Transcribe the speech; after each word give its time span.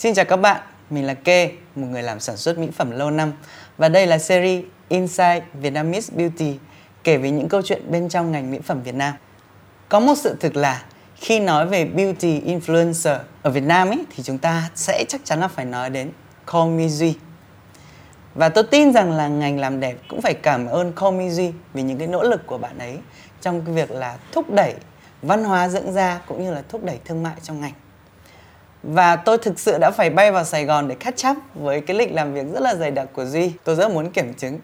Xin 0.00 0.14
chào 0.14 0.24
các 0.24 0.36
bạn, 0.36 0.60
mình 0.90 1.06
là 1.06 1.14
Kê, 1.14 1.50
một 1.74 1.86
người 1.90 2.02
làm 2.02 2.20
sản 2.20 2.36
xuất 2.36 2.58
mỹ 2.58 2.68
phẩm 2.72 2.90
lâu 2.90 3.10
năm 3.10 3.32
và 3.78 3.88
đây 3.88 4.06
là 4.06 4.18
series 4.18 4.64
Inside 4.88 5.42
Vietnamese 5.54 6.12
Beauty 6.16 6.58
kể 7.04 7.16
về 7.16 7.30
những 7.30 7.48
câu 7.48 7.62
chuyện 7.62 7.90
bên 7.90 8.08
trong 8.08 8.32
ngành 8.32 8.50
mỹ 8.50 8.58
phẩm 8.64 8.82
Việt 8.82 8.94
Nam. 8.94 9.14
Có 9.88 10.00
một 10.00 10.14
sự 10.18 10.36
thực 10.40 10.56
là 10.56 10.84
khi 11.16 11.40
nói 11.40 11.66
về 11.66 11.84
beauty 11.84 12.40
influencer 12.40 13.18
ở 13.42 13.50
Việt 13.50 13.62
Nam 13.62 13.88
ấy 13.88 14.04
thì 14.16 14.22
chúng 14.22 14.38
ta 14.38 14.70
sẽ 14.74 15.04
chắc 15.08 15.20
chắn 15.24 15.40
là 15.40 15.48
phải 15.48 15.64
nói 15.64 15.90
đến 15.90 16.10
Call 16.52 16.70
Me 16.70 16.88
Duy. 16.88 17.14
Và 18.34 18.48
tôi 18.48 18.64
tin 18.64 18.92
rằng 18.92 19.12
là 19.12 19.28
ngành 19.28 19.60
làm 19.60 19.80
đẹp 19.80 19.96
cũng 20.08 20.20
phải 20.20 20.34
cảm 20.34 20.66
ơn 20.66 20.92
Call 20.92 21.16
Me 21.16 21.30
Duy 21.30 21.52
vì 21.74 21.82
những 21.82 21.98
cái 21.98 22.08
nỗ 22.08 22.22
lực 22.22 22.46
của 22.46 22.58
bạn 22.58 22.78
ấy 22.78 22.98
trong 23.40 23.62
cái 23.64 23.74
việc 23.74 23.90
là 23.90 24.18
thúc 24.32 24.50
đẩy 24.50 24.74
văn 25.22 25.44
hóa 25.44 25.68
dưỡng 25.68 25.92
da 25.92 26.20
cũng 26.26 26.44
như 26.44 26.52
là 26.52 26.62
thúc 26.68 26.84
đẩy 26.84 26.98
thương 27.04 27.22
mại 27.22 27.34
trong 27.42 27.60
ngành. 27.60 27.72
Và 28.82 29.16
tôi 29.16 29.38
thực 29.38 29.58
sự 29.58 29.78
đã 29.78 29.90
phải 29.90 30.10
bay 30.10 30.32
vào 30.32 30.44
Sài 30.44 30.64
Gòn 30.64 30.88
để 30.88 30.94
catch 30.94 31.26
up 31.30 31.36
với 31.54 31.80
cái 31.80 31.96
lịch 31.96 32.12
làm 32.12 32.34
việc 32.34 32.46
rất 32.52 32.60
là 32.60 32.74
dày 32.74 32.90
đặc 32.90 33.08
của 33.12 33.24
Duy. 33.24 33.52
Tôi 33.64 33.76
rất 33.76 33.90
muốn 33.90 34.10
kiểm 34.10 34.34
chứng. 34.34 34.58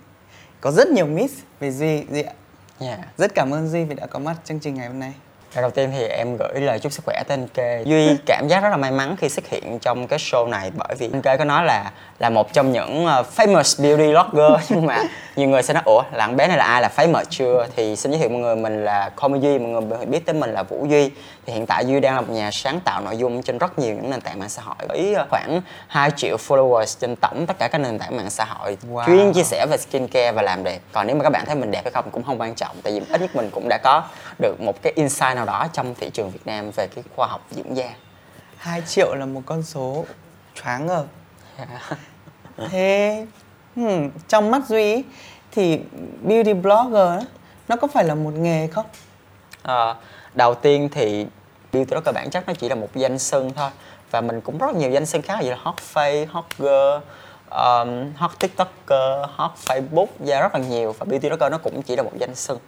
Có 0.61 0.70
rất 0.70 0.88
nhiều 0.88 1.07
miss 1.07 1.34
về 1.61 1.70
Duy, 1.70 2.05
Duy 2.11 2.23
ạ. 2.23 2.33
Yeah. 2.80 2.98
Rất 3.19 3.34
cảm 3.34 3.55
ơn 3.55 3.69
Duy 3.69 3.84
vì 3.84 3.95
đã 3.95 4.07
có 4.07 4.19
mặt 4.19 4.37
chương 4.45 4.60
trình 4.60 4.74
ngày 4.74 4.87
hôm 4.87 4.98
nay. 4.98 5.12
Đầu 5.60 5.70
tiên 5.70 5.91
thì 5.92 6.06
em 6.06 6.37
gửi 6.37 6.60
lời 6.60 6.78
chúc 6.78 6.92
sức 6.92 7.05
khỏe 7.05 7.23
tới 7.28 7.38
anh 7.38 7.48
Kê. 7.48 7.83
Duy 7.84 8.16
cảm 8.27 8.48
giác 8.48 8.62
rất 8.62 8.69
là 8.69 8.77
may 8.77 8.91
mắn 8.91 9.16
khi 9.19 9.28
xuất 9.28 9.48
hiện 9.48 9.79
trong 9.79 10.06
cái 10.06 10.19
show 10.19 10.48
này 10.48 10.70
bởi 10.74 10.96
vì 10.98 11.09
anh 11.12 11.23
Kê 11.23 11.37
có 11.37 11.45
nói 11.45 11.65
là 11.65 11.91
là 12.19 12.30
một 12.30 12.52
trong 12.52 12.73
những 12.73 13.06
ờ, 13.06 13.24
famous 13.37 13.82
beauty 13.82 14.10
blogger. 14.10 14.60
Nhưng 14.69 14.87
mà 14.87 15.02
nhiều 15.37 15.48
người 15.48 15.62
sẽ 15.62 15.74
nói 15.74 15.82
ủa 15.87 16.02
là 16.12 16.29
bé 16.29 16.48
này 16.48 16.56
là 16.56 16.65
ai? 16.65 16.82
Là 16.82 16.91
famous 16.96 17.24
chưa? 17.30 17.66
Thì 17.77 17.96
xin 17.96 18.12
giới 18.12 18.20
thiệu 18.20 18.29
mọi 18.29 18.38
người 18.41 18.56
mình 18.56 18.84
là 18.84 19.10
Comedy 19.16 19.48
Duy. 19.48 19.59
Mọi 19.59 19.82
người 19.82 20.06
biết 20.06 20.27
tới 20.27 20.34
mình 20.34 20.51
là 20.51 20.62
Vũ 20.62 20.87
Duy. 20.91 21.10
Thì 21.46 21.52
hiện 21.52 21.66
tại 21.66 21.87
Duy 21.87 22.01
đang 22.01 22.15
là 22.15 22.20
một 22.20 22.30
nhà 22.30 22.51
sáng 22.51 22.80
tạo 22.80 23.01
nội 23.01 23.16
dung 23.16 23.43
trên 23.43 23.59
rất 23.59 23.79
nhiều 23.79 23.95
những 23.95 24.10
nền 24.10 24.20
tảng 24.20 24.38
mạng 24.38 24.48
xã 24.48 24.63
hội. 24.63 24.76
Với 24.88 25.15
ờ, 25.15 25.26
khoảng 25.30 25.60
2 25.88 26.10
triệu 26.16 26.37
followers 26.48 26.96
trên 27.01 27.16
tổng 27.16 27.46
tất 27.46 27.59
cả 27.59 27.68
các 27.68 27.79
nền 27.79 27.98
tảng 27.98 28.16
mạng 28.16 28.30
xã 28.30 28.45
hội. 28.45 28.76
Wow. 28.93 29.07
chuyên 29.07 29.32
chia 29.32 29.43
sẻ 29.43 29.66
về 29.70 29.76
skincare 29.76 30.32
và 30.32 30.43
làm 30.43 30.65
đẹp. 30.65 30.79
Còn 30.93 31.07
nếu 31.07 31.16
mà 31.16 31.23
các 31.23 31.30
bạn 31.30 31.46
thấy 31.46 31.54
mình 31.54 31.70
đẹp 31.70 31.80
hay 31.85 31.91
không 31.93 32.10
cũng 32.10 32.23
không 32.23 32.41
quan 32.41 32.54
trọng 32.54 32.76
tại 32.82 32.93
vì 32.93 33.07
ít 33.10 33.20
nhất 33.20 33.37
mình 33.37 33.51
cũng 33.51 33.68
đã 33.68 33.79
có 33.79 34.02
được 34.38 34.60
một 34.60 34.82
cái 34.82 34.92
insight 34.96 35.34
nào 35.34 35.45
đó 35.45 35.66
trong 35.73 35.95
thị 35.95 36.10
trường 36.10 36.30
Việt 36.30 36.46
Nam 36.46 36.70
về 36.76 36.88
cái 36.95 37.04
khoa 37.16 37.26
học 37.26 37.46
dưỡng 37.51 37.76
da 37.76 37.95
2 38.56 38.82
triệu 38.87 39.15
là 39.15 39.26
một 39.26 39.42
con 39.46 39.62
số 39.62 40.04
choáng 40.54 40.87
ngợp. 40.87 41.04
Thế 42.70 43.26
hmm, 43.76 44.10
trong 44.29 44.51
mắt 44.51 44.62
Duy 44.68 45.04
thì 45.52 45.80
beauty 46.23 46.52
blogger 46.52 47.24
nó 47.68 47.76
có 47.76 47.88
phải 47.88 48.04
là 48.04 48.14
một 48.14 48.32
nghề 48.34 48.66
không? 48.66 48.87
Ờ, 49.62 49.96
đầu 50.34 50.54
tiên 50.54 50.88
thì 50.92 51.26
beauty 51.73 51.90
blogger 51.90 52.14
bản 52.14 52.30
chất 52.30 52.45
nó 52.46 52.54
chỉ 52.54 52.68
là 52.68 52.74
một 52.74 52.88
danh 52.95 53.18
xưng 53.18 53.52
thôi 53.52 53.70
và 54.10 54.20
mình 54.20 54.40
cũng 54.40 54.59
rất 54.59 54.74
nhiều 54.74 54.90
danh 54.90 55.07
xưng 55.07 55.23
khác 55.23 55.38
như 55.42 55.51
là 55.51 55.57
hot 55.60 55.74
face, 55.95 56.26
hot 56.29 56.45
girl, 56.59 57.04
um, 57.51 58.12
hot 58.16 58.30
tiktoker, 58.38 59.30
hot 59.30 59.51
facebook 59.66 60.07
và 60.18 60.40
rất 60.40 60.54
là 60.54 60.60
nhiều 60.60 60.92
và 60.98 61.04
beauty 61.04 61.29
blogger 61.29 61.52
nó 61.52 61.59
cũng 61.59 61.82
chỉ 61.82 61.96
là 61.96 62.02
một 62.02 62.12
danh 62.18 62.34
xưng 62.34 62.59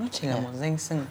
Nó 0.00 0.06
chỉ 0.12 0.26
là 0.26 0.36
một 0.36 0.50
danh 0.54 0.78
xưng. 0.78 1.06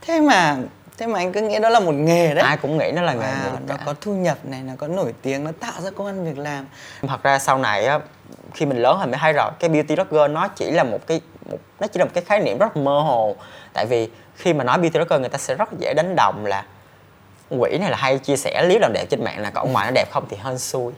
Thế 0.00 0.20
mà 0.20 0.56
thế 0.98 1.06
mà 1.06 1.18
anh 1.18 1.32
cứ 1.32 1.40
nghĩ 1.40 1.58
đó 1.58 1.68
là 1.68 1.80
một 1.80 1.92
nghề 1.92 2.34
đấy. 2.34 2.44
ai 2.44 2.56
cũng 2.56 2.78
nghĩ 2.78 2.92
nó 2.94 3.02
là 3.02 3.12
nghề 3.12 3.20
nghiệp 3.20 3.58
nó 3.68 3.76
có 3.86 3.94
thu 4.00 4.12
nhập 4.12 4.38
này, 4.44 4.62
nó 4.62 4.72
có 4.78 4.88
nổi 4.88 5.14
tiếng, 5.22 5.44
nó 5.44 5.50
tạo 5.60 5.80
ra 5.80 5.90
công 5.90 6.06
ăn 6.06 6.24
việc 6.24 6.38
làm. 6.38 6.66
thật 7.08 7.22
ra 7.22 7.38
sau 7.38 7.58
này 7.58 7.86
á 7.86 7.98
khi 8.54 8.66
mình 8.66 8.78
lớn 8.78 8.98
rồi 8.98 9.06
mới 9.06 9.16
thấy 9.20 9.32
rồi 9.32 9.50
cái 9.58 9.70
beauty 9.70 9.94
blogger 9.94 10.30
nó 10.30 10.48
chỉ 10.48 10.70
là 10.70 10.84
một 10.84 11.06
cái 11.06 11.20
một, 11.50 11.58
nó 11.80 11.86
chỉ 11.86 11.98
là 11.98 12.04
một 12.04 12.10
cái 12.14 12.24
khái 12.24 12.40
niệm 12.40 12.58
rất 12.58 12.76
mơ 12.76 13.00
hồ 13.00 13.36
tại 13.72 13.86
vì 13.86 14.08
khi 14.36 14.52
mà 14.52 14.64
nói 14.64 14.78
beauty 14.78 14.98
blogger 14.98 15.20
người 15.20 15.28
ta 15.28 15.38
sẽ 15.38 15.54
rất 15.54 15.68
dễ 15.78 15.94
đánh 15.94 16.16
đồng 16.16 16.46
là 16.46 16.64
quỷ 17.50 17.78
này 17.80 17.90
là 17.90 17.96
hay 17.96 18.18
chia 18.18 18.36
sẻ 18.36 18.62
clip 18.62 18.80
làm 18.80 18.92
đẹp 18.92 19.06
trên 19.10 19.24
mạng 19.24 19.40
là 19.40 19.50
còn 19.50 19.72
ngoài 19.72 19.86
nó 19.86 19.92
đẹp 19.94 20.08
không 20.10 20.24
thì 20.30 20.36
hên 20.44 20.58
xui 20.58 20.92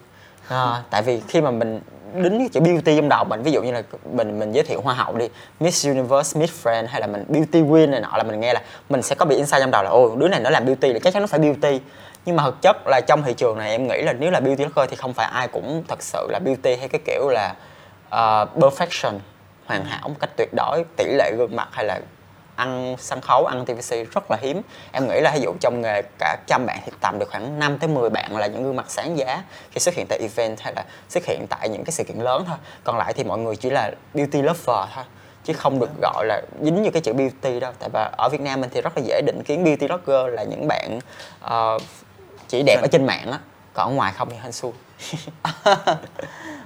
à, 0.48 0.82
tại 0.90 1.02
vì 1.02 1.22
khi 1.28 1.40
mà 1.40 1.50
mình 1.50 1.80
đính 2.14 2.38
cái 2.38 2.48
chữ 2.52 2.60
beauty 2.60 2.96
trong 2.96 3.08
đầu 3.08 3.24
mình. 3.24 3.42
Ví 3.42 3.52
dụ 3.52 3.62
như 3.62 3.72
là 3.72 3.82
mình 4.12 4.38
mình 4.38 4.52
giới 4.52 4.64
thiệu 4.64 4.80
hoa 4.80 4.94
hậu 4.94 5.16
đi 5.16 5.28
Miss 5.60 5.86
Universe, 5.86 6.40
Miss 6.40 6.66
Friend 6.66 6.86
hay 6.86 7.00
là 7.00 7.06
mình 7.06 7.24
beauty 7.28 7.62
queen 7.70 7.90
này 7.90 8.00
nọ 8.00 8.16
là 8.16 8.22
mình 8.22 8.40
nghe 8.40 8.52
là 8.52 8.62
mình 8.88 9.02
sẽ 9.02 9.14
có 9.14 9.24
bị 9.24 9.36
insight 9.36 9.60
trong 9.60 9.70
đầu 9.70 9.82
là 9.82 9.90
ôi 9.90 10.10
đứa 10.16 10.28
này 10.28 10.40
nó 10.40 10.50
làm 10.50 10.64
beauty 10.64 10.92
là 10.92 10.98
chắc 10.98 11.14
chắn 11.14 11.22
nó 11.22 11.26
phải 11.26 11.40
beauty. 11.40 11.80
Nhưng 12.24 12.36
mà 12.36 12.42
thực 12.44 12.62
chất 12.62 12.76
là 12.86 13.00
trong 13.06 13.22
thị 13.22 13.34
trường 13.34 13.58
này 13.58 13.70
em 13.70 13.88
nghĩ 13.88 14.02
là 14.02 14.12
nếu 14.12 14.30
là 14.30 14.40
beauty 14.40 14.64
blogger 14.64 14.90
thì 14.90 14.96
không 14.96 15.12
phải 15.12 15.26
ai 15.32 15.48
cũng 15.48 15.84
thật 15.88 16.02
sự 16.02 16.26
là 16.30 16.38
beauty 16.38 16.76
hay 16.76 16.88
cái 16.88 17.00
kiểu 17.06 17.28
là 17.28 17.54
uh, 18.06 18.58
perfection 18.58 19.18
hoàn 19.66 19.84
hảo 19.84 20.08
một 20.08 20.14
cách 20.20 20.30
tuyệt 20.36 20.48
đối 20.56 20.84
tỷ 20.96 21.04
lệ 21.04 21.32
gương 21.38 21.56
mặt 21.56 21.68
hay 21.72 21.84
là 21.84 22.00
ăn 22.56 22.96
sân 22.98 23.20
khấu 23.20 23.46
ăn 23.46 23.64
TVC 23.64 24.12
rất 24.12 24.30
là 24.30 24.36
hiếm. 24.40 24.62
Em 24.92 25.08
nghĩ 25.08 25.20
là 25.20 25.32
ví 25.34 25.40
dụ 25.40 25.54
trong 25.60 25.80
nghề 25.82 26.02
cả 26.18 26.36
trăm 26.46 26.66
bạn 26.66 26.78
thì 26.86 26.92
tầm 27.00 27.18
được 27.18 27.30
khoảng 27.30 27.58
5 27.58 27.78
tới 27.78 27.88
10 27.88 28.10
bạn 28.10 28.36
là 28.36 28.46
những 28.46 28.64
gương 28.64 28.76
mặt 28.76 28.86
sáng 28.88 29.18
giá 29.18 29.42
khi 29.70 29.80
xuất 29.80 29.94
hiện 29.94 30.06
tại 30.08 30.18
event 30.18 30.60
hay 30.60 30.72
là 30.76 30.84
xuất 31.08 31.24
hiện 31.24 31.46
tại 31.50 31.68
những 31.68 31.84
cái 31.84 31.92
sự 31.92 32.04
kiện 32.04 32.18
lớn 32.18 32.44
thôi. 32.48 32.56
Còn 32.84 32.98
lại 32.98 33.12
thì 33.12 33.24
mọi 33.24 33.38
người 33.38 33.56
chỉ 33.56 33.70
là 33.70 33.90
beauty 34.14 34.42
lover 34.42 34.88
thôi 34.94 35.04
chứ 35.44 35.52
không 35.52 35.80
được 35.80 35.90
gọi 36.02 36.26
là 36.26 36.42
dính 36.62 36.82
như 36.82 36.90
cái 36.90 37.02
chữ 37.02 37.12
beauty 37.12 37.60
đâu. 37.60 37.72
Tại 37.78 37.88
vì 37.92 38.00
ở 38.18 38.28
Việt 38.28 38.40
Nam 38.40 38.60
mình 38.60 38.70
thì 38.72 38.80
rất 38.80 38.96
là 38.96 39.02
dễ 39.06 39.20
định 39.26 39.42
kiến 39.42 39.64
beauty 39.64 39.86
blogger 39.86 40.34
là 40.34 40.42
những 40.42 40.68
bạn 40.68 40.98
ờ, 41.40 41.78
chỉ 42.48 42.62
đẹp 42.66 42.78
ở 42.82 42.88
trên 42.92 43.06
mạng 43.06 43.32
á 43.32 43.38
còn 43.74 43.88
ở 43.88 43.94
ngoài 43.94 44.12
không 44.16 44.30
thì 44.30 44.36
hên 44.42 44.52
xui. 44.52 44.72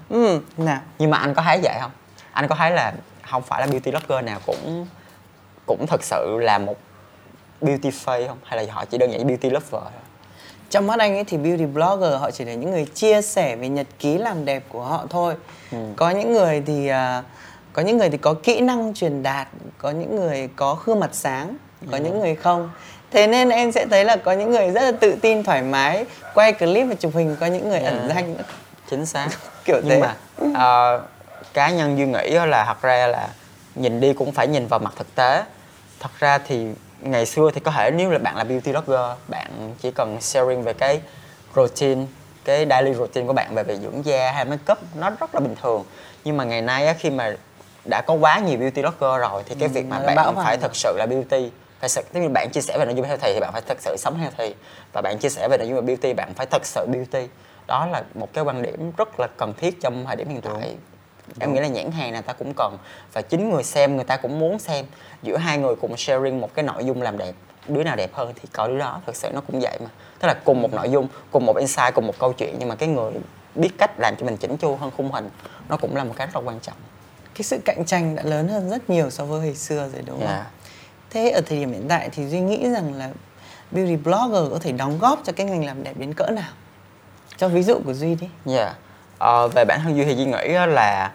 Ừ, 0.08 0.40
nào, 0.56 0.80
nhưng 0.98 1.10
mà 1.10 1.18
anh 1.18 1.34
có 1.34 1.42
thấy 1.42 1.60
vậy 1.62 1.74
không? 1.80 1.90
Anh 2.32 2.48
có 2.48 2.54
thấy 2.54 2.70
là 2.70 2.92
không 3.22 3.42
phải 3.42 3.60
là 3.60 3.66
beauty 3.66 3.90
blogger 3.90 4.24
nào 4.24 4.38
cũng 4.46 4.86
cũng 5.66 5.86
thực 5.86 6.04
sự 6.04 6.38
là 6.40 6.58
một 6.58 6.74
beauty 7.60 7.90
face 7.90 8.28
không 8.28 8.38
hay 8.44 8.64
là 8.66 8.72
họ 8.72 8.84
chỉ 8.84 8.98
đơn 8.98 9.12
giản 9.12 9.26
beauty 9.26 9.50
lover 9.50 9.70
thôi 9.72 9.80
trong 10.70 10.86
mắt 10.86 10.98
anh 10.98 11.14
ấy 11.14 11.24
thì 11.24 11.36
beauty 11.36 11.64
blogger 11.66 12.14
họ 12.20 12.30
chỉ 12.30 12.44
là 12.44 12.54
những 12.54 12.70
người 12.70 12.84
chia 12.94 13.22
sẻ 13.22 13.56
về 13.56 13.68
nhật 13.68 13.86
ký 13.98 14.18
làm 14.18 14.44
đẹp 14.44 14.62
của 14.68 14.82
họ 14.82 15.06
thôi. 15.10 15.34
Ừ. 15.72 15.78
Có 15.96 16.10
những 16.10 16.32
người 16.32 16.62
thì 16.66 16.88
à, 16.88 17.22
có 17.72 17.82
những 17.82 17.98
người 17.98 18.10
thì 18.10 18.18
có 18.18 18.34
kỹ 18.42 18.60
năng 18.60 18.94
truyền 18.94 19.22
đạt, 19.22 19.48
có 19.78 19.90
những 19.90 20.16
người 20.16 20.48
có 20.56 20.78
gương 20.84 21.00
mặt 21.00 21.10
sáng, 21.12 21.56
Ừ. 21.80 21.86
có 21.92 21.96
những 21.96 22.20
người 22.20 22.34
không. 22.34 22.70
Thế 23.10 23.26
nên 23.26 23.48
em 23.48 23.72
sẽ 23.72 23.86
thấy 23.86 24.04
là 24.04 24.16
có 24.16 24.32
những 24.32 24.50
người 24.50 24.70
rất 24.70 24.80
là 24.82 24.92
tự 25.00 25.14
tin 25.22 25.42
thoải 25.42 25.62
mái 25.62 26.04
quay 26.34 26.52
clip 26.52 26.86
và 26.88 26.94
chụp 26.94 27.12
hình, 27.14 27.36
có 27.40 27.46
những 27.46 27.68
người 27.68 27.80
ẩn 27.80 27.98
Yeah. 27.98 28.08
danh 28.14 28.34
nữa. 28.34 28.42
chính 28.90 29.06
xác 29.06 29.28
Kiểu 29.64 29.76
nhưng 29.84 29.90
thế. 29.90 30.00
mà 30.00 30.14
ờ, 30.54 31.02
cá 31.54 31.70
nhân 31.70 31.98
duy 31.98 32.06
nghĩ 32.06 32.30
là 32.46 32.64
thật 32.64 32.82
ra 32.82 33.06
là 33.06 33.28
nhìn 33.74 34.00
đi 34.00 34.12
cũng 34.12 34.32
phải 34.32 34.46
nhìn 34.48 34.66
vào 34.66 34.78
mặt 34.80 34.92
thực 34.96 35.14
tế 35.14 35.42
thật 36.00 36.10
ra 36.18 36.38
thì 36.38 36.66
ngày 37.00 37.26
xưa 37.26 37.50
thì 37.54 37.60
có 37.60 37.70
thể 37.70 37.90
nếu 37.90 38.10
là 38.10 38.18
bạn 38.18 38.36
là 38.36 38.44
beauty 38.44 38.72
blogger 38.72 39.16
bạn 39.28 39.74
chỉ 39.80 39.90
cần 39.90 40.20
sharing 40.20 40.62
về 40.62 40.72
cái 40.72 41.00
routine 41.56 42.06
cái 42.44 42.66
daily 42.70 42.94
routine 42.94 43.26
của 43.26 43.32
bạn 43.32 43.54
về 43.54 43.62
về 43.62 43.76
dưỡng 43.76 44.04
da 44.04 44.32
hay 44.32 44.44
makeup 44.44 44.78
nó 44.94 45.10
rất 45.10 45.34
là 45.34 45.40
bình 45.40 45.54
thường. 45.62 45.84
Nhưng 46.24 46.36
mà 46.36 46.44
ngày 46.44 46.62
nay 46.62 46.86
á, 46.86 46.92
khi 46.98 47.10
mà 47.10 47.36
đã 47.90 48.02
có 48.06 48.14
quá 48.14 48.38
nhiều 48.38 48.58
beauty 48.58 48.82
blogger 48.82 49.20
rồi 49.20 49.42
thì 49.46 49.54
cái 49.58 49.68
Ừ, 49.68 49.72
việc 49.72 49.86
mà 49.86 49.98
bạn 49.98 50.34
phải 50.36 50.56
rồi. 50.56 50.56
thật 50.62 50.76
sự 50.76 50.94
là 50.98 51.06
beauty 51.06 51.50
phải 51.80 51.88
sự, 51.88 52.02
nếu 52.12 52.22
như 52.22 52.28
bạn 52.28 52.50
chia 52.52 52.60
sẻ 52.60 52.78
về 52.78 52.84
nội 52.84 52.94
dung 52.94 53.06
healthy 53.06 53.32
thì 53.34 53.40
bạn 53.40 53.52
phải 53.52 53.62
thật 53.68 53.76
sự 53.80 53.96
sống 53.98 54.18
healthy. 54.18 54.54
Và 54.92 55.00
bạn 55.02 55.18
chia 55.18 55.28
sẻ 55.28 55.48
về 55.50 55.58
nội 55.58 55.68
dung 55.68 55.76
về 55.76 55.82
beauty 55.82 56.12
bạn 56.12 56.34
phải 56.34 56.46
thật 56.50 56.66
sự 56.66 56.86
beauty. 56.92 57.28
Đó 57.66 57.86
là 57.86 58.02
một 58.14 58.32
cái 58.32 58.44
quan 58.44 58.62
điểm 58.62 58.92
rất 58.96 59.20
là 59.20 59.26
cần 59.36 59.54
thiết 59.58 59.80
trong 59.82 60.04
thời 60.06 60.16
điểm 60.16 60.28
hiện 60.28 60.40
tại 60.40 60.76
em 61.40 61.54
nghĩ 61.54 61.60
là 61.60 61.68
nhãn 61.68 61.90
hàng 61.90 62.12
nào 62.12 62.22
ta 62.22 62.32
cũng 62.32 62.52
cần 62.56 62.78
và 63.12 63.22
chính 63.22 63.50
người 63.50 63.64
xem 63.64 63.96
người 63.96 64.04
ta 64.04 64.16
cũng 64.16 64.38
muốn 64.38 64.58
xem 64.58 64.84
giữa 65.22 65.36
hai 65.36 65.58
người 65.58 65.74
cùng 65.80 65.96
sharing 65.96 66.40
một 66.40 66.54
cái 66.54 66.64
nội 66.64 66.84
dung 66.84 67.02
làm 67.02 67.18
đẹp 67.18 67.34
đứa 67.68 67.84
nào 67.84 67.96
đẹp 67.96 68.14
hơn 68.14 68.32
thì 68.34 68.48
coi 68.52 68.68
đứa 68.68 68.78
đó 68.78 69.00
thực 69.06 69.16
sự 69.16 69.30
nó 69.34 69.40
cũng 69.40 69.60
vậy 69.60 69.78
mà 69.80 69.90
tức 70.18 70.28
là 70.28 70.34
cùng 70.44 70.62
một 70.62 70.72
nội 70.72 70.90
dung 70.90 71.08
cùng 71.30 71.46
một 71.46 71.56
insight 71.56 71.94
cùng 71.94 72.06
một 72.06 72.18
câu 72.18 72.32
chuyện 72.32 72.56
nhưng 72.58 72.68
mà 72.68 72.74
cái 72.74 72.88
người 72.88 73.12
biết 73.54 73.70
cách 73.78 74.00
làm 74.00 74.16
cho 74.16 74.26
mình 74.26 74.36
chỉnh 74.36 74.56
chu 74.56 74.76
hơn 74.76 74.90
khung 74.96 75.12
hình 75.12 75.30
nó 75.68 75.76
cũng 75.76 75.96
là 75.96 76.04
một 76.04 76.14
cái 76.16 76.26
rất 76.26 76.36
là 76.36 76.50
quan 76.50 76.60
trọng 76.60 76.76
Cái 77.34 77.42
sự 77.42 77.58
cạnh 77.64 77.84
tranh 77.84 78.14
đã 78.14 78.22
lớn 78.22 78.48
hơn 78.48 78.70
rất 78.70 78.90
nhiều 78.90 79.10
so 79.10 79.24
với 79.24 79.40
hồi 79.40 79.54
xưa 79.54 79.88
rồi 79.92 80.02
đúng 80.06 80.18
không? 80.18 80.28
Yeah. 80.28 80.46
Thế 81.10 81.30
ở 81.30 81.40
thời 81.40 81.58
điểm 81.58 81.72
hiện 81.72 81.86
tại 81.88 82.08
thì 82.12 82.28
Duy 82.28 82.40
nghĩ 82.40 82.70
rằng 82.70 82.94
là 82.94 83.10
beauty 83.70 83.96
blogger 83.96 84.52
có 84.52 84.58
thể 84.60 84.72
đóng 84.72 84.98
góp 84.98 85.20
cho 85.24 85.32
cái 85.32 85.46
ngành 85.46 85.64
làm 85.64 85.82
đẹp 85.82 85.92
đến 85.96 86.14
cỡ 86.14 86.26
nào? 86.26 86.52
Cho 87.36 87.48
ví 87.48 87.62
dụ 87.62 87.80
của 87.84 87.94
Duy 87.94 88.14
đi. 88.14 88.28
Yeah 88.54 88.76
uh, 89.24 89.54
về 89.54 89.64
bản 89.64 89.80
thân 89.82 89.96
Duy 89.96 90.04
thì 90.04 90.14
Duy 90.14 90.24
nghĩ 90.24 90.48
là 90.48 91.10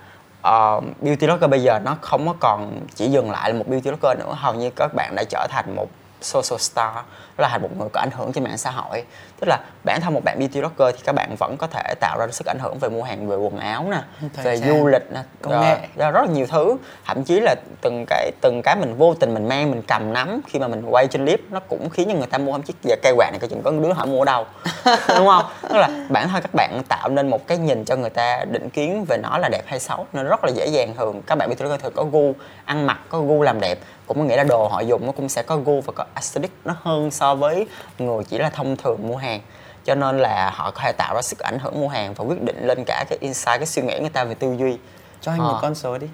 uh, 0.47 0.83
beauty 1.01 1.27
blogger 1.27 1.49
bây 1.49 1.63
giờ 1.63 1.79
nó 1.79 1.97
không 2.01 2.27
có 2.27 2.35
còn 2.39 2.79
chỉ 2.95 3.07
dừng 3.07 3.31
lại 3.31 3.53
là 3.53 3.59
một 3.59 3.67
beauty 3.67 3.89
blogger 3.89 4.19
nữa 4.19 4.35
hầu 4.37 4.53
như 4.53 4.69
các 4.75 4.91
bạn 4.95 5.13
đã 5.15 5.23
trở 5.29 5.47
thành 5.49 5.75
một 5.75 5.87
social 6.21 6.59
star 6.59 6.95
đó 7.41 7.47
là 7.47 7.49
thành 7.51 7.61
một 7.61 7.69
người 7.77 7.89
có 7.93 7.99
ảnh 7.99 8.09
hưởng 8.11 8.33
trên 8.33 8.43
mạng 8.43 8.57
xã 8.57 8.71
hội. 8.71 9.03
Tức 9.39 9.47
là 9.47 9.59
bản 9.85 10.01
thân 10.01 10.13
một 10.13 10.21
bạn 10.23 10.39
beauty 10.39 10.59
blogger 10.59 10.95
thì 10.95 11.01
các 11.05 11.15
bạn 11.15 11.35
vẫn 11.39 11.55
có 11.57 11.67
thể 11.67 11.93
tạo 11.99 12.17
ra 12.19 12.27
sức 12.31 12.47
ảnh 12.47 12.59
hưởng 12.59 12.77
về 12.79 12.89
mua 12.89 13.03
hàng 13.03 13.27
về 13.27 13.35
quần 13.35 13.57
áo 13.57 13.85
nè 13.91 13.97
Thời 14.33 14.45
về 14.45 14.57
trang, 14.57 14.69
du 14.69 14.87
lịch 14.87 15.11
nè 15.11 15.19
công 15.41 15.61
nghệ. 15.61 15.77
ra 15.95 16.11
rất 16.11 16.21
là 16.21 16.33
nhiều 16.33 16.47
thứ. 16.47 16.75
Thậm 17.05 17.23
chí 17.23 17.39
là 17.39 17.55
từng 17.81 18.05
cái 18.07 18.31
từng 18.41 18.61
cái 18.63 18.75
mình 18.75 18.95
vô 18.97 19.13
tình 19.19 19.33
mình 19.33 19.47
mang 19.47 19.71
mình 19.71 19.81
cầm 19.87 20.13
nắm 20.13 20.41
khi 20.47 20.59
mà 20.59 20.67
mình 20.67 20.85
quay 20.89 21.07
trên 21.07 21.25
clip 21.25 21.41
nó 21.49 21.59
cũng 21.59 21.89
khiến 21.89 22.09
cho 22.11 22.17
người 22.17 22.27
ta 22.27 22.37
mua 22.37 22.51
không 22.51 22.61
chiếc 22.61 22.75
giờ 22.83 22.95
cây 23.01 23.13
quạt 23.17 23.31
này 23.31 23.39
coi 23.39 23.49
chừng 23.49 23.61
có 23.63 23.71
đứa 23.71 23.93
họ 23.93 24.05
mua 24.05 24.25
đâu. 24.25 24.45
Đúng 24.85 25.27
không? 25.27 25.45
Tức 25.61 25.77
là 25.77 25.89
bản 26.09 26.29
thân 26.29 26.41
các 26.41 26.53
bạn 26.53 26.81
tạo 26.89 27.09
nên 27.09 27.29
một 27.29 27.47
cái 27.47 27.57
nhìn 27.57 27.85
cho 27.85 27.95
người 27.95 28.09
ta 28.09 28.45
định 28.45 28.69
kiến 28.69 29.05
về 29.07 29.17
nó 29.17 29.37
là 29.37 29.49
đẹp 29.49 29.63
hay 29.65 29.79
xấu 29.79 30.05
nên 30.13 30.25
rất 30.25 30.43
là 30.43 30.51
dễ 30.55 30.67
dàng. 30.67 30.93
Thường 30.97 31.21
các 31.21 31.35
bạn 31.37 31.49
beauty 31.49 31.63
blogger 31.63 31.81
thường 31.81 31.93
có 31.95 32.03
gu 32.03 32.33
ăn 32.65 32.87
mặc 32.87 32.99
có 33.09 33.21
gu 33.21 33.41
làm 33.41 33.59
đẹp 33.59 33.79
cũng 34.13 34.17
có 34.17 34.23
nghĩa 34.23 34.37
là 34.37 34.43
đồ 34.43 34.67
họ 34.67 34.79
dùng 34.79 35.05
nó 35.05 35.11
cũng 35.11 35.29
sẽ 35.29 35.43
có 35.43 35.57
gu 35.57 35.81
và 35.81 35.93
có 35.95 36.05
aesthetic 36.13 36.51
nó 36.65 36.75
hơn 36.81 37.11
so 37.11 37.30
với 37.35 37.67
người 37.99 38.23
chỉ 38.23 38.37
là 38.37 38.49
thông 38.49 38.75
thường 38.75 39.07
mua 39.07 39.15
hàng. 39.15 39.41
Cho 39.85 39.95
nên 39.95 40.17
là 40.19 40.49
họ 40.55 40.71
có 40.71 40.81
thể 40.83 40.91
tạo 40.91 41.15
ra 41.15 41.21
sức 41.21 41.39
ảnh 41.39 41.59
hưởng 41.59 41.81
mua 41.81 41.87
hàng 41.87 42.13
và 42.13 42.25
quyết 42.25 42.41
định 42.41 42.67
lên 42.67 42.83
cả 42.85 43.05
cái 43.09 43.17
insight 43.21 43.57
cái 43.57 43.65
suy 43.65 43.81
nghĩ 43.81 43.99
người 43.99 44.09
ta 44.09 44.23
về 44.23 44.33
tư 44.33 44.55
duy. 44.59 44.77
Cho 45.21 45.31
anh 45.31 45.39
Ờ. 45.39 45.45
một 45.51 45.59
con 45.61 45.75
số 45.75 45.97
đi. 45.97 46.07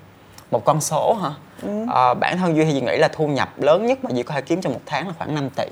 Một 0.51 0.65
con 0.65 0.81
số 0.81 1.13
hả? 1.13 1.31
Ờ, 1.89 2.13
bản 2.13 2.37
thân 2.37 2.55
duy 2.55 2.65
thì 2.65 2.81
nghĩ 2.81 2.97
là 2.97 3.07
thu 3.07 3.27
nhập 3.27 3.49
lớn 3.57 3.85
nhất 3.85 4.03
mà 4.03 4.09
duy 4.13 4.23
có 4.23 4.33
thể 4.33 4.41
kiếm 4.41 4.61
trong 4.61 4.73
một 4.73 4.79
tháng 4.85 5.07
là 5.07 5.13
khoảng 5.17 5.35
5 5.35 5.49
tỷ. 5.49 5.65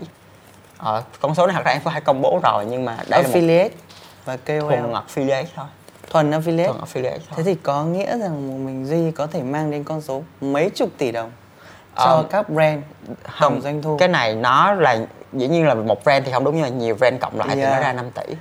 Ờ, 0.77 1.03
con 1.21 1.35
số 1.35 1.47
này 1.47 1.55
thật 1.55 1.65
ra 1.65 1.71
em 1.71 1.81
có 1.85 1.91
thể 1.91 1.99
công 1.99 2.21
bố 2.21 2.39
rồi 2.43 2.65
nhưng 2.69 2.85
mà 2.85 2.97
đây 3.07 3.23
là 3.23 3.27
một 3.29 3.35
affiliate 3.35 3.69
và 4.25 4.37
KOL 4.37 4.59
thuần 4.59 4.93
affiliate 4.93 5.45
thôi. 5.55 5.65
Thuần 6.09 6.31
affiliate. 6.31 6.67
Thuần 6.67 6.81
affiliate 6.81 7.11
thôi. 7.11 7.35
Thế 7.35 7.43
thì 7.43 7.55
có 7.63 7.83
nghĩa 7.85 8.17
rằng 8.17 8.65
mình 8.65 8.85
duy 8.85 9.11
có 9.11 9.27
thể 9.27 9.43
mang 9.43 9.71
đến 9.71 9.83
con 9.83 10.01
số 10.01 10.23
mấy 10.41 10.69
chục 10.69 10.89
tỷ 10.97 11.11
đồng 11.11 11.31
cho 11.97 12.03
Ờ, 12.03 12.25
các 12.29 12.49
brand 12.49 12.81
tổng 13.39 13.61
doanh 13.61 13.81
thu. 13.81 13.97
Cái 13.97 14.07
này 14.07 14.35
nó 14.35 14.73
là 14.73 14.97
dĩ 15.33 15.47
nhiên 15.47 15.67
là 15.67 15.73
một 15.73 16.03
brand 16.03 16.25
thì 16.25 16.31
không 16.31 16.43
đúng 16.43 16.55
nhưng 16.55 16.63
mà 16.63 16.69
nhiều 16.69 16.95
brand 16.95 17.21
cộng 17.21 17.37
lại 17.39 17.47
thì 17.51 17.61
Yeah. 17.61 17.73
nó 17.73 17.79
ra 17.79 17.93
5 17.93 18.11
tỷ. 18.11 18.35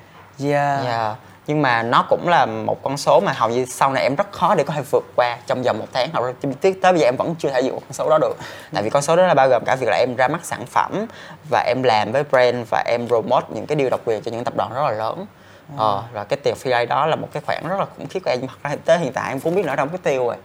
Yeah. 0.51 0.85
Yeah. 0.85 1.17
nhưng 1.47 1.63
mà 1.63 1.83
nó 1.83 2.05
cũng 2.11 2.29
là 2.29 2.47
một 2.47 2.83
con 2.83 2.97
số 2.97 3.21
mà 3.21 3.33
hầu 3.33 3.51
như 3.51 3.65
sau 3.65 3.93
này 3.93 4.03
em 4.03 4.15
rất 4.15 4.33
khó 4.33 4.55
để 4.55 4.65
có 4.65 4.75
thể 4.75 4.83
vượt 4.91 5.05
qua 5.17 5.39
trong 5.47 5.63
vòng 5.63 5.79
một 5.79 5.87
tháng. 5.93 6.09
Hoặc 6.13 6.25
là 6.25 6.33
tới 6.61 6.75
tới 6.83 6.93
bây 6.93 7.01
giờ 7.01 7.07
em 7.09 7.17
vẫn 7.17 7.35
chưa 7.39 7.51
thể 7.51 7.63
vượt 7.63 7.71
con 7.75 7.93
số 7.93 8.11
đó 8.11 8.19
được. 8.19 8.37
Tại 8.75 8.83
vì 8.83 8.91
con 8.91 9.03
số 9.03 9.17
đó 9.17 9.27
là 9.27 9.35
bao 9.35 9.49
gồm 9.49 9.63
cả 9.67 9.77
việc 9.81 9.87
là 9.89 9.97
em 9.97 10.17
ra 10.17 10.29
mắt 10.29 10.41
sản 10.45 10.67
phẩm 10.67 11.07
và 11.51 11.65
em 11.69 11.83
làm 11.83 12.13
với 12.13 12.23
brand 12.31 12.57
và 12.71 12.83
em 12.87 13.09
promote 13.09 13.47
những 13.49 13.67
cái 13.67 13.79
deal 13.79 13.91
độc 13.91 14.01
quyền 14.05 14.23
cho 14.23 14.31
những 14.31 14.45
tập 14.45 14.55
đoàn 14.57 14.71
rất 14.75 14.83
là 14.83 14.91
lớn. 14.91 15.27
Ờ, 15.77 16.03
và 16.13 16.25
cái 16.25 16.37
tiền 16.43 16.55
affiliate 16.55 16.87
đó 16.87 17.07
là 17.07 17.17
một 17.17 17.29
cái 17.33 17.43
khoản 17.47 17.69
rất 17.69 17.79
là 17.79 17.87
khủng 17.99 18.07
khiếp 18.07 18.21
của 18.25 18.31
em. 18.31 18.41
Thật 18.41 18.57
ra 18.63 18.77
tới 18.85 18.99
hiện 18.99 19.13
tại 19.13 19.29
em 19.33 19.41
cũng 19.41 19.55
biết 19.55 19.65
nữa 19.67 19.77
đâu 19.77 19.87
cái 19.87 19.99
tiêu 20.03 20.27
rồi 20.27 20.37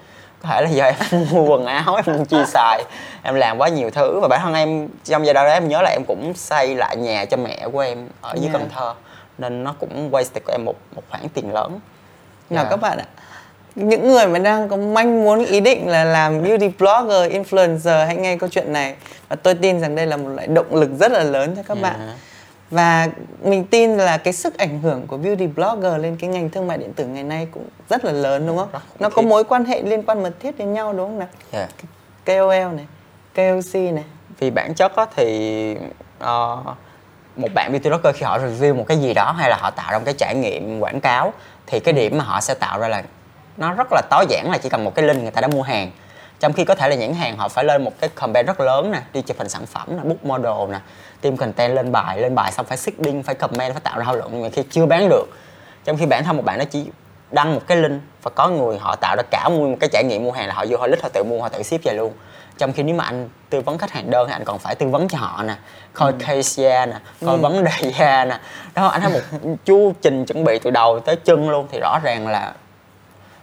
có 0.43 0.49
thể 0.49 0.61
là 0.61 0.69
giờ 0.69 0.83
em 0.85 1.25
mua 1.31 1.43
quần 1.45 1.65
áo 1.65 1.95
em 1.95 2.17
mua 2.17 2.25
chia 2.25 2.45
xài 2.47 2.83
em 3.23 3.35
làm 3.35 3.57
quá 3.57 3.67
nhiều 3.67 3.89
thứ 3.89 4.19
và 4.21 4.27
bản 4.27 4.39
thân 4.43 4.53
em 4.53 4.87
trong 5.03 5.25
giai 5.25 5.33
đoạn 5.33 5.47
đó 5.47 5.53
em 5.53 5.67
nhớ 5.67 5.81
là 5.81 5.89
em 5.89 6.01
cũng 6.07 6.33
xây 6.35 6.75
lại 6.75 6.97
nhà 6.97 7.25
cho 7.25 7.37
mẹ 7.37 7.67
của 7.71 7.79
em 7.79 8.07
ở 8.21 8.33
dưới 8.35 8.49
Yeah. 8.49 8.53
Cần 8.53 8.69
Thơ 8.75 8.93
nên 9.37 9.63
nó 9.63 9.75
cũng 9.79 10.11
wasted 10.11 10.39
của 10.45 10.51
em 10.51 10.65
một 10.65 10.75
một 10.95 11.03
khoản 11.09 11.29
tiền 11.29 11.53
lớn 11.53 11.79
nào 12.49 12.63
Yeah. 12.63 12.69
các 12.69 12.77
bạn 12.81 12.97
ạ 12.97 13.05
những 13.75 14.07
người 14.07 14.27
mà 14.27 14.39
đang 14.39 14.69
có 14.69 14.75
manh 14.77 15.23
muốn 15.23 15.45
ý 15.45 15.59
định 15.59 15.87
là 15.87 16.03
làm 16.03 16.43
beauty 16.43 16.67
blogger 16.79 17.31
influencer 17.31 18.05
hãy 18.05 18.15
nghe 18.15 18.37
câu 18.37 18.49
chuyện 18.49 18.73
này 18.73 18.95
và 19.29 19.35
tôi 19.35 19.53
tin 19.53 19.81
rằng 19.81 19.95
đây 19.95 20.07
là 20.07 20.17
một 20.17 20.29
loại 20.29 20.47
động 20.47 20.75
lực 20.75 20.89
rất 20.99 21.11
là 21.11 21.23
lớn 21.23 21.53
cho 21.55 21.63
các 21.67 21.77
Yeah. 21.77 21.97
bạn 21.97 22.09
và 22.71 23.07
mình 23.43 23.65
tin 23.65 23.97
là 23.97 24.17
cái 24.17 24.33
sức 24.33 24.57
ảnh 24.57 24.79
hưởng 24.81 25.07
của 25.07 25.17
beauty 25.17 25.47
blogger 25.47 26.01
lên 26.01 26.17
cái 26.19 26.29
ngành 26.29 26.49
thương 26.49 26.67
mại 26.67 26.77
điện 26.77 26.93
tử 26.93 27.05
ngày 27.05 27.23
nay 27.23 27.47
cũng 27.51 27.65
rất 27.89 28.05
là 28.05 28.11
lớn 28.11 28.47
đúng 28.47 28.57
không? 28.57 28.69
Nó 28.99 29.09
có 29.09 29.21
mối 29.21 29.43
quan 29.43 29.65
hệ 29.65 29.81
liên 29.81 30.03
quan 30.03 30.23
mật 30.23 30.31
thiết 30.39 30.57
đến 30.57 30.73
nhau 30.73 30.93
đúng 30.93 31.07
không 31.07 31.19
nào? 31.19 31.27
Yeah. 31.51 31.69
KOL 32.25 32.75
này 32.75 32.87
KOC 33.35 33.73
này. 33.73 34.03
Vì 34.39 34.49
bản 34.49 34.73
chất 34.73 34.95
á 34.95 35.05
thì 35.15 35.75
ờ, 36.19 36.57
một 37.35 37.49
bạn 37.55 37.71
beauty 37.71 37.89
blogger 37.89 38.15
khi 38.15 38.25
họ 38.25 38.39
review 38.39 38.75
một 38.75 38.85
cái 38.87 38.97
gì 38.97 39.13
đó 39.13 39.31
hay 39.37 39.49
là 39.49 39.57
họ 39.61 39.71
tạo 39.71 39.91
ra 39.91 39.97
một 39.97 40.05
cái 40.05 40.13
trải 40.17 40.35
nghiệm 40.35 40.79
quảng 40.79 40.99
cáo 41.01 41.33
thì 41.67 41.79
cái 41.79 41.93
điểm 41.93 42.17
mà 42.17 42.23
họ 42.23 42.41
sẽ 42.41 42.53
tạo 42.53 42.79
ra 42.79 42.87
là 42.87 43.03
nó 43.57 43.73
rất 43.73 43.87
là 43.91 44.01
tối 44.09 44.25
giản 44.29 44.51
là 44.51 44.57
chỉ 44.57 44.69
cần 44.69 44.83
một 44.83 44.95
cái 44.95 45.05
link 45.05 45.21
người 45.21 45.31
ta 45.31 45.41
đã 45.41 45.47
mua 45.47 45.61
hàng 45.61 45.91
trong 46.39 46.53
khi 46.53 46.65
có 46.65 46.75
thể 46.75 46.89
là 46.89 46.95
những 46.95 47.13
hàng 47.13 47.37
họ 47.37 47.47
phải 47.47 47.65
lên 47.65 47.83
một 47.83 47.91
cái 47.99 48.09
campaign 48.15 48.45
rất 48.45 48.59
lớn 48.59 48.91
nè 48.91 49.01
đi 49.13 49.21
chụp 49.21 49.37
hình 49.37 49.49
sản 49.49 49.65
phẩm 49.65 49.87
nè 49.89 50.03
book 50.03 50.25
model 50.25 50.71
nè 50.71 50.79
team 51.21 51.37
content 51.37 51.75
lên 51.75 51.91
bài 51.91 52.21
lên 52.21 52.35
bài 52.35 52.51
xong 52.51 52.65
phải 52.65 52.77
seeding 52.77 53.23
phải 53.23 53.35
comment 53.35 53.73
phải 53.73 53.81
tạo 53.81 53.99
ra 53.99 54.05
thảo 54.05 54.15
luận 54.15 54.29
nhưng 54.33 54.43
mà 54.43 54.49
khi 54.53 54.63
chưa 54.69 54.85
bán 54.85 55.09
được. 55.09 55.25
Trong 55.85 55.97
khi 55.97 56.05
bản 56.05 56.23
thân 56.23 56.37
một 56.37 56.45
bạn 56.45 56.59
nó 56.59 56.65
chỉ 56.65 56.85
đăng 57.31 57.55
một 57.55 57.61
cái 57.67 57.77
link 57.77 58.01
và 58.23 58.31
có 58.35 58.49
người 58.49 58.77
họ 58.77 58.95
tạo 58.95 59.15
ra 59.15 59.23
cả 59.31 59.49
một 59.49 59.75
cái 59.79 59.89
trải 59.93 60.03
nghiệm 60.03 60.23
mua 60.23 60.31
hàng 60.31 60.47
là 60.47 60.53
họ 60.53 60.65
vô 60.69 60.77
họ 60.77 60.87
lít 60.87 61.01
họ 61.01 61.09
tự 61.13 61.23
mua 61.23 61.41
họ 61.41 61.49
tự 61.49 61.63
ship 61.63 61.83
về 61.83 61.93
luôn. 61.93 62.13
Trong 62.57 62.73
khi 62.73 62.83
nếu 62.83 62.95
mà 62.95 63.03
anh 63.03 63.29
tư 63.49 63.61
vấn 63.61 63.77
khách 63.77 63.91
hàng 63.91 64.11
đơn 64.11 64.27
thì 64.27 64.33
anh 64.33 64.43
còn 64.45 64.59
phải 64.59 64.75
tư 64.75 64.87
vấn 64.87 65.07
cho 65.07 65.17
họ 65.17 65.43
nè 65.43 65.55
coi 65.93 66.13
case 66.13 66.63
da 66.63 66.85
nè 66.85 66.95
coi 67.25 67.37
vấn 67.37 67.63
đề 67.63 67.91
da 67.99 68.25
nè. 68.25 68.39
Đó 68.75 68.87
anh 68.87 69.01
thấy 69.01 69.11
một 69.11 69.49
chu 69.65 69.93
trình 70.01 70.25
chuẩn 70.25 70.43
bị 70.43 70.59
từ 70.59 70.71
đầu 70.71 70.99
tới 70.99 71.15
chân 71.15 71.49
luôn 71.49 71.67
thì 71.71 71.79
rõ 71.79 71.99
ràng 72.03 72.27
là 72.27 72.53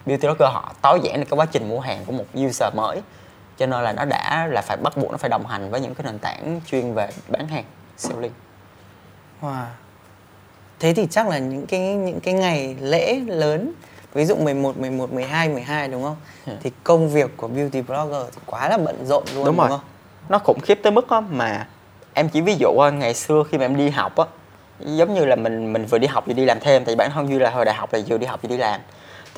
beauty 0.07 0.27
blogger 0.27 0.49
họ 0.53 0.73
tối 0.83 1.01
giản 1.03 1.21
được 1.21 1.27
cái 1.31 1.37
quá 1.37 1.47
trình 1.47 1.69
mua 1.69 1.81
hàng 1.81 2.05
của 2.07 2.13
một 2.13 2.25
user 2.41 2.75
mới 2.75 3.03
cho 3.59 3.67
nên 3.67 3.85
là 3.85 3.93
nó 3.93 4.05
đã 4.05 4.47
là 4.51 4.63
phải 4.63 4.77
bắt 4.77 4.97
buộc 4.97 5.11
nó 5.11 5.17
phải 5.17 5.31
đồng 5.31 5.47
hành 5.47 5.71
với 5.71 5.81
những 5.81 5.95
cái 5.95 6.05
nền 6.05 6.19
tảng 6.19 6.61
chuyên 6.67 6.95
về 6.95 7.09
bán 7.29 7.49
hàng 7.49 7.65
selling 7.97 8.33
Wow. 9.43 9.65
Thế 10.81 10.95
thì 10.95 11.07
chắc 11.11 11.29
là 11.29 11.39
những 11.39 11.67
cái 11.67 11.81
những 11.81 12.21
cái 12.21 12.35
ngày 12.35 12.77
lễ 12.81 13.21
lớn 13.27 13.73
ví 14.15 14.25
dụ 14.25 14.37
11, 14.37 14.79
11, 14.79 15.13
12, 15.13 15.49
12 15.49 15.89
đúng 15.89 16.03
không? 16.03 16.17
Ừ. 16.47 16.53
Thì 16.63 16.71
công 16.85 17.09
việc 17.09 17.37
của 17.37 17.49
beauty 17.49 17.83
blogger 17.83 18.23
thì 18.33 18.41
quá 18.47 18.69
là 18.69 18.79
bận 18.79 19.07
rộn 19.07 19.25
luôn 19.35 19.45
đúng, 19.45 19.57
không? 19.57 19.81
nó 20.29 20.39
khủng 20.39 20.61
khiếp 20.61 20.81
tới 20.83 20.93
mức 20.93 21.11
á 21.11 21.21
mà 21.21 21.67
em 22.15 22.29
chỉ 22.29 22.41
ví 22.41 22.57
dụ 22.59 22.73
ngày 22.93 23.15
xưa 23.15 23.43
khi 23.51 23.59
mà 23.59 23.65
em 23.65 23.77
đi 23.77 23.91
học 23.91 24.17
á 24.17 24.25
giống 24.81 25.15
như 25.15 25.25
là 25.25 25.37
mình 25.37 25.73
mình 25.73 25.87
vừa 25.87 25.99
đi 25.99 26.07
học 26.07 26.27
vừa 26.27 26.33
đi 26.33 26.45
làm 26.45 26.61
thêm 26.61 26.85
tại 26.85 26.95
vì 26.95 26.97
bản 26.97 27.11
thân 27.15 27.29
duy 27.29 27.39
là 27.39 27.51
hồi 27.51 27.65
đại 27.65 27.75
học 27.75 27.93
là 27.93 28.01
vừa 28.09 28.19
đi 28.19 28.27
học 28.27 28.43
vừa 28.43 28.49
đi 28.49 28.57
làm 28.57 28.81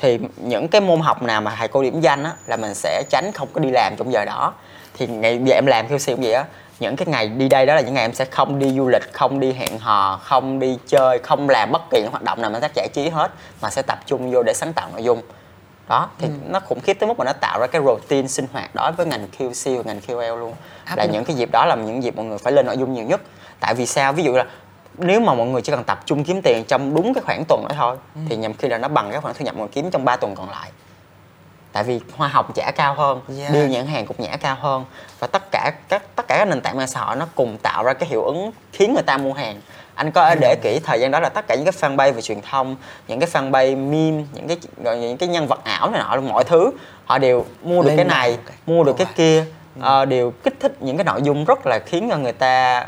thì 0.01 0.19
những 0.37 0.67
cái 0.67 0.81
môn 0.81 0.99
học 0.99 1.23
nào 1.23 1.41
mà 1.41 1.55
thầy 1.59 1.67
cô 1.67 1.83
điểm 1.83 2.01
danh 2.01 2.23
á 2.23 2.31
là 2.45 2.57
mình 2.57 2.73
sẽ 2.73 3.03
tránh 3.09 3.31
không 3.31 3.47
có 3.53 3.61
đi 3.61 3.69
làm 3.71 3.95
trong 3.97 4.13
giờ 4.13 4.25
đó. 4.25 4.53
Thì 4.97 5.07
ngày 5.07 5.39
giờ 5.43 5.55
em 5.55 5.65
làm 5.65 5.87
QC 5.87 6.15
cũng 6.15 6.23
vậy 6.23 6.33
á 6.33 6.45
những 6.79 6.95
cái 6.95 7.07
ngày 7.07 7.27
đi 7.27 7.49
đây 7.49 7.65
đó 7.65 7.75
là 7.75 7.81
những 7.81 7.93
ngày 7.93 8.03
em 8.03 8.13
sẽ 8.13 8.25
không 8.25 8.59
đi 8.59 8.73
du 8.77 8.87
lịch 8.87 9.13
không 9.13 9.39
đi 9.39 9.53
hẹn 9.53 9.79
hò 9.79 10.19
không 10.23 10.59
đi 10.59 10.77
chơi 10.87 11.19
không 11.19 11.49
làm 11.49 11.71
bất 11.71 11.81
kỳ 11.91 12.01
những 12.01 12.11
hoạt 12.11 12.23
động 12.23 12.41
nào 12.41 12.51
mà 12.51 12.59
tác 12.59 12.71
giải 12.75 12.87
trí 12.93 13.09
hết 13.09 13.31
mà 13.61 13.69
sẽ 13.69 13.81
tập 13.81 13.99
trung 14.05 14.31
vô 14.31 14.43
để 14.43 14.53
sáng 14.53 14.73
tạo 14.73 14.89
nội 14.91 15.03
dung. 15.03 15.21
Đó 15.89 16.09
thì 16.19 16.27
nó 16.47 16.59
khủng 16.59 16.79
khiếp 16.79 16.93
tới 16.93 17.07
mức 17.07 17.19
mà 17.19 17.25
nó 17.25 17.33
tạo 17.33 17.59
ra 17.59 17.67
cái 17.67 17.81
routine 17.85 18.27
sinh 18.27 18.47
hoạt 18.53 18.75
đối 18.75 18.91
với 18.91 19.05
ngành 19.05 19.27
QC 19.37 19.77
và 19.77 19.83
ngành 19.85 20.01
KOL 20.01 20.39
luôn. 20.39 20.53
Áp 20.85 20.97
là 20.97 21.03
lực. 21.03 21.13
những 21.13 21.25
cái 21.25 21.35
dịp 21.35 21.51
đó 21.51 21.65
là 21.65 21.75
những 21.75 22.03
dịp 22.03 22.15
mọi 22.15 22.25
người 22.25 22.37
phải 22.37 22.53
lên 22.53 22.65
nội 22.65 22.77
dung 22.77 22.93
nhiều 22.93 23.05
nhất. 23.05 23.21
Tại 23.59 23.73
vì 23.73 23.85
sao? 23.85 24.13
Ví 24.13 24.23
dụ 24.23 24.33
là 24.33 24.45
nếu 24.99 25.19
mà 25.19 25.33
mọi 25.33 25.47
người 25.47 25.61
chỉ 25.61 25.71
cần 25.71 25.83
tập 25.83 25.99
trung 26.05 26.23
kiếm 26.23 26.41
tiền 26.41 26.63
trong 26.67 26.95
đúng 26.95 27.13
cái 27.13 27.23
khoảng 27.25 27.43
tuần 27.47 27.65
đó 27.69 27.75
thôi 27.77 27.97
thì 28.29 28.35
nhầm 28.35 28.53
khi 28.53 28.67
là 28.67 28.77
nó 28.77 28.87
bằng 28.87 29.11
cái 29.11 29.21
khoản 29.21 29.35
thu 29.39 29.45
nhập 29.45 29.55
mọi 29.55 29.59
người 29.67 29.71
kiếm 29.73 29.91
trong 29.91 30.05
3 30.05 30.15
tuần 30.15 30.35
còn 30.35 30.49
lại 30.49 30.71
tại 31.71 31.83
vì 31.83 31.99
hoa 32.17 32.27
hồng 32.27 32.45
trả 32.55 32.71
cao 32.71 32.93
hơn 32.93 33.21
Yeah. 33.39 33.53
deal 33.53 33.67
nhận 33.67 33.87
hàng 33.87 34.05
cũng 34.05 34.17
nhả 34.19 34.37
cao 34.37 34.57
hơn 34.59 34.85
và 35.19 35.27
tất 35.27 35.43
cả 35.51 35.71
các 35.89 36.03
tất 36.15 36.27
cả 36.27 36.35
các 36.37 36.47
nền 36.47 36.61
tảng 36.61 36.77
mạng 36.77 36.87
xã 36.87 36.99
hội 37.01 37.15
nó 37.15 37.27
cùng 37.35 37.57
tạo 37.57 37.83
ra 37.83 37.93
cái 37.93 38.09
hiệu 38.09 38.23
ứng 38.23 38.51
khiến 38.73 38.93
người 38.93 39.03
ta 39.03 39.17
mua 39.17 39.33
hàng 39.33 39.61
anh 39.95 40.11
có 40.11 40.35
để 40.41 40.55
kỹ 40.63 40.79
thời 40.85 40.99
gian 40.99 41.11
đó 41.11 41.19
là 41.19 41.29
tất 41.29 41.47
cả 41.47 41.55
những 41.55 41.65
cái 41.65 41.73
fanpage 41.81 42.13
về 42.13 42.21
truyền 42.21 42.41
thông 42.41 42.75
những 43.07 43.19
cái 43.19 43.29
fanpage 43.29 43.77
meme 43.89 44.23
những 44.33 44.47
cái 44.47 44.57
những 44.95 45.17
cái 45.17 45.29
nhân 45.29 45.47
vật 45.47 45.63
ảo 45.63 45.89
này 45.89 46.01
nọ 46.01 46.21
mọi 46.21 46.43
thứ 46.43 46.71
họ 47.05 47.17
đều 47.17 47.45
mua 47.63 47.81
được 47.81 47.87
Lên 47.89 47.97
cái 47.97 48.05
này 48.05 48.37
cái. 48.45 48.55
mua 48.65 48.83
được 48.83 48.95
cái 48.97 49.07
Wow. 49.07 49.13
kia 49.15 49.45
ờ, 49.79 50.05
đều 50.05 50.31
kích 50.43 50.53
thích 50.59 50.75
những 50.81 50.97
cái 50.97 51.03
nội 51.03 51.21
dung 51.21 51.45
rất 51.45 51.59
là 51.67 51.79
khiến 51.85 52.07
cho 52.11 52.17
người 52.17 52.31
ta 52.33 52.85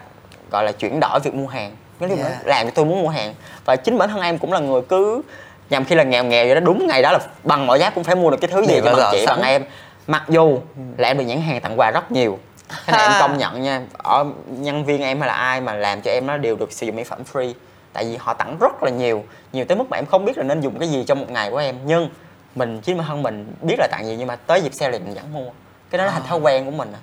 gọi 0.51 0.63
là 0.63 0.71
chuyển 0.71 0.99
đổi 0.99 1.19
việc 1.19 1.33
mua 1.33 1.47
hàng 1.47 1.75
Là 2.09 2.15
Yeah. 2.15 2.45
làm 2.47 2.65
cho 2.65 2.71
tôi 2.75 2.85
muốn 2.85 3.01
mua 3.03 3.09
hàng 3.09 3.33
và 3.65 3.75
chính 3.75 3.97
bản 3.97 4.09
thân 4.09 4.21
em 4.21 4.37
cũng 4.37 4.53
là 4.53 4.59
người 4.59 4.81
cứ 4.81 5.21
nhằm 5.69 5.85
khi 5.85 5.95
là 5.95 6.03
nghèo 6.03 6.23
nghèo 6.23 6.45
vậy 6.45 6.55
đó 6.55 6.61
đúng 6.61 6.87
ngày 6.87 7.01
đó 7.01 7.11
là 7.11 7.19
bằng 7.43 7.67
mọi 7.67 7.79
giá 7.79 7.89
cũng 7.89 8.03
phải 8.03 8.15
mua 8.15 8.29
được 8.29 8.37
cái 8.41 8.51
thứ 8.51 8.61
gì 8.61 8.67
Để 8.67 8.81
cho 8.85 8.95
bằng 8.95 9.09
chị 9.11 9.25
sẵn. 9.25 9.39
bằng 9.41 9.49
em 9.49 9.63
mặc 10.07 10.23
dù 10.29 10.59
là 10.97 11.07
em 11.07 11.17
được 11.17 11.23
nhãn 11.23 11.41
hàng 11.41 11.61
tặng 11.61 11.79
quà 11.79 11.91
rất 11.91 12.11
nhiều 12.11 12.39
cái 12.85 12.97
này 12.97 13.07
em 13.07 13.11
công 13.19 13.37
nhận 13.37 13.61
nha 13.61 13.81
ở 13.97 14.25
nhân 14.47 14.85
viên 14.85 15.01
em 15.01 15.19
hay 15.19 15.27
là 15.27 15.33
ai 15.33 15.61
mà 15.61 15.73
làm 15.73 16.01
cho 16.01 16.11
em 16.11 16.27
nó 16.27 16.37
đều 16.37 16.55
được 16.55 16.71
sử 16.71 16.85
dụng 16.85 16.95
mỹ 16.95 17.03
phẩm 17.03 17.19
free 17.33 17.53
tại 17.93 18.05
vì 18.05 18.17
họ 18.19 18.33
tặng 18.33 18.57
rất 18.59 18.83
là 18.83 18.89
nhiều 18.89 19.23
nhiều 19.53 19.65
tới 19.65 19.77
mức 19.77 19.85
mà 19.89 19.97
em 19.97 20.05
không 20.05 20.25
biết 20.25 20.37
là 20.37 20.43
nên 20.43 20.61
dùng 20.61 20.79
cái 20.79 20.89
gì 20.89 21.03
trong 21.07 21.19
một 21.19 21.29
ngày 21.29 21.51
của 21.51 21.57
em 21.57 21.75
nhưng 21.85 22.09
mình 22.55 22.81
chính 22.81 22.97
bản 22.97 23.07
thân 23.07 23.23
mình 23.23 23.53
biết 23.61 23.75
là 23.79 23.87
tặng 23.91 24.05
gì 24.05 24.15
nhưng 24.19 24.27
mà 24.27 24.35
tới 24.35 24.61
dịp 24.61 24.73
sale 24.73 24.97
thì 24.97 25.03
mình 25.05 25.13
vẫn 25.15 25.33
mua 25.33 25.51
cái 25.89 25.97
đó 25.99 26.05
là 26.05 26.11
thành 26.11 26.23
thói 26.27 26.39
quen 26.39 26.65
của 26.65 26.71
mình 26.71 26.93
à. 26.93 26.99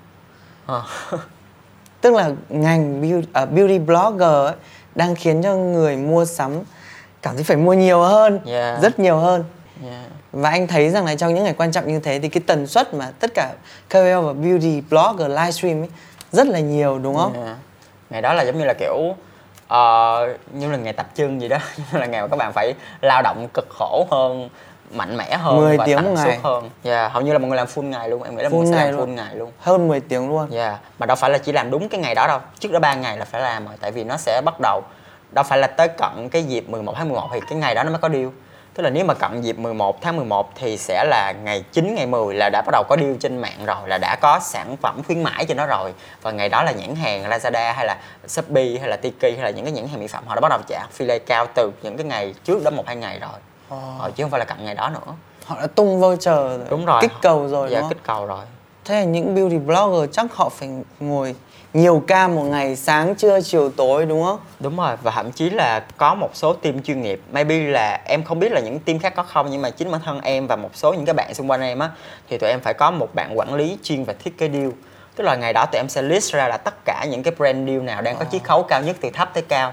Ờ. 0.67 0.83
Tức 2.01 2.15
là 2.15 2.31
ngành 2.49 3.01
beauty, 3.01 3.29
à, 3.33 3.45
beauty 3.45 3.79
blogger 3.79 4.23
ấy, 4.47 4.53
đang 4.99 5.15
khiến 5.15 5.43
cho 5.43 5.57
người 5.57 5.97
mua 5.97 6.25
sắm 6.25 6.63
cảm 7.23 7.35
thấy 7.35 7.45
phải 7.45 7.57
mua 7.57 7.73
nhiều 7.75 8.01
hơn, 8.01 8.41
Yeah. 8.47 8.83
rất 8.83 8.99
nhiều 8.99 9.17
hơn. 9.17 9.45
Yeah. 9.85 10.05
Và 10.33 10.51
anh 10.51 10.67
thấy 10.67 10.91
rằng 10.91 11.05
là 11.05 11.15
trong 11.17 11.35
những 11.35 11.45
ngày 11.45 11.55
quan 11.59 11.73
trọng 11.73 11.89
như 11.89 12.01
thế 12.01 12.19
thì 12.19 12.29
cái 12.29 12.43
tần 12.47 12.67
suất 12.67 12.95
mà 12.95 13.11
tất 13.21 13.31
cả 13.35 13.53
KOL 13.91 14.27
và 14.27 14.33
beauty 14.33 14.81
blogger 14.91 15.29
livestream 15.29 15.83
ấy 15.83 15.89
rất 16.33 16.47
là 16.47 16.59
nhiều 16.59 16.99
đúng 16.99 17.17
không? 17.17 17.45
Yeah. 17.45 17.57
ngày 18.11 18.23
đó 18.23 18.33
là 18.35 18.43
giống 18.43 18.59
như 18.59 18.65
là 18.65 18.75
kiểu 18.79 18.97
ờ, 19.69 20.37
như 20.53 20.71
là 20.71 20.77
ngày 20.77 20.93
tập 20.93 21.07
trưng 21.15 21.41
gì 21.41 21.49
đó 21.49 21.59
như 21.93 21.99
là 21.99 22.07
ngày 22.07 22.23
mà 22.23 22.29
các 22.29 22.37
bạn 22.37 22.53
phải 22.53 22.75
lao 23.01 23.23
động 23.23 23.49
cực 23.55 23.67
khổ 23.71 24.07
hơn 24.11 24.49
mạnh 24.91 25.17
mẽ 25.17 25.37
hơn 25.37 25.57
10 25.57 25.77
và 25.77 25.85
tiếng 25.87 26.05
một 26.05 26.11
ngày. 26.15 26.39
hơn 26.43 26.71
yeah. 26.85 27.13
hầu 27.13 27.23
như 27.23 27.33
là 27.33 27.39
mọi 27.39 27.49
người 27.49 27.57
làm 27.57 27.67
full 27.67 27.83
ngày 27.83 28.09
luôn 28.09 28.23
em 28.23 28.37
nghĩ 28.37 28.43
là 28.43 28.49
mọi 28.49 28.59
Full 28.59 28.63
người 28.63 28.73
sẽ 28.73 28.85
làm 28.85 28.97
luôn. 28.97 29.09
full 29.09 29.15
ngày 29.15 29.35
luôn 29.35 29.53
Hơn 29.59 29.89
10 29.89 30.01
tiếng 30.01 30.29
luôn. 30.29 30.51
Yeah, 30.51 30.77
mà 30.99 31.07
đâu 31.07 31.17
phải 31.17 31.31
là 31.31 31.39
chỉ 31.39 31.53
làm 31.53 31.71
đúng 31.71 31.89
cái 31.89 32.01
ngày 32.01 32.15
đó 32.15 32.27
đâu 32.27 32.41
Trước 32.59 32.73
đó 32.73 32.79
3 32.79 32.95
ngày 32.95 33.17
là 33.17 33.25
phải 33.25 33.41
làm 33.41 33.67
rồi 33.67 33.75
Tại 33.81 33.93
vì 33.93 34.05
nó 34.05 34.17
sẽ 34.17 34.43
bắt 34.45 34.55
đầu 34.61 34.83
Đâu 35.33 35.45
phải 35.45 35.59
là 35.59 35.67
tới 35.67 35.89
cận 35.89 36.29
cái 36.29 36.43
dịp 36.43 36.69
11 36.69 36.95
tháng 36.97 37.09
11 37.09 37.29
Thì 37.33 37.41
cái 37.51 37.59
ngày 37.59 37.75
đó 37.75 37.83
nó 37.83 37.91
mới 37.91 37.99
có 37.99 38.09
deal 38.09 38.27
Tức 38.75 38.83
là 38.83 38.91
nếu 38.91 39.05
mà 39.05 39.15
cận 39.15 39.41
dịp 39.43 39.59
11 39.59 40.03
tháng 40.03 40.17
11 40.17 40.51
Thì 40.55 40.77
sẽ 40.77 41.05
là 41.05 41.33
ngày 41.45 41.65
9, 41.73 41.95
ngày 41.95 42.07
10 42.07 42.35
Là 42.35 42.51
đã 42.53 42.63
bắt 42.67 42.73
đầu 42.73 42.85
có 42.89 42.97
deal 43.01 43.15
trên 43.21 43.39
mạng 43.39 43.65
rồi 43.67 43.89
Là 43.89 43.99
đã 43.99 44.17
có 44.21 44.41
sản 44.43 44.77
phẩm 44.83 45.03
khuyến 45.07 45.23
mãi 45.23 45.45
trên 45.45 45.57
đó 45.57 45.67
rồi 45.67 45.95
Và 46.23 46.31
ngày 46.31 46.49
đó 46.49 46.63
là 46.63 46.73
nhãn 46.73 46.95
hàng 46.97 47.31
Lazada 47.31 47.73
hay 47.73 47.87
là 47.87 47.97
Shopee 48.27 48.79
hay 48.81 48.89
là 48.89 48.97
Tiki 48.97 49.23
Hay 49.23 49.39
là 49.39 49.51
những 49.51 49.65
cái 49.65 49.73
nhãn 49.73 49.89
hàng 49.89 50.01
mỹ 50.01 50.07
phẩm 50.07 50.25
Họ 50.27 50.35
đã 50.35 50.41
bắt 50.41 50.49
đầu 50.49 50.61
trả 50.69 50.87
affiliate 50.93 51.19
cao 51.27 51.47
từ 51.55 51.71
những 51.83 51.97
cái 51.97 52.07
ngày 52.07 52.35
trước 52.45 52.65
đó 52.65 52.71
một 52.71 52.87
hai 52.87 52.97
ngày 52.97 53.19
rồi 53.19 53.41
Ờ, 53.69 54.11
Chứ 54.17 54.25
không 54.25 54.31
phải 54.31 54.39
là 54.39 54.45
cận 54.45 54.65
ngày 54.65 54.75
đó 54.75 54.91
nữa. 54.91 55.15
Họ 55.47 55.57
đã 55.61 55.67
tung 55.67 56.01
voucher 56.01 56.35
rồi, 56.35 56.59
Đúng 56.71 56.85
rồi. 56.85 57.03
kích 57.03 57.13
cầu 57.23 57.49
rồi 57.49 57.71
Dạ 57.71 57.83
kích 57.89 58.03
cầu 58.03 58.27
rồi. 58.27 58.45
Thế 58.85 58.95
là 58.95 59.05
những 59.05 59.35
beauty 59.35 59.59
blogger 59.59 60.11
chắc 60.13 60.35
họ 60.35 60.49
phải 60.49 60.69
ngồi 61.01 61.35
nhiều 61.75 62.03
ca 62.07 62.29
một 62.29 62.43
ngày 62.43 62.77
sáng 62.77 63.15
trưa 63.15 63.41
chiều 63.41 63.71
tối 63.71 64.07
đúng 64.07 64.25
không? 64.25 64.39
Đúng 64.61 64.77
rồi 64.77 64.97
và 65.03 65.11
thậm 65.11 65.33
chí 65.33 65.51
là 65.51 65.81
có 65.97 66.15
một 66.15 66.31
số 66.35 66.53
team 66.53 66.83
chuyên 66.83 67.03
nghiệp. 67.03 67.21
Maybe 67.33 67.57
là 67.59 68.01
em 68.05 68.25
không 68.25 68.39
biết 68.39 68.53
là 68.53 68.61
những 68.61 68.79
team 68.79 68.99
khác 68.99 69.13
có 69.17 69.23
không 69.23 69.47
nhưng 69.51 69.63
mà 69.63 69.71
chính 69.71 69.91
bản 69.91 70.01
thân 70.05 70.21
em 70.21 70.47
và 70.47 70.57
một 70.57 70.71
số 70.75 70.93
những 70.93 71.05
cái 71.05 71.15
bạn 71.15 71.35
xung 71.35 71.51
quanh 71.51 71.61
em 71.61 71.79
á 71.79 71.91
thì 72.29 72.39
tụi 72.39 72.51
em 72.51 72.61
phải 72.61 72.75
có 72.75 72.91
một 72.91 73.15
bạn 73.15 73.39
quản 73.39 73.55
lý 73.55 73.79
chuyên 73.83 74.05
về 74.05 74.15
thiết 74.25 74.39
kế 74.39 74.49
deal. 74.49 74.69
Tức 75.17 75.25
là 75.25 75.37
ngày 75.37 75.53
đó 75.53 75.67
tụi 75.73 75.81
em 75.81 75.89
sẽ 75.89 76.03
list 76.03 76.33
ra 76.35 76.49
là 76.49 76.57
tất 76.57 76.75
cả 76.85 77.05
những 77.11 77.23
cái 77.23 77.35
brand 77.39 77.69
deal 77.69 77.81
nào 77.81 78.03
đang 78.03 78.17
có 78.17 78.25
chiết 78.33 78.45
khấu 78.45 78.63
cao 78.63 78.83
nhất 78.83 78.97
từ 79.01 79.11
thấp 79.11 79.31
tới 79.35 79.43
cao 79.49 79.73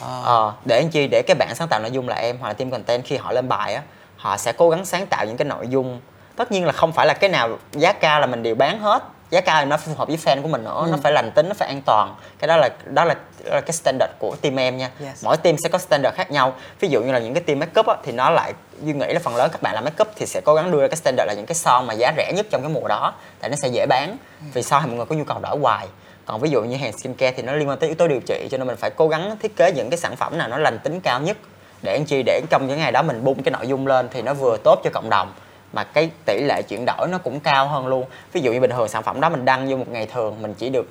à. 0.00 0.22
ờ, 0.24 0.52
để 0.64 0.76
anh 0.76 0.88
chi? 0.88 1.06
Để 1.06 1.22
cái 1.26 1.34
bạn 1.34 1.54
sáng 1.54 1.68
tạo 1.68 1.80
nội 1.80 1.90
dung 1.90 2.08
là 2.08 2.16
em 2.16 2.36
hoặc 2.40 2.48
là 2.48 2.54
team 2.54 2.70
content 2.70 3.04
khi 3.04 3.16
họ 3.16 3.32
lên 3.32 3.48
bài 3.48 3.74
á 3.74 3.82
họ 4.16 4.36
sẽ 4.36 4.52
cố 4.52 4.70
gắng 4.70 4.84
sáng 4.84 5.06
tạo 5.06 5.24
những 5.26 5.36
cái 5.36 5.48
nội 5.48 5.68
dung. 5.68 6.00
Tất 6.36 6.52
nhiên 6.52 6.66
là 6.66 6.72
không 6.72 6.92
phải 6.92 7.06
là 7.06 7.14
cái 7.14 7.30
nào 7.30 7.58
giá 7.72 7.92
cao 7.92 8.20
là 8.20 8.26
mình 8.26 8.42
đều 8.42 8.54
bán 8.54 8.78
hết. 8.78 9.02
Giá 9.30 9.40
cao 9.40 9.60
thì 9.60 9.70
nó 9.70 9.76
phù 9.76 9.94
hợp 9.94 10.08
với 10.08 10.16
fan 10.16 10.42
của 10.42 10.48
mình 10.48 10.64
nữa 10.64 10.82
ừ. 10.86 10.90
nó 10.90 10.98
phải 11.02 11.12
lành 11.12 11.30
tính 11.30 11.48
nó 11.48 11.54
phải 11.54 11.68
an 11.68 11.82
toàn. 11.82 12.14
Cái 12.38 12.48
đó 12.48 12.56
là 12.56 12.68
đó 12.84 13.04
là, 13.04 13.14
đó 13.44 13.54
là 13.54 13.60
cái 13.60 13.72
standard 13.72 14.12
của 14.18 14.36
team 14.40 14.58
em 14.58 14.76
nha. 14.76 14.90
Yes. 15.00 15.24
mỗi 15.24 15.36
team 15.36 15.56
sẽ 15.64 15.68
có 15.68 15.78
standard 15.78 16.16
khác 16.16 16.30
nhau. 16.30 16.54
Ví 16.80 16.88
dụ 16.88 17.02
như 17.02 17.12
là 17.12 17.18
những 17.18 17.34
cái 17.34 17.42
team 17.42 17.58
makeup 17.58 17.86
á, 17.86 17.96
thì 18.04 18.12
nó 18.12 18.30
lại 18.30 18.52
duy 18.82 18.92
nghĩ 18.92 19.12
là 19.12 19.20
phần 19.22 19.36
lớn 19.36 19.50
các 19.52 19.62
bạn 19.62 19.74
làm 19.74 19.84
makeup 19.84 20.08
thì 20.16 20.26
sẽ 20.26 20.40
cố 20.44 20.54
gắng 20.54 20.70
đưa 20.70 20.80
ra 20.80 20.88
cái 20.88 20.96
standard 20.96 21.26
là 21.26 21.34
những 21.34 21.46
cái 21.46 21.54
son 21.54 21.86
mà 21.86 21.94
giá 21.94 22.12
rẻ 22.16 22.32
nhất 22.36 22.46
trong 22.50 22.62
cái 22.62 22.70
mùa 22.70 22.88
đó 22.88 23.12
tại 23.40 23.50
nó 23.50 23.56
sẽ 23.62 23.68
dễ 23.68 23.86
bán. 23.86 24.16
Vì 24.54 24.62
son 24.62 24.82
thì 24.82 24.88
mọi 24.88 24.96
người 24.96 25.06
có 25.06 25.14
nhu 25.14 25.24
cầu 25.24 25.38
đổi 25.42 25.58
hoài 25.60 25.86
còn 26.26 26.40
ví 26.40 26.50
dụ 26.50 26.62
như 26.62 26.76
hàng 26.76 26.92
skincare 26.92 27.32
thì 27.36 27.42
nó 27.42 27.52
liên 27.52 27.68
quan 27.68 27.78
tới 27.78 27.88
yếu 27.88 27.96
tố 27.96 28.08
điều 28.08 28.20
trị 28.26 28.48
cho 28.50 28.58
nên 28.58 28.66
mình 28.66 28.76
phải 28.76 28.90
cố 28.90 29.08
gắng 29.08 29.36
thiết 29.42 29.56
kế 29.56 29.72
những 29.72 29.90
cái 29.90 29.98
sản 29.98 30.16
phẩm 30.16 30.38
nào 30.38 30.48
nó 30.48 30.58
lành 30.58 30.78
tính 30.78 31.00
cao 31.00 31.20
nhất 31.20 31.36
để 31.82 31.92
anh 31.92 32.04
chi 32.04 32.22
để 32.26 32.40
trong 32.50 32.66
những 32.66 32.78
ngày 32.78 32.92
đó 32.92 33.02
mình 33.02 33.24
bung 33.24 33.42
cái 33.42 33.52
nội 33.52 33.68
dung 33.68 33.86
lên 33.86 34.08
thì 34.10 34.22
nó 34.22 34.34
vừa 34.34 34.56
tốt 34.64 34.80
cho 34.84 34.90
cộng 34.94 35.10
đồng 35.10 35.32
mà 35.72 35.84
cái 35.84 36.10
tỷ 36.24 36.40
lệ 36.40 36.62
chuyển 36.62 36.84
đổi 36.86 37.08
nó 37.10 37.18
cũng 37.18 37.40
cao 37.40 37.68
hơn 37.68 37.86
luôn. 37.86 38.04
Ví 38.32 38.40
dụ 38.40 38.52
như 38.52 38.60
bình 38.60 38.70
thường 38.70 38.88
sản 38.88 39.02
phẩm 39.02 39.20
đó 39.20 39.28
mình 39.28 39.44
đăng 39.44 39.68
vô 39.68 39.76
một 39.76 39.88
ngày 39.88 40.06
thường 40.06 40.42
mình 40.42 40.54
chỉ 40.54 40.68
được 40.68 40.88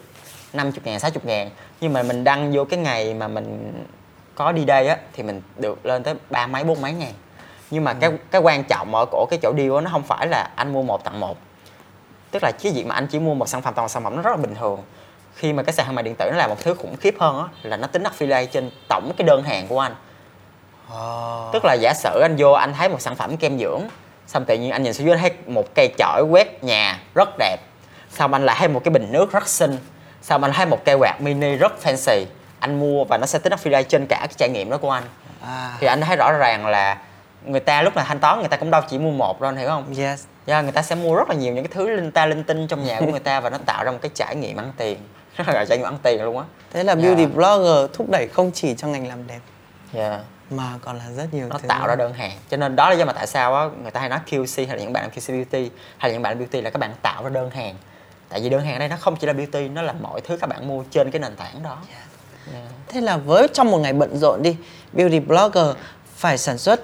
50 0.53 0.81
ngàn, 0.83 0.99
60 0.99 1.21
ngàn 1.25 1.49
nhưng 1.81 1.93
mà 1.93 2.03
mình 2.03 2.23
đăng 2.23 2.51
vô 2.53 2.65
cái 2.65 2.79
ngày 2.79 3.13
mà 3.13 3.27
mình 3.27 3.73
có 4.35 4.51
đi 4.51 4.65
đây 4.65 4.87
á 4.87 4.97
thì 5.13 5.23
mình 5.23 5.41
được 5.57 5.85
lên 5.85 6.03
tới 6.03 6.15
ba 6.29 6.47
mấy 6.47 6.63
bốn 6.63 6.81
mấy 6.81 6.93
ngàn. 6.93 7.13
Nhưng 7.71 7.83
mà 7.83 7.93
cái 7.93 8.11
cái 8.31 8.41
quan 8.41 8.63
trọng 8.63 8.95
ở 8.95 9.05
của 9.11 9.25
cái 9.29 9.39
chỗ 9.41 9.53
deal 9.57 9.75
á 9.75 9.81
nó 9.81 9.89
không 9.91 10.03
phải 10.03 10.27
là 10.27 10.49
anh 10.55 10.73
mua 10.73 10.83
một 10.83 11.03
tặng 11.03 11.19
một. 11.19 11.37
Tức 12.31 12.43
là 12.43 12.51
cái 12.63 12.71
việc 12.71 12.85
mà 12.85 12.95
anh 12.95 13.07
chỉ 13.07 13.19
mua 13.19 13.33
một 13.33 13.49
sản 13.49 13.61
phẩm 13.61 13.73
tặng 13.73 13.83
một 13.83 13.89
sản 13.89 14.03
phẩm 14.03 14.15
nó 14.15 14.21
rất 14.21 14.31
là 14.31 14.37
bình 14.37 14.55
thường 14.59 14.79
khi 15.35 15.53
mà 15.53 15.63
cái 15.63 15.73
sàn 15.73 15.85
thương 15.85 15.95
mại 15.95 16.03
điện 16.03 16.15
tử 16.15 16.29
nó 16.31 16.37
làm 16.37 16.49
một 16.49 16.55
thứ 16.59 16.73
khủng 16.73 16.95
khiếp 16.97 17.15
hơn 17.19 17.39
á 17.39 17.45
là 17.63 17.77
nó 17.77 17.87
tính 17.87 18.03
affiliate 18.03 18.45
trên 18.45 18.71
tổng 18.89 19.11
cái 19.17 19.27
đơn 19.27 19.43
hàng 19.43 19.67
của 19.67 19.79
anh. 19.79 19.95
Ờ. 20.89 21.49
tức 21.53 21.65
là 21.65 21.73
giả 21.73 21.93
sử 21.93 22.19
anh 22.21 22.35
vô 22.37 22.51
anh 22.51 22.73
thấy 22.73 22.89
một 22.89 23.01
sản 23.01 23.15
phẩm 23.15 23.37
kem 23.37 23.59
dưỡng 23.59 23.81
xong 24.27 24.45
tự 24.45 24.57
nhiên 24.57 24.71
anh 24.71 24.83
nhìn 24.83 24.93
xuống 24.93 25.07
dưới 25.07 25.17
thấy 25.17 25.31
một 25.47 25.75
cây 25.75 25.93
chổi 25.97 26.23
quét 26.23 26.63
nhà 26.63 26.99
rất 27.15 27.29
đẹp. 27.39 27.57
Xong 28.09 28.33
anh 28.33 28.45
lại 28.45 28.55
thấy 28.59 28.67
một 28.67 28.81
cái 28.83 28.91
bình 28.91 29.11
nước 29.11 29.31
rất 29.31 29.47
xinh. 29.47 29.77
Xong 30.21 30.43
anh 30.43 30.53
thấy 30.53 30.65
một 30.65 30.85
cây 30.85 30.95
quạt 30.95 31.21
mini 31.21 31.55
rất 31.55 31.73
fancy. 31.83 32.25
Anh 32.59 32.79
mua 32.79 33.03
và 33.03 33.17
nó 33.17 33.25
sẽ 33.25 33.39
tính 33.39 33.53
affiliate 33.53 33.83
trên 33.83 34.05
cả 34.05 34.17
cái 34.19 34.33
trải 34.37 34.49
nghiệm 34.49 34.69
đó 34.69 34.77
của 34.77 34.91
anh. 34.91 35.03
À. 35.45 35.77
thì 35.79 35.87
anh 35.87 36.01
thấy 36.01 36.15
rõ 36.15 36.31
ràng 36.31 36.65
là 36.65 36.97
người 37.45 37.59
ta 37.59 37.81
lúc 37.81 37.95
mà 37.95 38.03
thanh 38.03 38.19
toán 38.19 38.39
người 38.39 38.47
ta 38.47 38.57
cũng 38.57 38.71
đâu 38.71 38.81
chỉ 38.89 38.97
mua 38.97 39.11
một 39.11 39.41
đâu 39.41 39.49
anh 39.49 39.57
hiểu 39.57 39.67
không? 39.67 39.93
Yes. 39.97 40.23
Yeah, 40.45 40.63
người 40.63 40.71
ta 40.71 40.81
sẽ 40.81 40.95
mua 40.95 41.15
rất 41.15 41.29
là 41.29 41.35
nhiều 41.35 41.53
những 41.53 41.63
cái 41.63 41.71
thứ 41.73 41.89
linh 41.89 42.11
ta 42.11 42.25
linh 42.25 42.43
tinh 42.43 42.67
trong 42.67 42.83
nhà 42.83 42.99
của 42.99 43.05
người 43.05 43.19
ta 43.19 43.39
và 43.39 43.49
nó 43.49 43.57
tạo 43.65 43.83
ra 43.83 43.91
một 43.91 43.97
cái 44.01 44.11
trải 44.15 44.35
nghiệm 44.35 44.57
ăn 44.57 44.71
tiền 44.77 44.97
trải 45.37 45.77
nghiệm 45.77 45.87
ăn 45.87 45.97
tiền 46.03 46.23
luôn 46.23 46.37
á 46.37 46.43
thế 46.71 46.83
là 46.83 46.93
Yeah. 46.93 47.03
beauty 47.03 47.25
blogger 47.25 47.89
thúc 47.93 48.09
đẩy 48.09 48.27
không 48.27 48.51
chỉ 48.51 48.75
cho 48.77 48.87
ngành 48.87 49.07
làm 49.07 49.27
đẹp 49.27 49.39
yeah. 49.93 50.21
mà 50.49 50.73
còn 50.81 50.97
là 50.97 51.05
rất 51.17 51.33
nhiều 51.33 51.47
nó 51.47 51.57
thứ 51.57 51.67
tạo 51.67 51.87
ra 51.87 51.95
đơn 51.95 52.13
hàng 52.13 52.31
cho 52.49 52.57
nên 52.57 52.75
đó 52.75 52.89
là 52.89 52.95
do 52.95 53.05
mà 53.05 53.13
tại 53.13 53.27
sao 53.27 53.55
á 53.55 53.65
người 53.81 53.91
ta 53.91 53.99
hay 53.99 54.09
nói 54.09 54.19
QC 54.29 54.67
hay 54.67 54.77
là 54.77 54.83
những 54.83 54.93
bạn 54.93 55.03
làm 55.03 55.11
QC 55.11 55.33
beauty 55.33 55.71
hay 55.97 56.09
là 56.09 56.13
những 56.13 56.21
bạn 56.21 56.31
làm 56.31 56.37
beauty 56.39 56.61
là 56.61 56.69
các 56.69 56.79
bạn 56.79 56.91
tạo 57.01 57.23
ra 57.23 57.29
đơn 57.29 57.49
hàng 57.51 57.75
tại 58.29 58.41
vì 58.41 58.49
đơn 58.49 58.61
hàng 58.65 58.73
ở 58.75 58.79
đây 58.79 58.87
nó 58.89 58.95
không 58.99 59.15
chỉ 59.15 59.27
là 59.27 59.33
beauty 59.33 59.67
nó 59.69 59.81
là 59.81 59.93
mọi 60.01 60.21
thứ 60.21 60.37
các 60.37 60.47
bạn 60.47 60.67
mua 60.67 60.83
trên 60.91 61.11
cái 61.11 61.19
nền 61.19 61.35
tảng 61.35 61.63
đó 61.63 61.77
Yeah. 62.53 62.63
Thế 62.87 63.01
là 63.01 63.17
với 63.17 63.47
trong 63.53 63.71
một 63.71 63.77
ngày 63.77 63.93
bận 63.93 64.17
rộn 64.17 64.41
đi, 64.43 64.55
beauty 64.93 65.19
blogger 65.19 65.65
phải 66.15 66.37
sản 66.37 66.57
xuất 66.57 66.81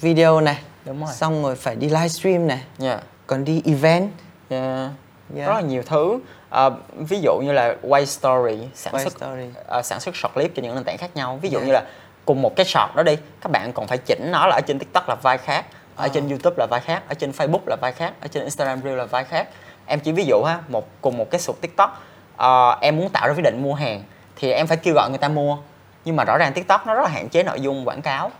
video 0.00 0.40
này, 0.40 0.58
Đúng 0.84 1.04
rồi. 1.04 1.14
xong 1.14 1.42
rồi 1.42 1.56
phải 1.56 1.76
đi 1.76 1.88
livestream 1.88 2.46
này, 2.46 2.62
Yeah. 2.80 3.00
còn 3.26 3.44
đi 3.44 3.62
event, 3.64 4.10
Yeah. 4.48 4.90
Yeah. 5.36 5.48
rất 5.48 5.54
là 5.54 5.60
nhiều 5.60 5.82
thứ 5.86 6.18
Ờ, 6.50 6.70
ví 6.96 7.20
dụ 7.20 7.38
như 7.44 7.52
là 7.52 7.74
quay 7.82 8.06
story 8.06 8.58
sản 8.74 8.94
Quay 8.94 9.04
xuất 9.04 9.12
story. 9.12 9.44
ờ, 9.66 9.82
sản 9.82 10.00
xuất 10.00 10.16
short 10.16 10.34
clip 10.34 10.52
cho 10.56 10.62
những 10.62 10.74
nền 10.74 10.84
tảng 10.84 10.98
khác 10.98 11.10
nhau 11.16 11.38
ví 11.42 11.48
dụ 11.50 11.58
Yeah. 11.58 11.66
như 11.66 11.72
là 11.72 11.82
cùng 12.24 12.42
một 12.42 12.56
cái 12.56 12.66
short 12.66 12.94
đó 12.94 13.02
đi 13.02 13.16
các 13.40 13.50
bạn 13.52 13.72
còn 13.72 13.86
phải 13.86 13.98
chỉnh 13.98 14.28
nó 14.32 14.46
là 14.46 14.54
ở 14.56 14.60
trên 14.66 14.78
tiktok 14.78 15.08
là 15.08 15.14
vai 15.14 15.38
khác 15.38 15.64
ở 15.96 16.04
Ờ. 16.04 16.08
trên 16.08 16.28
youtube 16.28 16.56
là 16.58 16.66
vai 16.70 16.80
khác 16.80 17.02
ở 17.08 17.14
trên 17.14 17.30
facebook 17.30 17.60
là 17.66 17.76
vai 17.80 17.92
khác 17.92 18.12
ở 18.20 18.28
trên 18.28 18.42
instagram 18.42 18.80
reel 18.82 18.96
là 18.96 19.04
vai 19.04 19.24
khác 19.24 19.48
em 19.86 20.00
chỉ 20.00 20.12
ví 20.12 20.24
dụ 20.26 20.42
ha 20.46 20.58
một 20.68 20.86
cùng 21.00 21.18
một 21.18 21.30
cái 21.30 21.40
sụt 21.40 21.60
tiktok 21.60 22.02
ờ, 22.36 22.78
em 22.80 22.96
muốn 22.96 23.08
tạo 23.10 23.28
ra 23.28 23.34
quyết 23.34 23.42
định 23.44 23.62
mua 23.62 23.74
hàng 23.74 24.02
thì 24.36 24.52
em 24.52 24.66
phải 24.66 24.76
kêu 24.76 24.94
gọi 24.94 25.08
người 25.10 25.18
ta 25.18 25.28
mua 25.28 25.58
nhưng 26.04 26.16
mà 26.16 26.24
rõ 26.24 26.38
ràng 26.38 26.52
tiktok 26.52 26.86
nó 26.86 26.94
rất 26.94 27.02
là 27.02 27.08
hạn 27.08 27.28
chế 27.28 27.42
nội 27.42 27.60
dung 27.60 27.88
quảng 27.88 28.02
cáo 28.02 28.30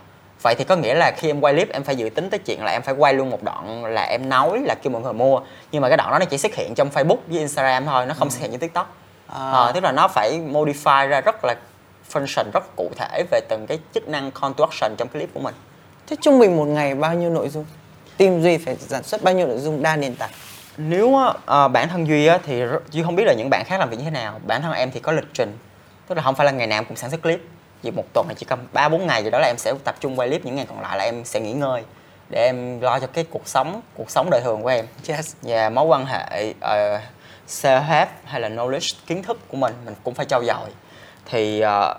vậy 0.43 0.55
thì 0.55 0.63
có 0.63 0.75
nghĩa 0.75 0.93
là 0.93 1.11
khi 1.17 1.29
em 1.29 1.41
quay 1.41 1.53
clip 1.53 1.69
em 1.69 1.83
phải 1.83 1.95
dự 1.95 2.09
tính 2.09 2.29
tới 2.29 2.39
chuyện 2.39 2.63
là 2.63 2.71
em 2.71 2.81
phải 2.81 2.95
quay 2.95 3.13
luôn 3.13 3.29
một 3.29 3.43
đoạn 3.43 3.85
là 3.85 4.01
em 4.01 4.29
nói 4.29 4.61
là 4.65 4.75
kêu 4.83 4.91
mọi 4.91 5.01
người 5.01 5.13
mua. 5.13 5.39
Nhưng 5.71 5.81
mà 5.81 5.87
cái 5.87 5.97
đoạn 5.97 6.11
đó 6.11 6.19
nó 6.19 6.25
chỉ 6.25 6.37
xuất 6.37 6.55
hiện 6.55 6.75
trong 6.75 6.89
facebook 6.89 7.17
với 7.27 7.39
instagram 7.39 7.85
thôi 7.85 8.05
nó 8.05 8.13
không 8.13 8.29
xuất 8.29 8.41
hiện 8.41 8.51
trên 8.51 8.59
tiktok. 8.59 8.95
À. 9.27 9.51
Ờ, 9.51 9.71
tức 9.71 9.83
là 9.83 9.91
nó 9.91 10.07
phải 10.07 10.39
modify 10.51 11.07
ra 11.07 11.21
rất 11.21 11.45
là 11.45 11.55
function 12.13 12.45
rất 12.53 12.75
cụ 12.75 12.91
thể 12.95 13.23
về 13.31 13.39
từng 13.49 13.65
cái 13.67 13.79
chức 13.93 14.07
năng 14.07 14.31
action 14.57 14.95
trong 14.97 15.07
clip 15.07 15.29
của 15.33 15.39
mình. 15.39 15.55
Thế 16.07 16.15
trung 16.21 16.39
bình 16.39 16.57
một 16.57 16.65
ngày 16.65 16.95
bao 16.95 17.13
nhiêu 17.13 17.29
nội 17.29 17.49
dung? 17.49 17.65
Team 18.17 18.41
Duy 18.41 18.57
phải 18.57 18.75
sản 18.75 19.03
xuất 19.03 19.23
bao 19.23 19.33
nhiêu 19.33 19.47
nội 19.47 19.57
dung 19.57 19.83
đa 19.83 19.95
nền 19.95 20.15
tảng? 20.15 20.31
nếu 20.77 21.15
ờ, 21.45 21.67
bản 21.67 21.89
thân 21.89 22.07
duy 22.07 22.25
á, 22.25 22.39
thì 22.45 22.63
duy 22.91 23.03
không 23.03 23.15
biết 23.15 23.23
là 23.25 23.33
những 23.33 23.49
bạn 23.49 23.65
khác 23.65 23.79
làm 23.79 23.89
việc 23.89 23.97
như 23.97 24.03
thế 24.03 24.11
nào. 24.11 24.39
Bản 24.47 24.61
thân 24.61 24.73
em 24.73 24.91
thì 24.91 24.99
có 24.99 25.11
lịch 25.11 25.33
trình. 25.33 25.57
Tức 26.07 26.15
là 26.15 26.21
không 26.21 26.35
phải 26.35 26.45
là 26.45 26.51
ngày 26.51 26.67
nào 26.67 26.77
em 26.77 26.85
cũng 26.85 26.97
sản 26.97 27.09
xuất 27.09 27.21
clip 27.21 27.41
vì 27.83 27.91
một 27.91 28.03
tuần 28.13 28.25
thì 28.29 28.35
chỉ 28.37 28.45
có 28.45 28.55
ba 28.73 28.89
bốn 28.89 29.07
ngày 29.07 29.23
gì 29.23 29.29
đó 29.29 29.39
là 29.39 29.47
em 29.47 29.57
sẽ 29.57 29.73
tập 29.83 29.95
trung 29.99 30.19
quay 30.19 30.29
clip 30.29 30.45
những 30.45 30.55
ngày 30.55 30.65
còn 30.69 30.81
lại 30.81 30.97
là 30.97 31.03
em 31.03 31.25
sẽ 31.25 31.39
nghỉ 31.39 31.53
ngơi 31.53 31.83
để 32.29 32.45
em 32.45 32.81
lo 32.81 32.99
cho 32.99 33.07
cái 33.07 33.23
cuộc 33.29 33.47
sống 33.47 33.81
cuộc 33.95 34.11
sống 34.11 34.29
đời 34.31 34.41
thường 34.41 34.61
của 34.61 34.67
em 34.69 34.85
Yes. 35.07 35.35
và 35.41 35.69
mối 35.69 35.85
quan 35.85 36.05
hệ 36.05 36.49
uh, 36.49 37.01
self-help 37.47 38.05
hay 38.25 38.41
là 38.41 38.49
knowledge 38.49 38.95
kiến 39.07 39.23
thức 39.23 39.39
của 39.47 39.57
mình 39.57 39.73
mình 39.85 39.95
cũng 40.03 40.13
phải 40.13 40.25
trau 40.25 40.43
dồi 40.43 40.69
thì 41.25 41.59
ờ, 41.59 41.95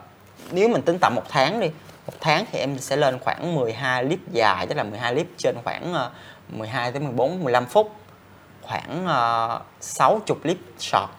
nếu 0.50 0.69
mình 0.69 0.83
tính 0.83 0.99
tầm 1.00 1.14
một 1.14 1.23
tháng 1.29 1.61
đi 1.61 1.71
một 2.07 2.12
tháng 2.21 2.45
thì 2.53 2.59
em 2.59 2.79
sẽ 2.79 2.97
lên 2.97 3.19
khoảng 3.19 3.55
12 3.55 4.05
clip 4.07 4.19
dài 4.33 4.67
tức 4.67 4.75
là 4.75 4.83
12 4.83 5.14
clip 5.14 5.26
trên 5.38 5.57
khoảng 5.64 5.93
ờ, 5.95 6.11
12 6.49 6.93
tới 6.93 7.00
14 7.00 7.45
15 7.45 7.67
phút 7.67 7.93
khoảng 8.62 9.05
uh, 9.57 9.62
60 9.81 10.21
clip 10.43 10.57
short 10.79 11.11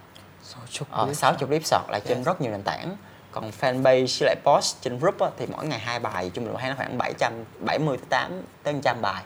Sáu 0.43 0.61
chục 0.69 0.87
Ờ, 0.91 1.05
clip. 1.05 1.15
60 1.15 1.47
clip 1.47 1.65
short 1.65 1.89
là 1.89 1.99
trên 1.99 2.17
Yes. 2.17 2.25
rất 2.27 2.41
nhiều 2.41 2.51
nền 2.51 2.63
tảng 2.63 2.97
còn 3.35 3.51
fanpage 3.61 4.19
với 4.19 4.25
lại 4.27 4.35
post 4.43 4.75
trên 4.81 4.99
group 4.99 5.19
á, 5.19 5.29
thì 5.37 5.45
mỗi 5.51 5.65
ngày 5.67 5.79
hai 5.79 5.99
bài 5.99 6.31
trung 6.33 6.45
bình 6.45 6.55
hay 6.57 6.69
nó 6.69 6.75
khoảng 6.77 6.97
700 6.97 7.33
70 7.59 7.97
tới 7.97 8.05
8 8.09 8.31
tới 8.63 8.73
100 8.73 9.01
bài. 9.01 9.23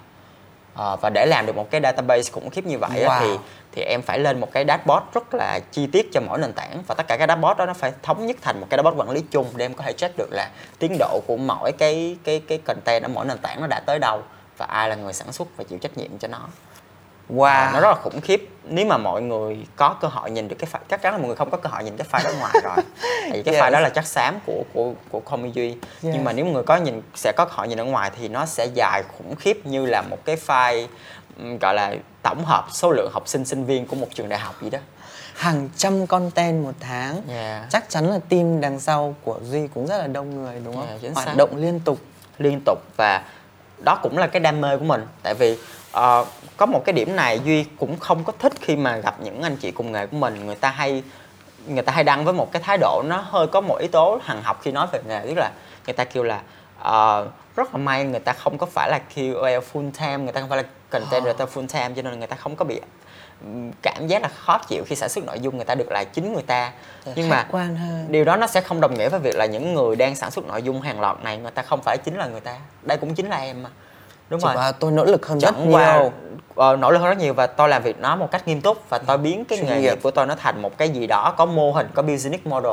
Ờ, 0.73 0.95
và 1.01 1.09
để 1.13 1.25
làm 1.25 1.45
được 1.45 1.55
một 1.55 1.71
cái 1.71 1.81
database 1.81 2.31
khủng 2.31 2.49
khiếp 2.49 2.65
như 2.65 2.77
vậy 2.77 3.01
á, 3.01 3.09
Wow. 3.09 3.19
thì 3.19 3.37
thì 3.71 3.81
em 3.81 4.01
phải 4.01 4.19
lên 4.19 4.39
một 4.39 4.51
cái 4.51 4.65
dashboard 4.67 5.05
rất 5.13 5.33
là 5.33 5.59
chi 5.71 5.87
tiết 5.91 6.09
cho 6.13 6.21
mỗi 6.21 6.39
nền 6.39 6.53
tảng. 6.53 6.83
Và 6.87 6.95
tất 6.95 7.07
cả 7.07 7.17
các 7.17 7.27
dashboard 7.27 7.57
đó 7.59 7.65
nó 7.65 7.73
phải 7.73 7.93
thống 8.03 8.25
nhất 8.25 8.37
thành 8.41 8.59
một 8.61 8.67
cái 8.69 8.77
dashboard 8.77 8.99
quản 8.99 9.09
lý 9.09 9.21
chung 9.31 9.45
để 9.55 9.65
em 9.65 9.73
có 9.73 9.83
thể 9.83 9.93
check 9.93 10.17
được 10.17 10.29
là 10.31 10.49
tiến 10.79 10.97
độ 10.99 11.21
của 11.27 11.37
mỗi 11.37 11.71
cái 11.71 12.17
cái 12.23 12.41
cái 12.47 12.57
content 12.57 13.03
ở 13.03 13.07
mỗi 13.07 13.25
nền 13.25 13.37
tảng 13.37 13.61
nó 13.61 13.67
đã 13.67 13.79
tới 13.79 13.99
đâu 13.99 14.21
và 14.57 14.65
ai 14.65 14.89
là 14.89 14.95
người 14.95 15.13
sản 15.13 15.31
xuất 15.31 15.47
và 15.57 15.63
chịu 15.63 15.79
trách 15.79 15.97
nhiệm 15.97 16.17
cho 16.17 16.27
nó 16.27 16.39
Wow. 17.29 17.43
À, 17.43 17.69
nó 17.73 17.79
rất 17.81 17.87
là 17.89 17.95
khủng 17.95 18.21
khiếp 18.21 18.49
nếu 18.63 18.85
mà 18.85 18.97
mọi 18.97 19.21
người 19.21 19.65
có 19.75 19.95
cơ 20.01 20.07
hội 20.07 20.31
nhìn 20.31 20.47
được 20.47 20.55
cái 20.59 20.69
file 20.71 20.79
chắc 20.89 21.01
chắn 21.01 21.13
là 21.13 21.17
mọi 21.17 21.27
người 21.27 21.35
không 21.35 21.49
có 21.49 21.57
cơ 21.57 21.69
hội 21.69 21.83
nhìn 21.83 21.97
cái 21.97 22.07
file 22.11 22.23
đó 22.23 22.37
ngoài 22.39 22.53
rồi 22.63 22.75
tại 23.01 23.31
vì 23.33 23.43
cái 23.43 23.53
Yes. 23.55 23.63
file 23.63 23.71
đó 23.71 23.79
là 23.79 23.89
chắc 23.89 24.07
xám 24.07 24.39
của 24.45 24.63
của 24.73 24.93
của 25.11 25.19
Komi 25.19 25.51
Duy 25.51 25.75
nhưng 26.01 26.23
mà 26.23 26.33
nếu 26.33 26.45
mọi 26.45 26.53
người 26.53 26.63
có 26.63 26.75
nhìn 26.77 27.01
sẽ 27.15 27.31
có 27.37 27.45
cơ 27.45 27.51
hội 27.55 27.67
nhìn 27.67 27.79
ở 27.79 27.83
ngoài 27.83 28.11
thì 28.19 28.27
nó 28.27 28.45
sẽ 28.45 28.65
dài 28.73 29.03
khủng 29.17 29.35
khiếp 29.35 29.65
như 29.65 29.85
là 29.85 30.01
một 30.01 30.17
cái 30.25 30.35
file 30.47 30.87
gọi 31.61 31.73
là 31.73 31.95
tổng 32.21 32.45
hợp 32.45 32.65
số 32.71 32.91
lượng 32.91 33.11
học 33.13 33.23
sinh 33.27 33.45
sinh 33.45 33.65
viên 33.65 33.87
của 33.87 33.95
một 33.95 34.07
trường 34.13 34.29
đại 34.29 34.39
học 34.39 34.55
gì 34.61 34.69
đó 34.69 34.79
Hàng 35.35 35.69
trăm 35.77 36.07
content 36.07 36.63
một 36.63 36.71
tháng. 36.79 37.21
Yeah. 37.29 37.63
Chắc 37.69 37.89
chắn 37.89 38.09
là 38.09 38.19
team 38.29 38.61
đằng 38.61 38.79
sau 38.79 39.15
của 39.23 39.39
Duy 39.43 39.67
cũng 39.73 39.87
rất 39.87 39.97
là 39.97 40.07
đông 40.07 40.35
người 40.43 40.61
đúng 40.65 40.75
không? 40.75 40.87
Yeah, 40.87 41.13
Hoạt 41.15 41.27
xác. 41.27 41.35
động 41.37 41.55
liên 41.57 41.79
tục. 41.79 41.99
liên 42.37 42.61
tục 42.65 42.79
và 42.97 43.23
đó 43.83 43.99
cũng 44.03 44.17
là 44.17 44.27
cái 44.27 44.39
đam 44.39 44.61
mê 44.61 44.77
của 44.77 44.83
mình 44.85 45.07
tại 45.23 45.33
vì 45.33 45.57
ờ, 45.91 46.25
có 46.57 46.65
một 46.65 46.81
cái 46.85 46.93
điểm 46.93 47.15
này 47.15 47.39
duy 47.45 47.65
cũng 47.79 47.99
không 47.99 48.23
có 48.23 48.33
thích 48.39 48.53
khi 48.61 48.75
mà 48.75 48.97
gặp 48.97 49.15
những 49.21 49.41
anh 49.41 49.55
chị 49.55 49.71
cùng 49.71 49.91
nghề 49.91 50.05
của 50.05 50.17
mình. 50.17 50.45
Người 50.45 50.55
ta 50.55 50.69
hay 50.69 51.03
người 51.67 51.83
ta 51.83 51.93
hay 51.93 52.03
đăng 52.03 52.25
với 52.25 52.33
một 52.33 52.51
cái 52.51 52.61
thái 52.61 52.77
độ 52.77 53.03
nó 53.05 53.17
hơi 53.17 53.47
có 53.47 53.61
một 53.61 53.75
yếu 53.75 53.89
tố 53.91 54.19
hằng 54.23 54.43
học 54.43 54.59
khi 54.61 54.71
nói 54.71 54.87
về 54.91 55.01
nghề. 55.07 55.21
Tức 55.21 55.37
là 55.37 55.51
người 55.85 55.93
ta 55.93 56.03
kêu 56.03 56.23
là 56.23 56.41
ờ, 56.79 57.27
rất 57.55 57.73
là 57.73 57.77
may 57.77 58.03
người 58.03 58.19
ta 58.19 58.33
không 58.33 58.57
có 58.57 58.65
phải 58.65 58.89
là 58.89 58.99
QL 59.15 59.61
full 59.73 59.91
time 59.91 60.17
người 60.17 60.33
ta 60.33 60.41
không 60.41 60.49
phải 60.49 60.63
là 60.63 60.69
content 60.89 61.23
creator 61.23 61.49
full 61.49 61.67
time 61.67 61.89
cho 61.95 62.01
nên 62.01 62.19
người 62.19 62.27
ta 62.27 62.35
không 62.35 62.55
có 62.55 62.65
bị 62.65 62.81
cảm 63.81 64.07
giác 64.07 64.21
là 64.21 64.27
khó 64.27 64.57
chịu 64.67 64.83
khi 64.87 64.95
sản 64.95 65.09
xuất 65.09 65.25
nội 65.25 65.39
dung 65.39 65.55
người 65.55 65.65
ta 65.65 65.75
được 65.75 65.91
là 65.91 66.03
chính 66.03 66.33
người 66.33 66.43
ta. 66.43 66.71
Nhưng 67.15 67.29
mà 67.29 67.47
quan 67.51 67.75
hơn. 67.75 68.05
điều 68.09 68.25
đó 68.25 68.35
nó 68.35 68.47
sẽ 68.47 68.61
không 68.61 68.81
đồng 68.81 68.93
nghĩa 68.93 69.09
với 69.09 69.19
việc 69.19 69.35
là 69.35 69.45
những 69.45 69.73
người 69.73 69.95
đang 69.95 70.15
sản 70.15 70.31
xuất 70.31 70.47
nội 70.47 70.63
dung 70.63 70.81
hàng 70.81 70.99
loạt 70.99 71.23
này 71.23 71.37
người 71.37 71.51
ta 71.51 71.61
không 71.61 71.81
phải 71.83 71.97
chính 71.97 72.17
là 72.17 72.27
người 72.27 72.41
ta. 72.41 72.57
Đây 72.81 72.97
cũng 72.97 73.15
chính 73.15 73.29
là 73.29 73.37
em 73.37 73.63
mà 73.63 73.69
đúng 74.29 74.39
Chỉ 74.39 74.45
rồi. 74.45 74.55
qua 74.55 74.71
tôi 74.71 74.91
nỗ 74.91 75.05
lực 75.05 75.25
hơn 75.27 75.39
rất 75.39 75.49
chẳng 75.51 75.69
nhiều 75.69 76.11
ờ, 76.55 76.75
nỗ 76.75 76.91
lực 76.91 76.99
hơn 76.99 77.09
rất 77.09 77.17
nhiều 77.17 77.33
và 77.33 77.47
tôi 77.47 77.69
làm 77.69 77.83
việc 77.83 77.99
nó 77.99 78.15
một 78.15 78.31
cách 78.31 78.47
nghiêm 78.47 78.61
túc 78.61 78.89
và 78.89 78.97
tôi 78.97 79.17
biến 79.17 79.45
cái 79.45 79.57
Chuyên 79.57 79.67
nghề 79.67 79.81
nghiệp. 79.81 79.99
của 80.03 80.11
tôi 80.11 80.25
nó 80.25 80.35
thành 80.35 80.61
một 80.61 80.77
cái 80.77 80.89
gì 80.89 81.07
đó 81.07 81.33
có 81.37 81.45
mô 81.45 81.71
hình 81.71 81.87
có 81.93 82.01
business 82.01 82.45
model. 82.45 82.71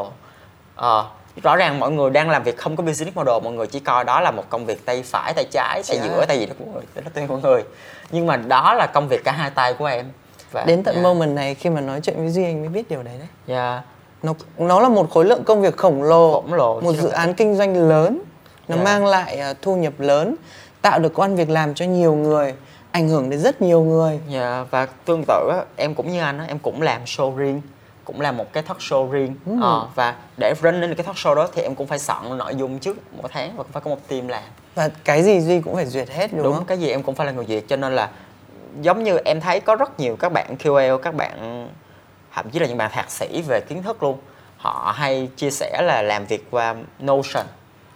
Ờ, 0.76 1.04
rõ 1.42 1.56
ràng 1.56 1.80
mọi 1.80 1.90
người 1.90 2.10
đang 2.10 2.30
làm 2.30 2.42
việc 2.42 2.58
không 2.58 2.76
có 2.76 2.82
business 2.82 3.16
model 3.16 3.34
mọi 3.44 3.52
người 3.52 3.66
chỉ 3.66 3.80
coi 3.80 4.04
đó 4.04 4.20
là 4.20 4.30
một 4.30 4.44
công 4.48 4.66
việc 4.66 4.86
tay 4.86 5.02
phải 5.02 5.32
tay 5.34 5.44
trái 5.50 5.82
tay 5.88 5.98
giữa 6.02 6.24
tay 6.28 6.38
gì 6.38 6.46
đó 6.46 6.52
của 6.58 6.64
người 6.72 6.82
đó 6.94 7.10
tùy 7.14 7.26
mọi 7.26 7.40
người. 7.42 7.64
Nhưng 8.10 8.26
mà 8.26 8.36
đó 8.36 8.74
là 8.74 8.86
công 8.86 9.08
việc 9.08 9.24
cả 9.24 9.32
hai 9.32 9.50
tay 9.50 9.74
của 9.74 9.86
em. 9.86 10.06
Và 10.52 10.64
đến 10.64 10.82
tận 10.82 10.94
yeah, 10.94 11.04
moment 11.04 11.34
này 11.34 11.54
khi 11.54 11.70
mà 11.70 11.80
nói 11.80 12.00
chuyện 12.00 12.16
với 12.16 12.28
duy 12.30 12.44
anh 12.44 12.60
mới 12.60 12.68
biết 12.68 12.88
điều 12.90 13.02
đấy 13.02 13.14
đấy. 13.18 13.56
Yeah. 13.56 13.82
nó 14.22 14.34
nó 14.58 14.80
là 14.80 14.88
một 14.88 15.10
khối 15.10 15.24
lượng 15.24 15.44
công 15.44 15.62
việc 15.62 15.76
khổng 15.76 16.02
lồ. 16.02 16.32
Khổng 16.32 16.54
lồ, 16.54 16.80
một 16.80 16.92
chứ 16.92 17.00
dự 17.00 17.08
án 17.08 17.34
kinh 17.34 17.54
doanh 17.54 17.88
lớn. 17.88 18.22
Nó 18.68 18.74
Yeah. 18.74 18.84
mang 18.84 19.06
lại 19.06 19.38
à, 19.38 19.54
thu 19.62 19.76
nhập 19.76 19.92
lớn 19.98 20.36
tạo 20.86 20.98
được 20.98 21.14
công 21.14 21.22
ăn 21.22 21.36
việc 21.36 21.50
làm 21.50 21.74
cho 21.74 21.84
nhiều 21.84 22.14
người 22.14 22.54
ảnh 22.92 23.08
hưởng 23.08 23.30
đến 23.30 23.40
rất 23.40 23.62
nhiều 23.62 23.82
người. 23.82 24.20
Dạ 24.28 24.64
và 24.70 24.86
tương 25.04 25.24
tự 25.28 25.48
á, 25.50 25.64
em 25.76 25.94
cũng 25.94 26.12
như 26.12 26.20
anh 26.20 26.38
á, 26.38 26.44
em 26.48 26.58
cũng 26.58 26.82
làm 26.82 27.04
show 27.04 27.36
riêng 27.36 27.60
cũng 28.04 28.20
làm 28.20 28.36
một 28.36 28.52
cái 28.52 28.62
talk 28.62 28.78
show 28.78 29.10
riêng. 29.10 29.34
Ờ, 29.62 29.88
và 29.94 30.14
để 30.36 30.54
run 30.62 30.80
lên 30.80 30.94
cái 30.94 31.04
talk 31.04 31.16
show 31.16 31.34
đó 31.34 31.48
thì 31.54 31.62
em 31.62 31.74
cũng 31.74 31.86
phải 31.86 31.98
soạn 31.98 32.38
nội 32.38 32.54
dung 32.54 32.78
trước 32.78 32.96
một 33.14 33.28
tháng 33.32 33.56
và 33.56 33.62
cũng 33.62 33.72
phải 33.72 33.82
có 33.82 33.90
một 33.90 34.08
team 34.08 34.28
làm. 34.28 34.42
Và 34.74 34.88
cái 35.04 35.22
gì 35.22 35.40
duy 35.40 35.60
cũng 35.60 35.74
phải 35.74 35.86
duyệt 35.86 36.10
hết 36.10 36.32
đúng, 36.32 36.42
đúng, 36.42 36.54
không? 36.54 36.64
cái 36.64 36.78
gì 36.78 36.90
em 36.90 37.02
cũng 37.02 37.14
phải 37.14 37.26
là 37.26 37.32
người 37.32 37.46
duyệt 37.46 37.64
cho 37.68 37.76
nên 37.76 37.94
là 37.94 38.10
giống 38.80 39.04
như 39.04 39.18
em 39.24 39.40
thấy 39.40 39.60
có 39.60 39.76
rất 39.76 40.00
nhiều 40.00 40.16
các 40.16 40.32
bạn 40.32 40.56
QL 40.62 40.98
các 40.98 41.14
bạn 41.14 41.68
thậm 42.34 42.50
chí 42.50 42.58
là 42.58 42.66
những 42.66 42.78
bạn 42.78 42.90
thạc 42.90 43.10
sĩ 43.10 43.42
về 43.48 43.60
kiến 43.68 43.82
thức 43.82 44.02
luôn. 44.02 44.18
Họ 44.56 44.94
hay 44.96 45.28
chia 45.36 45.50
sẻ 45.50 45.82
là 45.82 46.02
làm 46.02 46.26
việc 46.26 46.50
qua 46.50 46.74
Notion 47.04 47.46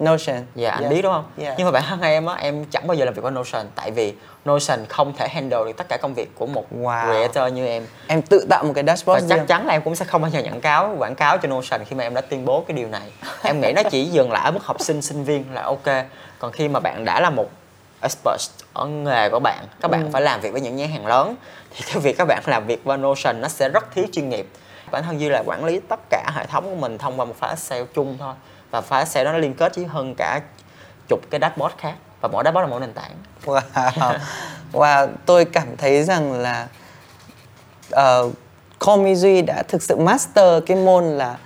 Notion 0.05 0.37
Dạ 0.55 0.71
anh 0.71 0.83
Yes. 0.83 0.91
biết 0.93 1.03
đúng 1.03 1.13
không? 1.13 1.25
Yeah. 1.39 1.55
Nhưng 1.59 1.65
mà 1.67 1.71
bản 1.71 1.83
thân 1.89 2.01
em 2.01 2.27
á, 2.27 2.35
em 2.35 2.65
chẳng 2.65 2.87
bao 2.87 2.95
giờ 2.95 3.05
làm 3.05 3.15
việc 3.15 3.23
qua 3.25 3.31
Notion 3.31 3.67
Tại 3.75 3.91
vì 3.91 4.15
Notion 4.49 4.87
không 4.89 5.13
thể 5.17 5.29
handle 5.29 5.59
được 5.65 5.73
tất 5.77 5.87
cả 5.89 5.97
công 6.03 6.15
việc 6.15 6.31
của 6.35 6.47
một 6.47 6.67
Wow. 6.81 7.05
creator 7.29 7.55
như 7.55 7.67
em 7.67 7.87
em 8.07 8.23
tự 8.23 8.47
tạo 8.51 8.65
một 8.65 8.73
cái 8.75 8.85
Và 8.85 8.93
dashboard 8.97 9.29
chắc 9.29 9.37
riêng 9.37 9.47
chắn 9.47 9.67
là 9.67 9.73
em 9.73 9.83
cũng 9.83 9.95
sẽ 9.97 10.05
không 10.05 10.23
bao 10.23 10.31
giờ 10.31 10.41
nhận 10.41 10.61
cáo 10.61 10.95
quảng 10.99 11.15
cáo 11.15 11.39
cho 11.39 11.49
Notion 11.49 11.85
khi 11.85 11.97
mà 11.97 12.05
em 12.05 12.15
đã 12.15 12.21
tuyên 12.21 12.45
bố 12.45 12.65
cái 12.69 12.77
điều 12.77 12.89
này 12.89 13.13
Em 13.43 13.61
nghĩ 13.61 13.73
nó 13.73 13.83
chỉ 13.91 14.05
dừng 14.05 14.33
lại 14.33 14.45
ở 14.45 14.51
mức 14.51 14.65
học 14.65 14.77
sinh, 14.81 15.03
sinh 15.03 15.25
viên 15.25 15.45
là 15.55 15.63
ok 15.63 16.05
Còn 16.39 16.53
khi 16.53 16.69
mà 16.69 16.81
bạn 16.81 17.05
đã 17.05 17.21
là 17.21 17.31
một 17.31 17.51
expert 18.03 18.51
ở 18.73 18.87
nghề 18.87 19.29
của 19.29 19.39
bạn 19.41 19.65
Các 19.81 19.91
bạn 19.91 20.13
phải 20.13 20.23
làm 20.23 20.41
việc 20.41 20.53
với 20.53 20.61
những 20.61 20.77
nhãn 20.77 20.89
hàng 20.89 21.07
lớn 21.07 21.35
Thì 21.77 21.85
cái 21.93 21.99
việc 22.03 22.19
các 22.19 22.25
bạn 22.29 22.43
làm 22.47 22.67
việc 22.67 22.81
qua 22.85 22.97
Notion 22.97 23.41
nó 23.41 23.49
sẽ 23.49 23.69
rất 23.69 23.95
thiếu 23.95 24.05
chuyên 24.13 24.29
nghiệp 24.29 24.47
Bản 24.91 25.03
thân 25.03 25.21
Duy 25.21 25.29
là 25.29 25.43
quản 25.47 25.65
lý 25.65 25.81
tất 25.89 26.01
cả 26.11 26.31
hệ 26.35 26.47
thống 26.47 26.65
của 26.65 26.77
mình 26.77 26.99
thông 26.99 27.21
qua 27.21 27.25
một 27.27 27.35
file 27.41 27.49
Excel 27.51 27.85
chung 27.95 28.17
thôi 28.19 28.35
Và 28.71 28.81
file 28.89 28.99
Excel 28.99 29.25
đó 29.25 29.33
nó 29.33 29.39
liên 29.39 29.55
kết 29.55 29.77
với 29.77 29.87
hơn 29.87 30.15
cả 30.19 30.41
chục 31.09 31.21
cái 31.31 31.41
dashboard 31.41 31.75
khác 31.79 31.95
Và 32.21 32.29
mỗi 32.29 32.45
dashboard 32.45 32.65
là 32.65 32.71
mỗi 32.71 32.81
nền 32.81 32.93
tảng 32.93 33.11
Wow. 33.45 34.19
wow, 34.73 35.09
tôi 35.27 35.45
cảm 35.45 35.77
thấy 35.77 36.05
rằng 36.05 36.33
là 36.33 36.67
uh, 37.95 38.99
Me 38.99 39.15
Duy 39.15 39.43
đã 39.43 39.63
thực 39.69 39.83
sự 39.83 39.97
master 39.97 40.63
cái 40.67 40.77
môn 40.77 41.05
là 41.05 41.37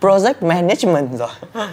project 0.00 0.34
management 0.40 1.18
rồi. 1.18 1.28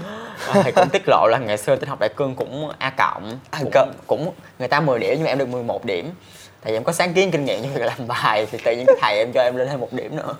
À, 0.53 0.61
thì 0.63 0.71
cũng 0.71 0.89
tiết 0.89 1.03
lộ 1.07 1.27
là 1.27 1.37
ngày 1.37 1.57
xưa 1.57 1.75
tin 1.75 1.89
học 1.89 1.99
đại 1.99 2.09
cương 2.15 2.35
cũng 2.35 2.71
A 2.77 2.89
cộng 2.89 3.39
A 3.51 3.59
cũng, 3.59 3.71
cộng. 3.73 3.93
cũng 4.07 4.31
người 4.59 4.67
ta 4.67 4.79
10 4.79 4.99
điểm 4.99 5.13
nhưng 5.15 5.23
mà 5.23 5.29
em 5.29 5.37
được 5.37 5.47
11 5.47 5.85
điểm 5.85 6.11
tại 6.61 6.71
vì 6.71 6.77
em 6.77 6.83
có 6.83 6.91
sáng 6.91 7.13
kiến 7.13 7.31
kinh 7.31 7.45
nghiệm 7.45 7.63
trong 7.63 7.73
việc 7.73 7.85
làm 7.85 8.07
bài 8.07 8.47
thì 8.51 8.57
tự 8.65 8.75
nhiên 8.75 8.85
cái 8.85 8.95
thầy 9.01 9.17
em 9.17 9.31
cho 9.33 9.41
em 9.41 9.55
lên 9.55 9.67
thêm 9.67 9.79
một 9.79 9.93
điểm 9.93 10.15
nữa 10.15 10.35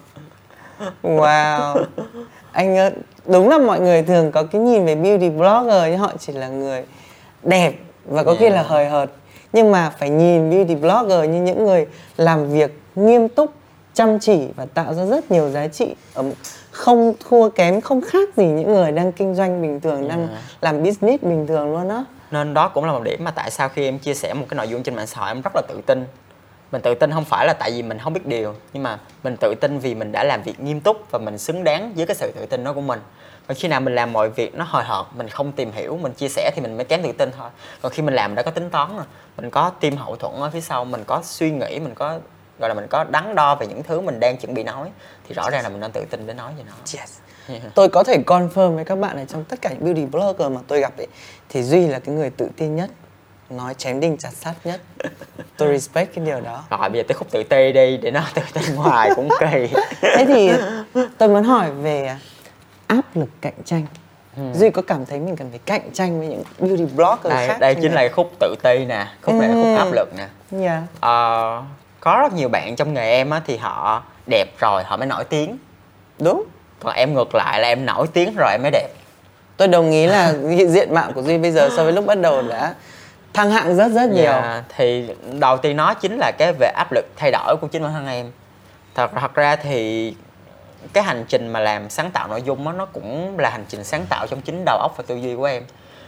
Wow. 1.04 1.84
Anh 2.56 2.78
ơi, 2.78 2.92
đúng 3.26 3.50
là 3.50 3.58
mọi 3.58 3.80
người 3.80 4.04
thường 4.04 4.32
có 4.32 4.44
cái 4.44 4.62
nhìn 4.62 4.86
về 4.86 4.96
beauty 4.96 5.30
blogger 5.30 5.84
nhưng 5.90 5.98
họ 6.00 6.12
chỉ 6.20 6.34
là 6.34 6.48
người 6.48 6.84
đẹp 7.44 7.74
và 8.06 8.24
có 8.24 8.36
khi 8.40 8.46
Yeah. 8.46 8.56
là 8.56 8.64
hời 8.64 8.86
hợt. 8.90 9.10
Nhưng 9.54 9.72
mà 9.72 9.90
phải 10.00 10.10
nhìn 10.10 10.50
beauty 10.50 10.76
blogger 10.76 11.30
như 11.30 11.42
những 11.42 11.66
người 11.66 11.88
làm 12.18 12.50
việc 12.50 12.80
nghiêm 12.96 13.30
túc, 13.30 13.52
chăm 13.94 14.20
chỉ 14.20 14.48
và 14.56 14.66
tạo 14.74 14.94
ra 14.94 15.06
rất 15.06 15.32
nhiều 15.32 15.50
giá 15.50 15.68
trị 15.68 15.96
ở 16.14 16.24
không 16.72 17.14
thua 17.30 17.50
kém 17.50 17.82
không 17.82 18.02
khác 18.02 18.30
gì 18.38 18.46
những 18.46 18.74
người 18.74 18.92
đang 18.92 19.12
kinh 19.12 19.36
doanh 19.36 19.62
bình 19.62 19.80
thường 19.80 20.08
đang 20.08 20.20
Yeah. 20.28 20.40
làm 20.62 20.84
business 20.84 21.24
bình 21.24 21.48
thường 21.48 21.74
luôn 21.74 21.90
á. 21.90 22.04
nên 22.32 22.54
đó 22.54 22.68
cũng 22.70 22.86
là 22.86 22.92
một 22.92 23.04
điểm 23.04 23.24
mà 23.24 23.32
tại 23.32 23.52
sao 23.52 23.70
khi 23.70 23.86
em 23.86 24.00
chia 24.00 24.14
sẻ 24.14 24.34
một 24.34 24.46
cái 24.50 24.56
nội 24.58 24.68
dung 24.68 24.84
trên 24.84 24.96
mạng 24.96 25.08
xã 25.08 25.20
hội 25.22 25.30
em 25.30 25.42
rất 25.42 25.52
là 25.56 25.62
tự 25.68 25.82
tin 25.86 26.06
mình 26.72 26.82
tự 26.82 26.96
tin 26.96 27.12
không 27.12 27.26
phải 27.26 27.48
là 27.48 27.54
tại 27.54 27.72
vì 27.72 27.84
mình 27.84 28.00
không 28.00 28.14
biết 28.14 28.26
điều 28.26 28.56
nhưng 28.74 28.84
mà 28.84 29.00
mình 29.24 29.36
tự 29.40 29.56
tin 29.62 29.80
vì 29.80 29.96
mình 29.96 30.12
đã 30.12 30.24
làm 30.24 30.44
việc 30.44 30.60
nghiêm 30.60 30.82
túc 30.82 31.12
và 31.12 31.20
mình 31.20 31.38
xứng 31.38 31.64
đáng 31.64 31.94
với 31.96 32.06
cái 32.06 32.16
sự 32.16 32.32
tự 32.36 32.46
tin 32.46 32.64
đó 32.64 32.74
của 32.74 32.82
mình. 32.82 33.00
Và 33.48 33.56
khi 33.56 33.68
nào 33.68 33.82
mình 33.82 33.96
làm 33.96 34.14
mọi 34.14 34.30
việc 34.30 34.56
nó 34.56 34.66
hồi 34.68 34.84
hộp 34.84 35.16
mình 35.16 35.30
không 35.30 35.52
tìm 35.52 35.72
hiểu 35.72 35.98
mình 35.98 36.14
chia 36.14 36.28
sẻ 36.28 36.52
thì 36.56 36.62
mình 36.62 36.78
mới 36.78 36.86
kém 36.86 37.04
tự 37.04 37.12
tin 37.12 37.32
thôi. 37.38 37.50
Còn 37.82 37.92
khi 37.92 38.04
mình 38.04 38.14
làm 38.14 38.32
mình 38.32 38.36
đã 38.36 38.44
có 38.44 38.52
tính 38.52 38.70
toán 38.70 38.96
rồi 38.96 39.06
mình 39.38 39.50
có 39.50 39.72
team 39.80 39.96
hậu 39.96 40.16
thuẫn 40.16 40.34
ở 40.36 40.50
phía 40.50 40.62
sau 40.62 40.86
mình 40.86 41.04
có 41.08 41.22
suy 41.24 41.52
nghĩ 41.52 41.80
mình 41.80 41.96
có 41.96 42.20
gọi 42.60 42.70
là 42.70 42.74
mình 42.74 42.88
có 42.90 43.04
đắn 43.04 43.36
đo 43.36 43.56
về 43.56 43.68
những 43.68 43.84
thứ 43.84 44.02
mình 44.02 44.20
đang 44.20 44.38
chuẩn 44.38 44.54
bị 44.54 44.64
nói 44.64 44.90
thì 45.28 45.36
rõ 45.36 45.50
ràng 45.50 45.64
là 45.64 45.70
mình 45.70 45.80
nên 45.80 45.92
tự 45.92 46.06
tin 46.10 46.28
để 46.28 46.34
nói 46.34 46.54
về 46.58 46.64
nó. 46.68 47.00
Yes. 47.00 47.18
Tôi 47.76 47.90
có 47.90 48.04
thể 48.04 48.18
confirm 48.26 48.76
với 48.76 48.86
các 48.86 48.96
bạn 48.96 49.18
là 49.18 49.26
trong 49.26 49.44
tất 49.44 49.62
cả 49.62 49.70
những 49.70 49.84
beauty 49.84 50.06
blogger 50.06 50.52
mà 50.52 50.62
tôi 50.68 50.80
gặp 50.80 50.98
ấy 50.98 51.08
thì 51.50 51.64
Duy 51.64 51.88
là 51.88 52.00
cái 52.00 52.16
người 52.16 52.30
tự 52.30 52.50
tin 52.58 52.76
nhất, 52.76 52.90
nói 53.50 53.74
chém 53.74 54.00
đinh 54.00 54.18
chặt 54.18 54.30
sắt 54.34 54.56
nhất. 54.64 54.82
Tôi 55.58 55.74
respect 55.78 56.16
cái 56.16 56.26
điều 56.26 56.42
đó. 56.42 56.64
rồi 56.70 56.90
bây 56.90 57.02
giờ 57.02 57.04
tới 57.08 57.16
khúc 57.16 57.28
tự 57.32 57.44
ti 57.44 57.72
đi 57.72 57.98
để 57.98 58.12
nó 58.12 58.22
tự 58.34 58.42
tin 58.54 58.76
hoài 58.76 59.10
cũng 59.16 59.30
kỳ 59.40 59.68
Thế 60.02 60.26
thì 60.28 60.52
tôi 61.18 61.30
muốn 61.30 61.44
hỏi 61.44 61.72
về 61.72 62.16
áp 62.88 63.02
lực 63.16 63.30
cạnh 63.42 63.54
tranh. 63.66 63.86
Duy 64.54 64.70
có 64.70 64.82
cảm 64.82 65.06
thấy 65.06 65.20
mình 65.20 65.36
cần 65.36 65.50
phải 65.50 65.60
cạnh 65.66 65.90
tranh 65.94 66.20
với 66.20 66.28
những 66.28 66.44
beauty 66.60 66.86
blogger 66.96 67.34
đây 67.34 67.48
khác? 67.48 67.58
đây 67.60 67.76
chính 67.76 67.84
nghề? 67.96 68.04
là 68.04 68.10
khúc 68.16 68.32
tự 68.40 68.56
ti 68.64 68.86
nè 68.86 69.08
khúc 69.22 69.36
này 69.36 69.50
là 69.50 69.56
Ừ. 69.56 69.62
khúc 69.64 69.78
áp 69.78 69.92
lực 69.94 70.10
nè 70.18 70.28
Yeah. 70.62 70.82
Ờ, 71.00 71.62
có 72.00 72.20
rất 72.22 72.34
nhiều 72.34 72.50
bạn 72.50 72.76
trong 72.76 72.94
nghề 72.94 73.10
em 73.12 73.30
á 73.30 73.42
thì 73.48 73.58
họ 73.58 74.04
đẹp 74.30 74.46
rồi 74.60 74.84
họ 74.84 74.98
mới 74.98 75.08
nổi 75.08 75.24
tiếng 75.24 75.58
Đúng. 76.20 76.44
còn 76.80 76.94
em 76.96 77.14
ngược 77.14 77.36
lại 77.36 77.60
là 77.60 77.68
em 77.68 77.86
nổi 77.86 78.08
tiếng 78.14 78.36
rồi 78.38 78.52
em 78.52 78.62
mới 78.62 78.72
đẹp 78.72 78.90
Tôi 79.58 79.68
đồng 79.68 79.92
ý 79.92 80.08
là 80.08 80.34
diện 80.70 80.94
mạo 80.94 81.12
của 81.16 81.22
Duy 81.22 81.38
bây 81.38 81.52
giờ 81.52 81.70
so 81.78 81.84
với 81.84 81.94
lúc 81.94 82.06
bắt 82.06 82.18
đầu 82.20 82.42
đã 82.42 82.74
thăng 83.36 83.52
hạng 83.52 83.76
rất 83.76 83.92
rất 83.92 84.10
nhiều. 84.10 84.24
Dạ, 84.24 84.64
thì 84.78 85.10
đầu 85.40 85.58
tiên 85.58 85.78
nó 85.78 85.94
chính 85.94 86.18
là 86.18 86.32
cái 86.38 86.54
về 86.60 86.68
áp 86.76 86.92
lực 86.92 87.06
thay 87.16 87.32
đổi 87.32 87.56
của 87.62 87.68
chính 87.68 87.84
bản 87.84 87.94
thân 87.94 88.08
em. 88.08 88.32
Thật 88.96 89.12
thật 89.16 89.34
ra 89.34 89.56
thì 89.56 90.14
cái 90.94 91.04
hành 91.04 91.26
trình 91.28 91.48
mà 91.48 91.60
làm 91.60 91.90
sáng 91.90 92.12
tạo 92.12 92.28
nội 92.28 92.42
dung 92.42 92.68
á 92.68 92.74
nó 92.74 92.86
cũng 92.86 93.40
là 93.40 93.50
hành 93.50 93.66
trình 93.70 93.84
sáng 93.84 94.06
tạo 94.10 94.28
trong 94.28 94.42
chính 94.42 94.66
đầu 94.66 94.78
óc 94.78 94.92
và 94.98 95.04
tư 95.08 95.16
duy 95.16 95.36
của 95.36 95.46
em. 95.46 95.64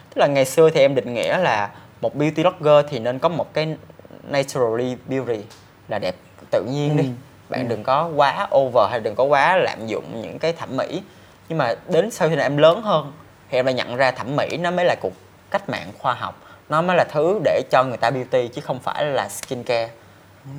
Tức 0.10 0.20
là 0.20 0.28
ngày 0.28 0.46
xưa 0.46 0.70
thì 0.70 0.80
em 0.80 0.96
định 0.96 1.14
nghĩa 1.14 1.38
là 1.38 1.70
một 2.02 2.16
beauty 2.16 2.44
blogger 2.44 2.86
thì 2.90 3.00
nên 3.00 3.20
có 3.20 3.30
một 3.30 3.54
cái 3.54 3.76
naturally 4.24 4.96
beauty 5.08 5.40
là 5.88 6.00
đẹp 6.00 6.16
tự 6.52 6.64
nhiên 6.64 6.98
đi. 6.98 7.10
Bạn 7.50 7.68
đừng 7.68 7.84
có 7.84 8.10
quá 8.16 8.48
over 8.56 8.90
hay 8.92 9.00
đừng 9.00 9.16
có 9.16 9.24
quá 9.24 9.58
lạm 9.58 9.88
dụng 9.88 10.22
những 10.22 10.40
cái 10.40 10.54
thẩm 10.54 10.78
mỹ. 10.78 11.02
Nhưng 11.50 11.58
mà 11.58 11.76
đến 11.88 12.12
sau 12.12 12.30
khi 12.30 12.36
em 12.36 12.58
lớn 12.58 12.82
hơn 12.82 13.14
thì 13.50 13.60
em 13.60 13.66
lại 13.66 13.74
nhận 13.74 13.96
ra 13.96 14.12
thẩm 14.12 14.36
mỹ 14.36 14.58
nó 14.58 14.72
mới 14.72 14.86
là 14.86 14.96
cuộc 15.02 15.14
cách 15.52 15.70
mạng 15.70 15.92
khoa 16.00 16.14
học 16.14 16.42
nó 16.70 16.82
mới 16.82 16.98
là 16.98 17.04
thứ 17.04 17.40
để 17.44 17.62
cho 17.72 17.84
người 17.84 17.98
ta 17.98 18.10
beauty 18.10 18.48
chứ 18.48 18.62
không 18.62 18.80
phải 18.80 19.06
là 19.06 19.30
skincare 19.30 19.90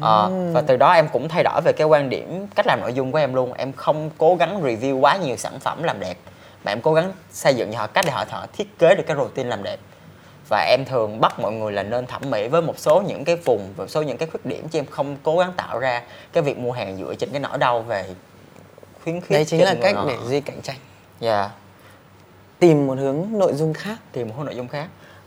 Ờ, 0.00 0.30
và 0.52 0.60
từ 0.66 0.76
đó 0.76 0.92
em 0.92 1.08
cũng 1.08 1.28
thay 1.28 1.42
đổi 1.44 1.60
về 1.64 1.72
cái 1.72 1.86
quan 1.86 2.10
điểm 2.10 2.46
cách 2.54 2.66
làm 2.66 2.80
nội 2.80 2.92
dung 2.92 3.12
của 3.12 3.18
em 3.18 3.34
luôn 3.34 3.52
em 3.52 3.72
không 3.72 4.10
cố 4.18 4.36
gắng 4.36 4.62
review 4.62 5.00
quá 5.00 5.16
nhiều 5.16 5.36
sản 5.36 5.60
phẩm 5.60 5.82
làm 5.82 6.00
đẹp 6.00 6.16
mà 6.64 6.72
em 6.72 6.80
cố 6.80 6.94
gắng 6.94 7.12
xây 7.30 7.54
dựng 7.54 7.72
cho 7.72 7.78
họ 7.78 7.86
cách 7.86 8.04
để 8.06 8.12
họ 8.12 8.24
thợ 8.24 8.46
thiết 8.52 8.78
kế 8.78 8.94
được 8.94 9.02
cái 9.06 9.16
routine 9.16 9.48
làm 9.48 9.62
đẹp 9.62 9.78
và 10.48 10.66
em 10.70 10.84
thường 10.84 11.20
bắt 11.20 11.40
mọi 11.40 11.52
người 11.52 11.72
là 11.72 11.82
nên 11.82 12.06
thẩm 12.06 12.22
mỹ 12.30 12.48
với 12.48 12.62
một 12.62 12.78
số 12.78 13.00
những 13.00 13.24
cái 13.24 13.36
vùng 13.36 13.72
và 13.76 13.84
một 13.84 13.88
số 13.90 14.02
những 14.02 14.16
cái 14.16 14.28
khuyết 14.30 14.46
điểm 14.46 14.68
chứ 14.68 14.78
em 14.78 14.86
không 14.86 15.16
cố 15.22 15.38
gắng 15.38 15.52
tạo 15.56 15.78
ra 15.78 16.02
cái 16.32 16.42
việc 16.42 16.58
mua 16.58 16.72
hàng 16.72 16.96
dựa 16.96 17.14
trên 17.14 17.30
cái 17.30 17.40
nỗi 17.40 17.58
đau 17.58 17.82
về 17.82 18.04
khuyến 19.04 19.20
khích 19.20 19.30
Đấy 19.30 19.44
chính 19.44 19.64
là 19.64 19.74
cách 19.82 19.94
họ. 19.96 20.04
để 20.08 20.16
Duy 20.26 20.40
cạnh 20.40 20.60
tranh. 20.62 20.76
Dạ, 21.20 21.50
Tìm 22.58 22.86
một 22.86 22.98
hướng 22.98 23.26
nội 23.32 23.52
dung 23.54 23.74
khác. 23.74 23.96
tìm 24.12 24.28
một 24.28 24.34
hướng 24.36 24.46
nội 24.46 24.54
dung 24.54 24.68
khác 24.68 24.86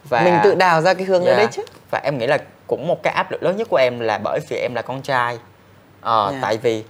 và 0.10 0.22
Mình 0.22 0.34
tự 0.44 0.56
đào 0.56 0.82
ra 0.82 0.94
cái 0.94 1.04
hướng 1.06 1.26
đấy 1.26 1.34
Dạ. 1.34 1.38
đấy 1.38 1.48
chứ. 1.52 1.64
và 1.92 2.02
em 2.04 2.18
nghĩ 2.18 2.28
là 2.28 2.38
cũng 2.68 2.88
một 2.88 3.04
cái 3.04 3.14
áp 3.14 3.32
lực 3.32 3.44
lớn 3.44 3.58
nhất 3.58 3.68
của 3.70 3.78
em 3.78 4.00
là 4.00 4.18
bởi 4.24 4.40
vì 4.50 4.58
em 4.58 4.76
là 4.76 4.82
con 4.82 5.02
trai 5.02 5.38
ờ, 6.02 6.30
Dạ. 6.34 6.40
tại 6.42 6.58
vì 6.58 6.84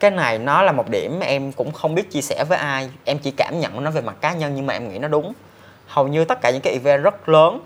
cái 0.00 0.10
này 0.10 0.38
nó 0.38 0.62
là 0.62 0.72
một 0.72 0.88
điểm 0.90 1.20
em 1.20 1.52
cũng 1.52 1.72
không 1.72 1.94
biết 1.94 2.10
chia 2.10 2.20
sẻ 2.20 2.44
với 2.48 2.58
ai 2.58 2.90
em 3.04 3.18
chỉ 3.18 3.30
cảm 3.30 3.60
nhận 3.60 3.84
nó 3.84 3.90
về 3.90 4.00
mặt 4.00 4.14
cá 4.20 4.32
nhân 4.32 4.52
nhưng 4.54 4.66
mà 4.66 4.74
em 4.74 4.88
nghĩ 4.92 4.98
nó 4.98 5.08
đúng 5.08 5.32
hầu 5.86 6.08
như 6.08 6.24
tất 6.24 6.38
cả 6.42 6.50
những 6.50 6.60
cái 6.62 6.72
event 6.72 7.02
rất 7.02 7.28
lớn 7.28 7.60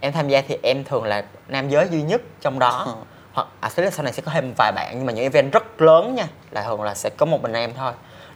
em 0.00 0.12
tham 0.12 0.28
gia 0.28 0.40
thì 0.40 0.58
em 0.62 0.84
thường 0.84 1.04
là 1.04 1.24
nam 1.48 1.68
giới 1.68 1.88
duy 1.90 2.02
nhất 2.02 2.20
trong 2.40 2.58
đó 2.58 2.82
Ờ. 2.86 2.94
hoặc 3.32 3.48
à 3.60 3.68
sẽ 3.68 3.82
là 3.84 3.90
sau 3.90 4.04
này 4.04 4.12
sẽ 4.12 4.22
có 4.26 4.32
thêm 4.34 4.52
vài 4.58 4.72
bạn 4.72 4.90
nhưng 4.96 5.06
mà 5.06 5.12
những 5.12 5.22
event 5.24 5.52
rất 5.52 5.80
lớn 5.82 6.14
nha 6.14 6.26
là 6.50 6.62
thường 6.62 6.82
là 6.82 6.94
sẽ 6.94 7.10
có 7.10 7.26
một 7.26 7.42
mình 7.42 7.52
em 7.52 7.72
thôi 7.76 7.92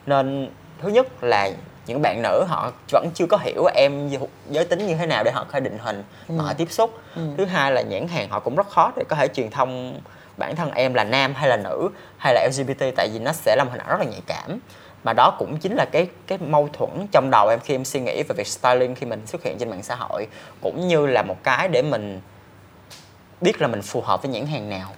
nên 0.06 0.50
thứ 0.82 0.88
nhất 0.88 1.06
là 1.24 1.50
những 1.86 2.02
bạn 2.02 2.22
nữ 2.22 2.44
họ 2.48 2.72
vẫn 2.90 3.10
chưa 3.14 3.26
có 3.26 3.36
hiểu 3.36 3.64
em 3.74 4.10
giới 4.50 4.64
tính 4.64 4.86
như 4.86 4.94
thế 4.94 5.06
nào 5.06 5.24
để 5.24 5.30
họ 5.30 5.46
có 5.52 5.60
định 5.60 5.78
hình 5.78 6.04
mà 6.28 6.44
họ 6.44 6.52
tiếp 6.52 6.70
xúc. 6.70 6.98
Thứ 7.36 7.44
hai 7.44 7.72
là 7.72 7.82
nhãn 7.82 8.08
hàng 8.08 8.28
họ 8.28 8.40
cũng 8.40 8.56
rất 8.56 8.68
khó 8.68 8.92
để 8.96 9.04
có 9.08 9.16
thể 9.16 9.28
truyền 9.28 9.50
thông 9.50 10.00
bản 10.36 10.56
thân 10.56 10.70
em 10.70 10.94
là 10.94 11.04
nam 11.04 11.34
hay 11.34 11.48
là 11.48 11.56
nữ 11.56 11.88
hay 12.18 12.34
là 12.34 12.48
LGBT 12.48 12.84
tại 12.96 13.08
vì 13.12 13.18
nó 13.18 13.32
sẽ 13.32 13.56
là 13.56 13.64
một 13.64 13.70
hình 13.72 13.80
ảnh 13.80 13.88
rất 13.88 13.98
là 13.98 14.04
nhạy 14.10 14.22
cảm. 14.26 14.58
Mà 15.04 15.12
đó 15.12 15.36
cũng 15.38 15.56
chính 15.56 15.74
là 15.74 15.84
cái 15.84 16.08
cái 16.26 16.38
mâu 16.38 16.68
thuẫn 16.72 17.06
trong 17.12 17.30
đầu 17.30 17.48
em 17.48 17.60
khi 17.60 17.74
em 17.74 17.84
suy 17.84 18.00
nghĩ 18.00 18.22
về 18.22 18.34
việc 18.36 18.46
styling 18.46 18.94
khi 18.94 19.06
mình 19.06 19.26
xuất 19.26 19.42
hiện 19.42 19.58
trên 19.58 19.70
mạng 19.70 19.82
xã 19.82 19.94
hội 19.94 20.26
cũng 20.60 20.88
như 20.88 21.06
là 21.06 21.22
một 21.22 21.36
cái 21.42 21.68
để 21.68 21.82
mình 21.82 22.20
biết 23.40 23.60
là 23.60 23.68
mình 23.68 23.82
phù 23.82 24.00
hợp 24.00 24.22
với 24.22 24.32
nhãn 24.32 24.46
hàng 24.46 24.68
nào. 24.68 24.90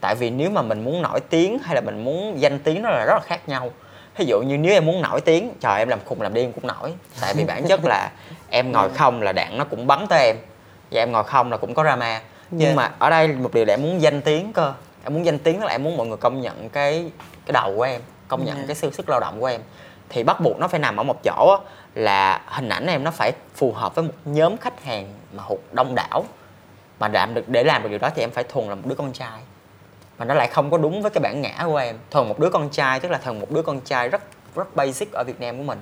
Tại 0.00 0.14
vì 0.14 0.30
nếu 0.30 0.50
mà 0.50 0.62
mình 0.62 0.84
muốn 0.84 1.02
nổi 1.02 1.20
tiếng 1.20 1.58
hay 1.58 1.74
là 1.74 1.80
mình 1.80 2.04
muốn 2.04 2.40
danh 2.40 2.58
tiếng 2.58 2.82
nó 2.82 2.90
là 2.90 3.04
rất 3.04 3.14
là 3.14 3.20
khác 3.26 3.48
nhau 3.48 3.70
ví 4.18 4.24
dụ 4.24 4.42
như 4.42 4.58
nếu 4.58 4.72
em 4.72 4.86
muốn 4.86 5.02
nổi 5.02 5.20
tiếng 5.20 5.52
trời 5.60 5.78
em 5.78 5.88
làm 5.88 5.98
khùng 6.04 6.22
làm 6.22 6.34
điên 6.34 6.52
cũng 6.52 6.66
nổi. 6.66 6.92
Tại 7.20 7.34
vì 7.34 7.44
bản 7.44 7.66
chất 7.68 7.80
là 7.84 8.10
em 8.50 8.72
ngồi 8.72 8.90
không 8.90 9.22
là 9.22 9.32
đạn 9.32 9.58
nó 9.58 9.64
cũng 9.64 9.86
bắn 9.86 10.06
tới 10.06 10.26
em. 10.26 10.36
Và 10.90 11.02
em 11.02 11.12
ngồi 11.12 11.24
không 11.24 11.50
là 11.50 11.56
cũng 11.56 11.74
có 11.74 11.82
drama. 11.82 12.20
Nhưng 12.50 12.66
Yeah. 12.66 12.76
mà 12.76 12.90
ở 12.98 13.10
đây 13.10 13.28
một 13.28 13.54
điều 13.54 13.64
là 13.64 13.74
em 13.74 13.82
muốn 13.82 14.02
danh 14.02 14.20
tiếng 14.20 14.52
cơ. 14.52 14.72
Em 15.04 15.14
muốn 15.14 15.26
danh 15.26 15.38
tiếng 15.38 15.60
tức 15.60 15.66
là 15.66 15.72
em 15.72 15.84
muốn 15.84 15.96
mọi 15.96 16.06
người 16.06 16.16
công 16.16 16.40
nhận 16.40 16.68
cái 16.68 17.10
cái 17.46 17.52
đầu 17.52 17.74
của 17.76 17.82
em 17.82 18.00
công 18.28 18.44
nhận 18.44 18.56
Yeah. 18.56 18.68
cái 18.68 18.76
sức 18.76 18.94
sức 18.94 19.08
lao 19.08 19.20
động 19.20 19.40
của 19.40 19.46
em. 19.46 19.60
Thì 20.08 20.22
bắt 20.22 20.40
buộc 20.40 20.58
nó 20.58 20.68
phải 20.68 20.80
nằm 20.80 20.96
ở 20.96 21.02
một 21.02 21.22
chỗ 21.24 21.58
là 21.94 22.40
hình 22.46 22.68
ảnh 22.68 22.86
em 22.86 23.04
nó 23.04 23.10
phải 23.10 23.32
phù 23.54 23.72
hợp 23.72 23.94
với 23.94 24.04
một 24.04 24.14
nhóm 24.24 24.56
khách 24.56 24.84
hàng 24.84 25.08
mà 25.32 25.42
hụt 25.42 25.60
đông 25.72 25.94
đảo. 25.94 26.24
Mà 26.98 27.08
làm 27.08 27.34
được 27.34 27.48
để 27.48 27.64
làm 27.64 27.82
được 27.82 27.88
điều 27.88 27.98
đó 27.98 28.10
thì 28.14 28.22
em 28.22 28.30
phải 28.30 28.44
thuần 28.44 28.68
là 28.68 28.74
một 28.74 28.82
đứa 28.84 28.94
con 28.94 29.12
trai 29.12 29.38
mà 30.18 30.24
nó 30.24 30.34
lại 30.34 30.48
không 30.48 30.70
có 30.70 30.78
đúng 30.78 31.02
với 31.02 31.10
cái 31.10 31.20
bản 31.20 31.42
ngã 31.42 31.62
của 31.66 31.76
em 31.76 31.96
thuần 32.10 32.28
một 32.28 32.38
đứa 32.38 32.50
con 32.50 32.68
trai 32.68 33.00
tức 33.00 33.10
là 33.10 33.18
thuần 33.18 33.40
một 33.40 33.50
đứa 33.50 33.62
con 33.62 33.80
trai 33.80 34.08
rất 34.08 34.20
rất 34.54 34.76
basic 34.76 35.12
ở 35.12 35.24
Việt 35.26 35.40
Nam 35.40 35.56
của 35.58 35.62
mình 35.62 35.78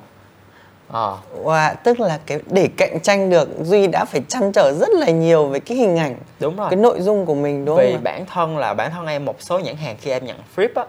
ờ 0.89 1.17
Wow, 1.45 1.75
tức 1.85 2.01
là 2.01 2.19
cái 2.27 2.39
để 2.51 2.69
cạnh 2.77 3.01
tranh 3.01 3.31
được 3.31 3.49
Duy 3.63 3.87
đã 3.87 4.05
phải 4.05 4.23
chăn 4.29 4.53
trở 4.53 4.73
rất 4.81 4.89
là 4.93 5.11
nhiều 5.11 5.47
về 5.47 5.61
cái 5.61 5.77
hình 5.79 5.99
ảnh, 5.99 6.17
đúng 6.41 6.57
rồi 6.57 6.67
cái 6.71 6.77
nội 6.77 7.01
dung 7.01 7.27
của 7.27 7.35
mình 7.35 7.65
đúng 7.65 7.77
vì 7.79 7.85
không? 7.93 8.01
ạ? 8.01 8.05
bản 8.05 8.27
thân 8.27 8.59
là 8.59 8.75
bản 8.75 8.91
thân 8.91 9.07
em 9.07 9.25
một 9.25 9.37
số 9.43 9.59
nhãn 9.59 9.77
hàng 9.77 9.97
khi 10.01 10.11
em 10.11 10.27
nhận 10.27 10.37
flip 10.57 10.69
á 10.75 10.85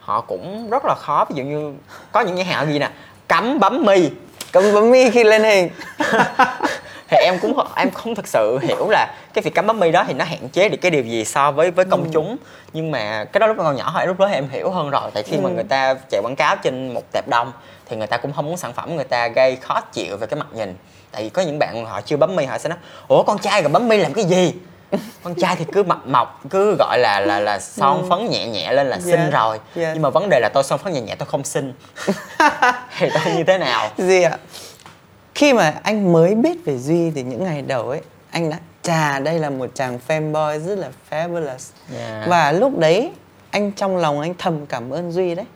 họ 0.00 0.20
cũng 0.20 0.70
rất 0.70 0.84
là 0.84 0.94
khó 0.94 1.24
ví 1.30 1.34
dụ 1.36 1.44
như 1.44 1.74
có 2.12 2.20
những 2.20 2.34
nhãn 2.34 2.46
hàng 2.46 2.72
gì 2.72 2.78
nè 2.78 2.90
cắm 3.28 3.58
bấm 3.58 3.82
mi 3.86 4.10
Cấm 4.52 4.64
bấm 4.74 4.90
mi 4.90 5.10
khi 5.10 5.24
lên 5.24 5.44
hình. 5.44 5.68
thì 7.10 7.16
em 7.16 7.38
cũng 7.38 7.58
em 7.76 7.90
không 7.90 8.14
thực 8.14 8.28
sự 8.28 8.58
hiểu 8.62 8.88
là 8.90 9.14
cái 9.34 9.42
việc 9.42 9.54
cắm 9.54 9.66
bấm 9.66 9.80
mi 9.80 9.90
đó 9.90 10.04
thì 10.06 10.14
nó 10.14 10.24
hạn 10.24 10.48
chế 10.48 10.68
được 10.68 10.78
cái 10.80 10.90
điều 10.90 11.02
gì 11.02 11.24
so 11.24 11.52
với 11.52 11.70
với 11.70 11.84
công 11.84 12.10
chúng. 12.12 12.36
Nhưng 12.72 12.90
mà 12.90 13.24
cái 13.24 13.38
đó 13.38 13.46
lúc 13.46 13.56
còn 13.58 13.76
nhỏ 13.76 13.90
thôi 13.94 14.06
lúc 14.06 14.18
đó 14.18 14.26
em 14.26 14.48
hiểu 14.50 14.70
hơn 14.70 14.90
rồi. 14.90 15.10
Tại 15.14 15.22
khi 15.22 15.36
mà 15.36 15.50
người 15.50 15.64
ta 15.64 15.94
chạy 16.10 16.20
quảng 16.24 16.36
cáo 16.36 16.56
trên 16.56 16.94
một 16.94 17.02
tệp 17.12 17.28
đông 17.28 17.52
thì 17.88 17.96
người 17.96 18.06
ta 18.06 18.16
cũng 18.16 18.32
không 18.32 18.46
muốn 18.46 18.56
sản 18.56 18.72
phẩm 18.72 18.96
người 18.96 19.04
ta 19.04 19.28
gây 19.28 19.56
khó 19.56 19.80
chịu 19.80 20.16
về 20.16 20.26
cái 20.26 20.38
mặt 20.38 20.46
nhìn. 20.54 20.76
Tại 21.12 21.22
vì 21.22 21.28
có 21.28 21.42
những 21.42 21.58
bạn 21.58 21.86
họ 21.86 22.00
chưa 22.00 22.16
bấm 22.16 22.36
mi 22.36 22.44
họ 22.44 22.58
sẽ 22.58 22.68
nói 22.68 22.78
ủa 23.08 23.22
con 23.22 23.38
trai 23.38 23.62
rồi 23.62 23.72
bấm 23.72 23.88
mi 23.88 23.96
làm 23.96 24.14
cái 24.14 24.24
gì? 24.24 24.52
Con 25.22 25.34
trai 25.34 25.56
thì 25.56 25.64
cứ 25.72 25.82
mặt 25.82 25.98
mọc 26.06 26.40
cứ 26.50 26.76
gọi 26.78 26.98
là 26.98 27.20
là 27.20 27.40
là 27.40 27.58
son 27.58 28.06
phấn 28.10 28.30
nhẹ 28.30 28.46
nhẹ 28.46 28.72
lên 28.72 28.86
là 28.86 29.00
xinh 29.00 29.20
Yeah, 29.20 29.32
rồi. 29.32 29.60
yeah. 29.76 29.90
nhưng 29.94 30.02
mà 30.02 30.10
vấn 30.10 30.28
đề 30.28 30.40
là 30.40 30.48
tôi 30.54 30.64
son 30.64 30.78
phấn 30.78 30.92
nhẹ 30.92 31.00
nhẹ 31.00 31.14
tôi 31.14 31.26
không 31.26 31.44
xinh. 31.44 31.72
Thì 32.98 33.08
tôi 33.14 33.34
như 33.36 33.44
thế 33.44 33.58
nào? 33.58 33.90
Gì 33.98 34.22
ạ? 34.22 34.38
Khi 35.40 35.52
mà 35.52 35.74
anh 35.82 36.12
mới 36.12 36.34
biết 36.34 36.64
về 36.64 36.78
Duy 36.78 37.10
thì 37.10 37.22
những 37.22 37.44
ngày 37.44 37.62
đầu 37.62 37.88
ấy, 37.88 38.00
anh 38.30 38.50
đã 38.50 38.58
chà 38.82 39.18
đây 39.18 39.38
là 39.38 39.50
một 39.50 39.70
chàng 39.74 39.98
fanboy 40.08 40.58
rất 40.58 40.78
là 40.78 40.88
fabulous. 41.10 41.72
Yeah. 41.96 42.28
Và 42.28 42.52
lúc 42.52 42.78
đấy 42.78 43.10
anh 43.50 43.72
trong 43.72 43.96
lòng 43.96 44.20
anh 44.20 44.34
thầm 44.38 44.66
cảm 44.66 44.90
ơn 44.90 45.12
Duy 45.12 45.34
đấy. 45.34 45.46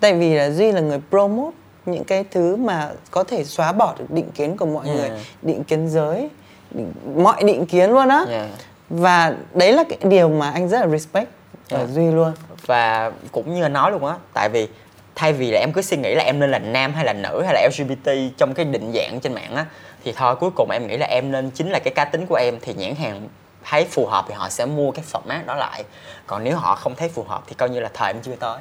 Tại 0.00 0.14
vì 0.14 0.34
là 0.34 0.50
Duy 0.50 0.72
là 0.72 0.80
người 0.80 1.00
promote 1.10 1.56
những 1.86 2.04
cái 2.04 2.24
thứ 2.30 2.56
mà 2.56 2.90
có 3.10 3.24
thể 3.24 3.44
xóa 3.44 3.72
bỏ 3.72 3.94
được 3.98 4.10
định 4.10 4.30
kiến 4.34 4.56
của 4.56 4.66
mọi 4.66 4.86
Yeah. 4.86 4.98
người, 4.98 5.10
định 5.42 5.64
kiến 5.64 5.88
giới, 5.88 6.30
định, 6.70 6.92
mọi 7.16 7.44
định 7.44 7.66
kiến 7.66 7.90
luôn 7.90 8.08
á. 8.08 8.24
Yeah. 8.30 8.46
Và 8.90 9.34
đấy 9.54 9.72
là 9.72 9.84
cái 9.88 9.98
điều 10.02 10.28
mà 10.28 10.50
anh 10.50 10.68
rất 10.68 10.80
là 10.80 10.88
respect 10.88 11.28
ở 11.70 11.78
Yeah. 11.78 11.90
Duy 11.90 12.10
luôn. 12.10 12.32
và 12.66 13.12
cũng 13.32 13.54
như 13.54 13.68
nói 13.68 13.90
luôn 13.92 14.04
á 14.06 14.14
tại 14.32 14.48
vì 14.48 14.68
thay 15.16 15.32
vì 15.32 15.50
là 15.50 15.60
em 15.60 15.72
cứ 15.72 15.82
suy 15.82 15.96
nghĩ 15.96 16.14
là 16.14 16.24
em 16.24 16.38
nên 16.40 16.50
là 16.50 16.58
nam 16.58 16.94
hay 16.94 17.04
là 17.04 17.12
nữ 17.12 17.42
hay 17.44 17.54
là 17.54 17.68
LGBT 17.68 18.10
trong 18.38 18.54
cái 18.54 18.64
định 18.64 18.92
dạng 18.94 19.20
trên 19.20 19.34
mạng 19.34 19.54
á 19.56 19.66
thì 20.04 20.12
thôi 20.16 20.36
cuối 20.40 20.50
cùng 20.56 20.70
em 20.70 20.86
nghĩ 20.86 20.96
là 20.96 21.06
em 21.06 21.32
nên 21.32 21.50
chính 21.50 21.70
là 21.70 21.78
cái 21.78 21.92
cá 21.94 22.04
tính 22.04 22.26
của 22.28 22.34
em 22.36 22.54
thì 22.62 22.74
nhãn 22.74 22.94
hàng 22.94 23.28
thấy 23.70 23.86
phù 23.90 24.06
hợp 24.06 24.24
thì 24.28 24.34
họ 24.34 24.48
sẽ 24.48 24.66
mua 24.66 24.90
cái 24.90 25.04
format 25.12 25.46
đó 25.46 25.54
lại 25.54 25.84
còn 26.26 26.44
nếu 26.44 26.56
họ 26.56 26.74
không 26.74 26.94
thấy 26.94 27.08
phù 27.08 27.22
hợp 27.22 27.42
thì 27.46 27.54
coi 27.54 27.70
như 27.70 27.80
là 27.80 27.88
thời 27.94 28.12
em 28.12 28.22
chưa 28.22 28.36
tới 28.40 28.58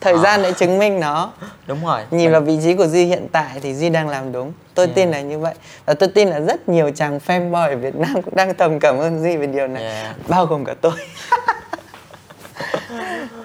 Thời 0.00 0.12
Ờ. 0.12 0.18
gian 0.18 0.42
đã 0.42 0.50
chứng 0.50 0.78
minh 0.78 1.00
nó. 1.00 1.32
đúng 1.66 1.84
rồi 1.86 2.00
Nhìn 2.10 2.32
vào 2.32 2.40
vị 2.40 2.58
trí 2.62 2.74
của 2.74 2.86
Duy 2.86 3.04
hiện 3.04 3.26
tại 3.32 3.50
thì 3.62 3.74
Duy 3.74 3.90
đang 3.90 4.08
làm 4.08 4.32
đúng. 4.32 4.52
Tôi 4.74 4.86
tin 4.86 5.10
là 5.10 5.20
như 5.20 5.38
vậy. 5.38 5.54
Và 5.86 5.94
tôi 5.94 6.08
tin 6.14 6.28
là 6.28 6.40
rất 6.40 6.68
nhiều 6.68 6.90
chàng 6.96 7.18
fanboy 7.26 7.68
ở 7.70 7.76
Việt 7.76 7.94
Nam 7.96 8.22
cũng 8.22 8.36
đang 8.36 8.54
thầm 8.54 8.78
cảm 8.80 8.98
ơn 8.98 9.22
Duy 9.22 9.36
về 9.36 9.46
điều 9.46 9.66
này. 9.66 9.82
Yeah. 9.82 10.16
Bao 10.28 10.46
gồm 10.46 10.64
cả 10.64 10.74
tôi. 10.80 10.92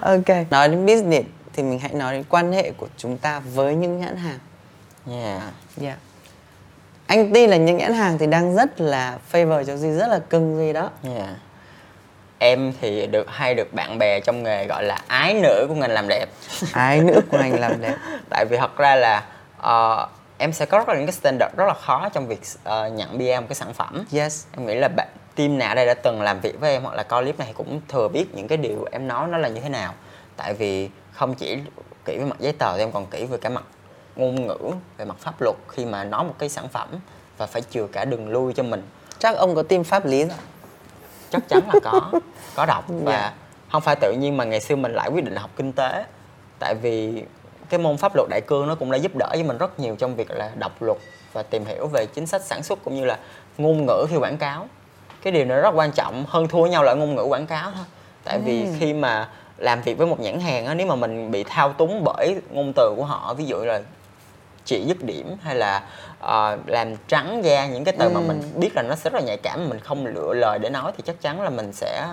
ok. 0.00 0.50
Nói 0.50 0.68
đến 0.68 0.86
business 0.86 1.26
thì 1.60 1.66
mình 1.68 1.78
hãy 1.78 1.92
nói 1.94 2.12
đến 2.12 2.24
quan 2.28 2.52
hệ 2.52 2.70
của 2.76 2.86
chúng 2.96 3.18
ta 3.18 3.38
với 3.54 3.74
những 3.74 4.00
nhãn 4.00 4.16
hàng. 4.16 4.38
yeah. 5.10 5.42
Yeah. 5.82 5.98
Anh 7.06 7.32
tin 7.34 7.50
là 7.50 7.56
những 7.56 7.76
nhãn 7.76 7.92
hàng 7.94 8.18
thì 8.18 8.26
đang 8.26 8.54
rất 8.56 8.80
là 8.80 9.18
favor 9.32 9.64
cho 9.64 9.76
Duy, 9.76 9.90
rất 9.90 10.06
là 10.08 10.18
cưng 10.18 10.56
Duy 10.56 10.72
đó. 10.72 10.90
Yeah. 11.04 11.28
em 12.38 12.72
thì 12.80 13.06
được 13.06 13.26
hay 13.30 13.54
được 13.54 13.72
bạn 13.74 13.98
bè 13.98 14.20
trong 14.20 14.42
nghề 14.42 14.66
gọi 14.66 14.84
là 14.84 14.98
ái 15.06 15.34
nữ 15.34 15.66
của 15.68 15.74
ngành 15.74 15.90
làm 15.90 16.08
đẹp 16.08 16.26
Ái 16.72 17.00
nữ 17.00 17.20
của 17.30 17.36
anh 17.38 17.60
làm 17.60 17.80
đẹp. 17.80 17.96
tại 18.30 18.44
vì 18.50 18.56
thật 18.56 18.76
ra 18.76 18.96
là 18.96 19.24
ờ, 19.56 20.08
em 20.38 20.52
sẽ 20.52 20.66
có 20.66 20.78
rất 20.78 20.88
là 20.88 20.94
những 20.94 21.06
cái 21.06 21.12
standard 21.12 21.54
rất 21.56 21.64
là 21.66 21.74
khó 21.74 22.08
trong 22.08 22.26
việc 22.26 22.40
ờ, 22.64 22.88
nhận 22.88 23.18
BM 23.18 23.40
một 23.40 23.46
cái 23.48 23.54
sản 23.54 23.74
phẩm 23.74 24.04
Yes. 24.12 24.44
em 24.56 24.66
nghĩ 24.66 24.74
là 24.74 24.88
bạn 24.88 25.08
team 25.36 25.58
nào 25.58 25.74
đây 25.74 25.86
đã 25.86 25.94
từng 25.94 26.22
làm 26.22 26.40
việc 26.40 26.60
với 26.60 26.72
em 26.72 26.82
hoặc 26.82 26.94
là 26.94 27.02
coi 27.02 27.22
clip 27.22 27.38
này 27.38 27.52
cũng 27.54 27.80
thừa 27.88 28.08
biết 28.08 28.34
những 28.34 28.48
cái 28.48 28.58
điều 28.58 28.84
em 28.92 29.08
nói 29.08 29.28
nó 29.28 29.38
là 29.38 29.48
như 29.48 29.60
thế 29.60 29.68
nào 29.68 29.94
tại 30.40 30.54
vì 30.54 30.90
không 31.12 31.34
chỉ 31.34 31.58
kỹ 32.04 32.18
về 32.18 32.24
mặt 32.24 32.36
giấy 32.40 32.52
tờ 32.52 32.76
thì 32.76 32.82
em 32.82 32.92
còn 32.92 33.06
kỹ 33.06 33.24
về 33.24 33.38
cả 33.38 33.48
mặt 33.48 33.64
ngôn 34.16 34.46
ngữ 34.46 34.58
về 34.96 35.04
mặt 35.04 35.16
pháp 35.18 35.40
luật 35.40 35.56
khi 35.68 35.84
mà 35.86 36.04
nói 36.04 36.24
một 36.24 36.34
cái 36.38 36.48
sản 36.48 36.68
phẩm 36.68 36.88
và 37.38 37.46
phải 37.46 37.62
chừa 37.70 37.86
cả 37.86 38.04
đường 38.04 38.28
lui 38.28 38.52
cho 38.52 38.62
mình. 38.62 38.82
Chắc 39.18 39.36
ông 39.36 39.54
có 39.54 39.62
team 39.62 39.84
pháp 39.84 40.06
lý 40.06 40.24
rồi. 40.24 40.36
chắc 41.30 41.48
chắn 41.48 41.60
là 41.74 41.80
có 41.82 42.10
có 42.54 42.66
đọc 42.66 42.84
và 42.88 43.12
Dạ. 43.12 43.32
không 43.72 43.82
phải 43.82 43.96
tự 44.00 44.12
nhiên 44.12 44.36
mà 44.36 44.44
ngày 44.44 44.60
xưa 44.60 44.76
mình 44.76 44.92
lại 44.92 45.10
quyết 45.10 45.24
định 45.24 45.36
học 45.36 45.50
kinh 45.56 45.72
tế. 45.72 46.04
Tại 46.58 46.74
vì 46.82 47.24
cái 47.68 47.80
môn 47.80 47.96
pháp 47.96 48.16
luật 48.16 48.28
đại 48.30 48.40
cương 48.46 48.68
nó 48.68 48.74
cũng 48.74 48.90
đã 48.90 48.96
giúp 48.98 49.16
đỡ 49.16 49.28
với 49.30 49.42
mình 49.42 49.58
rất 49.58 49.80
nhiều 49.80 49.96
trong 49.96 50.16
việc 50.16 50.30
là 50.30 50.50
đọc 50.58 50.82
luật 50.82 50.98
và 51.32 51.42
tìm 51.42 51.64
hiểu 51.64 51.86
về 51.86 52.06
chính 52.14 52.26
sách 52.26 52.42
sản 52.42 52.62
xuất 52.62 52.78
cũng 52.84 52.94
như 52.94 53.04
là 53.04 53.18
ngôn 53.58 53.86
ngữ 53.86 54.06
khi 54.10 54.16
quảng 54.16 54.38
cáo. 54.38 54.68
Cái 55.22 55.32
điều 55.32 55.44
này 55.44 55.60
rất 55.60 55.74
quan 55.74 55.92
trọng 55.92 56.24
hơn 56.28 56.48
thua 56.48 56.66
nhau 56.66 56.82
là 56.82 56.94
ngôn 56.94 57.14
ngữ 57.14 57.22
quảng 57.22 57.46
cáo 57.46 57.70
thôi. 57.70 57.84
Tại 58.24 58.38
vì 58.44 58.66
khi 58.78 58.92
mà 58.92 59.28
làm 59.60 59.82
việc 59.82 59.98
với 59.98 60.06
một 60.06 60.20
nhãn 60.20 60.40
hàng 60.40 60.66
á 60.66 60.74
nếu 60.74 60.86
mà 60.86 60.94
mình 60.94 61.30
bị 61.30 61.44
thao 61.44 61.72
túng 61.72 62.04
bởi 62.04 62.36
ngôn 62.50 62.72
từ 62.76 62.94
của 62.96 63.04
họ 63.04 63.34
ví 63.34 63.44
dụ 63.44 63.56
là 63.56 63.80
chỉ 64.64 64.84
dứt 64.86 65.04
điểm 65.04 65.36
hay 65.42 65.54
là 65.54 65.82
ờ, 66.20 66.58
làm 66.66 66.96
trắng 67.08 67.44
da 67.44 67.66
những 67.66 67.84
cái 67.84 67.94
từ 67.98 68.08
mà 68.08 68.20
mình 68.20 68.42
biết 68.56 68.70
là 68.74 68.82
nó 68.82 68.94
sẽ 68.94 69.10
rất 69.10 69.20
là 69.20 69.26
nhạy 69.26 69.36
cảm 69.36 69.68
mình 69.68 69.80
không 69.80 70.06
lựa 70.06 70.34
lời 70.34 70.58
để 70.58 70.70
nói 70.70 70.92
thì 70.96 71.02
chắc 71.06 71.20
chắn 71.20 71.42
là 71.42 71.50
mình 71.50 71.72
sẽ 71.72 72.08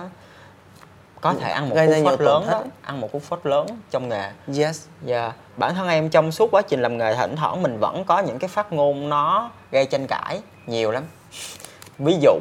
có 1.20 1.34
thể 1.40 1.50
ăn 1.50 1.68
một 1.68 1.76
cú 1.76 2.04
phốt 2.04 2.20
lớn 2.20 2.44
đó 2.50 2.62
ăn 2.82 3.00
một 3.00 3.12
cú 3.12 3.18
phốt 3.18 3.40
lớn 3.44 3.66
trong 3.90 4.08
nghề. 4.08 4.30
Yes. 4.58 4.86
Dạ, 5.04 5.32
bản 5.56 5.74
thân 5.74 5.88
em 5.88 6.10
trong 6.10 6.32
suốt 6.32 6.50
quá 6.50 6.62
trình 6.62 6.82
làm 6.82 6.98
nghề 6.98 7.14
thỉnh 7.14 7.36
thoảng 7.36 7.62
mình 7.62 7.78
vẫn 7.78 8.04
có 8.04 8.18
những 8.18 8.38
cái 8.38 8.48
phát 8.48 8.72
ngôn 8.72 9.08
nó 9.08 9.50
gây 9.70 9.86
tranh 9.86 10.06
cãi 10.06 10.40
nhiều 10.66 10.90
lắm. 10.90 11.04
Ví 11.98 12.16
dụ, 12.20 12.32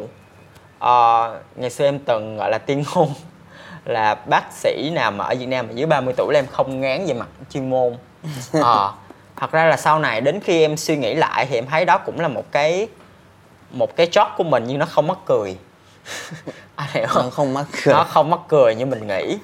ờ, 0.79 1.39
ngày 1.55 1.69
xưa 1.69 1.85
em 1.85 1.99
từng 1.99 2.37
gọi 2.37 2.51
là 2.51 2.57
tiên 2.57 2.83
ngôn 2.93 3.09
là 3.87 4.15
bác 4.15 4.43
sĩ 4.51 4.89
nào 4.93 5.11
mà 5.11 5.25
ở 5.25 5.35
Việt 5.39 5.45
Nam 5.45 5.67
mà 5.67 5.73
dưới 5.73 5.85
30 5.85 6.13
tuổi 6.17 6.33
là 6.33 6.39
em 6.39 6.47
không 6.47 6.81
ngán 6.81 7.05
về 7.05 7.13
mặt 7.13 7.27
chuyên 7.49 7.69
môn. 7.69 7.97
Ờ, 8.53 8.93
thật 9.35 9.51
ra 9.51 9.65
là 9.65 9.77
sau 9.77 9.99
này 9.99 10.21
đến 10.21 10.39
khi 10.39 10.61
em 10.61 10.77
suy 10.77 10.97
nghĩ 10.97 11.15
lại 11.15 11.45
thì 11.45 11.55
em 11.55 11.65
thấy 11.65 11.85
đó 11.85 11.97
cũng 11.97 12.19
là 12.19 12.27
một 12.27 12.51
cái 12.51 12.87
một 13.71 13.95
cái 13.95 14.07
job 14.07 14.29
của 14.37 14.43
mình 14.43 14.63
nhưng 14.67 14.79
nó 14.79 14.85
không 14.85 15.07
mắc 15.07 15.17
cười. 15.25 15.57
Anh 16.75 16.87
hiểu 16.93 17.05
không? 17.07 17.23
Nó 17.23 17.29
không 17.29 17.53
mắc 17.53 17.65
cười. 17.83 17.93
nó 17.93 18.03
không 18.03 18.29
mắc 18.29 18.39
cười 18.47 18.75
như 18.75 18.85
mình 18.85 19.07
nghĩ 19.07 19.37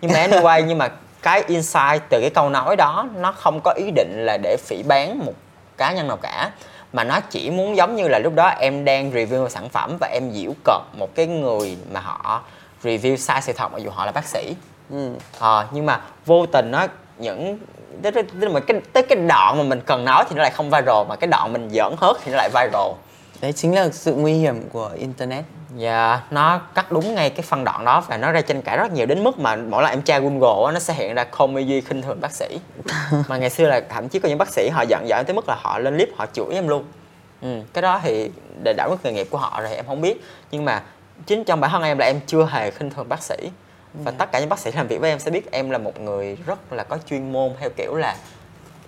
nhưng 0.00 0.12
mà 0.12 0.26
anyway 0.26 0.64
nhưng 0.64 0.78
mà 0.78 0.88
cái 1.22 1.42
insight 1.46 2.02
từ 2.08 2.20
cái 2.20 2.30
câu 2.34 2.50
nói 2.50 2.76
đó 2.76 3.08
nó 3.16 3.32
không 3.32 3.60
có 3.64 3.74
ý 3.76 3.90
định 3.90 4.12
là 4.26 4.38
để 4.42 4.56
phỉ 4.66 4.82
bán 4.82 5.18
một 5.18 5.32
cá 5.76 5.92
nhân 5.92 6.08
nào 6.08 6.16
cả 6.16 6.50
mà 6.92 7.04
nó 7.04 7.20
chỉ 7.30 7.50
muốn 7.50 7.76
giống 7.76 7.96
như 7.96 8.08
là 8.08 8.18
lúc 8.18 8.34
đó 8.34 8.48
em 8.48 8.84
đang 8.84 9.12
review 9.12 9.42
một 9.42 9.48
sản 9.48 9.68
phẩm 9.68 9.96
và 10.00 10.08
em 10.12 10.30
giễu 10.32 10.52
cợt 10.64 10.82
một 10.98 11.14
cái 11.14 11.26
người 11.26 11.76
mà 11.92 12.00
họ 12.00 12.42
review 12.82 13.16
sai 13.16 13.42
sự 13.42 13.52
thật 13.52 13.72
mặc 13.72 13.78
dù 13.78 13.90
họ 13.90 14.06
là 14.06 14.12
bác 14.12 14.24
sĩ 14.24 14.54
Ừ. 14.90 15.10
Ờ, 15.38 15.66
nhưng 15.70 15.86
mà 15.86 16.00
vô 16.26 16.46
tình 16.46 16.70
nó 16.70 16.86
những 17.18 17.58
tức, 18.02 18.10
tức, 18.10 18.26
tức 18.40 18.48
là 18.48 18.60
cái 18.60 18.80
tới 18.92 19.02
cái 19.02 19.18
đoạn 19.28 19.58
mà 19.58 19.64
mình 19.64 19.80
cần 19.86 20.04
nói 20.04 20.24
thì 20.28 20.36
nó 20.36 20.42
lại 20.42 20.50
không 20.50 20.70
viral 20.70 21.06
mà 21.08 21.16
cái 21.16 21.28
đoạn 21.28 21.52
mình 21.52 21.70
giỡn 21.70 21.94
hớt 21.98 22.16
thì 22.24 22.32
nó 22.32 22.36
lại 22.36 22.48
viral 22.48 22.92
Đấy 23.40 23.52
chính 23.52 23.74
là 23.74 23.88
sự 23.92 24.14
nguy 24.14 24.32
hiểm 24.32 24.68
của 24.72 24.90
internet. 24.98 25.44
Dạ, 25.76 26.20
nó 26.30 26.60
cắt 26.74 26.92
đúng 26.92 27.14
ngay 27.14 27.30
cái 27.30 27.42
phân 27.42 27.64
đoạn 27.64 27.84
đó 27.84 28.04
và 28.08 28.16
nó 28.16 28.32
ra 28.32 28.40
tranh 28.40 28.62
cãi 28.62 28.76
rất 28.76 28.92
nhiều 28.92 29.06
đến 29.06 29.24
mức 29.24 29.38
mà 29.38 29.56
mỗi 29.56 29.82
lần 29.82 29.92
em 29.92 30.02
tra 30.02 30.18
Google 30.18 30.66
á, 30.66 30.72
nó 30.72 30.78
sẽ 30.78 30.94
hiện 30.94 31.14
ra 31.14 31.24
comedy 31.24 31.80
khinh 31.80 32.02
thường 32.02 32.20
bác 32.20 32.32
sĩ. 32.32 32.60
mà 33.28 33.36
ngày 33.36 33.50
xưa 33.50 33.68
là 33.68 33.80
thậm 33.88 34.08
chí 34.08 34.18
có 34.18 34.28
những 34.28 34.38
bác 34.38 34.48
sĩ 34.48 34.68
họ 34.68 34.82
giận 34.82 35.06
dỗi 35.08 35.24
tới 35.24 35.34
mức 35.34 35.48
là 35.48 35.56
họ 35.58 35.78
lên 35.78 35.96
clip 35.96 36.08
họ 36.16 36.26
chửi 36.32 36.54
em 36.54 36.68
luôn. 36.68 36.84
Ừ, 37.42 37.48
cái 37.72 37.82
đó 37.82 38.00
thì 38.02 38.30
để 38.62 38.74
đảo 38.76 38.90
ngược 38.90 39.04
nghề 39.04 39.12
nghiệp 39.12 39.26
của 39.30 39.38
họ 39.38 39.60
rồi 39.60 39.74
em 39.74 39.84
không 39.86 40.00
biết. 40.00 40.24
Nhưng 40.50 40.64
mà 40.64 40.82
chính 41.26 41.44
trong 41.44 41.60
bản 41.60 41.70
thân 41.70 41.82
em 41.82 41.98
là 41.98 42.06
em 42.06 42.20
chưa 42.26 42.48
hề 42.50 42.70
khinh 42.70 42.90
thường 42.90 43.08
bác 43.08 43.22
sĩ. 43.22 43.36
Và 43.94 44.10
tất 44.10 44.32
cả 44.32 44.40
những 44.40 44.48
bác 44.48 44.58
sĩ 44.58 44.70
làm 44.72 44.86
việc 44.86 45.00
với 45.00 45.10
em 45.10 45.18
sẽ 45.18 45.30
biết 45.30 45.50
em 45.52 45.70
là 45.70 45.78
một 45.78 46.00
người 46.00 46.36
rất 46.46 46.72
là 46.72 46.84
có 46.84 46.98
chuyên 47.10 47.32
môn 47.32 47.52
theo 47.60 47.70
kiểu 47.76 47.94
là 47.94 48.16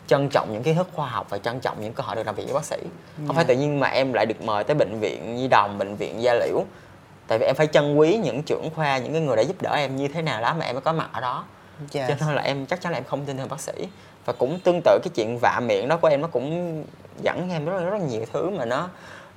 trân 0.06 0.28
trọng 0.28 0.52
những 0.52 0.62
kiến 0.62 0.74
thức 0.74 0.88
khoa 0.94 1.08
học 1.08 1.26
và 1.30 1.38
trân 1.38 1.60
trọng 1.60 1.80
những 1.80 1.92
cơ 1.92 2.02
hội 2.02 2.16
được 2.16 2.26
làm 2.26 2.34
việc 2.34 2.44
với 2.44 2.54
bác 2.54 2.64
sĩ. 2.64 2.76
Không 3.26 3.36
phải 3.36 3.44
tự 3.44 3.54
nhiên 3.54 3.80
mà 3.80 3.88
em 3.88 4.12
lại 4.12 4.26
được 4.26 4.42
mời 4.42 4.64
tới 4.64 4.74
bệnh 4.74 5.00
viện 5.00 5.36
nhi 5.36 5.48
đồng 5.48 5.78
bệnh 5.78 5.96
viện 5.96 6.22
gia 6.22 6.34
liễu. 6.34 6.64
Tại 7.26 7.38
vì 7.38 7.46
em 7.46 7.54
phải 7.56 7.66
trân 7.66 7.96
quý 7.96 8.16
những 8.16 8.42
trưởng 8.42 8.70
khoa 8.76 8.98
những 8.98 9.12
cái 9.12 9.22
người 9.22 9.36
đã 9.36 9.42
giúp 9.42 9.62
đỡ 9.62 9.74
em 9.76 9.96
như 9.96 10.08
thế 10.08 10.22
nào 10.22 10.42
đó 10.42 10.54
mà 10.58 10.66
em 10.66 10.74
mới 10.74 10.80
có 10.80 10.92
mặt 10.92 11.08
ở 11.12 11.20
đó. 11.20 11.44
Yes. 11.94 12.08
cho 12.08 12.26
nên 12.26 12.34
là 12.34 12.42
em 12.42 12.66
chắc 12.66 12.80
chắn 12.80 12.92
là 12.92 12.98
em 12.98 13.04
không 13.04 13.24
tin 13.24 13.36
thường 13.36 13.48
bác 13.48 13.60
sĩ. 13.60 13.72
Và 14.24 14.32
cũng 14.32 14.58
tương 14.60 14.80
tự 14.84 14.98
cái 15.02 15.10
chuyện 15.14 15.38
vạ 15.38 15.60
miệng 15.66 15.88
đó 15.88 15.96
của 15.96 16.08
em 16.08 16.20
nó 16.20 16.28
cũng 16.28 16.84
dẫn 17.22 17.50
em 17.50 17.64
rất 17.64 17.72
rất, 17.72 17.90
rất 17.90 18.00
nhiều 18.08 18.24
thứ 18.32 18.50
mà 18.50 18.64
nó 18.64 18.88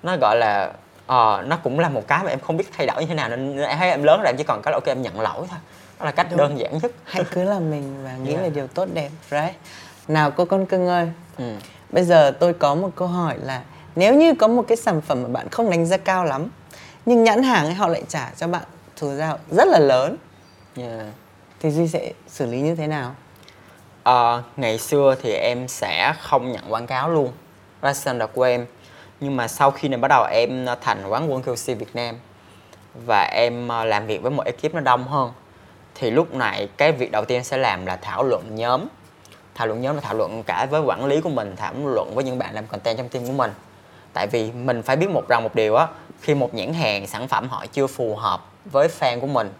nó 0.03 0.17
gọi 0.21 0.37
là 0.37 0.71
ờ 1.07 1.43
nó 1.47 1.57
cũng 1.63 1.79
là 1.79 1.89
một 1.89 2.07
cái 2.07 2.23
mà 2.23 2.29
em 2.29 2.39
không 2.39 2.57
biết 2.57 2.65
thay 2.77 2.87
đổi 2.87 3.01
như 3.01 3.07
thế 3.07 3.13
nào 3.13 3.29
nên 3.29 3.55
nên 3.55 3.69
em 3.69 3.77
thấy 3.79 3.89
em 3.89 4.03
lớn 4.03 4.19
rồi 4.19 4.27
em 4.27 4.35
chỉ 4.37 4.43
còn 4.43 4.61
cái 4.61 4.71
là 4.71 4.77
ok 4.77 4.85
em 4.85 5.01
nhận 5.01 5.21
lỗi 5.21 5.45
thôi 5.49 5.59
đó 5.99 6.05
là 6.05 6.11
cách 6.11 6.27
Đúng. 6.29 6.37
đơn 6.37 6.59
giản 6.59 6.77
nhất 6.77 6.91
hãy 7.03 7.23
cứ 7.31 7.43
là 7.43 7.59
mình 7.59 8.03
và 8.03 8.15
nghĩ 8.17 8.29
Yeah. 8.31 8.43
về 8.43 8.49
điều 8.49 8.67
tốt 8.67 8.87
đẹp 8.93 9.09
right 9.31 9.55
nào 10.07 10.31
cô 10.31 10.45
con 10.45 10.65
cưng 10.65 10.87
ơi 10.87 11.09
ừ. 11.37 11.43
bây 11.89 12.03
giờ 12.03 12.31
tôi 12.39 12.53
có 12.53 12.75
một 12.75 12.89
câu 12.95 13.07
hỏi 13.07 13.35
là 13.43 13.61
nếu 13.95 14.15
như 14.15 14.33
có 14.35 14.47
một 14.47 14.65
cái 14.67 14.77
sản 14.77 15.01
phẩm 15.01 15.23
mà 15.23 15.29
bạn 15.29 15.49
không 15.49 15.69
đánh 15.69 15.85
giá 15.85 15.97
cao 15.97 16.25
lắm 16.25 16.47
nhưng 17.05 17.23
nhãn 17.23 17.43
hàng 17.43 17.65
ấy 17.65 17.73
họ 17.73 17.87
lại 17.87 18.03
trả 18.07 18.31
cho 18.37 18.47
bạn 18.47 18.63
thù 18.97 19.11
lao 19.11 19.39
rất 19.51 19.67
là 19.67 19.79
lớn 19.79 20.17
yeah. 20.77 21.05
thì 21.59 21.71
duy 21.71 21.87
sẽ 21.87 22.11
xử 22.27 22.45
lý 22.45 22.59
như 22.61 22.75
thế 22.75 22.87
nào 22.87 23.15
Ờ, 24.03 24.43
ngày 24.57 24.77
xưa 24.77 25.15
thì 25.21 25.31
em 25.33 25.67
sẽ 25.67 26.13
không 26.21 26.51
nhận 26.51 26.73
quảng 26.73 26.87
cáo 26.87 27.09
luôn 27.09 27.31
là 27.81 27.93
standard 27.93 28.33
của 28.33 28.43
em 28.43 28.65
nhưng 29.19 29.37
mà 29.37 29.47
sau 29.47 29.71
khi 29.71 29.87
này 29.87 29.97
bắt 29.97 30.07
đầu 30.07 30.23
em 30.31 30.65
ờ, 30.65 30.75
thành 30.81 31.07
quán 31.07 31.31
quân 31.31 31.41
QC 31.41 31.75
Việt 31.75 31.95
Nam. 31.95 32.15
Và 33.05 33.29
em 33.33 33.67
ờ, 33.67 33.85
làm 33.85 34.07
việc 34.07 34.21
với 34.21 34.31
một 34.31 34.45
ekip 34.45 34.73
nó 34.73 34.79
đông 34.79 35.07
hơn. 35.07 35.31
Thì 35.95 36.11
lúc 36.11 36.33
này 36.33 36.69
cái 36.77 36.91
việc 36.91 37.11
đầu 37.11 37.25
tiên 37.25 37.43
sẽ 37.43 37.57
làm 37.57 37.85
là 37.85 37.95
thảo 37.95 38.23
luận 38.23 38.55
nhóm. 38.55 38.85
Thảo 39.55 39.67
luận 39.67 39.81
nhóm 39.81 39.95
là 39.95 40.01
thảo 40.01 40.13
luận 40.13 40.43
cả 40.43 40.65
với 40.65 40.81
quản 40.81 41.05
lý 41.05 41.21
của 41.21 41.29
mình 41.29 41.55
thảo 41.57 41.73
luận 41.83 42.15
với 42.15 42.23
những 42.23 42.39
bạn 42.39 42.53
làm 42.53 42.67
content 42.67 42.97
trong 42.97 43.09
team 43.09 43.25
của 43.27 43.33
mình. 43.33 43.51
Tại 44.13 44.27
vì 44.27 44.51
mình 44.51 44.81
phải 44.81 44.95
biết 44.95 45.09
một 45.09 45.27
rằng 45.29 45.43
một 45.43 45.55
điều 45.55 45.75
á 45.75 45.87
khi 46.21 46.35
một 46.35 46.53
nhãn 46.53 46.73
hàng 46.73 47.07
sản 47.07 47.27
phẩm 47.27 47.49
họ 47.49 47.65
chưa 47.65 47.87
phù 47.87 48.15
hợp 48.15 48.45
với 48.65 48.87
fan 48.99 49.19
của 49.19 49.27
mình 49.27 49.53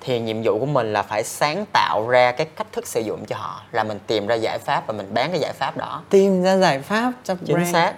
thì 0.00 0.20
nhiệm 0.20 0.42
vụ 0.42 0.58
của 0.58 0.66
mình 0.66 0.92
là 0.92 1.02
phải 1.02 1.24
sáng 1.24 1.64
tạo 1.72 2.08
ra 2.08 2.32
cái 2.32 2.46
cách 2.56 2.66
thức 2.72 2.86
sử 2.86 3.00
dụng 3.00 3.24
cho 3.26 3.36
họ 3.36 3.62
là 3.72 3.84
mình 3.84 3.98
tìm 4.06 4.26
ra 4.26 4.34
giải 4.34 4.58
pháp 4.58 4.86
và 4.86 4.92
mình 4.92 5.14
bán 5.14 5.30
cái 5.30 5.40
giải 5.40 5.52
pháp 5.52 5.76
đó. 5.76 6.02
Tìm 6.10 6.42
ra 6.42 6.56
giải 6.56 6.80
pháp 6.80 7.12
cho 7.24 7.34
chính 7.46 7.56
brand. 7.56 7.72
xác 7.72 7.94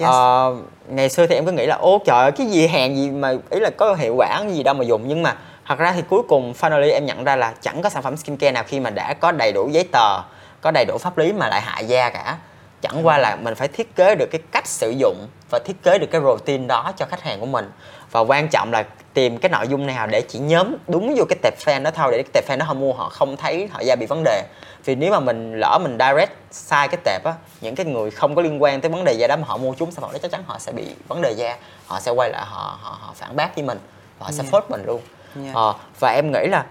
Yes. 0.00 0.10
Ờ, 0.10 0.54
ngày 0.88 1.08
xưa 1.08 1.26
thì 1.26 1.34
em 1.34 1.46
cứ 1.46 1.52
nghĩ 1.52 1.66
là 1.66 1.76
ô 1.76 2.00
trời 2.04 2.16
ơi 2.16 2.32
cái 2.32 2.46
gì 2.46 2.66
hàng 2.66 2.96
gì 2.96 3.10
mà 3.10 3.32
ý 3.50 3.60
là 3.60 3.70
có 3.76 3.94
hiệu 3.94 4.14
quả 4.16 4.42
gì 4.48 4.62
đâu 4.62 4.74
mà 4.74 4.84
dùng. 4.84 5.02
Nhưng 5.06 5.22
mà 5.22 5.36
thật 5.66 5.78
ra 5.78 5.92
thì 5.92 6.02
cuối 6.10 6.22
cùng 6.28 6.52
finally 6.60 6.92
em 6.92 7.06
nhận 7.06 7.24
ra 7.24 7.36
là 7.36 7.54
chẳng 7.60 7.82
có 7.82 7.88
sản 7.88 8.02
phẩm 8.02 8.16
skincare 8.16 8.52
nào 8.52 8.64
khi 8.66 8.80
mà 8.80 8.90
đã 8.90 9.14
có 9.14 9.32
đầy 9.32 9.52
đủ 9.52 9.68
giấy 9.68 9.84
tờ 9.92 10.20
có 10.60 10.70
đầy 10.70 10.84
đủ 10.84 10.98
pháp 10.98 11.18
lý 11.18 11.32
mà 11.32 11.48
lại 11.48 11.60
hại 11.60 11.84
da 11.84 12.10
cả. 12.10 12.36
Chẳng 12.82 13.06
qua 13.06 13.18
là 13.18 13.36
mình 13.36 13.54
phải 13.54 13.68
thiết 13.68 13.96
kế 13.96 14.14
được 14.14 14.26
cái 14.30 14.40
cách 14.52 14.66
sử 14.66 14.90
dụng 14.90 15.16
và 15.50 15.58
thiết 15.64 15.82
kế 15.82 15.98
được 15.98 16.06
cái 16.10 16.20
routine 16.20 16.66
đó 16.66 16.92
cho 16.96 17.06
khách 17.06 17.22
hàng 17.22 17.40
của 17.40 17.46
mình. 17.46 17.70
Và 18.10 18.20
quan 18.20 18.48
trọng 18.48 18.72
là 18.72 18.84
tìm 19.14 19.38
cái 19.38 19.50
nội 19.50 19.68
dung 19.68 19.86
nào 19.86 20.06
để 20.06 20.20
chỉ 20.20 20.38
nhóm 20.38 20.74
đúng 20.88 21.14
vô 21.16 21.24
cái 21.28 21.38
tệp 21.42 21.54
fan 21.58 21.82
đó 21.82 21.90
thôi 21.90 22.12
để 22.12 22.22
cái 22.22 22.30
tệp 22.32 22.48
fan 22.48 22.58
đó 22.58 22.66
họ 22.66 22.74
mua 22.74 22.92
họ 22.92 23.08
không 23.08 23.36
thấy 23.36 23.68
họ 23.72 23.80
da 23.80 23.96
bị 23.96 24.06
vấn 24.06 24.24
đề 24.24 24.42
vì 24.84 24.94
nếu 24.94 25.12
mà 25.12 25.20
mình 25.20 25.54
lỡ 25.60 25.78
mình 25.82 25.98
direct 25.98 26.32
sai 26.50 26.88
cái 26.88 27.00
tệp 27.04 27.24
á 27.24 27.32
những 27.60 27.74
cái 27.74 27.86
người 27.86 28.10
không 28.10 28.34
có 28.34 28.42
liên 28.42 28.62
quan 28.62 28.80
tới 28.80 28.90
vấn 28.90 29.04
đề 29.04 29.12
da 29.12 29.26
đó 29.26 29.36
mà 29.36 29.44
họ 29.46 29.56
mua 29.56 29.74
chúng 29.78 29.90
sản 29.90 30.02
phẩm 30.02 30.12
đó 30.12 30.18
chắc 30.22 30.30
chắn 30.30 30.42
họ 30.46 30.58
sẽ 30.58 30.72
bị 30.72 30.86
vấn 31.08 31.22
đề 31.22 31.32
da 31.32 31.56
họ 31.86 32.00
sẽ 32.00 32.10
quay 32.10 32.30
lại 32.30 32.44
họ 32.46 32.78
họ, 32.82 32.98
họ 33.00 33.12
phản 33.16 33.36
bác 33.36 33.54
với 33.56 33.64
mình 33.64 33.78
và 34.18 34.26
họ 34.26 34.32
sẽ 34.32 34.42
Yeah. 34.42 34.52
phốt 34.52 34.64
mình 34.70 34.82
luôn 34.86 35.00
Yeah. 35.42 35.54
ờ, 35.54 35.74
và 36.00 36.10
em 36.10 36.32
nghĩ 36.32 36.46
là 36.46 36.64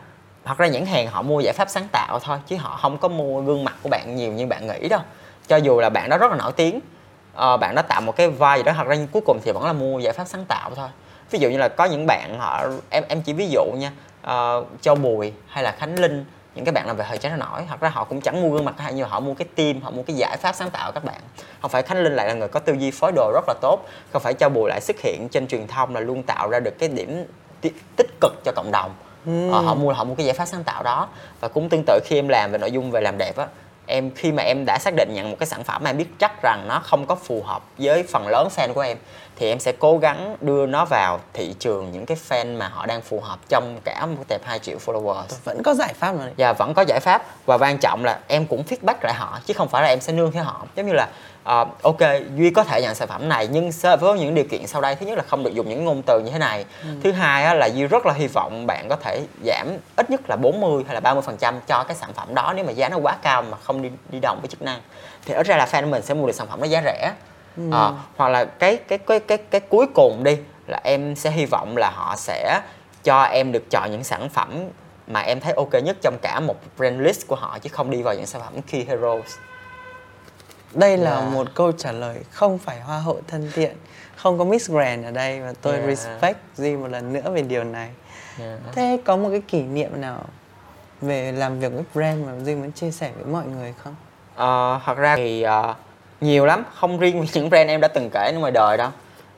thật 0.46 0.58
ra 0.58 0.68
nhãn 0.68 0.86
hàng 0.86 1.08
họ 1.08 1.22
mua 1.22 1.40
giải 1.40 1.54
pháp 1.54 1.70
sáng 1.70 1.88
tạo 1.92 2.20
thôi 2.20 2.38
chứ 2.48 2.56
họ 2.58 2.78
không 2.82 2.98
có 2.98 3.08
mua 3.08 3.42
gương 3.42 3.64
mặt 3.64 3.76
của 3.84 3.90
bạn 3.90 4.16
nhiều 4.16 4.32
như 4.32 4.48
bạn 4.48 4.68
nghĩ 4.68 4.90
đâu 4.90 5.00
cho 5.48 5.58
dù 5.58 5.80
là 5.80 5.90
bạn 5.90 6.10
đó 6.10 6.18
rất 6.18 6.32
là 6.32 6.38
nổi 6.38 6.52
tiếng 6.52 6.80
ờ, 7.34 7.58
bạn 7.58 7.76
đó 7.76 7.82
tạo 7.82 8.02
một 8.02 8.16
cái 8.16 8.30
vai 8.30 8.58
gì 8.60 8.64
đó 8.64 8.74
thật 8.78 8.88
ra 8.88 8.96
cuối 9.12 9.22
cùng 9.26 9.40
thì 9.44 9.52
vẫn 9.52 9.64
là 9.66 9.74
mua 9.74 10.00
giải 10.00 10.14
pháp 10.14 10.28
sáng 10.28 10.46
tạo 10.46 10.72
thôi 10.76 10.90
ví 11.32 11.40
dụ 11.40 11.50
như 11.50 11.58
là 11.58 11.68
có 11.68 11.86
những 11.86 12.06
bạn 12.08 12.40
họ 12.40 12.64
em 12.90 13.04
em 13.08 13.22
chỉ 13.22 13.34
ví 13.34 13.48
dụ 13.50 13.64
nha 13.78 13.92
ờ, 14.22 14.64
châu 14.82 14.96
bùi 14.96 15.34
hay 15.48 15.64
là 15.64 15.72
khánh 15.72 16.00
linh 16.00 16.26
những 16.56 16.66
cái 16.66 16.72
bạn 16.72 16.88
làm 16.88 16.98
về 16.98 17.06
thời 17.08 17.18
trang 17.18 17.40
nó 17.40 17.46
nổi. 17.46 17.62
Thật 17.70 17.80
ra 17.80 17.90
họ 17.90 18.04
cũng 18.04 18.22
chẳng 18.22 18.42
mua 18.42 18.50
gương 18.50 18.66
mặt 18.66 18.76
hay 18.78 18.94
như 18.94 19.04
họ 19.04 19.20
mua 19.20 19.34
cái 19.34 19.48
team 19.56 19.82
họ 19.82 19.92
mua 19.92 20.04
cái 20.04 20.16
giải 20.16 20.38
pháp 20.38 20.54
sáng 20.56 20.70
tạo 20.70 20.92
các 20.92 21.04
bạn. 21.04 21.22
Không 21.62 21.72
phải 21.72 21.84
khánh 21.84 22.04
linh 22.04 22.16
lại 22.16 22.28
là 22.28 22.34
người 22.34 22.48
có 22.48 22.60
tư 22.60 22.74
duy 22.74 22.92
phối 22.92 23.12
đồ 23.16 23.32
rất 23.34 23.44
là 23.48 23.54
tốt 23.62 23.80
không 24.14 24.22
phải 24.22 24.34
châu 24.34 24.50
bùi 24.50 24.70
lại 24.70 24.82
xuất 24.82 25.00
hiện 25.00 25.28
trên 25.32 25.48
truyền 25.48 25.68
thông 25.68 25.96
là 25.96 26.02
luôn 26.02 26.24
tạo 26.24 26.50
ra 26.50 26.60
được 26.60 26.80
cái 26.80 26.90
điểm 26.90 27.26
tích 27.96 28.20
cực 28.22 28.34
cho 28.46 28.52
cộng 28.56 28.72
đồng. 28.72 28.96
Ờ, 29.26 29.62
họ 29.62 29.76
mua 29.76 29.94
họ 29.94 30.04
mua 30.04 30.16
cái 30.16 30.26
giải 30.26 30.36
pháp 30.36 30.46
sáng 30.46 30.64
tạo 30.64 30.84
đó. 30.84 31.08
Và 31.40 31.48
cũng 31.48 31.70
tương 31.70 31.84
tự 31.88 32.00
khi 32.06 32.16
em 32.16 32.28
làm 32.28 32.52
về 32.52 32.58
nội 32.58 32.72
dung 32.72 32.92
về 32.92 33.02
làm 33.02 33.18
đẹp 33.18 33.38
á 33.38 33.48
em 33.86 34.12
khi 34.16 34.32
mà 34.32 34.44
em 34.44 34.66
đã 34.66 34.78
xác 34.80 34.94
định 34.96 35.10
nhận 35.14 35.32
một 35.32 35.38
cái 35.40 35.48
sản 35.48 35.64
phẩm 35.64 35.84
mà 35.84 35.90
em 35.90 35.98
biết 35.98 36.08
chắc 36.20 36.42
rằng 36.44 36.66
nó 36.68 36.80
không 36.84 37.06
có 37.06 37.16
phù 37.16 37.44
hợp 37.44 37.64
với 37.78 38.04
phần 38.04 38.28
lớn 38.28 38.48
fan 38.56 38.74
của 38.74 38.82
em 38.82 38.98
thì 39.44 39.50
em 39.50 39.60
sẽ 39.60 39.74
cố 39.80 39.98
gắng 39.98 40.36
đưa 40.42 40.66
nó 40.66 40.86
vào 40.86 41.20
thị 41.34 41.56
trường 41.60 41.92
những 41.92 42.06
cái 42.06 42.18
fan 42.30 42.58
mà 42.58 42.68
họ 42.68 42.86
đang 42.86 43.02
phù 43.02 43.20
hợp 43.20 43.40
trong 43.50 43.80
cả 43.84 44.06
một 44.06 44.24
tệp 44.28 44.42
2 44.46 44.60
triệu 44.60 44.78
followers. 44.86 45.24
Vẫn 45.44 45.64
có 45.64 45.74
giải 45.74 45.94
pháp 45.94 46.16
đấy. 46.20 46.32
và 46.38 46.54
vẫn 46.54 46.74
có 46.74 46.82
giải 46.82 47.00
pháp. 47.00 47.26
Và 47.46 47.58
quan 47.58 47.78
trọng 47.78 48.06
là 48.06 48.20
em 48.28 48.46
cũng 48.46 48.64
feedback 48.64 48.96
lại 49.02 49.14
họ 49.14 49.40
chứ 49.46 49.54
không 49.54 49.70
phải 49.70 49.82
là 49.82 49.88
em 49.88 50.02
sẽ 50.02 50.14
nương 50.14 50.32
theo 50.32 50.44
họ. 50.44 50.66
Giống 50.76 50.86
như 50.88 50.94
là 50.94 51.08
ờ, 51.44 51.66
ok 51.82 52.00
duy 52.36 52.50
có 52.50 52.64
thể 52.64 52.82
nhận 52.82 52.96
sản 52.96 53.08
phẩm 53.08 53.30
này 53.30 53.48
nhưng 53.48 53.72
với 54.00 54.20
những 54.20 54.36
điều 54.36 54.46
kiện 54.46 54.68
sau 54.68 54.82
đây 54.82 54.96
thứ 54.96 55.06
nhất 55.06 55.18
là 55.18 55.24
không 55.28 55.44
được 55.44 55.54
dùng 55.54 55.70
những 55.70 55.86
ngôn 55.86 56.02
từ 56.06 56.22
như 56.26 56.32
thế 56.32 56.40
này. 56.40 56.66
Thứ 57.04 57.12
hai 57.12 57.44
á, 57.44 57.54
là 57.54 57.66
duy 57.66 57.88
rất 57.88 58.06
là 58.06 58.14
hy 58.14 58.28
vọng 58.28 58.68
bạn 58.68 58.90
có 58.90 58.96
thể 58.96 59.22
giảm 59.46 59.68
ít 59.96 60.10
nhất 60.10 60.22
là 60.30 60.36
40 60.36 60.84
hay 60.86 60.94
là 60.94 61.00
30 61.00 61.22
phần 61.22 61.38
trăm 61.38 61.60
cho 61.68 61.84
cái 61.84 61.96
sản 61.96 62.14
phẩm 62.14 62.36
đó 62.36 62.54
nếu 62.56 62.66
mà 62.66 62.72
giá 62.72 62.90
nó 62.90 62.98
quá 62.98 63.18
cao 63.22 63.42
mà 63.42 63.58
không 63.64 63.82
đi 63.82 63.90
đi 64.12 64.20
đồng 64.20 64.40
với 64.42 64.48
chức 64.48 64.62
năng. 64.62 64.82
Thì 65.26 65.34
ít 65.34 65.46
ra 65.46 65.58
là 65.58 65.66
fan 65.72 65.82
của 65.82 65.90
mình 65.90 66.02
sẽ 66.02 66.14
mua 66.14 66.28
được 66.28 66.36
sản 66.36 66.48
phẩm 66.48 66.60
nó 66.60 66.66
giá 66.66 66.82
rẻ 66.86 67.12
Ờ, 67.72 67.96
hoặc 68.16 68.30
là 68.30 68.46
cái 68.46 68.78
cái 68.78 68.98
cái 68.98 69.20
cái 69.20 69.38
cái 69.38 69.62
cuối 69.62 69.86
cùng 69.96 70.24
đi 70.24 70.38
là 70.68 70.80
em 70.84 71.16
sẽ 71.16 71.32
hy 71.32 71.46
vọng 71.46 71.78
là 71.78 71.90
họ 71.96 72.16
sẽ 72.18 72.62
cho 73.04 73.22
em 73.24 73.52
được 73.52 73.64
chọn 73.70 73.92
những 73.92 74.04
sản 74.04 74.30
phẩm 74.30 74.64
mà 75.08 75.20
em 75.20 75.40
thấy 75.40 75.54
ok 75.54 75.74
nhất 75.84 75.98
trong 76.02 76.18
cả 76.22 76.40
một 76.40 76.56
brand 76.78 77.02
list 77.02 77.28
của 77.28 77.36
họ 77.36 77.60
chứ 77.60 77.70
không 77.74 77.90
đi 77.90 78.02
vào 78.02 78.14
những 78.16 78.26
sản 78.26 78.42
phẩm 78.42 78.62
key 78.62 78.84
heroes 78.86 79.36
đây 80.74 80.98
là 80.98 81.12
Yeah. 81.20 81.34
một 81.34 81.48
câu 81.56 81.72
trả 81.72 81.92
lời 81.92 82.18
không 82.32 82.58
phải 82.58 82.80
hoa 82.82 83.00
hậu 83.00 83.22
thân 83.28 83.52
thiện 83.54 83.76
không 84.16 84.38
có 84.38 84.44
Miss 84.46 84.72
Grand 84.72 85.06
ở 85.06 85.12
đây 85.12 85.42
và 85.42 85.54
tôi 85.62 85.74
Yeah. 85.74 85.88
respect 85.88 86.38
Duy 86.56 86.76
một 86.76 86.88
lần 86.88 87.14
nữa 87.14 87.32
về 87.32 87.42
điều 87.42 87.64
này 87.64 87.90
Yeah. 88.40 88.60
thế 88.72 88.98
có 89.06 89.18
một 89.18 89.30
cái 89.32 89.42
kỷ 89.48 89.62
niệm 89.62 90.02
nào 90.02 90.24
về 91.02 91.32
làm 91.32 91.60
việc 91.60 91.72
với 91.74 91.84
brand 91.94 92.26
mà 92.28 92.32
Duy 92.44 92.56
muốn 92.56 92.72
chia 92.72 92.92
sẻ 92.92 93.12
với 93.16 93.26
mọi 93.26 93.46
người 93.46 93.74
không 93.84 93.96
Ờ, 94.36 94.80
thật 94.86 94.98
ra 94.98 95.16
thì 95.16 95.42
ờ, 95.42 95.76
nhiều 96.24 96.46
lắm. 96.46 96.64
Không 96.76 97.00
riêng 97.00 97.26
những 97.34 97.50
brand 97.50 97.70
em 97.70 97.82
đã 97.82 97.88
từng 97.88 98.10
kể 98.14 98.32
ở 98.36 98.40
ngoài 98.40 98.52
đời 98.52 98.78
đâu. 98.78 98.90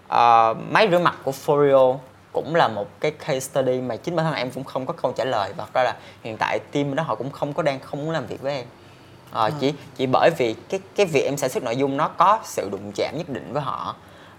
Ờ, 0.08 0.54
máy 0.70 0.88
rửa 0.92 1.00
mặt 1.00 1.16
của 1.24 1.32
Foreo 1.46 1.98
cũng 2.32 2.56
là 2.56 2.68
một 2.68 2.88
cái 3.00 3.12
case 3.12 3.40
study 3.40 3.82
mà 3.82 3.96
chính 3.96 4.16
bản 4.16 4.26
thân 4.26 4.36
em 4.36 4.52
cũng 4.52 4.64
không 4.64 4.86
có 4.86 4.94
câu 4.94 5.12
trả 5.12 5.26
lời. 5.26 5.54
Và 5.58 5.64
thật 5.64 5.74
ra 5.74 5.84
là 5.84 5.96
hiện 6.24 6.38
tại 6.40 6.60
team 6.72 6.96
đó 6.96 7.04
họ 7.04 7.16
cũng 7.16 7.32
không 7.32 7.54
có 7.54 7.64
đang 7.64 7.80
không 7.80 8.00
muốn 8.00 8.12
làm 8.12 8.26
việc 8.26 8.42
với 8.42 8.56
em. 8.56 8.66
Ờ, 9.32 9.52
chỉ 9.60 9.74
chỉ 9.98 10.06
bởi 10.06 10.30
vì 10.38 10.56
cái 10.70 10.80
cái 10.96 11.06
việc 11.06 11.22
em 11.22 11.38
sản 11.38 11.50
xuất 11.50 11.64
nội 11.64 11.76
dung 11.76 11.98
nó 11.98 12.08
có 12.08 12.40
sự 12.44 12.70
đụng 12.72 12.92
chạm 12.96 13.18
nhất 13.18 13.30
định 13.30 13.54
với 13.54 13.62
họ. 13.62 13.96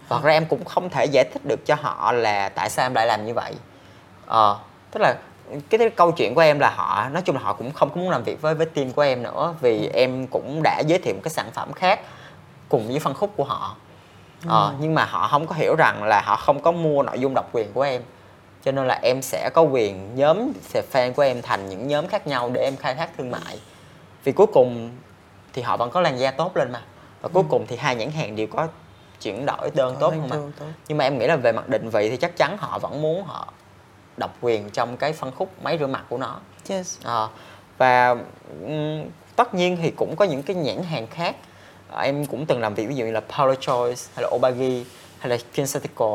Và 0.09 0.17
thật 0.17 0.25
ra 0.25 0.33
em 0.33 0.47
cũng 0.47 0.65
không 0.65 0.91
thể 0.91 1.05
giải 1.05 1.25
thích 1.25 1.45
được 1.45 1.67
cho 1.67 1.75
họ 1.75 2.13
là 2.13 2.49
tại 2.49 2.71
sao 2.71 2.87
em 2.87 2.95
lại 2.95 3.07
làm 3.07 3.27
như 3.27 3.35
vậy. 3.35 3.55
Ờ, 4.27 4.59
tức 4.91 5.01
là 5.01 5.15
cái, 5.71 5.79
cái 5.79 5.91
câu 5.91 6.13
chuyện 6.13 6.35
của 6.35 6.41
em 6.41 6.59
là 6.59 6.71
họ 6.77 7.09
nói 7.09 7.23
chung 7.23 7.37
là 7.37 7.43
họ 7.43 7.53
cũng 7.53 7.73
không 7.73 7.91
có 7.91 7.97
muốn 7.97 8.11
làm 8.11 8.23
việc 8.23 8.43
với 8.43 8.55
với 8.55 8.67
team 8.67 8.93
của 8.93 9.03
em 9.03 9.23
nữa 9.23 9.55
vì 9.61 9.91
em 9.95 10.27
cũng 10.27 10.61
đã 10.63 10.83
giới 10.87 10.99
thiệu 10.99 11.15
một 11.15 11.21
cái 11.25 11.31
sản 11.31 11.47
phẩm 11.53 11.73
khác 11.73 12.01
cùng 12.69 12.89
với 12.89 12.99
phân 12.99 13.15
khúc 13.15 13.33
của 13.37 13.45
họ. 13.45 13.77
Ờ, 14.47 14.75
nhưng 14.81 14.95
mà 14.95 15.05
họ 15.05 15.29
không 15.29 15.47
có 15.47 15.55
hiểu 15.55 15.75
rằng 15.79 16.05
là 16.05 16.21
họ 16.25 16.37
không 16.37 16.63
có 16.63 16.73
mua 16.73 17.03
nội 17.03 17.19
dung 17.19 17.35
độc 17.35 17.49
quyền 17.53 17.73
của 17.73 17.83
em. 17.83 18.03
Cho 18.65 18.73
nên 18.73 18.87
là 18.87 18.99
em 19.03 19.23
sẽ 19.23 19.51
có 19.55 19.63
quyền 19.63 20.15
nhóm 20.15 20.53
fan 20.93 21.13
của 21.13 21.23
em 21.23 21.43
thành 21.43 21.69
những 21.69 21.89
nhóm 21.89 22.07
khác 22.09 22.27
nhau 22.27 22.51
để 22.53 22.61
em 22.61 22.77
khai 22.77 22.95
thác 22.95 23.11
thương 23.17 23.31
mại. 23.31 23.61
Vì 24.25 24.33
cuối 24.33 24.47
cùng 24.47 24.91
thì 25.53 25.63
họ 25.63 25.77
vẫn 25.77 25.91
có 25.91 26.01
làn 26.01 26.19
da 26.19 26.31
tốt 26.31 26.57
lên 26.57 26.73
mà. 26.73 26.83
Và 27.23 27.29
cuối 27.29 27.43
cùng 27.49 27.67
thì 27.69 27.77
hai 27.77 27.97
nhãn 27.97 28.11
hàng 28.11 28.37
đều 28.37 28.47
có 28.47 28.69
chuyển 29.23 29.47
đổi 29.47 29.71
đơn 29.75 29.95
Có 29.95 30.01
tốt 30.01 30.11
hơn 30.11 30.29
mà 30.29 30.37
tốt. 30.59 30.67
nhưng 30.89 30.99
mà 30.99 31.05
em 31.05 31.19
nghĩ 31.19 31.27
là 31.27 31.37
về 31.37 31.53
mặt 31.53 31.69
định 31.69 31.91
vị 31.91 32.11
thì 32.11 32.17
chắc 32.17 32.37
chắn 32.37 32.57
họ 32.59 32.79
vẫn 32.79 33.03
muốn 33.03 33.25
họ 33.25 33.53
độc 34.17 34.31
quyền 34.41 34.71
trong 34.71 34.97
cái 34.97 35.13
phân 35.13 35.31
khúc 35.37 35.63
máy 35.63 35.79
rửa 35.79 35.87
mặt 35.87 36.05
của 36.09 36.19
nó. 36.19 36.41
Yes. 36.69 36.99
Ờ, 37.03 37.29
và 37.79 38.17
ừm, 38.63 39.05
tất 39.37 39.55
nhiên 39.55 39.79
thì 39.83 39.91
cũng 39.91 40.17
có 40.17 40.25
những 40.25 40.43
cái 40.43 40.57
nhãn 40.57 40.83
hàng 40.83 41.07
khác 41.07 41.37
em 41.94 42.27
cũng 42.27 42.46
từng 42.46 42.61
làm 42.61 42.75
việc 42.75 42.87
ví 42.88 42.94
dụ 42.94 43.05
như 43.05 43.12
là 43.12 43.20
Paula 43.20 43.55
Choice 43.61 44.03
hay 44.14 44.22
là 44.22 44.29
Obagi 44.35 44.85
hay 45.18 45.29
là 45.31 45.37
Kinetical 45.53 46.09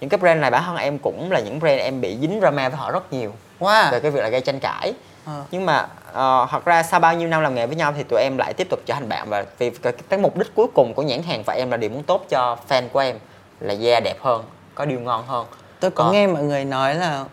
những 0.00 0.10
cái 0.10 0.18
brand 0.18 0.40
này 0.40 0.50
bản 0.50 0.62
thân 0.66 0.76
em 0.76 0.98
cũng 0.98 1.32
là 1.32 1.40
những 1.40 1.58
brand 1.58 1.80
em 1.80 2.00
bị 2.00 2.18
dính 2.20 2.38
drama 2.40 2.68
với 2.68 2.76
họ 2.78 2.90
rất 2.90 3.12
nhiều 3.12 3.32
wow 3.60 3.90
về 3.92 4.00
cái 4.00 4.10
việc 4.10 4.20
là 4.20 4.28
gây 4.28 4.40
tranh 4.40 4.60
cãi 4.60 4.92
Ờ. 5.26 5.44
nhưng 5.50 5.66
mà 5.66 5.86
ờ, 6.12 6.46
thật 6.50 6.64
ra 6.64 6.82
sau 6.82 7.00
bao 7.00 7.14
nhiêu 7.14 7.28
năm 7.28 7.42
làm 7.42 7.54
nghề 7.54 7.66
với 7.66 7.76
nhau 7.76 7.92
thì 7.96 8.02
tụi 8.02 8.20
em 8.22 8.36
lại 8.38 8.54
tiếp 8.54 8.66
tục 8.70 8.80
trở 8.86 8.94
thành 8.94 9.08
bạn 9.08 9.28
và 9.30 9.44
vì 9.58 9.70
cái, 9.70 9.92
cái 10.08 10.18
mục 10.18 10.36
đích 10.36 10.54
cuối 10.54 10.66
cùng 10.74 10.94
của 10.94 11.02
nhãn 11.02 11.22
hàng 11.22 11.42
và 11.46 11.54
em 11.54 11.70
là 11.70 11.76
điều 11.76 11.90
muốn 11.90 12.02
tốt 12.02 12.26
cho 12.28 12.56
fan 12.68 12.88
của 12.92 12.98
em 12.98 13.18
là 13.60 13.72
da 13.72 14.00
đẹp 14.00 14.16
hơn 14.20 14.44
có 14.74 14.84
điều 14.84 15.00
ngon 15.00 15.26
hơn 15.26 15.46
tôi 15.80 15.90
có 15.90 16.04
Ờ. 16.04 16.12
nghe 16.12 16.26
mọi 16.26 16.42
người 16.42 16.64
nói 16.64 16.94
là 16.94 17.24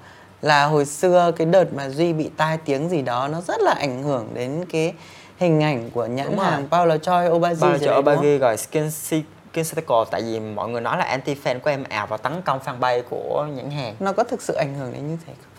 là 0.42 0.66
hồi 0.66 0.86
xưa 0.86 1.32
cái 1.38 1.48
đợt 1.48 1.74
mà 1.74 1.90
Duy 1.90 2.14
bị 2.14 2.30
tai 2.38 2.58
tiếng 2.66 2.90
gì 2.90 3.02
đó 3.02 3.28
nó 3.28 3.42
rất 3.42 3.62
là 3.62 3.72
ảnh 3.80 4.04
hưởng 4.04 4.30
đến 4.34 4.66
cái 4.72 4.94
hình 5.38 5.64
ảnh 5.64 5.90
của 5.90 6.06
nhãn 6.06 6.26
Đúng 6.26 6.38
rồi. 6.38 6.46
hàng 6.46 6.68
Paula 6.72 6.98
Choi 6.98 7.30
Obagi 7.30 7.62
đúng 7.62 7.80
không? 7.80 8.00
Obagi 8.00 8.40
rồi 8.40 8.58
Skin 8.58 8.90
Kincycle 9.54 10.04
tại 10.12 10.22
vì 10.22 10.40
mọi 10.40 10.70
người 10.70 10.82
nói 10.82 10.98
là 10.98 11.04
anti 11.04 11.36
fan 11.44 11.60
của 11.60 11.70
em 11.70 11.84
ảo 11.90 12.08
và 12.08 12.18
tấn 12.18 12.42
công 12.42 12.60
fanpage 12.66 13.02
của 13.10 13.48
nhãn 13.56 13.72
hàng 13.72 13.96
nó 14.00 14.14
có 14.14 14.24
thực 14.24 14.42
sự 14.42 14.54
ảnh 14.54 14.76
hưởng 14.76 14.94
đến 14.94 15.08
như 15.08 15.18
thế 15.28 15.34
không 15.42 15.52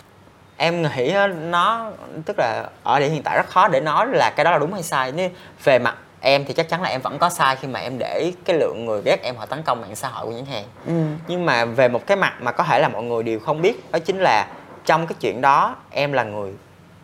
em 0.57 0.83
nghĩ 0.83 1.14
nó 1.51 1.91
tức 2.25 2.38
là 2.38 2.64
ở 2.83 3.01
điểm 3.01 3.12
hiện 3.12 3.23
tại 3.23 3.37
rất 3.37 3.49
khó 3.49 3.69
để 3.69 3.81
nói 3.81 4.07
là 4.07 4.31
cái 4.37 4.45
đó 4.45 4.51
là 4.51 4.59
đúng 4.59 4.73
hay 4.73 4.83
sai 4.83 5.12
nếu 5.12 5.31
về 5.64 5.79
mặt 5.79 5.97
em 6.21 6.45
thì 6.45 6.55
chắc 6.55 6.69
chắn 6.69 6.83
là 6.83 6.88
em 6.88 7.01
vẫn 7.01 7.19
có 7.19 7.31
sai 7.31 7.57
khi 7.57 7.69
mà 7.69 7.81
em 7.81 7.99
để 7.99 8.33
cái 8.45 8.59
lượng 8.59 8.85
người 8.87 9.03
ghét 9.05 9.23
em 9.23 9.37
họ 9.37 9.47
tấn 9.47 9.62
công 9.62 9.81
mạng 9.81 9.97
xã 9.97 10.09
hội 10.09 10.27
của 10.27 10.33
nhãn 10.33 10.47
hàng 10.47 10.64
ừ. 10.87 10.93
nhưng 11.29 11.47
mà 11.47 11.64
về 11.64 11.88
một 11.88 12.07
cái 12.07 12.17
mặt 12.17 12.35
mà 12.41 12.53
có 12.53 12.64
thể 12.64 12.79
là 12.79 12.88
mọi 12.88 13.03
người 13.03 13.23
đều 13.23 13.41
không 13.41 13.62
biết 13.62 13.93
đó 13.93 13.99
chính 13.99 14.19
là 14.19 14.47
trong 14.85 15.07
cái 15.07 15.17
chuyện 15.21 15.41
đó 15.41 15.77
em 15.91 16.12
là 16.12 16.23
người 16.23 16.53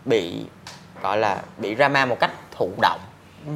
bị 0.05 0.47
gọi 1.03 1.19
là 1.19 1.43
bị 1.59 1.75
drama 1.75 2.07
một 2.07 2.17
cách 2.21 2.31
thụ 2.57 2.71
động. 2.83 3.01
Ừ. 3.47 3.53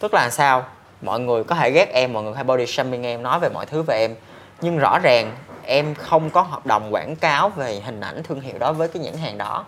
tức 0.00 0.14
là 0.14 0.30
sao? 0.30 0.64
Mọi 1.02 1.20
người 1.20 1.44
có 1.44 1.54
thể 1.54 1.70
ghét 1.70 1.88
em 1.92 2.12
mọi 2.12 2.22
người 2.22 2.34
hay 2.34 2.44
body 2.44 2.66
shaming 2.66 3.06
em 3.06 3.22
nói 3.22 3.38
về 3.40 3.48
mọi 3.48 3.66
thứ 3.66 3.82
về 3.82 3.98
em. 3.98 4.14
Nhưng 4.60 4.78
rõ 4.78 4.98
ràng 4.98 5.36
em 5.64 5.94
không 5.94 6.30
có 6.30 6.42
hợp 6.42 6.66
đồng 6.66 6.94
quảng 6.94 7.16
cáo 7.16 7.48
về 7.48 7.80
hình 7.84 8.00
ảnh 8.00 8.22
thương 8.22 8.40
hiệu 8.40 8.58
đó 8.58 8.72
với 8.72 8.88
cái 8.88 9.02
nhãn 9.02 9.16
hàng 9.16 9.38
đó. 9.38 9.64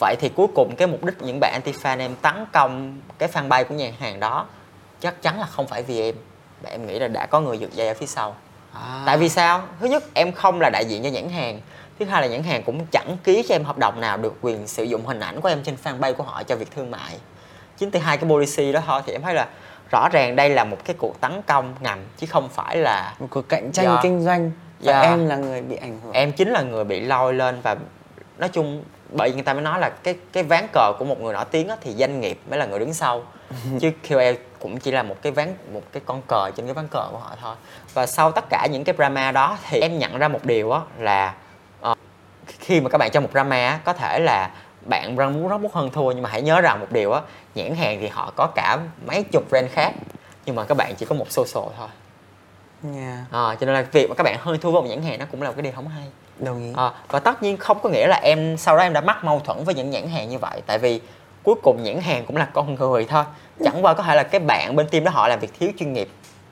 Vậy 0.00 0.16
thì 0.20 0.28
cuối 0.28 0.46
cùng 0.54 0.76
cái 0.76 0.88
mục 0.88 1.04
đích 1.04 1.22
những 1.22 1.40
bạn 1.40 1.52
anti 1.52 1.72
fan 1.72 1.98
em 1.98 2.14
tấn 2.14 2.46
công 2.52 3.00
cái 3.18 3.28
fanpage 3.28 3.64
của 3.64 3.74
nhãn 3.74 3.92
hàng 3.98 4.20
đó 4.20 4.46
chắc 5.00 5.22
chắn 5.22 5.40
là 5.40 5.46
không 5.46 5.66
phải 5.66 5.82
vì 5.82 6.00
em. 6.00 6.14
Và 6.62 6.70
em 6.70 6.86
nghĩ 6.86 6.98
là 6.98 7.08
đã 7.08 7.26
có 7.26 7.40
người 7.40 7.58
giật 7.58 7.72
dây 7.72 7.88
ở 7.88 7.94
phía 7.94 8.06
sau. 8.06 8.36
À. 8.72 9.02
tại 9.06 9.18
vì 9.18 9.28
sao? 9.28 9.62
Thứ 9.80 9.86
nhất 9.86 10.04
em 10.14 10.32
không 10.32 10.60
là 10.60 10.70
đại 10.70 10.84
diện 10.84 11.02
cho 11.02 11.08
nhãn 11.08 11.28
hàng. 11.28 11.60
Thứ 11.98 12.04
hai 12.04 12.22
là 12.22 12.28
nhãn 12.28 12.42
hàng 12.42 12.62
cũng 12.62 12.86
chẳng 12.86 13.16
ký 13.24 13.44
cho 13.48 13.54
em 13.54 13.64
hợp 13.64 13.78
đồng 13.78 14.00
nào 14.00 14.16
được 14.16 14.34
quyền 14.40 14.66
sử 14.66 14.84
dụng 14.84 15.06
hình 15.06 15.20
ảnh 15.20 15.40
của 15.40 15.48
em 15.48 15.62
trên 15.62 15.76
fanpage 15.84 16.14
của 16.14 16.24
họ 16.24 16.42
cho 16.42 16.56
việc 16.56 16.70
thương 16.70 16.90
mại 16.90 17.18
chính 17.78 17.90
từ 17.90 17.98
hai 18.00 18.16
cái 18.16 18.30
policy 18.30 18.72
đó 18.72 18.80
thôi 18.86 19.02
thì 19.06 19.12
em 19.12 19.22
thấy 19.22 19.34
là 19.34 19.46
rõ 19.90 20.08
ràng 20.08 20.36
đây 20.36 20.50
là 20.50 20.64
một 20.64 20.76
cái 20.84 20.96
cuộc 20.98 21.20
tấn 21.20 21.42
công 21.42 21.74
ngầm 21.80 21.98
chứ 22.16 22.26
không 22.30 22.48
phải 22.48 22.76
là 22.76 23.14
một 23.18 23.26
cuộc 23.30 23.48
cạnh 23.48 23.72
tranh 23.72 23.84
Dạ. 23.86 23.98
kinh 24.02 24.20
doanh. 24.24 24.50
Và 24.80 25.00
em 25.00 25.28
là 25.28 25.36
người 25.36 25.62
bị 25.62 25.76
ảnh 25.76 26.00
hưởng. 26.04 26.12
Em 26.12 26.32
chính 26.32 26.50
là 26.50 26.62
người 26.62 26.84
bị 26.84 27.00
lôi 27.00 27.34
lên 27.34 27.60
và 27.62 27.76
nói 28.38 28.48
chung 28.48 28.82
bởi 29.16 29.28
vì 29.28 29.34
người 29.34 29.42
ta 29.44 29.52
mới 29.54 29.62
nói 29.62 29.80
là 29.80 29.88
cái 29.88 30.16
cái 30.32 30.42
ván 30.42 30.66
cờ 30.72 30.92
của 30.98 31.04
một 31.04 31.20
người 31.20 31.32
nổi 31.34 31.44
tiếng 31.50 31.68
á, 31.68 31.76
thì 31.80 31.94
doanh 31.94 32.20
nghiệp 32.20 32.38
mới 32.50 32.58
là 32.58 32.66
người 32.66 32.78
đứng 32.78 32.94
sau. 32.94 33.22
Chứ 33.80 33.90
QL 34.08 34.34
cũng 34.58 34.78
chỉ 34.78 34.90
là 34.90 35.02
một 35.02 35.16
cái 35.22 35.32
ván 35.32 35.54
một 35.72 35.82
cái 35.92 36.02
con 36.06 36.22
cờ 36.28 36.50
trên 36.56 36.66
cái 36.66 36.74
ván 36.74 36.88
cờ 36.88 37.08
của 37.10 37.18
họ 37.18 37.36
thôi. 37.42 37.54
Và 37.94 38.06
sau 38.06 38.30
tất 38.32 38.44
cả 38.50 38.66
những 38.70 38.84
cái 38.84 38.94
drama 38.98 39.32
đó 39.32 39.58
thì 39.68 39.80
em 39.80 39.98
nhận 39.98 40.18
ra 40.18 40.28
một 40.28 40.44
điều 40.44 40.72
á 40.72 40.80
là 40.98 41.34
ờ, 41.80 41.94
khi 42.58 42.80
mà 42.80 42.88
các 42.90 42.98
bạn 42.98 43.10
trong 43.12 43.22
một 43.22 43.30
drama 43.32 43.56
á, 43.68 43.78
có 43.84 43.92
thể 43.92 44.18
là 44.18 44.50
bạn 44.84 45.16
đang 45.16 45.32
muốn 45.32 45.48
rất 45.48 45.58
muốn 45.58 45.70
hơn 45.74 45.90
thua 45.90 46.12
nhưng 46.12 46.22
mà 46.22 46.30
hãy 46.30 46.42
nhớ 46.42 46.60
rằng 46.60 46.80
một 46.80 46.86
điều 46.90 47.12
á 47.12 47.20
nhãn 47.54 47.74
hàng 47.74 47.98
thì 48.00 48.08
họ 48.08 48.32
có 48.36 48.46
cả 48.54 48.78
mấy 49.06 49.22
chục 49.22 49.44
brand 49.50 49.70
khác 49.70 49.92
nhưng 50.46 50.56
mà 50.56 50.64
các 50.64 50.76
bạn 50.76 50.94
chỉ 50.94 51.06
có 51.06 51.14
một 51.14 51.30
social 51.30 51.72
thôi. 51.78 51.88
Yeah. 52.94 53.18
à, 53.30 53.56
cho 53.60 53.66
nên 53.66 53.74
là 53.74 53.86
việc 53.92 54.08
mà 54.08 54.14
các 54.14 54.24
bạn 54.24 54.36
hơn 54.40 54.58
thua 54.60 54.70
với 54.70 54.82
một 54.82 54.88
nhãn 54.88 55.02
hàng 55.02 55.18
nó 55.18 55.24
cũng 55.30 55.42
là 55.42 55.48
một 55.48 55.54
cái 55.56 55.62
điều 55.62 55.72
không 55.72 55.88
hay. 55.88 56.04
Đồng 56.38 56.62
ý. 56.62 56.72
À, 56.76 56.90
và 57.08 57.20
tất 57.20 57.42
nhiên 57.42 57.56
không 57.56 57.78
có 57.82 57.88
nghĩa 57.88 58.06
là 58.06 58.20
em 58.22 58.56
sau 58.56 58.76
đó 58.76 58.82
em 58.82 58.92
đã 58.92 59.00
mắc 59.00 59.24
mâu 59.24 59.40
thuẫn 59.40 59.64
với 59.64 59.74
những 59.74 59.90
nhãn 59.90 60.08
hàng 60.08 60.28
như 60.28 60.38
vậy 60.38 60.62
tại 60.66 60.78
vì 60.78 61.00
cuối 61.42 61.54
cùng 61.62 61.82
nhãn 61.82 62.00
hàng 62.00 62.24
cũng 62.26 62.36
là 62.36 62.44
con 62.44 62.74
người 62.74 63.06
thôi. 63.08 63.24
Chẳng 63.64 63.84
qua 63.84 63.94
có 63.94 64.02
thể 64.02 64.14
là 64.14 64.22
cái 64.22 64.40
bạn 64.40 64.76
bên 64.76 64.88
team 64.88 65.04
đó 65.04 65.10
họ 65.10 65.28
làm 65.28 65.40
việc 65.40 65.50
thiếu 65.60 65.70
chuyên 65.78 65.92
nghiệp 65.92 66.08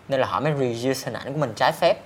nên 0.09 0.21
là 0.21 0.27
họ 0.27 0.41
mới 0.41 0.53
reuse 0.59 1.05
hình 1.05 1.15
ảnh 1.15 1.33
của 1.33 1.39
mình 1.39 1.53
trái 1.57 1.73
phép 1.73 1.97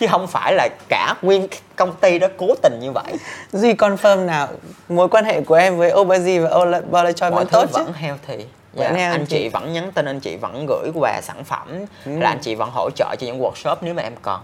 chứ 0.00 0.06
không 0.10 0.26
phải 0.26 0.54
là 0.54 0.68
cả 0.88 1.14
nguyên 1.22 1.48
công 1.76 1.96
ty 1.96 2.18
đó 2.18 2.26
cố 2.36 2.46
tình 2.62 2.80
như 2.80 2.92
vậy. 2.92 3.12
Duy 3.52 3.72
confirm 3.72 4.24
nào 4.26 4.48
mối 4.88 5.08
quan 5.08 5.24
hệ 5.24 5.40
của 5.40 5.54
em 5.54 5.76
với 5.76 5.90
Oberzi 5.92 6.42
và 6.42 6.48
Ola- 6.50 6.82
Bola 6.90 7.12
Choi 7.12 7.30
mọi 7.30 7.44
vẫn 7.44 7.48
tốt 7.52 7.66
chứ? 7.74 7.82
vẫn 7.84 7.92
healthy. 7.92 8.44
Dạ, 8.74 8.88
healthy. 8.88 9.02
anh 9.02 9.26
chị 9.26 9.48
vẫn 9.48 9.72
nhắn 9.72 9.92
tin 9.92 10.04
anh 10.04 10.20
chị 10.20 10.36
vẫn 10.36 10.66
gửi 10.68 10.90
quà 10.94 11.20
sản 11.22 11.44
phẩm. 11.44 11.68
Ừ. 12.04 12.18
là 12.18 12.28
anh 12.28 12.38
chị 12.40 12.54
vẫn 12.54 12.70
hỗ 12.72 12.90
trợ 12.96 13.14
cho 13.18 13.26
những 13.26 13.40
workshop 13.42 13.76
nếu 13.80 13.94
mà 13.94 14.02
em 14.02 14.12
cần 14.22 14.40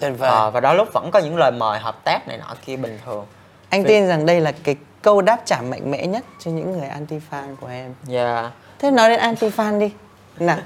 tuyệt 0.00 0.12
vời. 0.18 0.30
Ờ, 0.30 0.50
và 0.50 0.60
đó 0.60 0.74
lúc 0.74 0.88
vẫn 0.92 1.10
có 1.10 1.18
những 1.18 1.36
lời 1.36 1.50
mời 1.52 1.78
hợp 1.78 2.04
tác 2.04 2.28
này 2.28 2.38
nọ 2.38 2.54
kia 2.66 2.76
bình 2.76 2.98
thường. 3.04 3.26
Anh 3.68 3.82
vì- 3.82 3.88
tin 3.88 4.06
rằng 4.08 4.26
đây 4.26 4.40
là 4.40 4.52
cái 4.64 4.76
câu 5.02 5.22
đáp 5.22 5.38
trả 5.46 5.60
mạnh 5.60 5.90
mẽ 5.90 6.06
nhất 6.06 6.24
cho 6.44 6.50
những 6.50 6.72
người 6.78 6.88
anti 6.88 7.16
fan 7.30 7.56
của 7.60 7.66
em. 7.68 7.94
Yeah. 8.10 8.52
thế 8.78 8.90
nói 8.90 9.08
đến 9.08 9.18
anti 9.20 9.48
fan 9.48 9.78
đi. 9.78 9.92
Nào 10.38 10.56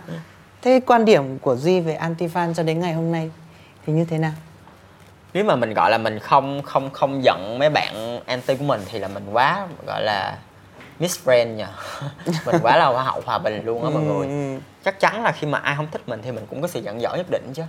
thế 0.62 0.80
quan 0.86 1.04
điểm 1.04 1.38
của 1.38 1.56
Duy 1.56 1.80
về 1.80 1.94
anti 1.94 2.26
fan 2.26 2.54
cho 2.54 2.62
đến 2.62 2.80
ngày 2.80 2.92
hôm 2.92 3.12
nay 3.12 3.30
thì 3.86 3.92
như 3.92 4.04
thế 4.04 4.18
nào? 4.18 4.32
Nếu 5.34 5.44
mà 5.44 5.56
mình 5.56 5.74
gọi 5.74 5.90
là 5.90 5.98
mình 5.98 6.18
không 6.18 6.62
không 6.62 6.90
không 6.90 7.24
giận 7.24 7.58
mấy 7.58 7.70
bạn 7.70 8.20
anti 8.26 8.56
của 8.56 8.64
mình 8.64 8.80
thì 8.90 8.98
là 8.98 9.08
mình 9.08 9.26
quá 9.32 9.66
gọi 9.86 10.02
là 10.02 10.38
miss 10.98 11.28
friend 11.28 11.54
nhờ. 11.54 11.66
Mình 12.46 12.56
quá 12.62 12.76
là 12.76 12.86
hoa 12.86 13.02
hậu 13.02 13.22
hòa 13.26 13.38
bình 13.38 13.64
luôn 13.64 13.84
á 13.84 13.90
mọi 13.90 14.02
người. 14.02 14.26
Ừ, 14.26 14.60
chắc 14.84 15.00
chắn 15.00 15.22
là 15.22 15.32
khi 15.32 15.46
mà 15.46 15.58
ai 15.58 15.76
không 15.76 15.86
thích 15.92 16.02
mình 16.06 16.20
thì 16.22 16.32
mình 16.32 16.46
cũng 16.50 16.62
có 16.62 16.68
sự 16.68 16.80
giận 16.80 17.00
dỗi 17.00 17.16
nhất 17.16 17.26
định 17.30 17.50
chứ. 17.54 17.62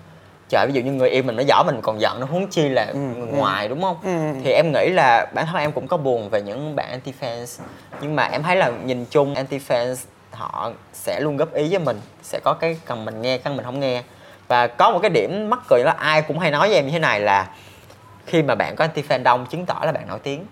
Trời 0.50 0.68
ví 0.68 0.74
dụ 0.74 0.82
như 0.82 0.92
người 0.92 1.10
yêu 1.10 1.24
mình 1.24 1.36
nó 1.36 1.44
giỏi 1.48 1.64
mình 1.66 1.80
còn 1.82 2.02
giận 2.02 2.20
nó 2.20 2.26
huống 2.26 2.48
chi 2.48 2.70
là 2.70 2.92
người 2.92 3.28
ngoài 3.28 3.68
đúng 3.68 3.82
không? 3.82 3.98
Ừ. 4.04 4.42
thì 4.44 4.52
em 4.52 4.72
nghĩ 4.74 4.90
là 4.90 5.26
bản 5.34 5.46
thân 5.46 5.56
em 5.56 5.72
cũng 5.72 5.88
có 5.88 5.98
buồn 5.98 6.30
về 6.30 6.42
những 6.42 6.76
bạn 6.76 6.90
anti 6.90 7.14
fans. 7.22 7.62
Nhưng 8.02 8.16
mà 8.16 8.24
em 8.24 8.44
thấy 8.44 8.56
là 8.56 8.70
nhìn 8.70 9.06
chung 9.10 9.36
anti 9.36 9.58
fans 9.58 9.96
họ 10.32 10.72
sẽ 10.94 11.20
luôn 11.20 11.38
góp 11.38 11.54
ý 11.54 11.70
với 11.70 11.80
mình 11.80 12.02
sẽ 12.24 12.40
có 12.44 12.54
cái 12.54 12.78
cần 12.86 13.06
mình 13.06 13.22
nghe 13.22 13.38
cần 13.38 13.56
mình 13.58 13.66
không 13.66 13.80
nghe 13.80 14.04
và 14.48 14.68
có 14.68 14.92
một 14.92 15.00
cái 15.02 15.10
điểm 15.10 15.50
mắc 15.50 15.60
cười 15.70 15.84
là 15.84 15.92
ai 15.92 16.22
cũng 16.22 16.40
hay 16.40 16.52
nói 16.52 16.68
với 16.68 16.76
em 16.78 16.86
như 16.86 16.92
thế 16.92 17.00
này 17.00 17.20
là 17.20 17.48
khi 18.26 18.44
mà 18.44 18.56
bạn 18.56 18.76
có 18.76 18.84
anti 18.84 19.02
fan 19.02 19.24
đông 19.24 19.46
chứng 19.46 19.66
tỏ 19.66 19.82
là 19.84 19.92
bạn 19.92 20.08
nổi 20.08 20.20
tiếng. 20.24 20.46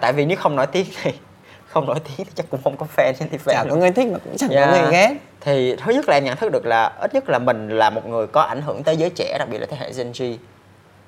Tại 0.00 0.12
vì 0.12 0.24
nếu 0.26 0.36
không 0.36 0.56
nổi 0.56 0.66
tiếng 0.66 0.86
thì 1.02 1.12
không 1.66 1.86
nổi 1.86 1.96
tiếng 2.04 2.26
thì 2.26 2.32
chắc 2.34 2.46
cũng 2.50 2.60
không 2.64 2.76
có 2.76 2.86
fan 2.96 3.12
anti 3.20 3.36
fan 3.38 3.52
chả 3.52 3.64
có 3.70 3.76
người 3.76 3.90
thích 3.90 4.08
mà 4.12 4.18
cũng 4.24 4.36
chẳng 4.36 4.50
Dạ. 4.52 4.66
có 4.66 4.72
người 4.72 4.92
ghét. 4.92 5.14
Thì 5.40 5.76
thứ 5.76 5.92
nhất 5.92 6.08
là 6.08 6.16
em 6.16 6.24
nhận 6.24 6.36
thức 6.36 6.52
được 6.52 6.66
là 6.66 6.92
ít 7.00 7.14
nhất 7.14 7.28
là 7.28 7.38
mình 7.38 7.68
là 7.68 7.90
một 7.90 8.06
người 8.06 8.26
có 8.26 8.40
ảnh 8.40 8.62
hưởng 8.62 8.82
tới 8.82 8.96
giới 8.96 9.10
trẻ 9.10 9.36
đặc 9.38 9.48
biệt 9.50 9.58
là 9.58 9.66
thế 9.70 9.76
hệ 9.80 9.92
Gen 9.96 10.12
Z. 10.12 10.36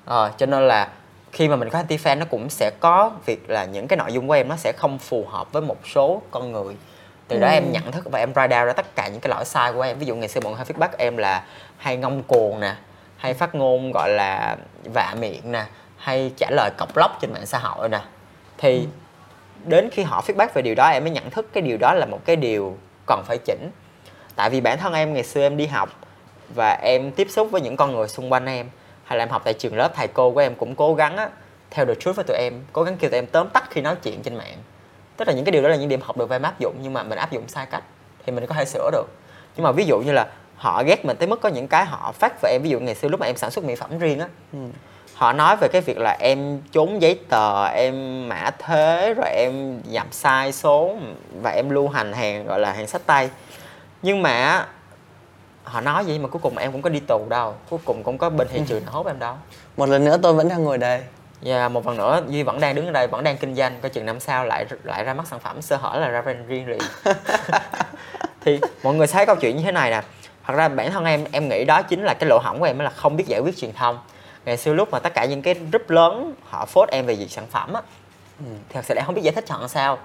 Ờ, 0.05 0.31
cho 0.37 0.45
nên 0.45 0.67
là 0.67 0.87
khi 1.31 1.47
mà 1.47 1.55
mình 1.55 1.69
có 1.69 1.77
anti 1.79 1.97
fan 1.97 2.17
nó 2.17 2.25
cũng 2.29 2.49
sẽ 2.49 2.71
có 2.79 3.11
việc 3.25 3.49
là 3.49 3.65
những 3.65 3.87
cái 3.87 3.97
nội 3.97 4.13
dung 4.13 4.27
của 4.27 4.33
em 4.33 4.47
nó 4.47 4.55
sẽ 4.55 4.71
không 4.77 4.99
phù 4.99 5.25
hợp 5.29 5.51
với 5.51 5.61
một 5.61 5.77
số 5.93 6.21
con 6.31 6.51
người 6.51 6.75
từ 7.27 7.39
đó 7.39 7.47
Ừ. 7.47 7.51
em 7.53 7.71
nhận 7.71 7.91
thức 7.91 8.05
và 8.11 8.19
em 8.19 8.33
write 8.33 8.49
down 8.49 8.65
ra 8.65 8.73
tất 8.73 8.95
cả 8.95 9.07
những 9.07 9.21
cái 9.21 9.29
lỗi 9.29 9.45
sai 9.45 9.73
của 9.73 9.81
em. 9.81 9.99
Ví 9.99 10.05
dụ 10.05 10.15
ngày 10.15 10.27
xưa 10.29 10.39
mọi 10.43 10.53
người 10.53 10.57
hay 10.57 10.65
feedback 10.65 10.95
em 10.97 11.17
là 11.17 11.43
hay 11.77 11.97
ngông 11.97 12.23
cuồng 12.23 12.59
nè 12.59 12.75
hay 13.17 13.33
phát 13.33 13.55
ngôn 13.55 13.91
gọi 13.91 14.09
là 14.09 14.57
vạ 14.93 15.15
miệng 15.19 15.51
nè 15.51 15.63
hay 15.97 16.31
trả 16.37 16.47
lời 16.51 16.69
cọc 16.77 16.97
lóc 16.97 17.17
trên 17.21 17.33
mạng 17.33 17.45
xã 17.45 17.57
hội 17.57 17.89
nè. 17.89 17.99
Thì 18.57 18.87
đến 19.65 19.89
khi 19.91 20.03
họ 20.03 20.23
feedback 20.27 20.47
về 20.53 20.61
điều 20.61 20.75
đó 20.75 20.87
em 20.89 21.03
mới 21.03 21.11
nhận 21.11 21.29
thức 21.29 21.47
cái 21.53 21.61
điều 21.61 21.77
đó 21.77 21.93
là 21.93 22.05
một 22.05 22.19
cái 22.25 22.35
điều 22.35 22.77
cần 23.07 23.23
phải 23.27 23.37
chỉnh. 23.37 23.69
Tại 24.35 24.49
vì 24.49 24.61
bản 24.61 24.77
thân 24.77 24.93
em 24.93 25.13
ngày 25.13 25.23
xưa 25.23 25.41
em 25.41 25.57
đi 25.57 25.65
học 25.65 25.89
và 26.55 26.79
em 26.81 27.11
tiếp 27.11 27.27
xúc 27.29 27.47
với 27.51 27.61
những 27.61 27.77
con 27.77 27.91
người 27.95 28.07
xung 28.07 28.31
quanh 28.31 28.45
em 28.45 28.69
hay 29.03 29.17
là 29.17 29.23
em 29.23 29.29
học 29.29 29.41
tại 29.45 29.53
trường 29.53 29.75
lớp 29.75 29.91
thầy 29.95 30.07
cô 30.07 30.31
của 30.31 30.39
em 30.39 30.55
cũng 30.55 30.75
cố 30.75 30.95
gắng 30.95 31.17
á, 31.17 31.29
theo 31.71 31.85
the 31.85 31.95
truth 31.95 32.15
với 32.15 32.25
tụi 32.27 32.37
em 32.37 32.53
cố 32.73 32.83
gắng 32.83 32.97
kêu 32.97 33.09
tụi 33.09 33.17
em 33.17 33.25
tóm 33.27 33.49
tắt 33.49 33.63
khi 33.69 33.81
nói 33.81 33.95
chuyện 34.03 34.21
trên 34.23 34.35
mạng 34.35 34.57
tức 35.17 35.27
là 35.27 35.33
những 35.33 35.45
cái 35.45 35.51
điều 35.51 35.61
đó 35.61 35.69
là 35.69 35.75
những 35.75 35.89
điểm 35.89 36.01
học 36.03 36.17
được 36.17 36.29
và 36.29 36.35
em 36.35 36.41
áp 36.41 36.59
dụng 36.59 36.75
nhưng 36.81 36.93
mà 36.93 37.03
mình 37.03 37.17
áp 37.17 37.31
dụng 37.31 37.47
sai 37.47 37.65
cách 37.65 37.83
thì 38.25 38.31
mình 38.31 38.45
có 38.45 38.55
thể 38.55 38.65
sửa 38.65 38.89
được. 38.91 39.05
Nhưng 39.55 39.63
mà 39.63 39.71
ví 39.71 39.85
dụ 39.85 39.99
như 39.99 40.11
là 40.11 40.27
họ 40.55 40.83
ghét 40.83 41.05
mình 41.05 41.17
tới 41.17 41.27
mức 41.27 41.41
có 41.41 41.49
những 41.49 41.67
cái 41.67 41.85
họ 41.85 42.11
phát 42.11 42.33
về 42.41 42.51
em 42.51 42.61
ví 42.63 42.69
dụ 42.69 42.79
ngày 42.79 42.95
xưa 42.95 43.07
lúc 43.07 43.19
mà 43.19 43.25
em 43.25 43.35
sản 43.37 43.51
xuất 43.51 43.65
mỹ 43.65 43.75
phẩm 43.75 43.99
riêng 43.99 44.19
á 44.19 44.27
Ừ. 44.53 44.59
họ 45.15 45.33
nói 45.33 45.55
về 45.61 45.67
cái 45.67 45.81
việc 45.81 45.97
là 45.97 46.17
em 46.19 46.61
trốn 46.71 47.01
giấy 47.01 47.19
tờ 47.29 47.65
em 47.65 48.27
mã 48.29 48.49
thuế 48.59 49.13
rồi 49.13 49.29
em 49.29 49.81
nhập 49.89 50.07
sai 50.11 50.51
số 50.51 50.95
và 51.41 51.49
em 51.51 51.69
lưu 51.69 51.89
hành 51.89 52.13
hàng 52.13 52.45
gọi 52.45 52.59
là 52.59 52.71
hàng 52.73 52.87
sách 52.87 53.01
tay. 53.05 53.29
Nhưng 54.01 54.21
mà 54.21 54.65
họ 55.63 55.81
nói 55.81 56.03
vậy 56.03 56.19
mà 56.19 56.27
cuối 56.27 56.39
cùng 56.43 56.57
em 56.57 56.71
cũng 56.71 56.81
có 56.81 56.89
đi 56.89 56.99
tù 56.99 57.25
đâu 57.29 57.53
cuối 57.69 57.79
cùng 57.85 58.03
cũng 58.03 58.17
có 58.17 58.29
bên 58.29 58.47
hiện 58.51 58.65
trường 58.65 58.85
nào 58.85 58.93
hốt 58.93 59.07
em 59.07 59.19
đâu. 59.19 59.35
Một 59.77 59.89
lần 59.89 60.05
nữa 60.05 60.17
tôi 60.21 60.33
vẫn 60.33 60.49
đang 60.49 60.63
ngồi 60.63 60.77
đây 60.77 61.01
và 61.45 61.69
một 61.69 61.83
phần 61.83 61.97
nữa 61.97 62.21
duy 62.27 62.43
vẫn 62.43 62.59
đang 62.59 62.75
đứng 62.75 62.85
ở 62.85 62.91
đây 62.91 63.07
vẫn 63.07 63.23
đang 63.23 63.37
kinh 63.37 63.55
doanh. 63.55 63.79
Coi 63.81 63.89
chừng 63.89 64.05
năm 64.05 64.19
sau 64.19 64.45
lại 64.45 64.65
lại 64.83 65.03
ra 65.03 65.13
mắt 65.13 65.27
sản 65.27 65.39
phẩm 65.39 65.61
sơ 65.61 65.75
hở 65.75 65.99
là 65.99 66.07
ra 66.07 66.21
brand 66.21 66.47
riêng 66.47 66.67
liền 66.67 66.79
thì 68.41 68.59
mọi 68.83 68.93
người 68.93 69.07
thấy 69.07 69.25
câu 69.25 69.35
chuyện 69.35 69.57
như 69.57 69.63
thế 69.63 69.71
này 69.71 69.91
nè. 69.91 70.01
Thật 70.47 70.53
ra 70.53 70.69
bản 70.69 70.91
thân 70.91 71.05
em 71.05 71.25
em 71.31 71.49
nghĩ 71.49 71.65
đó 71.65 71.81
chính 71.81 72.03
là 72.03 72.13
cái 72.13 72.29
lỗ 72.29 72.39
hổng 72.43 72.59
của 72.59 72.65
em 72.65 72.79
là 72.79 72.89
không 72.89 73.17
biết 73.17 73.27
giải 73.27 73.39
quyết 73.39 73.57
truyền 73.57 73.73
thông. 73.73 73.99
Ngày 74.45 74.57
xưa 74.57 74.73
lúc 74.73 74.91
mà 74.91 74.99
tất 74.99 75.13
cả 75.13 75.25
những 75.25 75.41
cái 75.41 75.53
group 75.53 75.89
lớn 75.89 76.33
họ 76.49 76.65
phốt 76.65 76.89
em 76.89 77.05
về 77.05 77.15
việc 77.15 77.31
sản 77.31 77.45
phẩm 77.51 77.73
á 77.73 77.81
thì 78.39 78.73
thật 78.73 78.85
sự 78.85 78.95
em 78.95 79.05
không 79.05 79.15
biết 79.15 79.21
giải 79.23 79.33
thích 79.33 79.45
chọn 79.47 79.67
sao. 79.67 79.97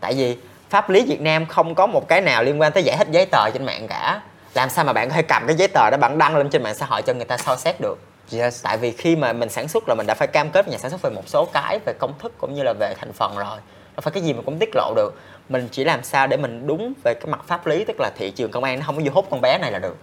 Tại 0.00 0.14
vì 0.14 0.36
pháp 0.70 0.90
lý 0.90 1.06
Việt 1.06 1.20
Nam 1.20 1.46
không 1.46 1.74
có 1.74 1.86
một 1.86 2.08
cái 2.08 2.20
nào 2.20 2.42
liên 2.42 2.60
quan 2.60 2.72
tới 2.72 2.82
giải 2.82 2.96
thích 2.96 3.08
giấy 3.10 3.26
tờ 3.26 3.50
trên 3.50 3.66
mạng 3.66 3.86
cả. 3.88 4.20
Làm 4.54 4.70
sao 4.70 4.84
mà 4.84 4.92
bạn 4.92 5.08
có 5.08 5.14
thể 5.14 5.22
cầm 5.22 5.46
cái 5.46 5.56
giấy 5.56 5.68
tờ 5.68 5.90
đó 5.90 5.96
bạn 5.96 6.18
đăng 6.18 6.36
lên 6.36 6.50
trên 6.50 6.62
mạng 6.62 6.74
xã 6.74 6.86
hội 6.86 7.02
cho 7.02 7.14
người 7.14 7.24
ta 7.24 7.36
soi 7.36 7.56
xét 7.56 7.80
được 7.80 8.07
yes 8.32 8.62
tại 8.62 8.76
vì 8.78 8.92
khi 8.92 9.16
mà 9.16 9.32
mình 9.32 9.48
sản 9.48 9.68
xuất 9.68 9.88
là 9.88 9.94
mình 9.94 10.06
đã 10.06 10.14
phải 10.14 10.28
cam 10.28 10.50
kết 10.50 10.66
với 10.66 10.72
nhà 10.72 10.78
sản 10.78 10.90
xuất 10.90 11.02
về 11.02 11.10
một 11.10 11.22
số 11.26 11.44
cái 11.52 11.78
về 11.86 11.92
công 11.98 12.12
thức 12.18 12.32
cũng 12.38 12.54
như 12.54 12.62
là 12.62 12.72
về 12.80 12.94
thành 12.98 13.12
phần 13.12 13.36
rồi. 13.36 13.58
Đâu 13.96 14.00
phải 14.02 14.12
cái 14.12 14.22
gì 14.22 14.32
mình 14.32 14.42
cũng 14.44 14.58
tiết 14.58 14.70
lộ 14.74 14.92
được. 14.96 15.14
Mình 15.48 15.68
chỉ 15.72 15.84
làm 15.84 16.02
sao 16.02 16.26
để 16.26 16.36
mình 16.36 16.66
đúng 16.66 16.92
về 17.04 17.14
cái 17.14 17.26
mặt 17.26 17.40
pháp 17.46 17.66
lý 17.66 17.84
tức 17.84 18.00
là 18.00 18.10
thị 18.16 18.30
trường 18.30 18.50
công 18.50 18.64
an 18.64 18.78
nó 18.78 18.84
không 18.86 18.96
có 18.96 19.02
vô 19.04 19.10
hút 19.14 19.26
con 19.30 19.40
bé 19.40 19.58
này 19.58 19.72
là 19.72 19.78
được. 19.78 19.96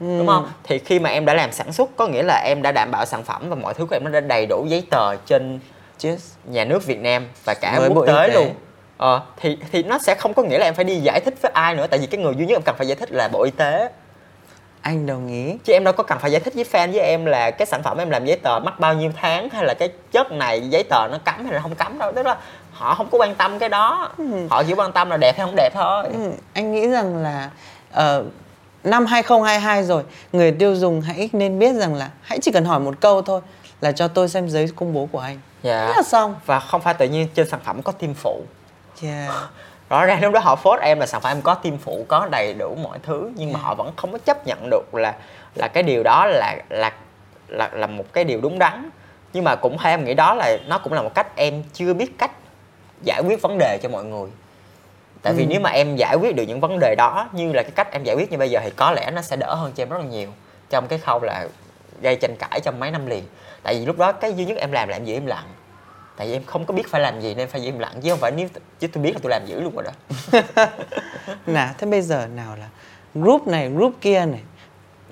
Đúng 0.00 0.26
không? 0.26 0.48
Thì 0.64 0.78
khi 0.78 0.98
mà 0.98 1.10
em 1.10 1.24
đã 1.24 1.34
làm 1.34 1.52
sản 1.52 1.72
xuất 1.72 1.90
có 1.96 2.06
nghĩa 2.06 2.22
là 2.22 2.42
em 2.46 2.62
đã 2.62 2.72
đảm 2.72 2.90
bảo 2.90 3.04
sản 3.04 3.24
phẩm 3.24 3.50
và 3.50 3.56
mọi 3.56 3.74
thứ 3.74 3.86
của 3.86 3.96
em 3.96 4.04
nó 4.04 4.10
đã 4.10 4.20
đầy 4.20 4.46
đủ 4.46 4.66
giấy 4.68 4.82
tờ 4.90 5.16
trên 5.16 5.58
yes 6.04 6.32
nhà 6.44 6.64
nước 6.64 6.86
Việt 6.86 6.98
Nam 7.00 7.28
và 7.44 7.54
cả 7.54 7.76
Với 7.80 7.88
quốc 7.88 8.06
tế. 8.06 8.28
luôn. 8.28 8.54
Ờ, 8.96 9.20
thì 9.36 9.58
thì 9.72 9.82
nó 9.82 9.98
sẽ 9.98 10.14
không 10.14 10.34
có 10.34 10.42
nghĩa 10.42 10.58
là 10.58 10.64
em 10.64 10.74
phải 10.74 10.84
đi 10.84 10.96
giải 10.96 11.20
thích 11.20 11.34
với 11.42 11.52
ai 11.54 11.74
nữa 11.74 11.86
tại 11.90 11.98
vì 12.00 12.06
cái 12.06 12.20
người 12.20 12.34
duy 12.36 12.46
nhất 12.46 12.56
em 12.56 12.62
cần 12.64 12.74
phải 12.78 12.86
giải 12.86 12.96
thích 12.96 13.12
là 13.12 13.28
bộ 13.28 13.42
y 13.44 13.50
tế 13.50 13.90
anh 14.86 15.06
đồng 15.06 15.28
ý. 15.28 15.58
Chứ 15.64 15.72
em 15.72 15.84
đâu 15.84 15.94
có 15.94 16.02
cần 16.02 16.18
phải 16.18 16.32
giải 16.32 16.40
thích 16.40 16.54
với 16.54 16.64
fan 16.72 16.92
với 16.92 17.00
em 17.00 17.24
là 17.24 17.50
cái 17.50 17.66
sản 17.66 17.82
phẩm 17.82 17.98
em 17.98 18.10
làm 18.10 18.24
giấy 18.24 18.36
tờ 18.36 18.58
mất 18.58 18.80
bao 18.80 18.94
nhiêu 18.94 19.12
tháng 19.16 19.48
hay 19.48 19.64
là 19.64 19.74
cái 19.74 19.88
chất 20.12 20.32
này 20.32 20.68
giấy 20.68 20.84
tờ 20.90 21.08
nó 21.10 21.18
cấm 21.24 21.44
hay 21.44 21.54
là 21.54 21.60
không 21.60 21.74
cấm 21.74 21.98
đâu. 21.98 22.12
Tức 22.12 22.26
là 22.26 22.36
họ 22.72 22.94
không 22.94 23.08
có 23.10 23.18
quan 23.18 23.34
tâm 23.34 23.58
cái 23.58 23.68
đó. 23.68 24.10
Họ 24.50 24.62
chỉ 24.62 24.74
quan 24.74 24.92
tâm 24.92 25.10
là 25.10 25.16
đẹp 25.16 25.36
hay 25.36 25.46
không 25.46 25.56
đẹp 25.56 25.70
thôi. 25.74 26.04
Ừ, 26.12 26.30
anh 26.52 26.72
nghĩ 26.72 26.88
rằng 26.88 27.16
là 27.16 27.50
ờ, 27.92 28.24
năm 28.84 29.06
2022 29.06 29.82
rồi 29.82 30.02
người 30.32 30.52
tiêu 30.52 30.74
dùng 30.74 31.00
hãy 31.00 31.30
nên 31.32 31.58
biết 31.58 31.72
rằng 31.74 31.94
là 31.94 32.10
hãy 32.22 32.38
chỉ 32.42 32.50
cần 32.52 32.64
hỏi 32.64 32.80
một 32.80 32.94
câu 33.00 33.22
thôi 33.22 33.40
là 33.80 33.92
cho 33.92 34.08
tôi 34.08 34.28
xem 34.28 34.48
giấy 34.48 34.68
công 34.76 34.94
bố 34.94 35.08
của 35.12 35.18
anh. 35.18 35.40
Dạ. 35.62 35.86
Thế 35.86 35.92
là 35.96 36.02
xong. 36.02 36.34
Và 36.46 36.60
không 36.60 36.80
phải 36.80 36.94
tự 36.94 37.08
nhiên 37.08 37.28
trên 37.34 37.48
sản 37.48 37.60
phẩm 37.64 37.82
có 37.82 37.92
tim 37.92 38.14
phụ. 38.14 38.42
Yeah. 39.02 39.32
rõ 39.90 40.04
ràng 40.06 40.22
lúc 40.22 40.32
đó 40.32 40.40
họ 40.40 40.56
phốt 40.56 40.80
em 40.80 41.00
là 41.00 41.06
sản 41.06 41.20
phẩm 41.20 41.32
em 41.36 41.42
có 41.42 41.54
tim 41.54 41.78
phụ 41.78 42.04
có 42.08 42.28
đầy 42.30 42.54
đủ 42.54 42.74
mọi 42.82 42.98
thứ 43.02 43.30
nhưng 43.36 43.52
mà 43.52 43.58
Yeah. 43.58 43.64
họ 43.66 43.74
vẫn 43.74 43.92
không 43.96 44.12
có 44.12 44.18
chấp 44.18 44.46
nhận 44.46 44.70
được 44.70 44.94
là 44.94 45.14
là 45.54 45.68
cái 45.68 45.82
điều 45.82 46.02
đó 46.02 46.26
là 46.26 46.56
là 46.70 46.92
là 47.48 47.70
là 47.72 47.86
một 47.86 48.04
cái 48.12 48.24
điều 48.24 48.40
đúng 48.40 48.58
đắn 48.58 48.90
nhưng 49.32 49.44
mà 49.44 49.54
cũng 49.56 49.78
theo 49.78 49.92
em 49.92 50.04
nghĩ 50.04 50.14
đó 50.14 50.34
là 50.34 50.58
nó 50.66 50.78
cũng 50.78 50.92
là 50.92 51.02
một 51.02 51.14
cách 51.14 51.36
em 51.36 51.62
chưa 51.72 51.94
biết 51.94 52.18
cách 52.18 52.30
giải 53.02 53.22
quyết 53.26 53.42
vấn 53.42 53.58
đề 53.58 53.78
cho 53.82 53.88
mọi 53.88 54.04
người 54.04 54.30
tại 55.22 55.32
vì 55.32 55.44
Ừ. 55.44 55.48
nếu 55.50 55.60
mà 55.60 55.70
em 55.70 55.96
giải 55.96 56.16
quyết 56.20 56.36
được 56.36 56.42
những 56.48 56.60
vấn 56.60 56.78
đề 56.78 56.94
đó 56.98 57.28
như 57.32 57.52
là 57.52 57.62
cái 57.62 57.72
cách 57.74 57.92
em 57.92 58.02
giải 58.04 58.16
quyết 58.16 58.32
như 58.32 58.38
bây 58.38 58.50
giờ 58.50 58.60
thì 58.64 58.70
có 58.70 58.92
lẽ 58.92 59.10
nó 59.10 59.22
sẽ 59.22 59.36
đỡ 59.36 59.54
hơn 59.54 59.72
cho 59.76 59.82
em 59.82 59.88
rất 59.88 59.98
là 59.98 60.04
nhiều 60.04 60.28
trong 60.70 60.86
cái 60.88 60.98
khâu 60.98 61.20
là 61.22 61.46
gây 62.02 62.16
tranh 62.16 62.36
cãi 62.36 62.60
trong 62.64 62.80
mấy 62.80 62.90
năm 62.90 63.06
liền 63.06 63.24
tại 63.62 63.74
vì 63.74 63.86
lúc 63.86 63.98
đó 63.98 64.12
cái 64.12 64.34
duy 64.34 64.44
nhất 64.44 64.58
em 64.58 64.72
làm 64.72 64.88
là 64.88 64.96
em 64.96 65.04
giữ 65.04 65.14
im 65.14 65.26
lặng 65.26 65.44
tại 66.16 66.26
vì 66.26 66.32
em 66.32 66.44
không 66.46 66.64
có 66.64 66.74
biết 66.74 66.88
phải 66.88 67.00
làm 67.00 67.20
gì 67.20 67.34
nên 67.34 67.48
phải 67.48 67.60
im 67.60 67.78
lặng. 67.78 67.92
Chứ 68.02 68.10
không 68.10 68.18
phải 68.18 68.32
nếu 68.36 68.48
chứ 68.80 68.86
tôi 68.86 69.02
biết 69.02 69.12
là 69.12 69.18
tôi 69.22 69.30
làm 69.30 69.42
dữ 69.46 69.60
luôn 69.60 69.74
rồi 69.76 69.84
đó. 69.84 69.92
Nào 71.46 71.74
thế 71.78 71.86
bây 71.86 72.02
giờ 72.02 72.26
nào 72.26 72.56
là 72.56 72.68
group 73.14 73.46
này 73.46 73.70
group 73.70 73.94
kia 74.00 74.26
này. 74.26 74.40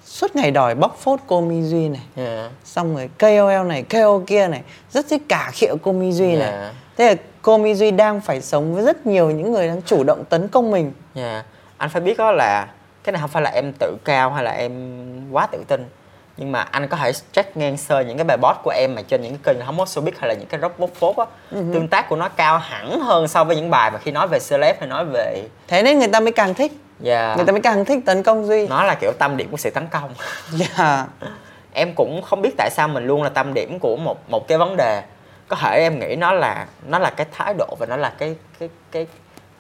Suốt 0.04 0.36
ngày 0.36 0.50
đòi 0.50 0.74
bóc 0.74 0.96
phốt 1.00 1.20
cô 1.26 1.40
Mi 1.40 1.62
Duy 1.62 1.88
này. 1.88 2.02
Yeah. 2.16 2.50
xong 2.64 2.96
rồi 2.96 3.10
KOL 3.18 3.66
này 3.68 3.82
KOL 3.82 4.24
kia 4.26 4.48
này. 4.48 4.62
Rất 4.90 5.06
thích 5.08 5.22
cả 5.28 5.50
khịa 5.52 5.72
cô 5.82 5.92
Mi 5.92 6.12
Duy 6.12 6.36
này. 6.36 6.52
Dạ. 6.52 6.72
thế 6.96 7.08
là 7.08 7.14
cô 7.42 7.58
Mi 7.58 7.74
Duy 7.74 7.90
đang 7.90 8.20
phải 8.20 8.40
sống 8.40 8.74
với 8.74 8.84
rất 8.84 9.06
nhiều 9.06 9.30
những 9.30 9.52
người 9.52 9.68
đang 9.68 9.82
chủ 9.82 10.04
động 10.04 10.24
tấn 10.28 10.48
công 10.48 10.70
mình. 10.70 10.92
Dạ, 11.14 11.44
anh 11.76 11.90
phải 11.90 12.02
biết 12.02 12.18
đó 12.18 12.32
là 12.32 12.66
cái 13.04 13.12
này 13.12 13.20
không 13.20 13.30
phải 13.30 13.42
là 13.42 13.50
em 13.50 13.72
tự 13.78 13.96
cao 14.04 14.30
hay 14.30 14.44
là 14.44 14.50
em 14.50 14.72
quá 15.32 15.46
tự 15.46 15.64
tin 15.68 15.84
nhưng 16.36 16.52
mà 16.52 16.60
anh 16.60 16.88
có 16.88 16.96
thể 16.96 17.12
check 17.32 17.56
ngang 17.56 17.76
sơ 17.76 18.00
những 18.00 18.16
cái 18.16 18.24
bài 18.24 18.36
post 18.42 18.58
của 18.62 18.70
em 18.70 18.94
mà 18.94 19.02
trên 19.02 19.22
những 19.22 19.38
cái 19.38 19.54
kênh 19.54 19.66
Hot 19.66 19.88
Showbiz 19.88 20.12
hay 20.18 20.28
là 20.28 20.34
những 20.34 20.48
cái 20.48 20.60
bóc 20.78 20.90
phốt 20.94 21.16
á. 21.16 21.24
Tương 21.50 21.88
tác 21.88 22.08
của 22.08 22.16
nó 22.16 22.28
cao 22.28 22.58
hẳn 22.58 23.00
hơn 23.00 23.28
so 23.28 23.44
với 23.44 23.56
những 23.56 23.70
bài 23.70 23.90
mà 23.90 23.98
khi 23.98 24.10
nói 24.10 24.28
về 24.28 24.38
celeb 24.48 24.76
hay 24.78 24.88
nói 24.88 25.04
về 25.04 25.48
thế 25.68 25.82
nên 25.82 25.98
người 25.98 26.08
ta 26.08 26.20
mới 26.20 26.32
càng 26.32 26.54
thích. 26.54 26.72
Dạ. 27.00 27.34
Người 27.36 27.46
ta 27.46 27.52
mới 27.52 27.60
càng 27.60 27.84
thích 27.84 27.98
tấn 28.06 28.22
công 28.22 28.46
Duy. 28.46 28.68
Nó 28.68 28.84
là 28.84 28.94
kiểu 29.00 29.12
tâm 29.18 29.36
điểm 29.36 29.50
của 29.50 29.56
sự 29.56 29.70
tấn 29.70 29.86
công. 29.86 30.14
Dạ. 30.52 31.06
Em 31.72 31.94
cũng 31.94 32.22
không 32.22 32.42
biết 32.42 32.54
tại 32.56 32.70
sao 32.72 32.88
mình 32.88 33.06
luôn 33.06 33.22
là 33.22 33.28
tâm 33.28 33.54
điểm 33.54 33.78
của 33.78 33.96
một 33.96 34.30
một 34.30 34.48
cái 34.48 34.58
vấn 34.58 34.76
đề. 34.76 35.02
Có 35.48 35.56
thể 35.56 35.78
em 35.78 35.98
nghĩ 35.98 36.16
nó 36.16 36.32
là 36.32 36.66
nó 36.86 36.98
là 36.98 37.10
cái 37.10 37.26
thái 37.32 37.54
độ 37.58 37.76
và 37.78 37.86
nó 37.86 37.96
là 37.96 38.12
cái 38.18 38.36
cái 38.58 38.68
cái 38.92 39.06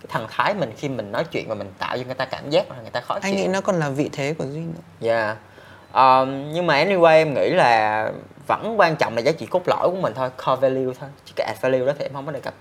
cái 0.00 0.06
thần 0.08 0.26
thái 0.30 0.54
mình 0.54 0.72
khi 0.76 0.88
mình 0.88 1.12
nói 1.12 1.24
chuyện 1.24 1.48
và 1.48 1.54
mình 1.54 1.72
tạo 1.78 1.98
cho 1.98 2.04
người 2.04 2.14
ta 2.14 2.24
cảm 2.24 2.50
giác 2.50 2.70
là 2.70 2.76
người 2.82 2.90
ta 2.90 3.00
khó 3.00 3.14
anh 3.14 3.22
chịu. 3.22 3.34
nghĩ 3.34 3.46
nó 3.46 3.60
còn 3.60 3.76
là 3.76 3.88
vị 3.88 4.10
thế 4.12 4.34
của 4.38 4.44
Duy 4.44 4.60
nữa. 4.60 4.80
Dạ. 5.00 5.36
Um, 5.94 6.52
nhưng 6.52 6.66
mà 6.66 6.84
anyway 6.84 7.16
em 7.16 7.34
nghĩ 7.34 7.50
là 7.50 8.10
vẫn 8.46 8.74
quan 8.78 8.96
trọng 8.96 9.14
là 9.14 9.20
giá 9.20 9.32
trị 9.32 9.46
cốt 9.46 9.62
lõi 9.66 9.90
của 9.90 9.96
mình 10.00 10.12
thôi, 10.16 10.30
core 10.46 10.60
value 10.60 10.94
thôi. 11.00 11.08
Chứ 11.24 11.32
cái 11.36 11.46
add 11.46 11.60
value 11.60 11.86
đó 11.86 11.92
thì 11.98 12.04
em 12.04 12.12
không 12.12 12.26
có 12.26 12.32
đề 12.32 12.40
cập. 12.40 12.54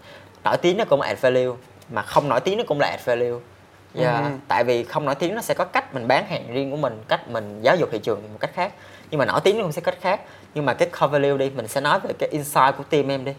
Nổi 0.43 0.57
tiếng 0.57 0.77
nó 0.77 0.85
cũng 0.85 1.01
là 1.01 1.07
add 1.07 1.21
value, 1.21 1.51
mà 1.89 2.01
không 2.01 2.29
nổi 2.29 2.39
tiếng 2.39 2.57
nó 2.57 2.63
cũng 2.67 2.79
là 2.79 2.87
add 2.87 3.05
value. 3.05 3.39
Dạ. 3.93 4.17
Ừ. 4.17 4.31
Tại 4.47 4.63
vì 4.63 4.83
không 4.83 5.05
nổi 5.05 5.15
tiếng 5.15 5.35
nó 5.35 5.41
sẽ 5.41 5.53
có 5.53 5.65
cách 5.65 5.93
mình 5.93 6.07
bán 6.07 6.25
hàng 6.25 6.53
riêng 6.53 6.71
của 6.71 6.77
mình, 6.77 7.03
cách 7.07 7.29
mình 7.29 7.61
giáo 7.61 7.75
dục 7.75 7.89
thị 7.91 7.99
trường 7.99 8.21
một 8.21 8.39
cách 8.39 8.51
khác. 8.53 8.73
Nhưng 9.11 9.17
mà 9.17 9.25
nổi 9.25 9.39
tiếng 9.43 9.57
nó 9.57 9.63
cũng 9.63 9.71
sẽ 9.71 9.81
cách 9.81 9.97
khác. 10.01 10.21
Nhưng 10.53 10.65
mà 10.65 10.73
cái 10.73 10.89
core 10.89 11.07
value 11.07 11.37
đi, 11.37 11.49
mình 11.49 11.67
sẽ 11.67 11.81
nói 11.81 11.99
về 11.99 12.13
cái 12.19 12.29
insight 12.29 12.77
của 12.77 12.83
team 12.89 13.11
em 13.11 13.25
đi. 13.25 13.33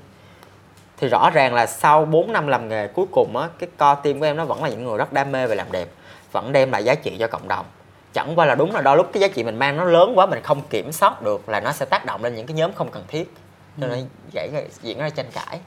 Thì 0.97 1.09
rõ 1.09 1.31
ràng 1.31 1.55
là 1.55 1.67
sau 1.67 2.05
4 2.05 2.33
năm 2.33 2.47
làm 2.47 2.69
nghề 2.69 2.87
cuối 2.87 3.07
cùng 3.13 3.37
á, 3.37 3.49
cái 3.59 3.69
core 3.79 4.01
team 4.05 4.21
của 4.21 4.27
em 4.27 4.37
nó 4.37 4.45
vẫn 4.45 4.63
là 4.63 4.69
những 4.69 4.85
người 4.85 4.99
rất 4.99 5.13
đam 5.13 5.33
mê 5.33 5.47
về 5.47 5.55
làm 5.55 5.73
đẹp, 5.73 5.89
vẫn 6.33 6.53
đem 6.53 6.73
lại 6.73 6.85
giá 6.85 6.95
trị 6.95 7.17
cho 7.19 7.27
cộng 7.27 7.49
đồng 7.49 7.67
chẳng 8.15 8.33
qua 8.37 8.47
là 8.47 8.55
đúng 8.55 8.73
là 8.75 8.81
đôi 8.81 8.97
lúc 8.97 9.11
cái 9.13 9.21
giá 9.21 9.29
trị 9.29 9.43
mình 9.43 9.57
mang 9.59 9.77
nó 9.77 9.85
lớn 9.85 10.13
quá 10.19 10.27
mình 10.27 10.43
không 10.43 10.63
kiểm 10.63 10.93
soát 10.93 11.23
được 11.23 11.49
là 11.49 11.61
nó 11.61 11.73
sẽ 11.73 11.87
tác 11.87 12.05
động 12.05 12.25
lên 12.25 12.35
những 12.35 12.47
cái 12.47 12.55
nhóm 12.55 12.73
không 12.73 12.91
cần 12.91 13.05
thiết. 13.09 13.35
Cho 13.81 13.87
nên 13.87 14.09
dễ 14.33 14.49
gây- 14.53 14.69
diễn 14.83 14.99
ra 14.99 15.11
tranh 15.11 15.27
cãi. 15.33 15.61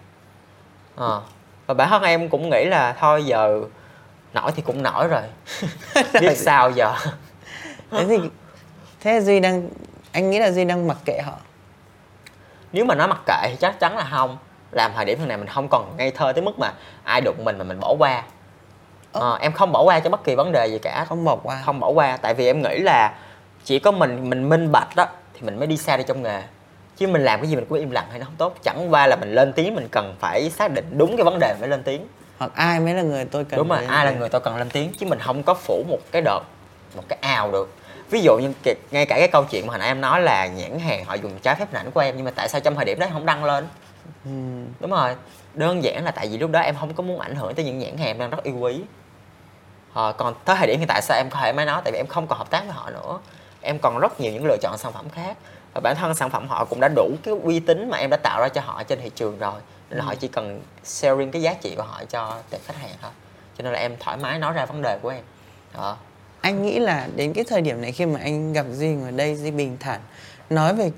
Ờ. 0.95 1.21
và 1.67 1.73
bản 1.73 1.89
thân 1.89 2.03
em 2.03 2.29
cũng 2.29 2.49
nghĩ 2.49 2.65
là 2.65 2.93
thôi 2.99 3.25
giờ 3.25 3.61
nổi 4.33 4.51
thì 4.55 4.61
cũng 4.61 4.83
nổi 4.83 5.07
rồi. 5.07 5.21
Biết 6.21 6.35
sao 6.37 6.71
giờ. 6.71 6.95
Thế 7.91 8.05
thì 8.07 8.17
thế 9.01 9.21
Duy 9.21 9.39
đang 9.39 9.69
anh 10.11 10.29
nghĩ 10.29 10.39
là 10.39 10.51
Duy 10.51 10.65
đang 10.65 10.87
mặc 10.87 10.97
kệ 11.05 11.21
họ. 11.25 11.33
Nếu 12.73 12.85
mà 12.85 12.95
nói 12.95 13.07
mặc 13.07 13.19
kệ 13.25 13.47
thì 13.49 13.55
chắc 13.59 13.79
chắn 13.79 13.97
là 13.97 14.07
không. 14.11 14.37
Làm 14.71 14.91
thời 14.95 15.05
điểm 15.05 15.27
này 15.27 15.37
mình 15.37 15.47
không 15.47 15.67
còn 15.69 15.97
ngây 15.97 16.11
thơ 16.11 16.31
tới 16.33 16.43
mức 16.43 16.59
mà 16.59 16.73
ai 17.03 17.21
đụng 17.21 17.45
mình 17.45 17.57
mà 17.57 17.63
mình 17.63 17.79
bỏ 17.79 17.95
qua 17.99 18.23
Ờ, 19.11 19.37
em 19.41 19.51
không 19.51 19.71
bỏ 19.71 19.81
qua 19.83 19.99
cho 19.99 20.09
bất 20.09 20.23
kỳ 20.23 20.35
vấn 20.35 20.51
đề 20.51 20.67
gì 20.67 20.79
cả. 20.79 21.05
Không 21.09 21.25
bỏ 21.25 21.35
qua. 21.43 21.61
Không 21.65 21.79
bỏ 21.79 21.89
qua 21.89 22.17
tại 22.17 22.33
vì 22.33 22.45
em 22.45 22.61
nghĩ 22.61 22.77
là 22.79 23.13
chỉ 23.63 23.79
có 23.79 23.91
mình 23.91 24.29
mình 24.29 24.49
minh 24.49 24.71
bạch 24.71 24.95
đó 24.95 25.05
thì 25.33 25.41
mình 25.41 25.57
mới 25.59 25.67
đi 25.67 25.77
xa 25.77 25.97
đi 25.97 26.03
trong 26.07 26.23
nghề. 26.23 26.41
Chứ 26.97 27.07
mình 27.07 27.23
làm 27.23 27.39
cái 27.41 27.49
gì 27.49 27.55
mình 27.55 27.65
cũng 27.69 27.79
im 27.79 27.91
lặng 27.91 28.05
hay 28.09 28.19
nó 28.19 28.25
không 28.25 28.35
tốt. 28.37 28.55
Chẳng 28.63 28.93
qua 28.93 29.07
là 29.07 29.15
mình 29.15 29.35
lên 29.35 29.53
tiếng 29.53 29.75
mình 29.75 29.87
cần 29.91 30.15
phải 30.19 30.49
xác 30.49 30.71
định 30.71 30.85
đúng 30.97 31.17
cái 31.17 31.23
vấn 31.23 31.39
đề 31.39 31.55
mới 31.59 31.69
lên 31.69 31.83
tiếng. 31.83 32.07
Hoặc 32.37 32.51
ai 32.55 32.79
mới 32.79 32.93
là 32.93 33.01
người 33.01 33.25
tôi 33.25 33.43
cần 33.43 33.57
đúng 33.57 33.67
rồi 33.69 33.85
ai 33.87 34.05
là 34.05 34.11
người 34.11 34.29
tôi 34.29 34.41
cần 34.41 34.57
lên 34.57 34.69
tiếng 34.69 34.91
chứ 34.99 35.05
mình 35.05 35.19
không 35.19 35.43
có 35.43 35.53
phủ 35.53 35.83
một 35.89 35.97
cái 36.11 36.21
đợt 36.21 36.39
một 36.95 37.03
cái 37.07 37.19
ào 37.21 37.51
được. 37.51 37.73
Ví 38.09 38.21
dụ 38.21 38.37
như 38.37 38.53
kì- 38.63 38.73
ngay 38.91 39.05
cả 39.05 39.15
cái 39.19 39.27
câu 39.27 39.43
chuyện 39.43 39.67
mà 39.67 39.71
hồi 39.71 39.79
nãy 39.79 39.87
em 39.87 40.01
nói 40.01 40.21
là 40.21 40.47
nhãn 40.47 40.79
hàng 40.79 41.05
họ 41.05 41.13
dùng 41.13 41.39
trái 41.41 41.55
phép 41.55 41.65
hình 41.71 41.81
ảnh 41.85 41.91
của 41.91 41.99
em 41.99 42.15
nhưng 42.17 42.25
mà 42.25 42.31
tại 42.35 42.49
sao 42.49 42.61
trong 42.61 42.75
thời 42.75 42.85
điểm 42.85 42.99
đó 42.99 43.05
em 43.05 43.13
không 43.13 43.25
đăng 43.25 43.43
lên? 43.43 43.67
Ừ. 44.25 44.31
đúng 44.79 44.91
rồi 44.91 45.15
đơn 45.57 45.83
giản 45.83 46.03
là 46.03 46.11
tại 46.11 46.27
vì 46.31 46.37
lúc 46.37 46.51
đó 46.51 46.59
em 46.59 46.75
không 46.75 46.93
có 46.93 47.03
muốn 47.03 47.19
ảnh 47.19 47.35
hưởng 47.35 47.55
tới 47.55 47.65
những 47.65 47.79
nhãn 47.79 47.97
hàng 47.97 48.07
em 48.07 48.19
đang 48.19 48.29
rất 48.29 48.43
yêu 48.43 48.55
quý. 48.55 48.81
Ờ, 49.93 50.13
còn 50.17 50.33
tới 50.45 50.55
thời 50.55 50.67
điểm 50.67 50.79
hiện 50.79 50.87
tại 50.87 51.01
sao 51.01 51.17
em 51.17 51.29
có 51.29 51.39
thể 51.41 51.53
mới 51.53 51.65
nói? 51.65 51.81
Tại 51.83 51.91
vì 51.91 51.99
em 51.99 52.07
không 52.07 52.27
còn 52.27 52.39
hợp 52.39 52.49
tác 52.49 52.63
với 52.65 52.73
họ 52.73 52.89
nữa. 52.89 53.19
Em 53.61 53.79
còn 53.79 53.99
rất 53.99 54.19
nhiều 54.19 54.31
những 54.31 54.45
lựa 54.45 54.57
chọn 54.61 54.77
sản 54.77 54.93
phẩm 54.93 55.05
khác. 55.09 55.37
Và 55.73 55.81
bản 55.81 55.95
thân 55.95 56.15
sản 56.15 56.29
phẩm 56.29 56.47
họ 56.47 56.65
cũng 56.65 56.79
đã 56.79 56.87
đủ 56.95 57.11
cái 57.23 57.33
uy 57.43 57.59
tín 57.59 57.89
mà 57.89 57.97
em 57.97 58.09
đã 58.09 58.17
tạo 58.17 58.41
ra 58.41 58.49
cho 58.49 58.61
họ 58.61 58.83
trên 58.83 58.99
thị 59.01 59.11
trường 59.15 59.39
rồi. 59.39 59.59
Nên 59.89 59.99
là 59.99 60.05
họ 60.05 60.15
chỉ 60.15 60.27
cần 60.27 60.61
sharing 60.83 61.31
cái 61.31 61.41
giá 61.41 61.53
trị 61.53 61.73
của 61.77 61.83
họ 61.83 62.03
cho 62.09 62.37
tệp 62.49 62.61
khách 62.65 62.77
hàng 62.81 62.91
thôi. 63.01 63.11
Cho 63.57 63.63
nên 63.63 63.73
là 63.73 63.79
em 63.79 63.95
thoải 63.99 64.17
mái 64.17 64.39
nói 64.39 64.53
ra 64.53 64.65
vấn 64.65 64.81
đề 64.81 64.99
của 65.01 65.09
em. 65.09 65.23
Đó 65.73 65.97
anh 66.41 66.63
nghĩ 66.63 66.79
là 66.79 67.07
đến 67.15 67.33
cái 67.33 67.43
thời 67.43 67.61
điểm 67.61 67.81
này 67.81 67.91
khi 67.91 68.05
mà 68.05 68.19
anh 68.23 68.53
gặp 68.53 68.65
Duy 68.71 68.87
ngồi 68.87 69.11
đây 69.11 69.35
Duy 69.35 69.51
bình 69.51 69.77
thản 69.79 69.99
nói 70.49 70.73
về 70.73 70.91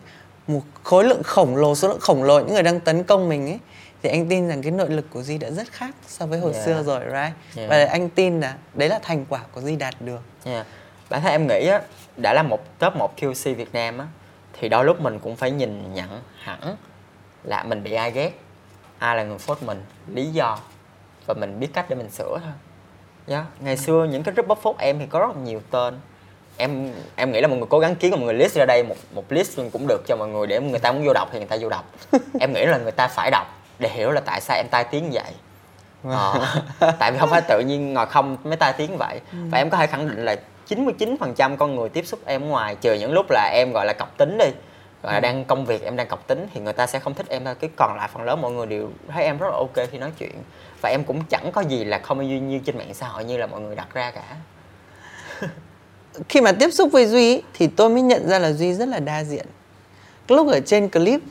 một 0.47 0.61
khối 0.83 1.03
lượng 1.03 1.23
khổng 1.23 1.55
lồ 1.55 1.75
số 1.75 1.87
lượng 1.87 1.99
khổng 1.99 2.23
lồ 2.23 2.39
những 2.39 2.53
người 2.53 2.63
đang 2.63 2.79
tấn 2.79 3.03
công 3.03 3.29
mình 3.29 3.49
ấy 3.49 3.59
thì 4.03 4.09
anh 4.09 4.29
tin 4.29 4.47
rằng 4.47 4.61
cái 4.61 4.71
nội 4.71 4.89
lực 4.89 5.05
của 5.13 5.23
Duy 5.23 5.37
đã 5.37 5.49
rất 5.49 5.67
khác 5.71 5.95
so 6.07 6.25
với 6.25 6.39
hồi 6.39 6.53
Yeah. 6.53 6.65
xưa 6.65 6.83
rồi 6.83 6.99
right? 7.05 7.57
Yeah. 7.57 7.69
và 7.69 7.85
anh 7.85 8.09
tin 8.09 8.39
là 8.39 8.55
đấy 8.73 8.89
là 8.89 8.99
thành 9.03 9.25
quả 9.29 9.39
của 9.51 9.61
Duy 9.61 9.75
đạt 9.75 9.93
được. 9.99 10.19
Nha 10.45 10.65
bản 11.09 11.21
thân 11.21 11.31
em 11.31 11.47
nghĩ 11.47 11.67
á 11.67 11.81
đã 12.17 12.33
là 12.33 12.43
một 12.43 12.79
top 12.79 12.95
1 12.95 13.13
QC 13.19 13.55
Việt 13.55 13.73
Nam 13.73 13.97
á 13.97 14.07
thì 14.59 14.69
đôi 14.69 14.85
lúc 14.85 15.01
mình 15.01 15.19
cũng 15.19 15.35
phải 15.35 15.51
nhìn 15.51 15.93
nhận 15.93 16.21
hẳn 16.43 16.75
là 17.43 17.63
mình 17.63 17.83
bị 17.83 17.93
ai 17.93 18.11
ghét. 18.11 18.31
Ai 18.99 19.17
là 19.17 19.23
người 19.23 19.37
phốt 19.37 19.63
mình 19.63 19.83
lý 20.07 20.25
do 20.25 20.59
và 21.25 21.33
mình 21.33 21.59
biết 21.59 21.67
cách 21.73 21.85
để 21.89 21.95
mình 21.95 22.09
sửa 22.09 22.39
thôi. 22.43 22.53
Yeah. 23.27 23.45
ngày 23.59 23.77
xưa 23.77 24.07
những 24.11 24.23
cái 24.23 24.33
group 24.33 24.47
bóc 24.47 24.59
phốt 24.61 24.75
em 24.77 24.99
thì 24.99 25.05
có 25.09 25.19
rất 25.19 25.37
nhiều 25.37 25.61
tên. 25.71 25.99
Em 26.57 26.93
em 27.15 27.31
nghĩ 27.31 27.41
là 27.41 27.47
mọi 27.47 27.57
người 27.57 27.67
cố 27.69 27.79
gắng 27.79 27.95
kiếm 27.95 28.11
một 28.11 28.17
người 28.21 28.33
list 28.33 28.55
ra 28.55 28.65
đây 28.65 28.83
một 28.83 28.95
một 29.13 29.31
list 29.31 29.59
cũng 29.73 29.87
được 29.87 30.01
cho 30.07 30.15
mọi 30.15 30.27
người 30.27 30.47
để 30.47 30.59
người 30.59 30.79
ta 30.79 30.91
muốn 30.91 31.05
vô 31.05 31.13
đọc 31.13 31.29
thì 31.31 31.39
người 31.39 31.47
ta 31.47 31.57
vô 31.61 31.69
đọc. 31.69 31.91
Em 32.39 32.53
nghĩ 32.53 32.65
là 32.65 32.77
người 32.77 32.91
ta 32.91 33.07
phải 33.07 33.31
đọc 33.31 33.58
để 33.79 33.89
hiểu 33.89 34.11
là 34.11 34.21
tại 34.21 34.41
sao 34.41 34.57
em 34.57 34.65
tai 34.71 34.83
tiếng 34.83 35.11
vậy. 35.11 35.33
Ờ, 36.03 36.61
tại 36.99 37.11
vì 37.11 37.17
không 37.17 37.29
phải 37.29 37.41
tự 37.41 37.59
nhiên 37.59 37.93
ngồi 37.93 38.05
không 38.05 38.37
mới 38.43 38.55
tai 38.55 38.73
tiếng 38.73 38.97
vậy. 38.97 39.21
Và 39.31 39.57
em 39.57 39.69
có 39.69 39.77
thể 39.77 39.87
khẳng 39.87 40.09
định 40.09 40.25
là 40.25 40.35
99% 40.67 41.57
con 41.57 41.75
người 41.75 41.89
tiếp 41.89 42.05
xúc 42.05 42.19
em 42.25 42.49
ngoài 42.49 42.75
trừ 42.81 42.93
những 42.93 43.13
lúc 43.13 43.25
là 43.29 43.51
em 43.53 43.71
gọi 43.73 43.85
là 43.85 43.93
cọc 43.93 44.17
tính 44.17 44.37
đi 44.37 44.51
gọi 45.03 45.13
là 45.13 45.19
đang 45.19 45.45
công 45.45 45.65
việc 45.65 45.83
em 45.83 45.95
đang 45.95 46.07
cọc 46.07 46.27
tính 46.27 46.47
thì 46.53 46.61
người 46.61 46.73
ta 46.73 46.87
sẽ 46.87 46.99
không 46.99 47.13
thích 47.13 47.25
em 47.29 47.45
thôi 47.45 47.55
cái 47.59 47.69
còn 47.75 47.97
lại 47.97 48.09
phần 48.13 48.23
lớn 48.23 48.41
mọi 48.41 48.51
người 48.51 48.65
đều 48.65 48.89
thấy 49.07 49.23
em 49.23 49.37
rất 49.37 49.47
là 49.51 49.55
ok 49.57 49.89
khi 49.91 49.97
nói 49.97 50.11
chuyện. 50.19 50.31
Và 50.81 50.89
em 50.89 51.03
cũng 51.03 51.23
chẳng 51.29 51.51
có 51.51 51.61
gì 51.61 51.83
là 51.83 51.99
không 51.99 52.27
như 52.27 52.41
như 52.41 52.59
trên 52.65 52.77
mạng 52.77 52.93
xã 52.93 53.07
hội 53.07 53.23
như 53.23 53.37
là 53.37 53.47
mọi 53.47 53.61
người 53.61 53.75
đặt 53.75 53.87
ra 53.93 54.11
cả. 54.11 54.35
Khi 56.29 56.41
mà 56.41 56.51
tiếp 56.51 56.69
xúc 56.69 56.89
với 56.91 57.05
Duy 57.05 57.41
thì 57.53 57.67
tôi 57.67 57.89
mới 57.89 58.01
nhận 58.01 58.29
ra 58.29 58.39
là 58.39 58.51
Duy 58.51 58.73
rất 58.73 58.87
là 58.87 58.99
đa 58.99 59.23
diện. 59.23 59.45
Lúc 60.27 60.47
ở 60.47 60.59
trên 60.59 60.89
clip 60.89 61.21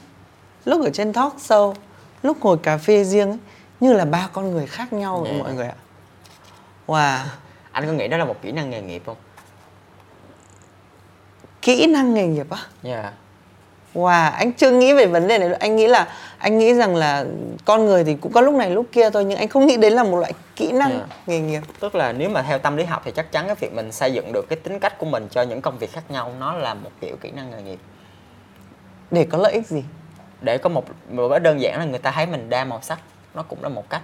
lúc 0.64 0.84
ở 0.84 0.90
trên 0.90 1.12
talk 1.12 1.36
show 1.36 1.74
lúc 2.22 2.36
ngồi 2.44 2.58
cà 2.62 2.78
phê 2.78 3.04
riêng 3.04 3.28
ấy, 3.30 3.38
như 3.80 3.92
là 3.92 4.04
ba 4.04 4.28
con 4.32 4.50
người 4.50 4.66
khác 4.66 4.92
nhau 4.92 5.24
Yeah. 5.26 5.38
mọi 5.40 5.52
người 5.54 5.66
ạ 5.66 5.74
wow 6.86 7.18
anh 7.72 7.86
có 7.86 7.92
nghĩ 7.92 8.08
đó 8.08 8.16
là 8.16 8.24
một 8.24 8.36
kỹ 8.42 8.52
năng 8.52 8.70
nghề 8.70 8.82
nghiệp 8.82 9.02
không 9.06 9.16
kỹ 11.62 11.86
năng 11.86 12.14
nghề 12.14 12.26
nghiệp 12.26 12.46
á 12.50 12.58
yeah. 12.82 13.12
Wow, 13.94 14.30
anh 14.32 14.52
chưa 14.52 14.70
nghĩ 14.70 14.92
về 14.92 15.06
vấn 15.06 15.28
đề 15.28 15.38
này. 15.38 15.52
Anh 15.52 15.76
nghĩ 15.76 15.86
là 15.86 16.08
anh 16.38 16.58
nghĩ 16.58 16.74
rằng 16.74 16.96
là 16.96 17.24
con 17.64 17.86
người 17.86 18.04
thì 18.04 18.14
cũng 18.14 18.32
có 18.32 18.40
lúc 18.40 18.54
này 18.54 18.70
lúc 18.70 18.86
kia 18.92 19.10
thôi 19.10 19.24
nhưng 19.24 19.38
anh 19.38 19.48
không 19.48 19.66
nghĩ 19.66 19.76
đến 19.76 19.92
là 19.92 20.04
một 20.04 20.16
loại 20.18 20.32
kỹ 20.56 20.72
năng 20.72 20.90
Dạ. 20.90 21.16
nghề 21.26 21.40
nghiệp. 21.40 21.60
tức 21.80 21.94
là 21.94 22.12
nếu 22.12 22.28
mà 22.30 22.42
theo 22.42 22.58
tâm 22.58 22.76
lý 22.76 22.84
học 22.84 23.02
thì 23.04 23.12
chắc 23.16 23.32
chắn 23.32 23.46
cái 23.46 23.54
việc 23.54 23.72
mình 23.74 23.92
xây 23.92 24.12
dựng 24.12 24.32
được 24.32 24.46
cái 24.48 24.58
tính 24.58 24.80
cách 24.80 24.98
của 24.98 25.06
mình 25.06 25.28
cho 25.30 25.42
những 25.42 25.60
công 25.60 25.78
việc 25.78 25.92
khác 25.92 26.10
nhau 26.10 26.32
nó 26.40 26.52
là 26.54 26.74
một 26.74 26.90
kiểu 27.00 27.16
kỹ 27.20 27.30
năng 27.30 27.50
nghề 27.50 27.62
nghiệp 27.62 27.78
Để 29.10 29.26
có 29.30 29.38
lợi 29.38 29.52
ích 29.52 29.66
gì? 29.66 29.84
Để 30.40 30.58
có 30.58 30.68
một 30.68 30.84
một 31.10 31.28
cái 31.28 31.40
đơn 31.40 31.60
giản 31.60 31.78
là 31.78 31.84
người 31.84 31.98
ta 31.98 32.10
thấy 32.10 32.26
mình 32.26 32.50
đa 32.50 32.64
màu 32.64 32.80
sắc. 32.82 32.98
Nó 33.34 33.42
cũng 33.42 33.62
là 33.62 33.68
một 33.68 33.90
cách. 33.90 34.02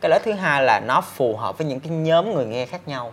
Cái 0.00 0.10
lợi 0.10 0.20
thứ 0.24 0.32
hai 0.32 0.62
là 0.62 0.80
nó 0.86 1.00
phù 1.00 1.36
hợp 1.36 1.58
với 1.58 1.66
những 1.66 1.80
cái 1.80 1.90
nhóm 1.90 2.34
người 2.34 2.46
nghe 2.46 2.66
khác 2.66 2.88
nhau. 2.88 3.12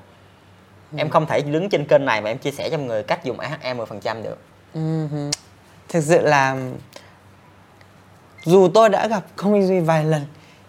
Em 0.95 1.09
không 1.09 1.25
thể 1.25 1.41
đứng 1.41 1.69
trên 1.69 1.85
kênh 1.85 2.05
này 2.05 2.21
mà 2.21 2.29
em 2.29 2.37
chia 2.37 2.51
sẻ 2.51 2.69
cho 2.69 2.77
người 2.77 3.03
cách 3.03 3.23
dùng 3.23 3.39
AHE 3.39 3.73
10% 3.73 4.23
được. 4.23 4.37
Ừm, 4.73 5.31
Thực 5.89 6.03
sự 6.03 6.21
là 6.21 6.57
dù 8.45 8.69
tôi 8.73 8.89
đã 8.89 9.07
gặp 9.07 9.23
cô 9.35 9.49
Minh 9.49 9.67
Duy 9.67 9.79
vài 9.79 10.03
lần 10.03 10.25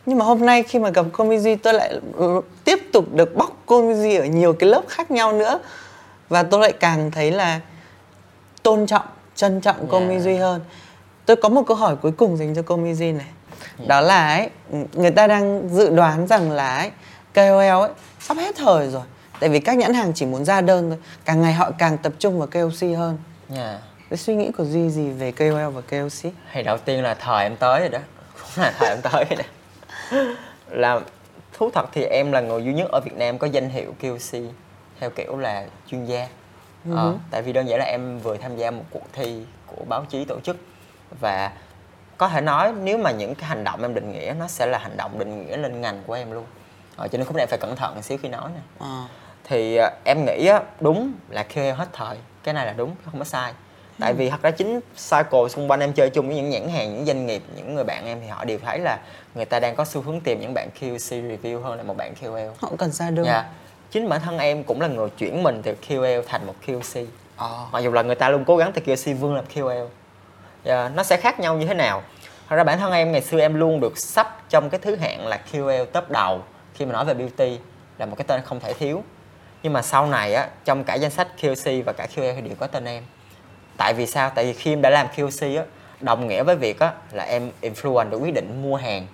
nhưng 0.06 0.18
mà 0.18 0.24
hôm 0.24 0.46
nay 0.46 0.62
khi 0.62 0.78
mà 0.78 0.90
gặp 0.90 1.06
cô 1.12 1.24
Minh 1.24 1.40
Duy 1.40 1.56
tôi 1.56 1.74
lại 1.74 2.00
ừ, 2.16 2.40
tiếp 2.64 2.78
tục 2.92 3.04
được 3.14 3.36
bóc 3.36 3.56
cô 3.66 3.82
Minh 3.82 4.02
Duy 4.02 4.16
ở 4.16 4.24
nhiều 4.24 4.52
cái 4.52 4.70
lớp 4.70 4.82
khác 4.88 5.10
nhau 5.10 5.32
nữa. 5.32 5.58
Và 6.28 6.42
tôi 6.42 6.60
lại 6.60 6.72
càng 6.72 7.10
thấy 7.10 7.30
là 7.30 7.60
tôn 8.62 8.86
trọng 8.86 9.06
trân 9.34 9.60
trọng 9.60 9.86
cô 9.88 9.98
Yeah. 9.98 10.08
Minh 10.08 10.20
Duy 10.20 10.36
hơn 10.36 10.60
tôi 11.30 11.36
có 11.36 11.48
một 11.48 11.62
câu 11.66 11.76
hỏi 11.76 11.96
cuối 11.96 12.12
cùng 12.12 12.36
dành 12.36 12.54
cho 12.54 12.62
cô 12.66 12.78
Duy 12.94 13.12
này. 13.12 13.26
Đó 13.86 14.00
là 14.00 14.36
ấy 14.36 14.50
người 14.92 15.10
ta 15.10 15.26
đang 15.26 15.68
dự 15.68 15.90
đoán 15.90 16.26
rằng 16.26 16.50
là 16.50 16.76
ấy, 16.76 16.90
KOL 17.34 17.82
ấy 17.82 17.90
sắp 18.20 18.36
hết 18.36 18.56
thời 18.56 18.90
rồi. 18.90 19.02
Tại 19.40 19.50
vì 19.50 19.60
các 19.60 19.76
nhãn 19.78 19.94
hàng 19.94 20.12
chỉ 20.14 20.26
muốn 20.26 20.44
ra 20.44 20.60
đơn 20.60 20.90
thôi. 20.90 20.98
Càng 21.24 21.42
ngày 21.42 21.52
họ 21.52 21.70
càng 21.78 21.98
tập 21.98 22.12
trung 22.18 22.38
vào 22.38 22.46
KOC 22.46 22.98
hơn. 22.98 23.18
Nha 23.48 23.78
cái 24.10 24.16
suy 24.16 24.34
nghĩ 24.34 24.50
của 24.56 24.64
Duy 24.64 24.90
gì 24.90 25.10
về 25.10 25.32
KOL 25.32 25.68
và 25.74 25.80
KOC? 25.80 26.32
thì 26.52 26.62
đầu 26.62 26.78
tiên 26.78 27.02
là 27.02 27.14
thời 27.14 27.42
em 27.42 27.56
tới 27.56 27.80
rồi 27.80 27.88
đó. 27.88 27.98
Cũng 28.34 28.64
là 28.64 28.72
thời 28.78 28.88
em 28.88 28.98
tới 29.02 29.24
rồi 29.30 29.38
đó. 29.38 29.44
Là 30.70 31.00
thú 31.52 31.70
thật 31.74 31.88
thì 31.92 32.02
em 32.02 32.32
là 32.32 32.40
người 32.40 32.64
duy 32.64 32.72
nhất 32.72 32.88
ở 32.92 33.00
Việt 33.04 33.16
Nam 33.16 33.38
có 33.38 33.46
danh 33.46 33.70
hiệu 33.70 33.94
QC 34.02 34.46
theo 35.00 35.10
kiểu 35.10 35.36
là 35.36 35.64
chuyên 35.86 36.04
gia. 36.04 36.28
Ờ, 36.94 37.14
tại 37.30 37.42
vì 37.42 37.52
đơn 37.52 37.68
giản 37.68 37.78
là 37.78 37.84
em 37.84 38.18
vừa 38.18 38.36
tham 38.36 38.56
gia 38.56 38.70
một 38.70 38.84
cuộc 38.90 39.06
thi 39.12 39.42
của 39.66 39.84
báo 39.88 40.04
chí 40.10 40.24
tổ 40.24 40.40
chức 40.40 40.56
và 41.20 41.52
có 42.18 42.28
thể 42.28 42.40
nói 42.40 42.72
nếu 42.82 42.98
mà 42.98 43.10
những 43.10 43.34
cái 43.34 43.48
hành 43.48 43.64
động 43.64 43.82
em 43.82 43.94
định 43.94 44.12
nghĩa 44.12 44.34
nó 44.38 44.48
sẽ 44.48 44.66
là 44.66 44.78
hành 44.78 44.96
động 44.96 45.18
định 45.18 45.46
nghĩa 45.46 45.56
lên 45.56 45.80
ngành 45.80 46.02
của 46.06 46.12
em 46.14 46.30
luôn 46.32 46.44
ờ, 46.96 47.08
cho 47.08 47.18
nên 47.18 47.26
khúc 47.26 47.36
này 47.36 47.42
em 47.42 47.48
phải 47.48 47.58
cẩn 47.58 47.76
thận 47.76 47.94
một 47.94 48.02
xíu 48.04 48.18
khi 48.22 48.28
nói 48.28 48.50
nè 48.54 48.60
Ờ. 48.78 49.02
thì 49.44 49.76
à, 49.76 49.90
em 50.04 50.24
nghĩ 50.26 50.46
á, 50.46 50.60
đúng 50.80 51.12
là 51.28 51.42
KOL 51.54 51.70
hết 51.72 51.88
thời 51.92 52.16
cái 52.44 52.54
này 52.54 52.66
là 52.66 52.72
đúng 52.72 52.94
không 53.04 53.18
có 53.18 53.24
sai 53.24 53.52
tại 54.00 54.12
vì 54.14 54.30
thật 54.30 54.42
ra 54.42 54.50
chính 54.50 54.80
cycle 55.10 55.48
xung 55.50 55.70
quanh 55.70 55.80
em 55.80 55.92
chơi 55.92 56.10
chung 56.10 56.26
với 56.26 56.36
những 56.36 56.50
nhãn 56.50 56.68
hàng 56.68 56.94
những 56.94 57.04
doanh 57.06 57.26
nghiệp 57.26 57.42
những 57.56 57.74
người 57.74 57.84
bạn 57.84 58.06
em 58.06 58.20
thì 58.20 58.26
họ 58.26 58.44
đều 58.44 58.58
thấy 58.64 58.78
là 58.78 58.98
người 59.34 59.44
ta 59.44 59.60
đang 59.60 59.76
có 59.76 59.84
xu 59.84 60.00
hướng 60.00 60.20
tìm 60.20 60.40
những 60.40 60.54
bạn 60.54 60.68
QC 60.80 61.36
review 61.36 61.60
hơn 61.60 61.76
là 61.76 61.82
một 61.82 61.96
bạn 61.96 62.14
KOL 62.22 62.48
Họ 62.60 62.70
cần 62.78 62.90
ra 62.92 63.10
đơn. 63.10 63.26
Dạ. 63.26 63.44
chính 63.90 64.08
bản 64.08 64.20
thân 64.20 64.38
em 64.38 64.64
cũng 64.64 64.80
là 64.80 64.86
người 64.88 65.08
chuyển 65.10 65.42
mình 65.42 65.62
từ 65.62 65.74
KOL 65.88 66.20
thành 66.26 66.46
một 66.46 66.54
QC 66.66 67.04
Ờ. 67.36 67.66
mặc 67.72 67.80
dù 67.80 67.92
là 67.92 68.02
người 68.02 68.14
ta 68.14 68.28
luôn 68.28 68.44
cố 68.44 68.56
gắng 68.56 68.72
từ 68.72 68.82
QC 68.86 69.16
vươn 69.16 69.34
làm 69.34 69.44
KOL 69.54 69.86
Dạ, 70.64 70.88
nó 70.94 71.02
sẽ 71.02 71.16
khác 71.16 71.40
nhau 71.40 71.56
như 71.56 71.66
thế 71.66 71.74
nào? 71.74 72.02
Thật 72.48 72.56
ra 72.56 72.64
bản 72.64 72.78
thân 72.78 72.92
em 72.92 73.12
ngày 73.12 73.22
xưa 73.22 73.40
em 73.40 73.54
luôn 73.54 73.80
được 73.80 73.98
sắp 73.98 74.42
trong 74.48 74.70
cái 74.70 74.80
thứ 74.82 74.96
hạng 74.96 75.26
là 75.26 75.40
QL 75.52 75.84
top 75.84 76.10
đầu 76.10 76.42
khi 76.74 76.86
mà 76.86 76.92
nói 76.92 77.04
về 77.04 77.14
beauty 77.14 77.58
là 77.98 78.06
một 78.06 78.16
cái 78.16 78.24
tên 78.28 78.42
không 78.44 78.60
thể 78.60 78.72
thiếu. 78.72 79.02
Nhưng 79.62 79.72
mà 79.72 79.82
sau 79.82 80.06
này 80.06 80.34
á 80.34 80.48
trong 80.64 80.84
cả 80.84 80.94
danh 80.94 81.10
sách 81.10 81.28
QC 81.40 81.82
và 81.84 81.92
cả 81.92 82.06
QL 82.14 82.34
thì 82.34 82.40
đều 82.40 82.54
có 82.58 82.66
tên 82.66 82.84
em. 82.84 83.02
Tại 83.76 83.94
vì 83.94 84.06
sao? 84.06 84.30
Tại 84.34 84.44
vì 84.44 84.52
khi 84.52 84.72
em 84.72 84.82
đã 84.82 84.90
làm 84.90 85.06
QC 85.16 85.58
á 85.58 85.64
đồng 86.00 86.26
nghĩa 86.26 86.42
với 86.42 86.56
việc 86.56 86.80
á 86.80 86.92
là 87.12 87.24
em 87.24 87.50
influence 87.62 88.10
được 88.10 88.18
quyết 88.18 88.34
định 88.34 88.62
mua 88.62 88.76
hàng 88.76 89.06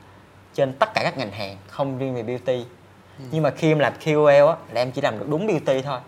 trên 0.55 0.73
tất 0.73 0.95
cả 0.95 1.01
các 1.05 1.19
ngành 1.19 1.31
hàng 1.31 1.57
không 1.69 1.99
riêng 1.99 2.15
về 2.15 2.23
beauty. 2.23 2.65
Nhưng 3.31 3.43
mà 3.43 3.51
khi 3.51 3.73
em 3.73 3.79
làm 3.79 3.93
QL 4.05 4.49
á 4.49 4.57
là 4.73 4.81
em 4.81 4.91
chỉ 4.91 5.01
làm 5.01 5.19
được 5.19 5.27
đúng 5.29 5.47
beauty 5.47 5.83
thôi 5.83 5.99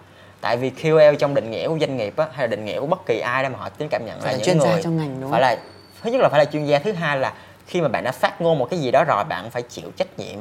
tại 0.40 0.56
vì 0.56 0.70
QL 0.70 1.16
trong 1.16 1.34
định 1.34 1.50
nghĩa 1.50 1.68
của 1.68 1.78
doanh 1.80 1.96
nghiệp 1.96 2.16
á 2.16 2.26
hay 2.32 2.46
là 2.46 2.46
định 2.46 2.64
nghĩa 2.64 2.80
của 2.80 2.86
bất 2.86 3.06
kỳ 3.06 3.20
ai 3.20 3.42
đó 3.42 3.48
mà 3.48 3.58
họ 3.58 3.68
tính 3.68 3.88
cảm 3.88 4.06
nhận 4.06 4.20
Phải 4.20 4.32
là 4.32 4.38
những 4.38 4.46
chuyên 4.46 4.60
gia 4.60 4.72
người 4.72 4.82
trong 4.82 4.96
ngành, 4.96 5.20
đúng 5.20 5.30
phải 5.30 5.40
là 5.40 5.58
thứ 6.02 6.10
nhất 6.10 6.20
là 6.20 6.28
phải 6.28 6.38
là 6.38 6.44
chuyên 6.44 6.64
gia 6.64 6.78
thứ 6.78 6.92
hai 6.92 7.18
là 7.18 7.32
khi 7.66 7.80
mà 7.80 7.88
bạn 7.88 8.04
đã 8.04 8.12
phát 8.12 8.40
ngôn 8.40 8.58
một 8.58 8.70
cái 8.70 8.80
gì 8.80 8.90
đó 8.90 9.04
rồi 9.04 9.24
bạn 9.24 9.50
phải 9.50 9.62
chịu 9.62 9.90
trách 9.96 10.18
nhiệm 10.18 10.38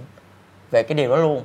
về 0.71 0.83
cái 0.83 0.95
điều 0.95 1.09
đó 1.09 1.15
luôn. 1.15 1.43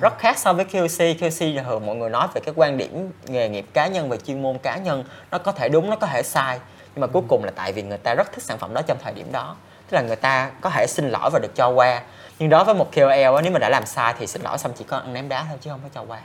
Rất 0.00 0.18
khác 0.18 0.38
so 0.38 0.52
với 0.52 0.64
QC 0.64 1.14
QC 1.14 1.54
là 1.54 1.62
thường 1.62 1.86
mọi 1.86 1.96
người 1.96 2.10
nói 2.10 2.28
về 2.34 2.40
cái 2.44 2.54
quan 2.56 2.76
điểm 2.76 3.10
nghề 3.26 3.48
nghiệp 3.48 3.66
cá 3.72 3.86
nhân 3.86 4.08
về 4.08 4.16
chuyên 4.16 4.42
môn 4.42 4.58
cá 4.58 4.76
nhân. 4.76 5.04
Nó 5.30 5.38
có 5.38 5.52
thể 5.52 5.68
đúng 5.68 5.90
nó 5.90 5.96
có 5.96 6.06
thể 6.06 6.22
sai 6.22 6.58
nhưng 6.94 7.00
mà 7.00 7.06
cuối 7.06 7.22
cùng 7.28 7.44
là 7.44 7.52
tại 7.56 7.72
vì 7.72 7.82
người 7.82 7.98
ta 7.98 8.14
rất 8.14 8.32
thích 8.32 8.42
sản 8.42 8.58
phẩm 8.58 8.74
đó 8.74 8.82
trong 8.86 8.98
thời 9.02 9.12
điểm 9.12 9.32
đó. 9.32 9.56
Tức 9.90 9.94
là 9.94 10.02
người 10.02 10.16
ta 10.16 10.50
có 10.60 10.70
thể 10.70 10.86
xin 10.86 11.08
lỗi 11.08 11.30
và 11.32 11.38
được 11.38 11.54
cho 11.54 11.68
qua. 11.68 12.02
Nhưng 12.38 12.48
đối 12.48 12.64
với 12.64 12.74
một 12.74 12.88
KOL 12.94 13.36
á, 13.36 13.42
nếu 13.42 13.52
mà 13.52 13.58
đã 13.58 13.68
làm 13.68 13.86
sai 13.86 14.14
thì 14.18 14.26
xin 14.26 14.42
lỗi 14.42 14.58
xong 14.58 14.72
chỉ 14.78 14.84
có 14.84 14.96
ăn 14.96 15.12
ném 15.12 15.28
đá 15.28 15.44
thôi 15.48 15.58
chứ 15.60 15.70
không 15.70 15.80
có 15.82 15.88
cho 15.94 16.02
qua 16.08 16.20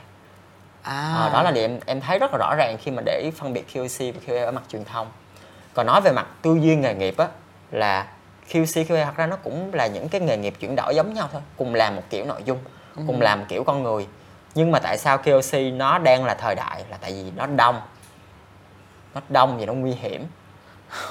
À. 0.86 1.12
Ờ, 1.14 1.30
đó 1.32 1.42
là 1.42 1.50
điều 1.50 1.64
em 1.64 1.78
em 1.86 2.00
thấy 2.00 2.18
rất 2.18 2.30
là 2.32 2.38
rõ 2.38 2.54
ràng 2.58 2.76
khi 2.82 2.90
mà 2.90 3.02
để 3.06 3.30
phân 3.36 3.52
biệt 3.52 3.66
QC 3.74 4.12
và 4.12 4.20
QL 4.26 4.44
ở 4.44 4.52
mặt 4.52 4.62
truyền 4.68 4.84
thông. 4.84 5.06
Còn 5.74 5.86
nói 5.86 6.00
về 6.00 6.12
mặt 6.12 6.26
tư 6.42 6.58
duy 6.60 6.76
nghề 6.76 6.94
nghiệp 6.94 7.14
á 7.18 7.28
là 7.70 8.06
QC 8.52 8.84
QL 8.84 9.04
thật 9.04 9.16
ra 9.16 9.26
nó 9.26 9.36
cũng 9.36 9.74
là 9.74 9.86
những 9.86 10.08
cái 10.08 10.20
nghề 10.20 10.36
nghiệp 10.36 10.54
chuyển 10.60 10.76
đổi 10.76 10.94
giống 10.94 11.14
nhau 11.14 11.28
thôi 11.32 11.42
cùng 11.56 11.74
làm 11.74 11.96
một 11.96 12.02
kiểu 12.10 12.24
nội 12.24 12.42
dung 12.44 12.58
cùng 13.06 13.20
làm 13.20 13.38
một 13.38 13.46
kiểu 13.48 13.64
con 13.64 13.82
người. 13.82 14.06
Nhưng 14.54 14.70
mà 14.70 14.78
tại 14.78 14.98
sao 14.98 15.18
KOC 15.18 15.72
nó 15.72 15.98
đang 15.98 16.24
là 16.24 16.34
thời 16.34 16.54
đại? 16.54 16.84
Là 16.90 16.96
tại 17.00 17.12
vì 17.12 17.30
nó 17.36 17.46
đông. 17.46 17.80
Nó 19.14 19.20
đông 19.28 19.58
và 19.58 19.66
nó 19.66 19.72
nguy 19.72 19.92
hiểm. 19.92 20.26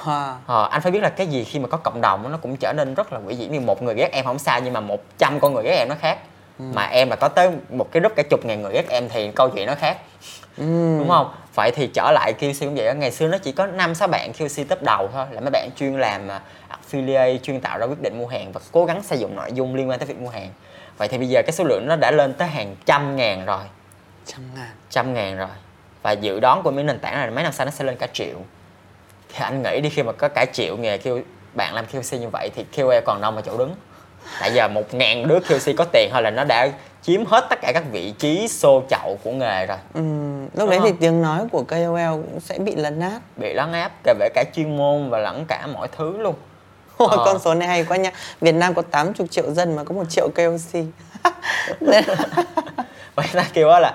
Wow. 0.04 0.34
Ờ, 0.46 0.68
anh 0.70 0.82
phải 0.82 0.92
biết 0.92 1.02
là 1.02 1.08
cái 1.08 1.26
gì 1.26 1.44
khi 1.44 1.58
mà 1.58 1.68
có 1.68 1.78
cộng 1.78 2.00
đồng 2.00 2.32
nó 2.32 2.38
cũng 2.38 2.56
trở 2.56 2.72
nên 2.76 2.94
rất 2.94 3.12
là 3.12 3.20
quỷ 3.26 3.36
dị. 3.36 3.46
Như 3.46 3.60
một 3.60 3.82
người 3.82 3.94
ghét 3.94 4.08
em 4.12 4.24
không 4.24 4.38
sao 4.38 4.60
nhưng 4.60 4.72
mà 4.72 4.80
100 4.80 5.40
con 5.40 5.54
người 5.54 5.64
ghét 5.64 5.76
em 5.76 5.88
nó 5.88 5.94
khác 6.00 6.18
mà 6.58 6.82
em 6.86 7.10
là 7.10 7.16
có 7.16 7.28
tới 7.28 7.50
một 7.70 7.88
cái 7.92 8.00
group 8.00 8.12
cả 8.16 8.22
chục 8.30 8.44
ngàn 8.44 8.62
người 8.62 8.72
ghét 8.72 8.88
em 8.88 9.08
thì 9.08 9.30
câu 9.34 9.48
chuyện 9.48 9.66
nó 9.66 9.74
khác 9.74 9.98
Ừm. 10.56 10.98
đúng 10.98 11.08
không 11.08 11.30
vậy 11.54 11.70
thì 11.74 11.86
trở 11.94 12.10
lại 12.14 12.34
QC 12.40 12.54
cũng 12.60 12.74
vậy 12.74 12.86
á. 12.86 12.92
ngày 12.92 13.10
xưa 13.10 13.28
nó 13.28 13.38
chỉ 13.38 13.52
có 13.52 13.66
năm 13.66 13.94
sáu 13.94 14.08
bạn 14.08 14.32
QC 14.38 14.64
top 14.64 14.82
đầu 14.82 15.08
thôi 15.12 15.26
là 15.30 15.40
mấy 15.40 15.50
bạn 15.50 15.68
chuyên 15.76 15.98
làm 16.00 16.28
à, 16.28 16.40
affiliate 16.68 17.38
chuyên 17.38 17.60
tạo 17.60 17.78
ra 17.78 17.86
quyết 17.86 18.02
định 18.02 18.18
mua 18.18 18.26
hàng 18.26 18.52
và 18.52 18.60
cố 18.72 18.84
gắng 18.84 19.02
xây 19.02 19.18
dựng 19.18 19.36
nội 19.36 19.50
dung 19.54 19.74
liên 19.74 19.88
quan 19.90 19.98
tới 19.98 20.06
việc 20.06 20.18
mua 20.20 20.28
hàng 20.28 20.50
vậy 20.98 21.08
thì 21.08 21.18
bây 21.18 21.28
giờ 21.28 21.42
cái 21.42 21.52
số 21.52 21.64
lượng 21.64 21.84
nó 21.88 21.96
đã 21.96 22.10
lên 22.10 22.34
tới 22.34 22.48
hàng 22.48 22.76
trăm 22.86 23.16
ngàn 23.16 23.44
rồi 23.46 23.62
Trăm 24.26 24.40
ngàn. 24.56 24.66
trăm 24.90 25.14
ngàn 25.14 25.36
rồi 25.36 25.48
và 26.02 26.12
dự 26.12 26.40
đoán 26.40 26.62
của 26.62 26.70
mấy 26.70 26.84
nền 26.84 26.98
tảng 26.98 27.14
là 27.14 27.30
mấy 27.30 27.44
năm 27.44 27.52
sau 27.52 27.64
nó 27.64 27.70
sẽ 27.70 27.84
lên 27.84 27.96
cả 27.96 28.06
triệu 28.12 28.36
thì 29.28 29.38
anh 29.44 29.62
nghĩ 29.62 29.80
đi 29.80 29.88
khi 29.90 30.02
mà 30.02 30.12
có 30.12 30.28
cả 30.28 30.46
triệu 30.52 30.76
nghề 30.76 30.98
kêu 30.98 31.20
bạn 31.54 31.74
làm 31.74 31.84
QC 31.92 32.18
như 32.18 32.28
vậy 32.32 32.50
thì 32.54 32.64
QL 32.76 33.00
còn 33.06 33.20
đâu 33.20 33.30
mà 33.30 33.40
chỗ 33.40 33.58
đứng 33.58 33.74
tại 34.40 34.52
giờ 34.54 34.68
một 34.68 34.94
ngàn 34.94 35.28
đứa 35.28 35.38
QC 35.38 35.74
có 35.76 35.84
tiền 35.92 36.10
thôi 36.12 36.22
là 36.22 36.30
nó 36.30 36.44
đã 36.44 36.68
chiếm 37.02 37.26
hết 37.26 37.46
tất 37.50 37.58
cả 37.62 37.72
các 37.74 37.84
vị 37.92 38.14
trí 38.18 38.48
xô 38.48 38.82
chậu 38.90 39.18
của 39.24 39.30
nghề 39.30 39.66
rồi 39.66 39.76
Ừm, 39.94 40.40
lúc 40.42 40.50
Đúng 40.54 40.70
đấy 40.70 40.78
thì 40.82 40.90
không? 40.90 40.96
tiếng 41.00 41.22
nói 41.22 41.40
của 41.52 41.62
KOL 41.62 42.10
cũng 42.12 42.40
sẽ 42.40 42.58
bị 42.58 42.74
lấn 42.76 43.00
át. 43.00 43.20
bị 43.36 43.52
lấn 43.54 43.72
áp 43.72 43.92
cả 44.04 44.14
về 44.18 44.28
cả 44.34 44.44
chuyên 44.56 44.76
môn 44.76 45.10
và 45.10 45.18
lẫn 45.18 45.44
cả 45.48 45.66
mọi 45.66 45.88
thứ 45.96 46.18
luôn 46.18 46.34
Ôi, 46.96 47.08
Ờ. 47.10 47.22
con 47.24 47.38
số 47.38 47.54
này 47.54 47.68
hay 47.68 47.84
quá 47.84 47.96
nha. 47.96 48.10
Việt 48.40 48.52
Nam 48.54 48.74
có 48.74 48.82
80 48.90 49.28
triệu 49.30 49.50
dân 49.50 49.76
mà 49.76 49.84
có 49.84 49.94
một 49.94 50.04
triệu 50.10 50.28
KOC. 50.34 50.84
Vậy 53.14 53.26
ta 53.32 53.44
kêu 53.52 53.68
là 53.68 53.94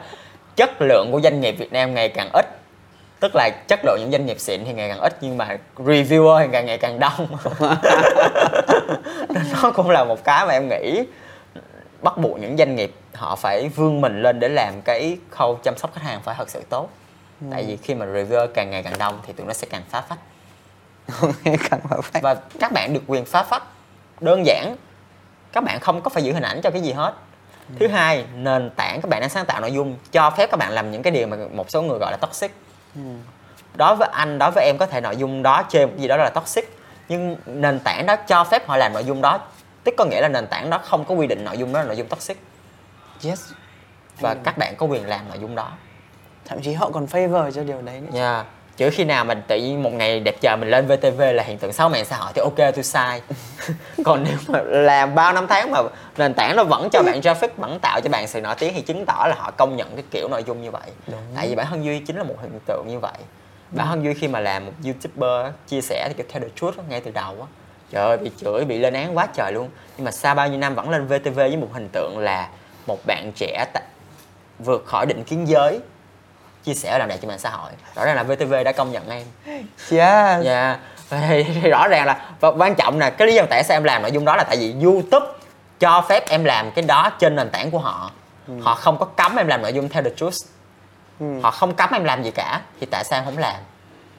chất 0.56 0.82
lượng 0.82 1.10
của 1.12 1.22
doanh 1.22 1.42
nghiệp 1.42 1.52
Việt 1.52 1.74
Nam 1.74 1.94
ngày 1.94 2.10
càng 2.10 2.30
ít 2.34 2.46
tức 3.22 3.36
là 3.36 3.50
chất 3.68 3.80
lượng 3.84 3.98
những 4.00 4.12
doanh 4.12 4.26
nghiệp 4.26 4.40
xịn 4.40 4.66
thì 4.66 4.74
ngày 4.74 4.90
càng 4.90 5.00
ít 5.00 5.18
nhưng 5.22 5.38
mà 5.38 5.58
reviewer 5.78 6.40
thì 6.40 6.48
càng 6.52 6.66
ngày 6.66 6.78
càng 6.78 7.00
đông. 7.00 7.28
Nên 9.30 9.44
nó 9.54 9.72
cũng 9.72 9.90
là 9.90 10.04
một 10.04 10.24
cái 10.24 10.46
mà 10.46 10.54
em 10.54 10.70
nghĩ 10.70 11.04
bắt 12.02 12.18
buộc 12.18 12.40
những 12.40 12.58
doanh 12.58 12.76
nghiệp 12.76 12.94
họ 13.14 13.36
phải 13.36 13.70
vươn 13.70 14.02
mình 14.02 14.22
lên 14.22 14.40
để 14.40 14.50
làm 14.50 14.82
cái 14.82 15.18
khâu 15.30 15.60
chăm 15.64 15.78
sóc 15.78 15.94
khách 15.94 16.04
hàng 16.04 16.22
phải 16.24 16.36
thật 16.38 16.50
sự 16.50 16.62
tốt. 16.70 16.90
Tại 17.52 17.64
vì 17.68 17.78
khi 17.78 17.96
mà 17.96 18.06
reviewer 18.06 18.48
càng 18.48 18.70
ngày 18.72 18.84
càng 18.84 18.98
đông 19.00 19.20
thì 19.28 19.34
tụi 19.34 19.48
nó 19.48 19.54
sẽ 19.54 19.68
càng 19.70 19.82
phá 19.90 20.02
phách. 20.02 20.20
Càng 21.70 21.80
vào 21.90 22.02
phách. 22.02 22.24
và 22.24 22.36
các 22.60 22.72
bạn 22.72 22.94
được 22.94 23.02
quyền 23.08 23.26
phá 23.26 23.44
phách 23.44 23.64
đơn 24.20 24.46
giản. 24.46 24.76
Các 25.52 25.64
bạn 25.64 25.80
không 25.80 26.02
có 26.02 26.10
phải 26.10 26.24
giữ 26.24 26.34
hình 26.34 26.44
ảnh 26.44 26.62
cho 26.64 26.70
cái 26.70 26.82
gì 26.82 26.92
hết. 26.92 27.14
Thứ 27.80 27.88
hai 27.88 28.26
nền 28.36 28.70
tảng 28.76 29.02
các 29.02 29.10
bạn 29.10 29.22
đang 29.22 29.30
sáng 29.30 29.46
tạo 29.46 29.62
nội 29.62 29.72
dung 29.72 29.96
cho 30.12 30.30
phép 30.30 30.52
các 30.52 30.58
bạn 30.58 30.72
làm 30.72 30.92
những 30.92 31.04
cái 31.04 31.12
điều 31.12 31.28
mà 31.28 31.38
một 31.52 31.70
số 31.72 31.82
người 31.82 32.00
gọi 32.00 32.12
là 32.12 32.18
toxic 32.18 32.52
đối 33.76 33.96
với 33.96 34.10
anh 34.12 34.40
đối 34.40 34.52
với 34.52 34.66
em 34.66 34.78
có 34.78 34.86
thể 34.86 35.02
nội 35.02 35.16
dung 35.18 35.44
đó 35.44 35.64
chê 35.70 35.86
một 35.86 35.92
gì 35.98 36.08
đó 36.08 36.18
là 36.18 36.30
toxic 36.30 36.78
nhưng 37.10 37.36
nền 37.46 37.80
tảng 37.80 38.06
đó 38.06 38.16
cho 38.16 38.44
phép 38.44 38.68
họ 38.68 38.78
làm 38.78 38.94
nội 38.94 39.04
dung 39.04 39.22
đó 39.22 39.40
tức 39.84 39.94
có 39.98 40.06
nghĩa 40.06 40.22
là 40.22 40.28
nền 40.28 40.48
tảng 40.48 40.70
đó 40.70 40.78
không 40.84 41.06
có 41.06 41.16
quy 41.16 41.28
định 41.28 41.44
nội 41.46 41.58
dung 41.58 41.74
đó 41.74 41.80
là 41.80 41.86
nội 41.86 41.96
dung 41.98 42.08
toxic 42.08 42.38
Yes. 43.26 43.52
và 44.20 44.36
các 44.44 44.58
bạn 44.58 44.76
có 44.78 44.86
quyền 44.86 45.08
làm 45.08 45.30
nội 45.30 45.38
dung 45.40 45.56
đó 45.56 45.72
Thậm 46.46 46.62
chí 46.62 46.74
họ 46.74 46.90
còn 46.94 47.06
favor 47.06 47.52
cho 47.52 47.64
điều 47.64 47.82
đấy 47.82 48.00
nữa. 48.02 48.10
nha 48.14 48.44
chứ 48.78 48.90
khi 48.94 49.04
nào 49.04 49.26
mình 49.26 49.42
tự 49.48 49.58
nhiên 49.58 49.84
một 49.84 49.94
ngày 49.94 50.20
đẹp 50.20 50.36
trời 50.42 50.58
mình 50.58 50.70
lên 50.70 50.88
VTV 50.88 51.22
là 51.34 51.44
hiện 51.44 51.58
tượng 51.58 51.74
xấu 51.74 51.90
mạng 51.90 52.06
xã 52.06 52.18
hội 52.18 52.32
thì 52.36 52.42
ok 52.42 52.74
tôi 52.76 52.84
sai. 52.84 53.22
Còn 54.06 54.24
nếu 54.24 54.38
mà 54.48 54.62
làm 54.62 55.16
bao 55.16 55.34
năm 55.34 55.48
tháng 55.50 55.72
mà 55.72 55.80
nền 56.18 56.34
tảng 56.34 56.56
nó 56.56 56.64
vẫn 56.64 56.90
cho 56.90 57.04
bạn 57.04 57.22
traffic 57.22 57.48
vẫn 57.58 57.80
tạo 57.80 58.02
cho 58.02 58.10
bạn 58.10 58.28
sự 58.28 58.42
nổi 58.42 58.56
tiếng 58.60 58.74
thì 58.74 58.82
chứng 58.82 59.06
tỏ 59.06 59.26
là 59.30 59.36
họ 59.40 59.52
công 59.52 59.76
nhận 59.76 59.96
cái 59.96 60.04
kiểu 60.12 60.28
nội 60.28 60.44
dung 60.48 60.62
như 60.62 60.72
vậy. 60.72 60.92
Đúng. 61.08 61.20
tại 61.36 61.48
vì 61.48 61.56
bản 61.56 61.68
thân 61.70 61.86
duy 61.86 62.00
chính 62.00 62.18
là 62.18 62.24
một 62.24 62.36
hiện 62.42 62.60
tượng 62.66 62.86
như 62.88 63.00
vậy. 63.00 63.18
Bản 63.72 63.88
thân 63.88 64.04
duy 64.04 64.14
khi 64.14 64.28
mà 64.28 64.40
làm 64.40 64.66
một 64.66 64.72
youtuber 64.86 65.54
chia 65.68 65.82
sẻ 65.82 66.06
thì 66.08 66.14
kiểu 66.18 66.26
theo 66.30 66.42
the 66.42 66.48
truth 66.56 66.90
ngay 66.90 67.02
từ 67.02 67.12
đầu 67.12 67.36
á. 67.42 67.48
Trời 67.92 68.04
ơi 68.04 68.18
bị 68.18 68.32
chửi 68.38 68.66
bị 68.66 68.78
lên 68.78 68.94
án 68.94 69.18
quá 69.18 69.28
trời 69.34 69.52
luôn. 69.54 69.70
Nhưng 69.98 70.06
mà 70.06 70.12
sau 70.12 70.36
bao 70.36 70.48
nhiêu 70.48 70.60
năm 70.60 70.76
vẫn 70.76 70.90
lên 70.90 71.08
vtv 71.08 71.36
với 71.36 71.58
một 71.58 71.68
hình 71.74 71.90
tượng 71.94 72.18
là 72.18 72.50
một 72.88 73.00
bạn 73.06 73.32
trẻ 73.36 73.66
ta- 73.74 73.82
vượt 74.60 74.84
khỏi 74.86 75.06
định 75.06 75.24
kiến 75.24 75.48
giới 75.48 75.80
chia 76.64 76.74
sẻ 76.74 76.98
làm 77.00 77.10
đẹp 77.10 77.18
trên 77.22 77.30
mạng 77.30 77.40
xã 77.40 77.50
hội 77.50 77.72
rõ 77.96 78.06
ràng 78.06 78.16
là 78.16 78.24
vtv 78.24 78.54
đã 78.66 78.72
công 78.72 78.92
nhận 78.92 79.10
em 79.10 79.26
yes 79.92 80.46
Dạ 80.46 80.78
thì, 81.10 81.44
thì 81.62 81.70
rõ 81.70 81.88
ràng 81.88 82.06
là 82.06 82.30
và 82.40 82.52
quan 82.52 82.76
trọng 82.76 83.00
là 83.00 83.10
cái 83.10 83.28
lý 83.28 83.34
do 83.34 83.44
tại 83.50 83.64
sao 83.64 83.78
em 83.78 83.84
làm 83.84 84.02
nội 84.02 84.12
dung 84.12 84.26
đó 84.26 84.36
là 84.36 84.44
tại 84.44 84.58
vì 84.58 84.76
YouTube 84.84 85.26
cho 85.80 86.06
phép 86.10 86.30
em 86.30 86.44
làm 86.44 86.72
cái 86.72 86.86
đó 86.86 87.10
trên 87.20 87.36
nền 87.36 87.50
tảng 87.50 87.72
của 87.72 87.80
họ. 87.80 88.12
Họ 88.62 88.76
không 88.76 88.98
có 88.98 89.06
cấm 89.06 89.36
em 89.36 89.48
làm 89.48 89.62
nội 89.62 89.74
dung 89.74 89.90
theo 89.90 90.04
the 90.04 90.10
truth. 90.18 90.36
Họ 91.44 91.52
không 91.52 91.74
cấm 91.76 91.90
em 91.94 92.04
làm 92.04 92.24
gì 92.24 92.32
cả 92.32 92.62
thì 92.80 92.88
tại 92.92 93.04
sao 93.04 93.20
em 93.20 93.26
không 93.26 93.38
làm? 93.38 93.56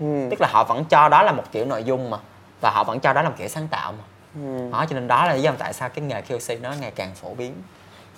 ừ. 0.01 0.07
Tức 0.30 0.40
là 0.40 0.49
họ 0.51 0.64
vẫn 0.64 0.84
cho 0.84 1.09
đó 1.09 1.22
là 1.22 1.32
một 1.32 1.43
kiểu 1.53 1.64
nội 1.64 1.84
dung 1.84 2.11
mà 2.11 2.16
và 2.61 2.70
họ 2.70 2.84
vẫn 2.84 3.01
cho 3.01 3.12
đó 3.12 3.22
là 3.22 3.28
một 3.28 3.34
kiểu 3.38 3.49
sáng 3.49 3.68
tạo 3.68 3.93
mà. 3.93 4.05
Ừ. 4.34 4.70
Đó 4.72 4.86
cho 4.90 4.95
nên 4.95 5.09
đó 5.09 5.26
là 5.26 5.34
lý 5.34 5.43
do 5.43 5.53
tại 5.59 5.72
sao 5.72 5.88
cái 5.88 6.05
nghề 6.05 6.20
QC 6.20 6.61
nó 6.61 6.72
ngày 6.80 6.90
càng 6.90 7.14
phổ 7.14 7.34
biến. 7.34 7.55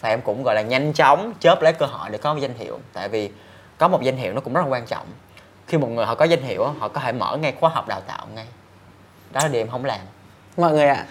Và 0.01 0.09
em 0.09 0.21
cũng 0.21 0.43
gọi 0.43 0.55
là 0.55 0.63
nhanh 0.63 0.93
chóng 0.93 1.33
chớp 1.41 1.63
lấy 1.63 1.73
cơ 1.73 1.87
hội 1.87 2.11
để 2.11 2.19
có 2.19 2.35
một 2.35 2.41
danh 2.41 2.55
hiệu 2.55 2.81
tại 2.93 3.09
vì 3.09 3.31
có 3.79 3.89
một 3.89 4.03
danh 4.03 4.17
hiệu 4.17 4.33
nó 4.33 4.41
cũng 4.41 4.55
rất 4.55 4.61
là 4.61 4.67
quan 4.69 4.87
trọng. 4.87 5.07
Khi 5.67 5.79
một 5.79 5.89
người 5.89 6.07
họ 6.07 6.15
có 6.15 6.25
danh 6.25 6.43
hiệu 6.43 6.65
họ 6.65 6.89
có 6.89 7.01
thể 7.01 7.13
mở 7.13 7.37
ngay 7.37 7.53
khóa 7.61 7.71
học 7.71 7.89
đào 7.89 8.01
tạo 8.01 8.27
ngay. 8.35 8.47
Đó 9.33 9.41
là 9.43 9.49
điều 9.49 9.61
em 9.63 9.69
không 9.71 9.85
làm. 9.85 10.01
mọi 10.57 10.73
người 10.73 10.87
ạ 10.87 11.07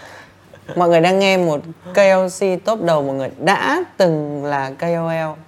mọi 0.75 0.89
người 0.89 1.01
đang 1.01 1.19
nghe 1.19 1.37
một 1.37 1.59
KOC 1.93 2.63
top 2.65 2.81
đầu 2.81 3.03
một 3.03 3.13
người 3.13 3.29
đã 3.39 3.83
từng 3.97 4.45
là 4.45 4.71
KOL 4.79 5.39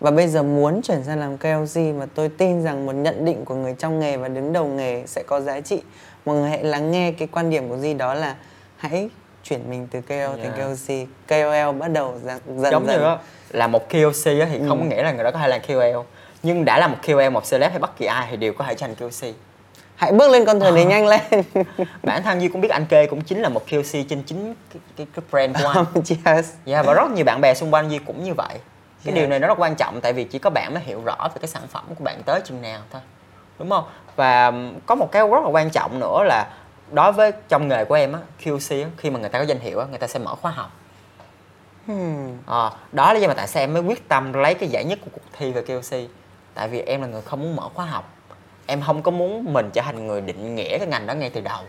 và 0.00 0.10
bây 0.10 0.28
giờ 0.28 0.42
muốn 0.42 0.82
chuyển 0.82 1.04
sang 1.04 1.20
làm 1.20 1.36
KOC 1.38 1.76
mà 1.98 2.06
tôi 2.14 2.28
tin 2.28 2.62
rằng 2.62 2.86
một 2.86 2.92
nhận 2.92 3.24
định 3.24 3.44
của 3.44 3.54
người 3.54 3.74
trong 3.78 4.00
nghề 4.00 4.16
và 4.16 4.28
đứng 4.28 4.52
đầu 4.52 4.66
nghề 4.66 5.06
sẽ 5.06 5.22
có 5.26 5.40
giá 5.40 5.60
trị 5.60 5.82
mọi 6.26 6.36
người 6.36 6.50
hãy 6.50 6.64
lắng 6.64 6.90
nghe 6.90 7.12
cái 7.12 7.28
quan 7.32 7.50
điểm 7.50 7.68
của 7.68 7.76
Di 7.76 7.94
đó 7.94 8.14
là 8.14 8.36
hãy 8.76 9.08
chuyển 9.44 9.70
mình 9.70 9.88
từ 9.90 10.00
KOL 10.00 10.40
thành 10.42 10.52
Yeah. 10.56 10.68
KOC 10.68 11.06
KOL 11.28 11.78
bắt 11.78 11.88
đầu 11.88 12.18
dần 12.24 12.40
dần 12.46 12.72
Giống 12.72 12.86
như 12.86 12.92
dần. 12.92 13.02
đó, 13.02 13.18
là 13.50 13.66
một 13.66 13.88
KOC 13.90 14.24
thì 14.24 14.60
không 14.68 14.78
có 14.80 14.84
nghĩa 14.84 15.02
là 15.02 15.12
người 15.12 15.24
đó 15.24 15.30
có 15.30 15.38
thể 15.38 15.48
làm 15.48 15.60
KOL. 15.68 15.96
Nhưng 16.46 16.64
đã 16.64 16.78
là 16.78 16.86
một 16.88 16.96
KOL, 17.06 17.28
một 17.30 17.50
celeb 17.50 17.70
hay 17.70 17.78
bất 17.78 17.96
kỳ 17.98 18.06
ai 18.06 18.26
thì 18.30 18.36
đều 18.36 18.52
có 18.52 18.64
thể 18.64 18.74
trở 18.74 18.86
thành 18.86 18.96
KOC. 18.96 19.34
hãy 19.96 20.12
bước 20.12 20.30
lên 20.30 20.44
con 20.46 20.60
thuyền 20.60 20.70
Ờ. 20.74 20.76
đấy 20.76 20.84
nhanh 20.84 21.06
lên 21.06 21.20
Bản 22.02 22.22
thân 22.22 22.40
Duy 22.40 22.48
cũng 22.48 22.60
biết 22.60 22.70
anh 22.70 22.86
Kê 22.86 23.06
cũng 23.06 23.20
chính 23.20 23.42
là 23.42 23.48
một 23.48 23.62
KOC 23.70 23.92
trên 24.08 24.22
chính 24.22 24.54
cái, 24.72 24.80
cái, 24.96 25.06
cái 25.14 25.22
brand 25.30 25.62
của 25.62 25.68
anh. 25.68 25.84
yes 26.34 26.52
Dạ 26.64 26.82
và 26.82 26.94
rất 26.94 27.10
nhiều 27.10 27.24
bạn 27.24 27.40
bè 27.40 27.54
xung 27.54 27.74
quanh 27.74 27.90
Duy 27.90 27.98
cũng 28.06 28.24
như 28.24 28.34
vậy. 28.34 28.48
Cái 29.04 29.14
Dạ. 29.14 29.20
điều 29.20 29.26
này 29.28 29.38
nó 29.38 29.48
rất 29.48 29.58
quan 29.58 29.74
trọng 29.74 30.00
tại 30.00 30.12
vì 30.12 30.24
chỉ 30.24 30.38
có 30.38 30.50
bạn 30.50 30.74
mới 30.74 30.82
hiểu 30.82 31.02
rõ 31.04 31.16
về 31.34 31.38
cái 31.40 31.48
sản 31.48 31.62
phẩm 31.72 31.84
của 31.98 32.04
bạn 32.04 32.22
tới 32.22 32.40
chừng 32.44 32.62
nào 32.62 32.80
thôi. 32.92 33.00
Đúng 33.58 33.70
không? 33.70 33.84
Và 34.16 34.52
có 34.86 34.94
một 34.94 35.12
cái 35.12 35.22
rất 35.28 35.42
là 35.44 35.48
quan 35.50 35.70
trọng 35.70 35.98
nữa 36.00 36.22
là 36.24 36.46
đối 36.92 37.12
với 37.12 37.32
trong 37.48 37.68
nghề 37.68 37.84
của 37.84 37.94
em 37.94 38.12
á, 38.12 38.18
QC 38.44 38.82
á, 38.84 38.88
khi 38.96 39.10
mà 39.10 39.18
người 39.20 39.28
ta 39.28 39.38
có 39.38 39.44
danh 39.44 39.60
hiệu 39.60 39.78
á, 39.78 39.86
người 39.90 39.98
ta 39.98 40.06
sẽ 40.06 40.18
mở 40.18 40.34
khóa 40.34 40.50
học. 40.50 40.70
hmm. 41.86 42.36
Ờ, 42.46 42.70
đó 42.92 43.06
là 43.06 43.14
lý 43.14 43.20
do 43.20 43.28
mà 43.28 43.34
tại 43.34 43.46
sao 43.46 43.62
em 43.62 43.72
mới 43.72 43.82
quyết 43.82 44.08
tâm 44.08 44.32
lấy 44.32 44.54
cái 44.54 44.68
giải 44.68 44.84
nhất 44.84 44.98
của 45.04 45.10
cuộc 45.12 45.20
thi 45.38 45.52
về 45.52 45.62
KOC 45.62 45.98
tại 46.56 46.68
vì 46.68 46.80
em 46.80 47.00
là 47.00 47.06
người 47.06 47.22
không 47.22 47.40
muốn 47.40 47.56
mở 47.56 47.68
khóa 47.74 47.84
học. 47.84 48.12
Em 48.66 48.82
không 48.82 49.02
có 49.02 49.10
muốn 49.10 49.52
mình 49.52 49.70
trở 49.72 49.82
thành 49.82 50.06
người 50.06 50.20
định 50.20 50.54
nghĩa 50.54 50.78
cái 50.78 50.86
ngành 50.86 51.06
đó 51.06 51.14
ngay 51.14 51.30
từ 51.30 51.40
đầu. 51.40 51.60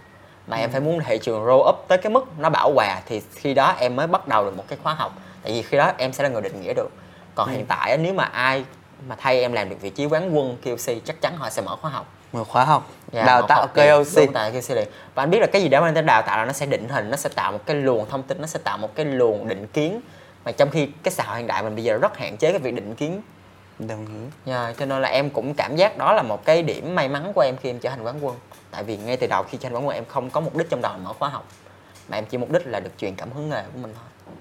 Mà 0.48 0.58
em 0.58 0.72
phải 0.72 0.82
muốn 0.82 1.00
thị 1.06 1.20
trường 1.22 1.46
roll 1.46 1.70
up 1.70 1.86
tới 1.88 1.98
cái 1.98 2.12
mức 2.12 2.26
nó 2.40 2.50
bảo 2.50 2.72
hòa 2.76 3.02
thì 3.06 3.22
khi 3.36 3.54
đó 3.54 3.76
em 3.80 3.96
mới 3.96 4.08
bắt 4.08 4.28
đầu 4.28 4.46
được 4.46 4.58
một 4.58 4.64
cái 4.68 4.80
khóa 4.84 4.94
học. 4.94 5.14
Tại 5.44 5.52
vì 5.52 5.62
khi 5.62 5.78
đó 5.78 5.92
em 5.98 6.14
sẽ 6.14 6.24
là 6.24 6.30
người 6.30 6.42
định 6.42 6.62
nghĩa 6.62 6.74
được. 6.74 6.90
Còn 7.36 7.50
hiện 7.50 7.66
tại 7.66 7.98
nếu 7.98 8.14
mà 8.14 8.24
ai 8.24 8.66
mà 9.08 9.16
thay 9.20 9.42
em 9.42 9.54
làm 9.54 9.70
được 9.70 9.76
vị 9.82 9.90
trí 9.90 10.06
quán 10.06 10.38
quân 10.38 10.58
KOC 10.66 11.06
chắc 11.06 11.22
chắn 11.22 11.38
họ 11.38 11.50
sẽ 11.50 11.62
mở 11.62 11.76
khóa 11.76 11.92
học. 11.92 12.06
Mở 12.34 12.44
khóa 12.44 12.66
học. 12.66 12.90
Dạ, 13.12 13.24
đào 13.26 13.42
tạo 13.42 13.62
học 13.62 13.76
liền, 13.76 13.88
KOC 13.88 14.76
liền. 14.76 14.88
và 15.16 15.24
anh 15.24 15.30
biết 15.30 15.40
là 15.40 15.48
cái 15.48 15.62
gì 15.62 15.68
đó 15.68 15.82
mà 15.82 15.88
người 15.88 15.96
ta 15.96 16.02
đào 16.02 16.22
tạo 16.22 16.38
là 16.38 16.46
nó 16.46 16.54
sẽ 16.54 16.66
định 16.66 16.90
hình 16.90 17.10
nó 17.10 17.18
sẽ 17.18 17.30
tạo 17.30 17.52
một 17.52 17.60
cái 17.66 17.76
luồng 17.76 18.10
thông 18.10 18.24
tin 18.24 18.42
nó 18.42 18.48
sẽ 18.48 18.60
tạo 18.64 18.78
một 18.78 18.96
cái 18.96 19.06
luồng 19.06 19.48
định 19.48 19.68
kiến. 19.68 20.02
Mà 20.46 20.52
trong 20.52 20.70
khi 20.70 20.88
cái 21.04 21.12
xã 21.12 21.24
hội 21.24 21.38
hiện 21.38 21.48
đại 21.48 21.64
mình 21.64 21.76
bây 21.76 21.84
giờ 21.84 21.98
rất 21.98 22.18
hạn 22.18 22.38
chế 22.38 22.52
cái 22.52 22.60
việc 22.60 22.74
định 22.74 22.96
kiến 22.96 23.22
đồng 23.80 24.06
ý. 24.06 24.30
Dạ, 24.46 24.74
cho 24.80 24.86
nên 24.86 25.02
là 25.02 25.10
em 25.10 25.30
cũng 25.30 25.54
cảm 25.54 25.76
giác 25.76 25.98
đó 25.98 26.14
là 26.14 26.24
một 26.24 26.46
cái 26.46 26.64
điểm 26.64 26.96
may 26.96 27.10
mắn 27.10 27.32
của 27.36 27.42
em 27.42 27.56
khi 27.58 27.70
em 27.70 27.80
trở 27.80 27.90
thành 27.90 28.06
quán 28.06 28.26
quân. 28.26 28.36
Tại 28.72 28.84
vì 28.84 28.98
ngay 28.98 29.18
từ 29.18 29.28
đầu 29.28 29.44
khi 29.44 29.58
trở 29.58 29.70
thành 29.70 29.76
quán 29.76 29.88
quân 29.88 29.96
em 29.96 30.06
không 30.06 30.30
có 30.30 30.42
mục 30.42 30.56
đích 30.56 30.70
trong 30.70 30.82
đầu 30.82 30.94
mở 31.04 31.14
khóa 31.14 31.30
học. 31.30 31.48
Mà 32.10 32.18
em 32.18 32.26
chỉ 32.26 32.38
mục 32.38 32.52
đích 32.52 32.68
là 32.68 32.80
được 32.80 32.92
truyền 32.98 33.16
cảm 33.16 33.32
hứng 33.32 33.50
nghề 33.50 33.64
của 33.74 33.80
mình 33.82 33.94
thôi. 33.96 34.34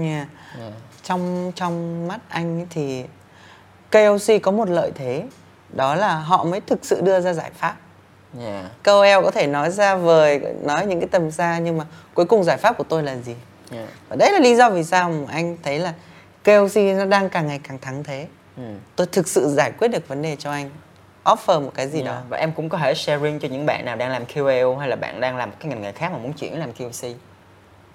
Nha. 0.00 0.28
Dạ. 0.58 0.70
trong 1.02 1.52
trong 1.54 2.08
mắt 2.08 2.20
anh 2.28 2.66
thì 2.70 3.04
KOC 3.90 4.42
có 4.42 4.50
một 4.50 4.68
lợi 4.68 4.92
thế. 4.94 5.24
Đó 5.68 5.94
là 5.94 6.14
họ 6.14 6.44
mới 6.44 6.60
thực 6.60 6.84
sự 6.84 7.00
đưa 7.00 7.20
ra 7.20 7.32
giải 7.32 7.50
pháp. 7.54 7.76
Dạ. 8.40 8.70
KOL 8.84 9.24
có 9.24 9.30
thể 9.30 9.46
nói 9.46 9.70
ra 9.70 9.96
vời 9.96 10.40
nói 10.62 10.86
những 10.86 11.00
cái 11.00 11.08
tầm 11.08 11.30
xa 11.30 11.58
nhưng 11.58 11.78
mà 11.78 11.84
cuối 12.14 12.24
cùng 12.24 12.44
giải 12.44 12.56
pháp 12.56 12.78
của 12.78 12.84
tôi 12.84 13.02
là 13.02 13.16
gì? 13.16 13.34
Dạ. 13.70 13.86
và 14.08 14.16
đấy 14.16 14.32
là 14.32 14.38
lý 14.38 14.56
do 14.56 14.70
vì 14.70 14.84
sao 14.84 15.10
mà 15.10 15.32
anh 15.32 15.56
thấy 15.62 15.78
là 15.78 15.94
KOC 16.44 16.76
nó 16.76 17.04
đang 17.04 17.28
càng 17.28 17.46
ngày 17.46 17.60
càng 17.68 17.78
thắng 17.78 18.04
thế 18.04 18.26
Ừ. 18.56 18.62
tôi 18.96 19.06
thực 19.06 19.28
sự 19.28 19.48
giải 19.48 19.72
quyết 19.78 19.88
được 19.88 20.08
vấn 20.08 20.22
đề 20.22 20.36
cho 20.36 20.50
anh. 20.50 20.70
Offer 21.24 21.60
một 21.64 21.72
cái 21.74 21.88
gì 21.88 21.98
Dạ, 21.98 22.06
đó. 22.06 22.20
Và 22.28 22.36
em 22.38 22.52
cũng 22.52 22.68
có 22.68 22.78
thể 22.78 22.94
sharing 22.94 23.40
cho 23.40 23.48
những 23.48 23.66
bạn 23.66 23.84
nào 23.84 23.96
đang 23.96 24.10
làm 24.10 24.24
QL 24.24 24.76
hay 24.76 24.88
là 24.88 24.96
bạn 24.96 25.20
đang 25.20 25.36
làm 25.36 25.52
cái 25.52 25.68
ngành 25.68 25.82
nghề 25.82 25.92
khác 25.92 26.12
mà 26.12 26.18
muốn 26.18 26.32
chuyển 26.32 26.58
làm 26.58 26.72
QC 26.72 27.14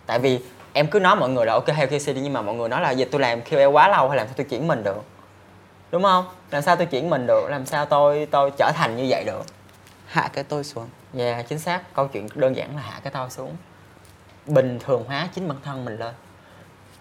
tại 0.06 0.20
vì 0.20 0.40
em 0.74 0.88
cứ 0.88 1.00
nói 1.00 1.16
mọi 1.16 1.30
người 1.30 1.46
là 1.46 1.54
ok 1.54 1.66
theo 1.66 1.88
QC 1.88 2.14
đi 2.14 2.22
nhưng 2.22 2.34
mà 2.34 2.42
mọi 2.42 2.56
người 2.56 2.70
nói 2.70 2.82
là 2.82 2.92
giờ 2.92 3.06
tôi 3.12 3.22
làm 3.22 3.42
QL 3.42 3.72
quá 3.72 3.88
lâu 3.88 4.10
hay 4.10 4.18
làm 4.18 4.28
sao 4.28 4.34
tôi 4.38 4.46
chuyển 4.50 4.68
mình 4.68 4.84
được? 4.84 5.04
Đúng 5.92 6.04
không? 6.04 6.26
Làm 6.52 6.62
sao 6.62 6.76
tôi 6.76 6.86
chuyển 6.86 7.10
mình 7.10 7.28
được? 7.28 7.48
Làm 7.50 7.66
sao 7.66 7.86
tôi 7.86 8.28
tôi 8.32 8.52
trở 8.58 8.72
thành 8.76 8.96
như 8.98 9.06
vậy 9.10 9.24
được? 9.24 9.46
Hạ 10.06 10.30
cái 10.34 10.44
tôi 10.44 10.64
xuống. 10.64 10.88
Dạ 11.14 11.42
chính 11.42 11.60
xác. 11.60 11.94
Câu 11.94 12.08
chuyện 12.08 12.28
đơn 12.36 12.56
giản 12.56 12.76
là 12.76 12.82
hạ 12.82 13.00
cái 13.04 13.12
tôi 13.12 13.30
xuống. 13.30 13.56
Bình 14.46 14.80
thường 14.86 15.04
hóa 15.08 15.28
chính 15.36 15.48
bản 15.48 15.58
thân 15.64 15.86
mình 15.86 15.98
lên 15.98 16.14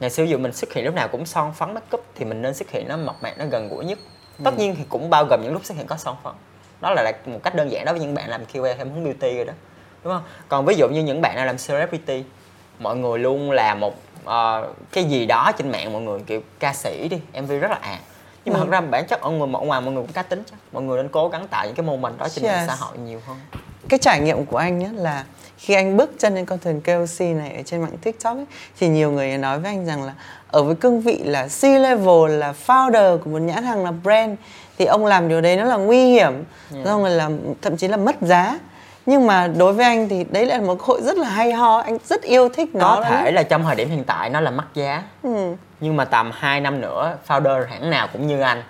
ngày 0.01 0.11
xưa 0.11 0.22
dù 0.22 0.38
mình 0.38 0.53
xuất 0.53 0.72
hiện 0.72 0.84
lúc 0.84 0.94
nào 0.94 1.09
cũng 1.09 1.26
son 1.26 1.53
phấn 1.53 1.74
make 1.74 1.86
up 1.94 2.05
thì 2.14 2.24
mình 2.24 2.42
nên 2.42 2.55
xuất 2.55 2.70
hiện 2.70 2.88
nó 2.88 2.96
mộc 2.96 3.22
mạc 3.22 3.38
nó 3.38 3.44
gần 3.51 3.68
gũi 3.68 3.84
nhất. 3.84 3.99
Tất 4.44 4.59
nhiên 4.59 4.74
thì 4.78 4.84
cũng 4.88 5.11
bao 5.11 5.24
gồm 5.24 5.40
những 5.42 5.53
lúc 5.53 5.64
xuất 5.64 5.76
hiện 5.76 5.86
có 5.86 5.96
son 5.96 6.16
phấn. 6.24 6.32
Đó 6.80 6.90
là 6.90 7.12
một 7.26 7.40
cách 7.44 7.55
đơn 7.55 7.70
giản 7.70 7.84
đối 7.84 7.94
với 7.94 8.01
những 8.07 8.14
bạn 8.14 8.28
làm 8.30 8.44
QA 8.53 8.74
theo 8.76 8.86
hướng 8.86 9.05
beauty 9.05 9.36
rồi 9.36 9.44
đó. 9.44 9.53
Đúng 10.05 10.12
không? 10.12 10.22
Còn 10.49 10.64
ví 10.66 10.74
dụ 10.74 10.88
như 10.88 11.03
những 11.03 11.20
bạn 11.20 11.36
nào 11.36 11.46
làm 11.46 11.57
celebrity 11.68 12.24
mọi 12.78 12.96
người 12.96 13.18
luôn 13.18 13.51
là 13.51 13.74
một 13.74 13.94
ờ, 14.24 14.72
cái 14.92 15.05
gì 15.05 15.26
đó 15.26 15.53
trên 15.59 15.72
mạng 15.72 15.92
mọi 15.92 16.03
người 16.03 16.20
kiểu 16.26 16.40
ca 16.59 16.72
sĩ 16.74 17.09
đi 17.09 17.20
mv 17.40 17.51
rất 17.51 17.70
là 17.70 17.78
ạt. 17.82 17.99
Nhưng 18.44 18.55
mà 18.55 18.61
Ừ. 18.61 18.64
thật 18.64 18.70
ra 18.70 18.80
bản 18.80 19.07
chất 19.07 19.20
ở 19.20 19.30
người 19.30 19.49
ở 19.55 19.61
ngoài 19.61 19.80
mọi 19.80 19.92
người 19.94 20.03
cũng 20.03 20.12
cá 20.12 20.22
tính 20.22 20.42
chứ. 20.51 20.57
Mọi 20.72 20.82
người 20.82 20.96
nên 21.03 21.09
cố 21.12 21.28
gắng 21.28 21.49
tạo 21.49 21.66
những 21.66 21.74
cái 21.74 21.86
moment 21.86 22.18
đó 22.18 22.28
trên 22.28 22.44
mạng 22.44 22.59
Yes. 22.59 22.68
xã 22.68 22.74
hội 22.74 22.99
nhiều 22.99 23.20
hơn. 23.26 23.36
Cái 23.88 23.99
trải 24.03 24.20
nghiệm 24.20 24.46
của 24.46 24.57
anh 24.57 24.78
nhé 24.78 24.88
là 24.94 25.24
khi 25.59 25.74
anh 25.74 25.96
bước 25.96 26.11
chân 26.18 26.34
lên 26.34 26.44
con 26.44 26.59
thuyền 26.59 26.80
KOC 26.80 27.20
này 27.20 27.52
ở 27.56 27.62
trên 27.64 27.82
mạng 27.82 27.96
TikTok 28.02 28.36
ấy, 28.36 28.46
thì 28.80 28.88
nhiều 28.88 29.11
người 29.11 29.38
nói 29.38 29.59
với 29.59 29.70
anh 29.70 29.86
rằng 29.86 30.04
là 30.04 30.12
ở 30.50 30.62
với 30.62 30.74
cương 30.74 31.00
vị 31.00 31.18
là 31.24 31.46
C-level 31.46 32.26
là 32.26 32.54
founder 32.66 33.18
của 33.18 33.30
một 33.30 33.38
nhãn 33.38 33.64
hàng 33.64 33.84
là 33.84 33.90
brand 33.90 34.38
thì 34.78 34.84
ông 34.84 35.06
làm 35.06 35.28
điều 35.28 35.40
đấy 35.40 35.56
nó 35.56 35.64
là 35.64 35.76
nguy 35.76 36.04
hiểm. 36.04 36.44
Xong 36.84 37.02
rồi 37.02 37.11
là 37.11 37.30
thậm 37.62 37.76
chí 37.76 37.88
là 37.88 37.96
mất 37.96 38.16
giá. 38.20 38.59
Nhưng 39.06 39.26
mà 39.26 39.46
đối 39.46 39.72
với 39.72 39.84
anh 39.84 40.09
thì 40.09 40.24
đấy 40.30 40.46
là 40.46 40.61
một 40.61 40.74
cơ 40.74 40.84
hội 40.86 41.02
rất 41.02 41.18
là 41.18 41.28
hay 41.28 41.52
ho 41.52 41.78
anh 41.78 41.98
rất 42.04 42.22
yêu 42.22 42.48
thích 42.48 42.74
nó 42.74 43.00
có 43.04 43.11
thể 43.11 43.32
là 43.32 43.42
trong 43.42 43.64
thời 43.64 43.74
điểm 43.74 43.88
hiện 43.88 44.04
tại 44.04 44.30
nó 44.30 44.40
là 44.40 44.50
mắc 44.50 44.66
giá. 44.74 45.02
Ừ. 45.22 45.54
nhưng 45.80 45.96
mà 45.96 46.04
tầm 46.04 46.30
2 46.34 46.61
năm 46.61 46.80
nữa 46.80 47.16
founder 47.28 47.66
hãng 47.66 47.90
nào 47.90 48.09
cũng 48.12 48.26
như 48.26 48.40
anh 48.40 48.62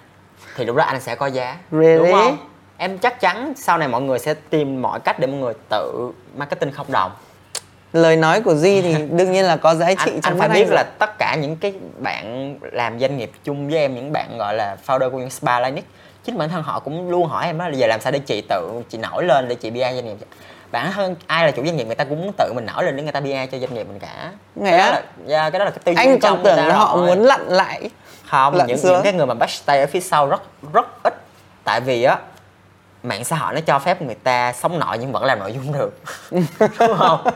thì 0.57 0.65
lúc 0.65 0.77
đó 0.77 0.85
anh 0.85 1.01
sẽ 1.01 1.15
có 1.15 1.27
giá. 1.27 1.57
Really? 1.71 1.99
đúng 1.99 2.13
không 2.13 2.37
em 2.79 2.99
chắc 2.99 3.21
chắn 3.21 3.53
sau 3.57 3.79
này 3.79 3.89
mọi 3.89 4.03
người 4.03 4.19
sẽ 4.19 4.35
tìm 4.35 4.83
mọi 4.83 5.01
cách 5.01 5.19
để 5.19 5.27
mọi 5.27 5.37
người 5.37 5.55
tự 5.69 6.13
marketing 6.37 6.73
không 6.73 6.87
đồng 6.93 7.13
lời 7.93 8.17
nói 8.17 8.41
của 8.41 8.55
Di 8.55 8.83
thì 8.83 8.95
đương 9.11 9.33
nhiên 9.33 9.45
là 9.45 9.57
có 9.57 9.75
giá 9.75 9.87
trị 10.05 10.11
anh, 10.13 10.21
anh 10.23 10.39
phải 10.39 10.49
biết 10.49 10.65
rồi. 10.69 10.75
là 10.75 10.83
tất 10.99 11.19
cả 11.19 11.37
những 11.41 11.57
cái 11.57 11.75
bạn 11.99 12.57
làm 12.73 13.01
doanh 13.01 13.17
nghiệp 13.17 13.31
chung 13.45 13.69
với 13.69 13.79
em 13.79 13.95
những 13.95 14.13
bạn 14.13 14.39
gọi 14.39 14.55
là 14.55 14.77
founder 14.87 15.11
của 15.11 15.19
những 15.19 15.31
spa 15.31 15.61
clinic 15.61 15.85
chính 16.25 16.39
bản 16.39 16.49
thân 16.49 16.63
họ 16.63 16.79
cũng 16.81 17.11
luôn 17.11 17.27
hỏi 17.29 17.47
em 17.47 17.59
đó 17.59 17.69
là 17.69 17.75
giờ 17.75 17.87
làm 17.87 18.01
sao 18.01 18.13
để 18.13 18.19
chị 18.19 18.43
tự 18.49 18.83
chị 18.89 18.99
nổi 18.99 19.25
lên 19.25 19.49
để 19.49 19.55
chị 19.55 19.71
PR 19.71 19.77
doanh 19.77 20.05
nghiệp 20.05 20.17
bản 20.71 20.93
thân 20.93 21.17
ai 21.27 21.45
là 21.47 21.51
chủ 21.51 21.65
doanh 21.65 21.77
nghiệp 21.77 21.85
người 21.85 21.95
ta 21.95 22.05
cũng 22.05 22.21
muốn 22.21 22.33
tự 22.39 22.53
mình 22.55 22.67
nổi 22.67 22.85
lên 22.85 22.97
để 22.97 23.03
người 23.03 23.13
ta 23.13 23.21
PR 23.21 23.53
cho 23.53 23.59
doanh 23.59 23.75
nghiệp 23.75 23.87
mình 23.89 23.99
cả 23.99 24.33
Nghe 24.55 24.71
cái 24.71 24.79
đó 24.79 24.85
á? 24.85 24.91
là 24.91 25.03
yeah, 25.39 25.53
cái 25.53 25.59
đó 25.59 25.65
là 25.65 25.71
cái 25.71 25.81
tư 25.85 25.93
duy 25.93 25.97
anh 25.97 26.21
trong 26.21 26.37
còn 26.37 26.45
tưởng 26.45 26.57
ta 26.57 26.67
là 26.67 26.75
họ 26.75 26.97
rồi. 26.97 27.07
muốn 27.07 27.25
lặn 27.25 27.41
lại 27.49 27.91
không 28.27 28.55
lặn 28.55 28.67
những, 28.67 28.79
xuống. 28.79 28.93
những 28.93 29.03
cái 29.03 29.13
người 29.13 29.27
mà 29.27 29.35
backstage 29.35 29.81
ở 29.81 29.87
phía 29.87 30.01
sau 30.01 30.27
rất 30.27 30.43
rất 30.73 31.03
ít 31.03 31.15
tại 31.65 31.81
vì 31.81 32.03
á 32.03 32.19
mạng 33.03 33.25
xã 33.25 33.37
hội 33.37 33.55
nó 33.55 33.61
cho 33.61 33.79
phép 33.79 34.03
người 34.03 34.15
ta 34.15 34.53
sống 34.53 34.79
nội 34.79 34.99
nhưng 35.01 35.13
vẫn 35.13 35.25
làm 35.25 35.39
nội 35.39 35.53
dung 35.53 35.73
được. 35.73 36.01
Đúng 36.79 36.97
không? 36.99 37.27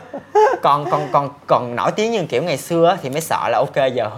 Còn 0.61 0.89
còn 0.91 1.07
còn 1.11 1.29
còn 1.47 1.75
nổi 1.75 1.91
tiếng 1.91 2.11
như 2.11 2.25
kiểu 2.29 2.43
ngày 2.43 2.57
xưa 2.57 2.97
thì 3.01 3.09
mới 3.09 3.21
sợ 3.21 3.49
là 3.49 3.57
ok 3.57 3.93
giờ 3.93 4.09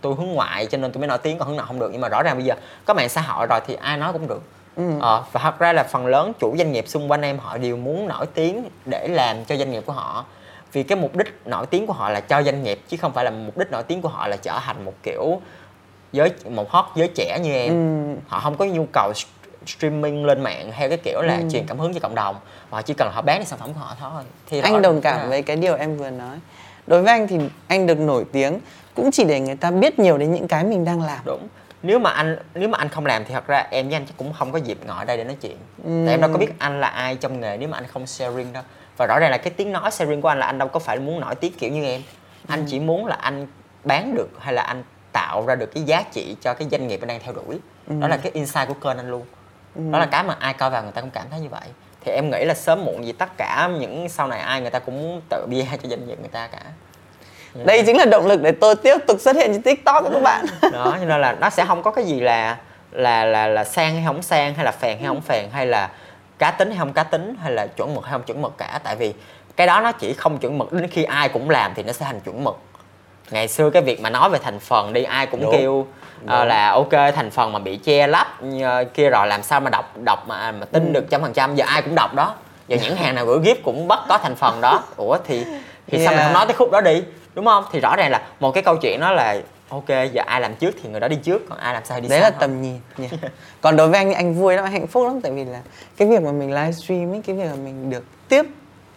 tôi 0.00 0.14
hướng 0.14 0.28
ngoại 0.28 0.66
cho 0.66 0.78
nên 0.78 0.92
tôi 0.92 1.00
mới 1.00 1.08
nổi 1.08 1.18
tiếng 1.18 1.38
còn 1.38 1.48
hướng 1.48 1.56
nội 1.56 1.66
không 1.66 1.78
được. 1.78 1.88
Nhưng 1.92 2.00
mà 2.00 2.08
rõ 2.08 2.22
ràng 2.22 2.36
bây 2.36 2.44
giờ 2.44 2.54
có 2.84 2.94
mạng 2.94 3.08
xã 3.08 3.20
hội 3.20 3.46
rồi 3.46 3.60
thì 3.66 3.74
ai 3.74 3.96
nói 3.96 4.12
cũng 4.12 4.28
được. 4.28 4.42
Ờ, 5.00 5.24
và 5.32 5.40
thật 5.40 5.58
ra 5.58 5.72
là 5.72 5.82
phần 5.82 6.06
lớn 6.06 6.32
chủ 6.40 6.56
doanh 6.58 6.72
nghiệp 6.72 6.88
xung 6.88 7.10
quanh 7.10 7.22
em 7.22 7.38
họ 7.38 7.58
đều 7.58 7.76
muốn 7.76 8.08
nổi 8.08 8.26
tiếng 8.34 8.68
để 8.84 9.08
làm 9.08 9.44
cho 9.44 9.56
doanh 9.56 9.70
nghiệp 9.70 9.82
của 9.86 9.92
họ. 9.92 10.24
Vì 10.72 10.82
cái 10.82 10.98
mục 10.98 11.16
đích 11.16 11.40
nổi 11.44 11.66
tiếng 11.66 11.86
của 11.86 11.92
họ 11.92 12.08
là 12.10 12.20
cho 12.20 12.42
doanh 12.42 12.62
nghiệp 12.62 12.80
chứ 12.88 12.96
không 12.96 13.12
phải 13.12 13.24
là 13.24 13.30
mục 13.30 13.58
đích 13.58 13.70
nổi 13.70 13.82
tiếng 13.82 14.02
của 14.02 14.08
họ 14.08 14.28
là 14.28 14.36
trở 14.36 14.58
thành 14.64 14.84
một 14.84 14.94
kiểu 15.02 15.40
giới 16.12 16.30
một 16.50 16.70
hot 16.70 16.84
giới 16.94 17.08
trẻ 17.14 17.38
như 17.42 17.52
em. 17.52 17.72
Ừ. 17.72 18.20
họ 18.28 18.40
không 18.40 18.56
có 18.56 18.64
nhu 18.64 18.86
cầu 18.92 19.12
streaming 19.68 20.24
lên 20.24 20.40
mạng 20.40 20.72
theo 20.76 20.88
cái 20.88 20.98
kiểu 20.98 21.22
là 21.22 21.40
truyền 21.52 21.66
cảm 21.66 21.78
hứng 21.78 21.94
cho 21.94 22.00
cộng 22.00 22.14
đồng. 22.14 22.36
Họ 22.70 22.82
chỉ 22.82 22.94
cần 22.94 23.10
họ 23.12 23.22
bán 23.22 23.36
cái 23.36 23.46
sản 23.46 23.58
phẩm 23.58 23.72
của 23.72 23.80
họ 23.80 23.96
thôi 24.00 24.22
thì 24.46 24.60
anh 24.60 24.82
đồng 24.82 25.00
cảm 25.00 25.18
à, 25.18 25.26
với 25.28 25.42
cái 25.42 25.56
điều 25.56 25.74
em 25.74 25.96
vừa 25.96 26.10
nói. 26.10 26.36
Đối 26.86 27.02
với 27.02 27.12
anh 27.12 27.28
thì 27.28 27.38
anh 27.66 27.86
được 27.86 27.98
nổi 27.98 28.24
tiếng 28.32 28.60
cũng 28.94 29.10
chỉ 29.10 29.24
để 29.24 29.40
người 29.40 29.56
ta 29.56 29.70
biết 29.70 29.98
nhiều 29.98 30.18
đến 30.18 30.32
những 30.32 30.48
cái 30.48 30.64
mình 30.64 30.84
đang 30.84 31.02
làm. 31.02 31.18
Đúng. 31.24 31.48
Nếu 31.82 31.98
mà 31.98 32.10
anh 32.10 32.36
nếu 32.54 32.68
mà 32.68 32.78
anh 32.78 32.88
không 32.88 33.06
làm 33.06 33.24
thì 33.24 33.34
thật 33.34 33.46
ra 33.46 33.66
em 33.70 33.86
với 33.88 33.96
anh 33.96 34.06
cũng 34.16 34.32
không 34.32 34.52
có 34.52 34.58
dịp 34.58 34.78
ngồi 34.86 34.96
ở 34.98 35.04
đây 35.04 35.16
để 35.16 35.24
nói 35.24 35.36
chuyện. 35.40 35.56
Tại 35.84 36.14
em 36.14 36.20
đâu 36.20 36.30
có 36.32 36.38
biết 36.38 36.58
anh 36.58 36.80
là 36.80 36.88
ai 36.88 37.16
trong 37.16 37.40
nghề 37.40 37.56
nếu 37.56 37.68
mà 37.68 37.78
anh 37.78 37.86
không 37.86 38.06
sharing 38.06 38.52
đâu. 38.52 38.62
Và 38.96 39.06
rõ 39.06 39.18
ràng 39.18 39.30
là 39.30 39.38
cái 39.38 39.52
tiếng 39.56 39.72
nói 39.72 39.90
sharing 39.90 40.20
của 40.20 40.28
anh 40.28 40.38
là 40.38 40.46
anh 40.46 40.58
đâu 40.58 40.68
có 40.68 40.78
phải 40.78 40.98
muốn 40.98 41.20
nổi 41.20 41.34
tiếng 41.34 41.52
kiểu 41.52 41.70
như 41.70 41.84
em. 41.84 42.02
Anh 42.46 42.64
chỉ 42.68 42.80
muốn 42.80 43.06
là 43.06 43.16
anh 43.20 43.46
bán 43.84 44.14
được 44.14 44.28
hay 44.38 44.54
là 44.54 44.62
anh 44.62 44.82
tạo 45.12 45.46
ra 45.46 45.54
được 45.54 45.74
cái 45.74 45.82
giá 45.82 46.02
trị 46.12 46.36
cho 46.42 46.54
cái 46.54 46.68
doanh 46.70 46.88
nghiệp 46.88 47.00
anh 47.02 47.08
đang 47.08 47.20
theo 47.24 47.34
đuổi. 47.34 47.58
Đó 48.00 48.08
là 48.08 48.16
cái 48.16 48.32
insight 48.34 48.68
của 48.68 48.74
kênh 48.74 48.96
anh 48.96 49.10
luôn 49.10 49.22
đó 49.78 49.98
là 49.98 50.06
cái 50.06 50.22
mà 50.22 50.36
ai 50.40 50.54
coi 50.54 50.70
vào 50.70 50.82
người 50.82 50.92
ta 50.92 51.00
cũng 51.00 51.10
cảm 51.10 51.26
thấy 51.30 51.40
như 51.40 51.48
vậy. 51.48 51.68
Thì 52.04 52.12
em 52.12 52.30
nghĩ 52.30 52.44
là 52.44 52.54
sớm 52.54 52.84
muộn 52.84 53.06
gì 53.06 53.12
tất 53.12 53.28
cả 53.36 53.70
những 53.78 54.08
sau 54.08 54.26
này 54.26 54.40
ai 54.40 54.60
người 54.60 54.70
ta 54.70 54.78
cũng 54.78 55.02
muốn 55.02 55.20
tự 55.30 55.46
bia 55.48 55.64
cho 55.82 55.88
doanh 55.88 56.08
nghiệp 56.08 56.18
người 56.20 56.28
ta 56.28 56.46
cả. 56.46 56.58
Đây 57.64 57.82
chính 57.86 57.96
là 57.96 58.04
động 58.04 58.26
lực 58.26 58.42
để 58.42 58.52
tôi 58.52 58.76
tiếp 58.76 58.96
tục 59.06 59.20
xuất 59.20 59.36
hiện 59.36 59.52
trên 59.52 59.62
tiktok 59.62 60.04
các 60.12 60.22
bạn. 60.22 60.46
Đó 60.72 60.96
cho 61.00 61.04
nên 61.06 61.20
là 61.20 61.32
nó 61.40 61.50
sẽ 61.50 61.64
không 61.64 61.82
có 61.82 61.90
cái 61.90 62.04
gì 62.04 62.20
là 62.20 62.56
là 62.92 63.24
là 63.24 63.46
là 63.46 63.64
sang 63.64 63.94
hay 63.94 64.04
không 64.06 64.22
sang 64.22 64.54
hay 64.54 64.64
là 64.64 64.72
phèn 64.72 64.98
hay 64.98 65.06
không 65.06 65.20
phèn 65.20 65.48
hay 65.52 65.66
là 65.66 65.90
cá 66.38 66.50
tính 66.50 66.68
hay 66.68 66.78
không 66.78 66.92
cá 66.92 67.02
tính 67.02 67.36
hay 67.40 67.52
là 67.52 67.66
chuẩn 67.66 67.94
mực 67.94 68.04
hay 68.04 68.12
không 68.12 68.22
chuẩn 68.22 68.42
mực 68.42 68.58
cả. 68.58 68.80
Tại 68.84 68.96
vì 68.96 69.14
cái 69.56 69.66
đó 69.66 69.80
nó 69.80 69.92
chỉ 69.92 70.12
không 70.12 70.38
chuẩn 70.38 70.58
mực 70.58 70.72
đến 70.72 70.88
khi 70.88 71.04
ai 71.04 71.28
cũng 71.28 71.50
làm 71.50 71.74
thì 71.74 71.82
nó 71.82 71.92
sẽ 71.92 72.06
thành 72.06 72.20
chuẩn 72.20 72.44
mực 72.44 72.58
ngày 73.30 73.48
xưa 73.48 73.70
cái 73.70 73.82
việc 73.82 74.00
mà 74.00 74.10
nói 74.10 74.30
về 74.30 74.38
thành 74.42 74.58
phần 74.60 74.92
đi 74.92 75.02
ai 75.02 75.26
cũng 75.26 75.42
Đúng. 75.42 75.52
kêu 75.52 75.86
ờ, 76.26 76.44
là 76.44 76.70
ok 76.70 76.90
thành 76.90 77.30
phần 77.30 77.52
mà 77.52 77.58
bị 77.58 77.76
che 77.76 78.06
lấp 78.06 78.42
như 78.42 78.84
kia 78.94 79.10
rồi 79.10 79.26
làm 79.26 79.42
sao 79.42 79.60
mà 79.60 79.70
đọc 79.70 79.96
đọc 79.96 80.24
mà 80.28 80.52
mà 80.52 80.66
tin 80.72 80.92
được 80.92 81.04
trăm 81.10 81.22
phần 81.22 81.32
trăm 81.32 81.54
giờ 81.56 81.64
ai 81.68 81.82
cũng 81.82 81.94
đọc 81.94 82.14
đó 82.14 82.34
giờ 82.68 82.76
những 82.82 82.96
hàng 82.96 83.14
nào 83.14 83.26
gửi 83.26 83.38
gift 83.38 83.56
cũng 83.64 83.88
bắt 83.88 83.98
có 84.08 84.18
thành 84.18 84.36
phần 84.36 84.60
đó 84.60 84.82
ủa 84.96 85.18
thì 85.26 85.44
thì 85.86 85.98
sao 85.98 86.08
mình 86.08 86.18
Yeah. 86.18 86.24
không 86.24 86.32
nói 86.34 86.46
tới 86.46 86.54
khúc 86.54 86.70
đó 86.70 86.80
đi 86.80 87.02
đúng 87.34 87.44
không 87.44 87.64
thì 87.72 87.80
rõ 87.80 87.96
ràng 87.96 88.10
là 88.10 88.22
một 88.40 88.52
cái 88.52 88.62
câu 88.62 88.76
chuyện 88.76 89.00
đó 89.00 89.12
là 89.12 89.36
ok 89.68 89.88
giờ 89.88 90.22
ai 90.26 90.40
làm 90.40 90.54
trước 90.54 90.74
thì 90.82 90.88
người 90.90 91.00
đó 91.00 91.08
đi 91.08 91.16
trước 91.16 91.42
còn 91.48 91.58
ai 91.58 91.74
làm 91.74 91.84
sai 91.84 92.00
đi 92.00 92.08
đấy 92.08 92.20
sau 92.20 92.30
là 92.30 92.30
thôi. 92.30 92.38
tầm 92.40 92.62
nhìn 92.62 92.80
nhỉ. 92.96 93.08
còn 93.60 93.76
đối 93.76 93.88
với 93.88 93.98
anh 93.98 94.12
anh 94.14 94.34
vui 94.34 94.54
lắm 94.54 94.64
anh 94.64 94.72
hạnh 94.72 94.86
phúc 94.86 95.04
lắm 95.06 95.20
tại 95.20 95.32
vì 95.32 95.44
là 95.44 95.58
cái 95.96 96.08
việc 96.08 96.22
mà 96.22 96.32
mình 96.32 96.54
livestream 96.54 97.12
ấy 97.12 97.22
cái 97.26 97.36
việc 97.36 97.44
mà 97.44 97.56
mình 97.64 97.90
được 97.90 98.04
tiếp 98.28 98.42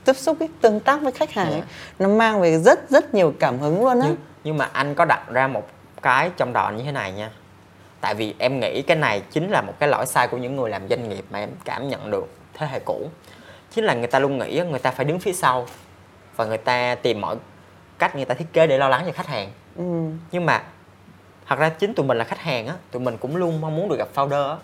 tiếp 0.06 0.14
xúc 0.18 0.40
ấy, 0.40 0.50
tương 0.62 0.80
tác 0.80 1.02
với 1.02 1.12
khách 1.12 1.32
hàng 1.32 1.46
ấy, 1.48 1.54
Yeah. 1.54 1.68
nó 2.00 2.08
mang 2.10 2.42
về 2.42 2.58
rất 2.58 2.90
rất 2.90 3.14
nhiều 3.14 3.34
cảm 3.40 3.60
hứng 3.60 3.84
luôn 3.84 4.00
á. 4.02 4.08
Nhưng, 4.08 4.18
nhưng 4.44 4.58
mà 4.58 4.70
anh 4.74 4.96
có 4.96 5.06
đặt 5.06 5.30
ra 5.30 5.48
một 5.48 5.68
cái 6.02 6.30
trong 6.38 6.54
đầu 6.54 6.72
như 6.72 6.84
thế 6.84 6.92
này 6.92 7.12
nha. 7.12 7.30
Tại 8.02 8.16
vì 8.16 8.36
em 8.40 8.60
nghĩ 8.60 8.82
cái 8.82 8.98
này 8.98 9.22
chính 9.32 9.50
là 9.52 9.62
một 9.62 9.74
cái 9.80 9.90
lỗi 9.90 10.06
sai 10.06 10.28
của 10.28 10.38
những 10.38 10.56
người 10.56 10.70
làm 10.70 10.88
doanh 10.90 11.10
nghiệp 11.10 11.26
mà 11.30 11.40
em 11.40 11.50
cảm 11.66 11.90
nhận 11.90 12.12
được 12.12 12.28
thế 12.54 12.68
hệ 12.72 12.80
cũ. 12.80 13.10
Chính 13.76 13.84
là 13.86 13.94
người 13.94 14.08
ta 14.08 14.20
luôn 14.20 14.38
nghĩ 14.38 14.62
người 14.70 14.80
ta 14.80 14.92
phải 14.92 15.06
đứng 15.06 15.20
phía 15.20 15.34
sau 15.34 15.66
và 16.36 16.46
người 16.46 16.58
ta 16.58 16.96
tìm 16.96 17.22
mọi 17.22 17.36
cách 18.00 18.16
người 18.16 18.26
ta 18.26 18.36
thiết 18.36 18.54
kế 18.54 18.68
để 18.68 18.78
lo 18.78 18.90
lắng 18.90 19.04
cho 19.06 19.12
khách 19.12 19.28
hàng. 19.28 19.52
Ừ. 19.76 19.84
nhưng 20.32 20.46
mà 20.46 20.64
thật 21.48 21.60
ra 21.60 21.70
chính 21.70 21.94
tụi 21.94 22.06
mình 22.06 22.18
là 22.18 22.24
khách 22.24 22.40
hàng 22.40 22.68
á 22.68 22.74
tụi 22.92 23.02
mình 23.02 23.18
cũng 23.18 23.36
luôn 23.36 23.62
mong 23.62 23.76
muốn 23.76 23.90
được 23.90 23.96
gặp 24.00 24.08
founder 24.16 24.50
á. 24.50 24.56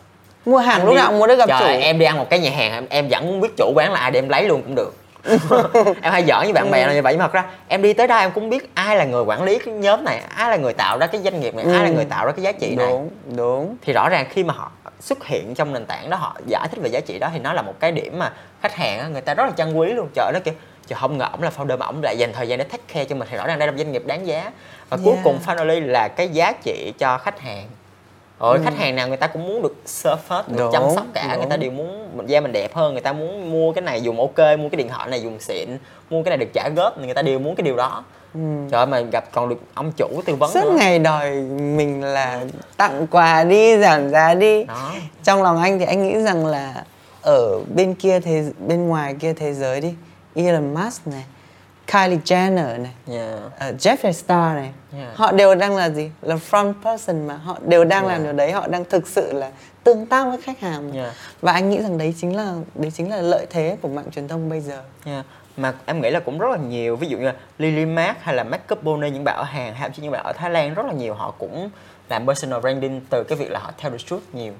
Mua 0.46 0.58
hàng 0.58 0.86
lúc 0.86 0.96
nào 0.96 1.08
cũng 1.10 1.20
muốn 1.20 1.28
được 1.28 1.36
gặp 1.38 1.50
Trời, 1.50 1.60
chủ. 1.76 1.82
em 1.82 2.00
đi 2.00 2.06
ăn 2.06 2.18
một 2.18 2.28
cái 2.30 2.40
nhà 2.40 2.52
hàng 2.52 2.72
em, 2.72 2.86
em 2.90 3.08
vẫn 3.12 3.28
muốn 3.28 3.42
biết 3.42 3.50
chủ 3.58 3.72
quán 3.76 3.92
là 3.92 4.00
ai 4.00 4.12
để 4.12 4.20
em 4.20 4.30
lấy 4.30 4.44
luôn 4.48 4.62
cũng 4.64 4.76
được 4.76 4.94
em 6.01 6.13
hay 6.13 6.23
giỡn 6.28 6.38
với 6.39 6.53
bạn 6.53 6.71
bè 6.71 6.88
là 6.88 6.93
như 6.93 7.01
vậy 7.01 7.13
nhưng 7.13 7.19
mà 7.19 7.28
thật 7.28 7.34
ra 7.34 7.43
em 7.67 7.82
đi 7.82 7.93
tới 7.93 8.07
đây 8.07 8.19
em 8.21 8.32
cũng 8.32 8.49
biết 8.49 8.69
ai 8.73 8.95
là 8.95 9.03
người 9.05 9.23
quản 9.23 9.43
lý 9.43 9.59
cái 9.59 9.73
nhóm 9.73 10.03
này 10.03 10.21
ai 10.36 10.49
là 10.51 10.57
người 10.57 10.73
tạo 10.73 10.97
ra 10.97 11.07
cái 11.07 11.21
doanh 11.23 11.39
nghiệp 11.39 11.55
này 11.55 11.65
ai 11.73 11.84
là 11.84 11.89
Ừ. 11.89 11.93
người 11.95 12.05
tạo 12.05 12.25
ra 12.25 12.32
cái 12.32 12.43
giá 12.43 12.51
trị 12.51 12.75
này. 12.75 12.88
Đúng 12.89 13.09
đúng. 13.36 13.75
Thì 13.82 13.93
rõ 13.93 14.09
ràng 14.09 14.25
khi 14.30 14.43
mà 14.43 14.53
họ 14.53 14.71
xuất 14.99 15.25
hiện 15.25 15.55
trong 15.55 15.73
nền 15.73 15.86
tảng 15.86 16.09
đó 16.09 16.17
họ 16.17 16.36
giải 16.45 16.67
thích 16.71 16.80
về 16.84 16.89
giá 16.89 16.99
trị 16.99 17.19
đó 17.19 17.30
thì 17.34 17.39
nó 17.39 17.53
là 17.53 17.61
một 17.61 17.73
cái 17.80 17.91
điểm 17.91 18.19
mà 18.19 18.32
khách 18.61 18.75
hàng 18.75 19.13
người 19.13 19.21
ta 19.21 19.34
rất 19.34 19.43
là 19.45 19.51
trân 19.57 19.73
quý 19.73 19.93
luôn. 19.93 20.07
Trời 20.15 20.32
nó 20.34 20.39
kìa 20.45 20.51
trời 20.88 20.97
không 20.99 21.17
ngờ 21.17 21.25
ổng 21.32 21.43
là 21.43 21.51
founder 21.57 21.78
mà 21.78 21.86
ổng 21.86 22.03
lại 22.03 22.17
dành 22.17 22.34
thời 22.34 22.47
gian 22.47 22.57
để 22.59 22.63
take 22.65 22.84
care 22.93 23.05
cho 23.05 23.15
mình 23.15 23.28
thì 23.32 23.38
rõ 23.38 23.47
ràng 23.47 23.59
đây 23.59 23.67
là 23.67 23.71
một 23.71 23.78
doanh 23.78 23.91
nghiệp 23.91 24.03
đáng 24.05 24.28
giá. 24.28 24.51
Và 24.89 24.97
cuối 25.03 25.13
Yeah. 25.13 25.23
cùng 25.23 25.39
finally 25.45 25.88
là 25.88 26.07
cái 26.07 26.28
giá 26.30 26.53
trị 26.63 26.93
cho 26.99 27.17
khách 27.17 27.39
hàng 27.39 27.65
rồi 28.40 28.60
khách 28.64 28.78
hàng 28.78 28.96
nào 28.96 29.08
người 29.08 29.18
ta 29.18 29.28
cũng 29.28 29.48
muốn 29.48 29.62
được 29.62 29.76
serve 29.86 30.22
hết 30.28 30.50
được 30.50 30.58
Ừ. 30.58 30.64
Đúng, 30.64 30.72
chăm 30.72 30.84
sóc 30.96 31.06
cả. 31.14 31.36
Người 31.36 31.46
ta 31.50 31.58
đúng. 31.58 31.60
đều 31.60 31.72
muốn 31.72 32.30
da 32.30 32.42
mình 32.42 32.52
đẹp 32.52 32.76
hơn. 32.76 32.94
Người 32.94 33.02
ta 33.02 33.14
muốn 33.14 33.52
mua 33.52 33.72
cái 33.72 33.82
này 33.82 34.02
dùng 34.02 34.20
ok 34.20 34.60
mua 34.60 34.70
cái 34.70 34.78
điện 34.78 34.90
thoại 34.90 35.10
này 35.10 35.22
dùng 35.22 35.40
xịn 35.40 35.70
mua 36.10 36.24
cái 36.24 36.38
này 36.38 36.38
được 36.38 36.54
trả 36.54 36.70
góp. 36.76 36.98
Người 36.98 37.14
ta 37.14 37.22
đều 37.22 37.40
muốn 37.40 37.56
cái 37.56 37.64
điều 37.64 37.76
đó. 37.76 38.04
Trời 38.72 38.80
ơi 38.80 38.86
mà 38.86 39.00
gặp 39.00 39.26
còn 39.32 39.50
được 39.50 39.60
ông 39.74 39.92
chủ 39.98 40.22
tư 40.26 40.36
vấn 40.36 40.52
suốt 40.52 40.64
nữa. 40.64 40.76
ngày 40.78 41.00
đòi 41.00 41.32
mình 41.52 42.04
là 42.04 42.42
tặng 42.78 43.08
quà 43.12 43.44
đi 43.44 43.78
giảm 43.78 44.10
giá 44.10 44.34
đi. 44.34 44.64
Đó. 44.64 44.92
Trong 45.24 45.44
lòng 45.44 45.62
anh 45.62 45.80
thì 45.80 45.86
anh 45.86 46.08
nghĩ 46.08 46.22
rằng 46.22 46.46
là 46.46 46.84
ở 47.22 47.60
bên 47.76 47.94
kia 47.94 48.20
thế 48.20 48.44
bên 48.68 48.88
ngoài 48.88 49.16
kia 49.20 49.34
thế 49.34 49.54
giới 49.54 49.82
đi 49.82 49.94
Elon 50.36 50.74
Musk 50.74 51.08
này 51.08 51.24
Kylie 51.88 52.20
Jenner 52.26 52.82
này 52.82 52.92
yeah. 53.10 53.40
uh, 53.70 53.76
Jeffree 53.82 54.12
Star 54.12 54.56
này 54.56 54.72
Yeah. 54.94 55.16
họ 55.16 55.32
đều 55.32 55.56
đang 55.56 55.76
là 55.76 55.90
gì 55.90 56.12
là 56.22 56.36
front 56.36 56.74
person 56.84 57.28
mà 57.28 57.34
họ 57.34 57.58
đều 57.66 57.84
đang 57.86 58.06
làm 58.06 58.12
Yeah. 58.18 58.24
điều 58.24 58.34
đấy 58.34 58.52
họ 58.52 58.68
đang 58.68 58.86
thực 58.86 59.08
sự 59.08 59.34
là 59.34 59.52
tương 59.84 60.06
tác 60.06 60.26
với 60.26 60.42
khách 60.42 60.60
hàng 60.60 60.90
mà. 60.90 61.02
Yeah. 61.02 61.14
và 61.42 61.52
anh 61.52 61.70
nghĩ 61.70 61.82
rằng 61.82 61.98
đấy 61.98 62.16
chính 62.18 62.36
là 62.36 62.54
đấy 62.76 62.92
chính 62.96 63.10
là 63.10 63.22
lợi 63.22 63.46
thế 63.50 63.78
của 63.82 63.88
mạng 63.88 64.06
truyền 64.12 64.28
thông 64.28 64.50
bây 64.50 64.60
giờ 64.62 64.84
Nha. 65.06 65.24
Mà 65.58 65.74
em 65.86 66.02
nghĩ 66.02 66.10
là 66.10 66.20
cũng 66.20 66.40
rất 66.40 66.48
là 66.52 66.58
nhiều 66.58 66.96
ví 66.96 67.08
dụ 67.08 67.18
như 67.18 67.26
là 67.26 67.34
Lily 67.58 67.86
Mark 67.86 68.18
hay 68.22 68.36
là 68.36 68.44
Makeup 68.44 68.84
Bonnet 68.84 69.14
những 69.14 69.24
bạn 69.24 69.36
ở 69.38 69.44
Hàn 69.44 69.74
hay 69.76 69.90
chí 69.90 70.02
những 70.02 70.12
bạn 70.12 70.24
ở 70.26 70.34
Thái 70.34 70.50
Lan 70.50 70.74
rất 70.74 70.86
là 70.86 70.94
nhiều 70.94 71.14
họ 71.14 71.32
cũng 71.38 71.70
làm 72.10 72.26
personal 72.28 72.60
branding 72.60 73.02
từ 73.10 73.24
cái 73.28 73.38
việc 73.38 73.52
là 73.52 73.60
họ 73.60 73.72
theo 73.78 73.92
the 73.92 73.98
truth 73.98 74.24
nhiều 74.34 74.54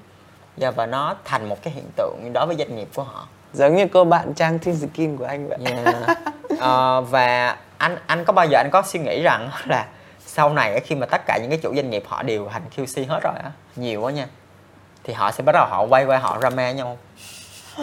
Dạ, 0.56 0.70
và 0.70 0.86
nó 0.86 1.16
thành 1.24 1.48
một 1.48 1.62
cái 1.62 1.74
hiện 1.74 1.84
tượng 1.96 2.30
đối 2.32 2.46
với 2.46 2.56
doanh 2.56 2.76
nghiệp 2.76 2.88
của 2.94 3.02
họ 3.02 3.28
giống 3.52 3.76
như 3.76 3.86
cô 3.92 4.04
bạn 4.04 4.34
Trang 4.34 4.58
Thi 4.58 4.72
Skin 4.74 5.16
của 5.16 5.24
anh 5.24 5.48
vậy. 5.48 5.58
Dạ. 5.84 6.14
Ờ, 6.60 7.00
và 7.00 7.56
anh 7.78 7.96
anh 8.06 8.24
có 8.24 8.32
bao 8.32 8.46
giờ 8.46 8.58
anh 8.58 8.68
có 8.72 8.82
suy 8.86 9.00
nghĩ 9.00 9.22
rằng 9.22 9.50
là 9.64 9.86
sau 10.26 10.50
này 10.50 10.80
khi 10.80 10.94
mà 10.94 11.06
tất 11.06 11.22
cả 11.26 11.38
những 11.42 11.50
cái 11.50 11.58
chủ 11.62 11.74
doanh 11.74 11.90
nghiệp 11.90 12.02
họ 12.06 12.22
đều 12.22 12.48
hành 12.48 12.62
QC 12.76 13.08
hết 13.08 13.20
rồi 13.22 13.34
á 13.42 13.50
nhiều 13.76 14.00
quá 14.00 14.12
nha 14.12 14.26
thì 15.08 15.14
họ 15.14 15.30
sẽ 15.30 15.42
bắt 15.42 15.52
đầu 15.52 15.66
họ 15.66 15.82
quay 15.82 16.04
qua 16.04 16.18
họ 16.18 16.38
drama 16.40 16.70
nhau. 16.70 16.98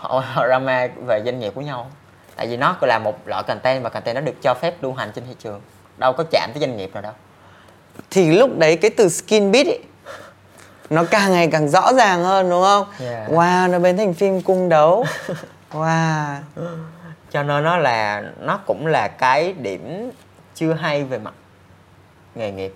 Họ, 0.00 0.22
họ 0.34 0.46
drama 0.46 0.88
về 1.06 1.22
doanh 1.24 1.40
nghiệp 1.40 1.52
của 1.54 1.60
nhau. 1.60 1.90
Tại 2.36 2.46
vì 2.46 2.56
nó 2.56 2.76
là 2.80 2.98
một 2.98 3.18
loại 3.26 3.42
content 3.42 3.82
và 3.82 3.90
content 3.90 4.14
nó 4.14 4.20
được 4.20 4.42
cho 4.42 4.54
phép 4.54 4.82
lưu 4.82 4.92
hành 4.92 5.12
trên 5.14 5.24
thị 5.26 5.34
trường. 5.38 5.60
Đâu 5.98 6.12
có 6.12 6.24
chạm 6.30 6.50
tới 6.54 6.60
doanh 6.60 6.76
nghiệp 6.76 6.90
nào 6.94 7.02
đâu. 7.02 7.12
Thì 8.10 8.32
lúc 8.32 8.50
đấy 8.58 8.76
cái 8.76 8.90
từ 8.90 9.08
skin 9.08 9.52
beat 9.52 9.66
ấy 9.66 9.80
nó 10.90 11.04
càng 11.10 11.32
ngày 11.32 11.48
càng 11.52 11.68
rõ 11.68 11.92
ràng 11.92 12.24
hơn 12.24 12.50
đúng 12.50 12.62
không? 12.62 12.86
Yeah. 13.00 13.30
wow 13.30 13.70
nó 13.70 13.78
biến 13.78 13.96
thành 13.96 14.14
phim 14.14 14.42
cung 14.42 14.68
đấu. 14.68 15.04
Wow. 15.72 16.36
Cho 17.30 17.42
nên 17.42 17.64
nó 17.64 17.76
là 17.76 18.22
nó 18.40 18.60
cũng 18.66 18.86
là 18.86 19.08
cái 19.08 19.52
điểm 19.52 20.10
chưa 20.54 20.72
hay 20.72 21.04
về 21.04 21.18
mặt 21.18 21.34
nghề 22.34 22.50
nghiệp. 22.50 22.74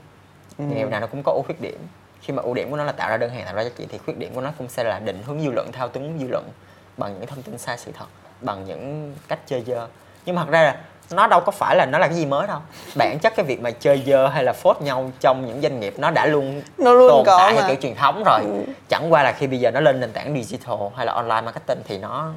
Nghề 0.59 0.77
nghiệp 0.77 0.89
nào 0.89 1.01
nó 1.01 1.07
cũng 1.07 1.23
có 1.25 1.33
ưu 1.33 1.43
khuyết 1.43 1.61
điểm. 1.61 1.79
Khi 2.21 2.33
mà 2.33 2.43
ưu 2.43 2.55
điểm 2.55 2.71
của 2.71 2.77
nó 2.77 2.85
là 2.85 2.93
tạo 2.93 3.11
ra 3.11 3.17
đơn 3.17 3.31
hàng 3.31 3.45
tạo 3.45 3.55
ra 3.55 3.63
giá 3.63 3.71
trị 3.79 3.87
thì 3.91 3.99
khuyết 3.99 4.19
điểm 4.19 4.35
của 4.35 4.41
nó 4.41 4.53
cũng 4.59 4.69
sẽ 4.69 4.85
là 4.85 4.99
định 4.99 5.23
hướng 5.27 5.41
dư 5.41 5.51
luận 5.51 5.73
thao 5.73 5.89
túng 5.89 6.19
dư 6.21 6.27
luận 6.29 6.49
bằng 6.97 7.15
những 7.15 7.27
thông 7.27 7.43
tin 7.43 7.59
sai 7.59 7.79
sự 7.79 7.93
thật 7.99 8.07
bằng 8.41 8.65
những 8.65 9.15
cách 9.29 9.39
chơi 9.47 9.65
dơ. 9.67 9.87
Nhưng 10.27 10.37
mà 10.37 10.45
thật 10.45 10.51
ra 10.51 10.63
là 10.63 10.77
nó 11.11 11.27
đâu 11.27 11.41
có 11.41 11.53
phải 11.53 11.77
là 11.77 11.87
nó 11.87 11.99
là 11.99 12.07
cái 12.07 12.17
gì 12.17 12.27
mới 12.27 12.47
đâu. 12.47 12.59
Bản 12.95 13.19
chất 13.19 13.37
cái 13.37 13.47
việc 13.47 13.61
mà 13.61 13.71
chơi 13.71 14.03
dơ 14.07 14.27
hay 14.27 14.45
là 14.45 14.53
phốt 14.53 14.81
nhau 14.81 15.11
trong 15.21 15.47
những 15.47 15.61
doanh 15.63 15.81
nghiệp 15.81 15.95
nó 15.99 16.11
đã 16.11 16.27
luôn 16.27 16.63
Nó 16.79 16.93
luôn 16.93 17.09
tồn 17.09 17.25
tại 17.27 17.55
mà. 17.55 17.61
theo 17.61 17.69
kiểu 17.69 17.77
truyền 17.83 17.95
thống 17.95 18.23
rồi. 18.27 18.41
Chẳng 18.89 19.13
qua 19.13 19.23
là 19.23 19.33
khi 19.33 19.47
bây 19.47 19.61
giờ 19.61 19.71
nó 19.71 19.81
lên 19.81 20.01
nền 20.01 20.13
tảng 20.13 20.43
digital 20.43 20.77
hay 20.97 21.07
là 21.07 21.13
online 21.13 21.41
marketing 21.41 21.79
thì 21.89 21.99
nó 21.99 22.31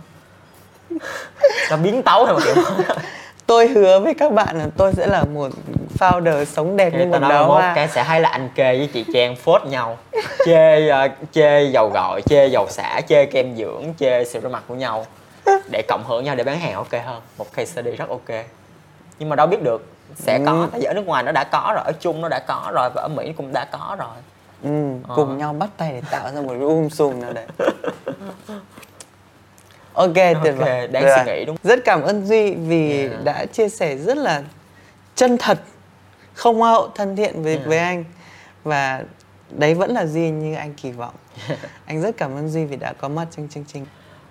nó 1.72 1.78
biến 1.78 2.03
tấu 2.03 2.26
theo 2.26 2.34
một 2.34 2.41
kiểu 2.45 2.55
tôi 3.45 3.67
hứa 3.67 3.99
với 3.99 4.13
các 4.13 4.32
bạn 4.34 4.57
là 4.57 4.65
tôi 4.78 4.93
sẽ 4.93 5.07
là 5.07 5.24
một 5.24 5.49
founder 5.99 6.45
sống 6.45 6.78
đẹp 6.78 6.93
như 6.93 7.05
một 7.05 7.19
đóa 7.19 7.39
hoa. 7.39 7.74
cái 7.76 7.88
sẽ 7.88 8.03
thấy 8.03 8.19
là 8.19 8.30
anh 8.30 8.49
kê 8.55 8.78
với 8.78 8.89
chị 8.93 9.05
Trang 9.13 9.36
phốt 9.36 9.65
nhau. 9.65 9.97
Chê 10.45 10.88
ờ, 10.89 11.07
chê 11.32 11.63
dầu 11.63 11.89
gội 11.93 12.22
chê 12.22 12.47
dầu 12.47 12.67
xả 12.69 13.01
chê 13.07 13.26
kem 13.26 13.55
dưỡng 13.55 13.93
chê 13.99 14.24
sữa 14.26 14.39
rửa 14.43 14.49
mặt 14.49 14.63
của 14.67 14.76
nhau. 14.76 15.05
Để 15.72 15.82
cộng 15.88 16.03
hưởng 16.07 16.24
nhau 16.24 16.36
để 16.36 16.43
bán 16.43 16.59
hàng 16.59 16.74
ok 16.74 16.91
hơn. 16.91 17.22
Một 17.38 17.53
case 17.53 17.72
study 17.72 17.91
rất 17.91 18.09
ok 18.09 18.45
nhưng 19.22 19.30
mà 19.30 19.36
đâu 19.36 19.47
biết 19.47 19.63
được 19.63 19.86
sẽ 20.15 20.39
có 20.45 20.51
Ừ. 20.51 20.67
tại 20.72 20.80
vì 20.80 20.86
ở 20.86 20.93
nước 20.93 21.05
ngoài 21.05 21.24
nó 21.24 21.32
đã 21.32 21.43
có 21.43 21.72
rồi 21.76 21.84
ở 21.86 21.91
chung 21.99 22.22
nó 22.22 22.30
đã 22.30 22.39
có 22.47 22.72
rồi 22.76 22.89
và 22.95 23.01
ở 23.01 23.07
mỹ 23.07 23.34
cũng 23.38 23.51
đã 23.53 23.65
có 23.72 23.95
rồi 23.99 24.15
ừ, 24.63 24.93
Ờ. 25.07 25.15
cùng 25.15 25.38
nhau 25.38 25.53
bắt 25.53 25.69
tay 25.78 25.91
để 25.91 26.01
tạo 26.11 26.32
ra 26.36 26.41
một 26.41 26.49
cái 26.49 26.59
um 26.59 26.89
sùm 26.89 27.19
nào 27.22 27.34
đấy 27.34 27.45
ok 29.93 30.13
tuyệt 30.43 30.55
vời 30.57 30.88
đáng 30.88 31.03
suy 31.26 31.34
nghĩ, 31.34 31.45
đúng. 31.45 31.57
rất 31.63 31.80
cảm 31.86 32.01
ơn 32.01 32.26
duy 32.26 32.53
vì 32.55 32.99
Yeah. 33.07 33.24
đã 33.24 33.45
chia 33.45 33.69
sẻ 33.69 33.95
rất 33.97 34.17
là 34.17 34.43
chân 35.15 35.38
thật 35.38 35.59
không 36.34 36.59
hoa 36.59 36.72
hậu 36.72 36.88
thân 36.95 37.15
thiện 37.15 37.43
với 37.43 37.53
Yeah. 37.55 37.67
với 37.67 37.78
anh 37.78 38.03
và 38.63 39.01
đấy 39.49 39.74
vẫn 39.74 39.91
là 39.91 40.05
duy 40.05 40.30
như 40.30 40.55
anh 40.55 40.74
kỳ 40.74 40.91
vọng 40.91 41.13
anh 41.86 42.01
rất 42.01 42.17
cảm 42.17 42.36
ơn 42.36 42.49
duy 42.49 42.65
vì 42.65 42.76
đã 42.76 42.93
có 42.93 43.07
mặt 43.07 43.28
trong 43.38 43.47
chương 43.51 43.65
trình 43.67 43.86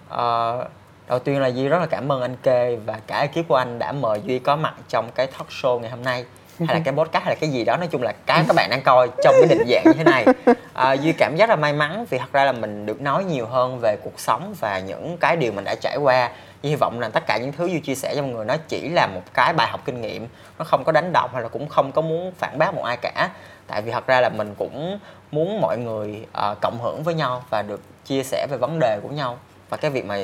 Ờ, 0.09 0.65
đầu 1.11 1.19
tiên 1.19 1.41
là 1.41 1.49
Duy 1.49 1.69
rất 1.69 1.79
là 1.79 1.87
cảm 1.87 2.13
ơn 2.13 2.21
anh 2.21 2.37
Kê 2.37 2.77
và 2.87 3.01
cả 3.07 3.21
ekip 3.21 3.49
của 3.49 3.55
anh 3.55 3.79
đã 3.79 3.93
mời 3.93 4.21
Duy 4.25 4.39
có 4.39 4.57
mặt 4.57 4.75
trong 4.89 5.11
cái 5.15 5.27
talk 5.27 5.49
show 5.49 5.79
ngày 5.79 5.91
hôm 5.91 6.03
nay. 6.03 6.25
Hay 6.59 6.77
là 6.77 6.81
cái 6.85 6.95
podcast 6.95 7.25
hay 7.25 7.35
là 7.35 7.39
cái 7.41 7.51
gì 7.51 7.65
đó 7.65 7.77
nói 7.77 7.89
chung 7.91 8.03
là 8.03 8.13
cái 8.27 8.45
các 8.49 8.57
bạn 8.57 8.71
đang 8.71 8.83
coi 8.83 9.09
trong 9.25 9.35
cái 9.41 9.49
định 9.49 9.69
dạng 9.69 9.83
như 9.85 9.93
thế 9.93 10.05
này. 10.05 10.27
À, 10.75 10.93
duy 10.93 11.13
cảm 11.13 11.37
giác 11.37 11.49
là 11.49 11.57
may 11.57 11.73
mắn 11.73 12.05
vì 12.11 12.19
thật 12.19 12.33
ra 12.33 12.45
là 12.45 12.53
mình 12.53 12.87
được 12.87 13.01
nói 13.01 13.25
nhiều 13.25 13.47
hơn 13.47 13.79
về 13.83 13.97
cuộc 14.05 14.21
sống 14.21 14.55
và 14.61 14.79
những 14.79 15.17
cái 15.21 15.37
điều 15.37 15.53
mình 15.53 15.65
đã 15.65 15.75
trải 15.81 15.97
qua. 15.97 16.31
Duy 16.63 16.71
hy 16.71 16.77
vọng 16.77 17.01
là 17.01 17.09
tất 17.09 17.23
cả 17.27 17.39
những 17.43 17.53
thứ 17.53 17.67
Duy 17.67 17.81
chia 17.81 17.95
sẻ 17.95 18.15
cho 18.17 18.23
mọi 18.23 18.31
người 18.31 18.45
nó 18.45 18.57
chỉ 18.69 18.89
là 18.89 19.07
một 19.07 19.23
cái 19.35 19.53
bài 19.53 19.69
học 19.71 19.81
kinh 19.85 20.01
nghiệm. 20.01 20.27
Nó 20.59 20.65
không 20.65 20.85
có 20.85 20.93
đánh 20.93 21.13
động 21.13 21.31
hay 21.33 21.43
là 21.43 21.49
cũng 21.49 21.69
không 21.69 21.93
có 21.93 22.03
muốn 22.03 22.33
phản 22.39 22.59
bác 22.59 22.75
một 22.75 22.83
ai 22.83 22.97
cả. 22.97 23.31
Tại 23.67 23.83
vì 23.83 23.93
thật 23.93 24.07
ra 24.07 24.21
là 24.21 24.29
mình 24.29 24.55
cũng 24.59 24.99
muốn 25.33 25.61
mọi 25.61 25.79
người 25.79 26.27
uh, 26.51 26.59
cộng 26.61 26.79
hưởng 26.83 27.03
với 27.03 27.15
nhau 27.15 27.45
và 27.51 27.63
được 27.63 27.81
chia 28.05 28.23
sẻ 28.23 28.47
về 28.51 28.57
vấn 28.57 28.79
đề 28.79 28.99
của 29.03 29.09
nhau. 29.09 29.39
Và 29.69 29.77
cái 29.77 29.91
việc 29.91 30.05
mà 30.05 30.17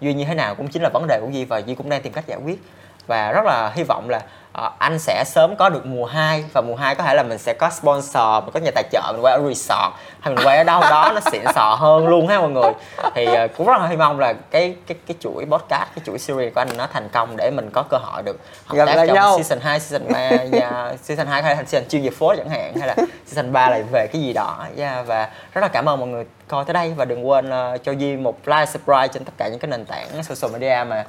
duy 0.00 0.14
như 0.14 0.24
thế 0.24 0.34
nào 0.34 0.54
cũng 0.54 0.68
chính 0.68 0.82
là 0.82 0.88
vấn 0.88 1.06
đề 1.06 1.20
của 1.20 1.28
duy 1.32 1.44
và 1.44 1.58
duy 1.58 1.74
cũng 1.74 1.88
đang 1.88 2.02
tìm 2.02 2.12
cách 2.12 2.26
giải 2.26 2.38
quyết. 2.44 2.62
Và 3.06 3.32
rất 3.32 3.44
là 3.44 3.72
hy 3.74 3.82
vọng 3.82 4.10
là 4.10 4.20
uh, 4.66 4.72
anh 4.78 4.98
sẽ 4.98 5.24
sớm 5.26 5.56
có 5.56 5.68
được 5.68 5.86
mùa 5.86 6.06
2 6.06 6.44
và 6.52 6.60
mùa 6.60 6.76
2 6.76 6.94
có 6.94 7.02
thể 7.02 7.14
là 7.14 7.22
mình 7.22 7.38
sẽ 7.38 7.54
có 7.58 7.70
sponsor 7.70 8.44
mình 8.44 8.50
có 8.54 8.60
nhà 8.60 8.70
tài 8.74 8.84
trợ 8.92 9.12
mình 9.12 9.24
qua 9.24 9.32
ở 9.32 9.48
resort 9.48 9.94
hay 10.20 10.34
mình 10.34 10.46
quay 10.46 10.56
ở 10.58 10.64
đâu 10.64 10.80
đó 10.80 11.12
nó 11.14 11.20
xịn 11.32 11.42
sò 11.54 11.74
hơn 11.74 12.08
luôn 12.08 12.26
ha 12.26 12.40
mọi 12.40 12.50
người. 12.50 12.72
Thì 13.14 13.26
uh, 13.44 13.50
cũng 13.56 13.66
rất 13.66 13.80
là 13.80 13.86
hy 13.86 13.96
vọng 13.96 14.18
là 14.20 14.32
cái 14.32 14.74
cái 14.86 14.96
cái 15.06 15.16
chuỗi 15.20 15.44
podcast 15.44 15.88
cái 15.94 16.02
chuỗi 16.06 16.18
series 16.18 16.54
của 16.54 16.60
anh 16.60 16.68
nó 16.76 16.86
thành 16.92 17.08
công 17.12 17.36
để 17.36 17.50
mình 17.50 17.70
có 17.72 17.82
cơ 17.82 17.96
hội 17.96 18.22
được 18.22 18.40
hợp 18.66 18.76
Gặp 18.76 18.86
tác 18.86 19.06
trong 19.06 19.14
nhau. 19.14 19.36
season 19.36 19.60
2, 19.60 19.80
season 19.80 20.12
3 20.12 20.18
yeah, 20.18 21.00
season 21.02 21.26
2 21.26 21.42
hay 21.42 21.56
là 21.56 21.62
season 21.66 21.88
chuyên 21.88 22.02
về 22.02 22.10
phố 22.10 22.34
chẳng 22.36 22.48
hạn 22.48 22.74
hay 22.78 22.88
là 22.88 22.94
season 23.26 23.52
3 23.52 23.70
lại 23.70 23.82
về 23.92 24.06
cái 24.12 24.22
gì 24.22 24.32
đó. 24.32 24.66
Yeah, 24.78 25.06
và 25.06 25.28
rất 25.54 25.60
là 25.60 25.68
cảm 25.68 25.88
ơn 25.88 26.00
mọi 26.00 26.08
người 26.08 26.24
coi 26.48 26.64
tới 26.64 26.74
đây. 26.74 26.92
Và 26.96 27.04
đừng 27.04 27.28
quên 27.28 27.48
uh, 27.48 27.84
cho 27.84 27.92
Duy 27.92 28.16
một 28.16 28.38
like 28.46 28.66
subscribe 28.66 29.08
trên 29.08 29.24
tất 29.24 29.32
cả 29.38 29.48
những 29.48 29.58
cái 29.58 29.70
nền 29.70 29.84
tảng 29.84 30.22
social 30.22 30.52
media 30.52 30.84
mà 30.84 31.04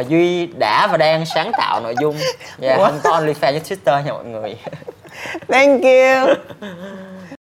uh, 0.00 0.08
Duy 0.08 0.46
đã 0.46 0.86
và 0.86 0.96
đang 0.96 1.26
sáng 1.26 1.52
tạo 1.58 1.80
nội 1.80 1.94
dung. 2.00 2.16
Yeah, 2.60 2.80
What? 2.80 2.86
không 2.86 3.00
có 3.02 3.10
OnlyFans 3.20 3.52
với 3.52 3.60
Twitter 3.60 4.04
nha 4.04 4.12
mọi 4.12 4.24
người. 4.24 4.56
Thank 5.48 5.82
you 5.82 6.34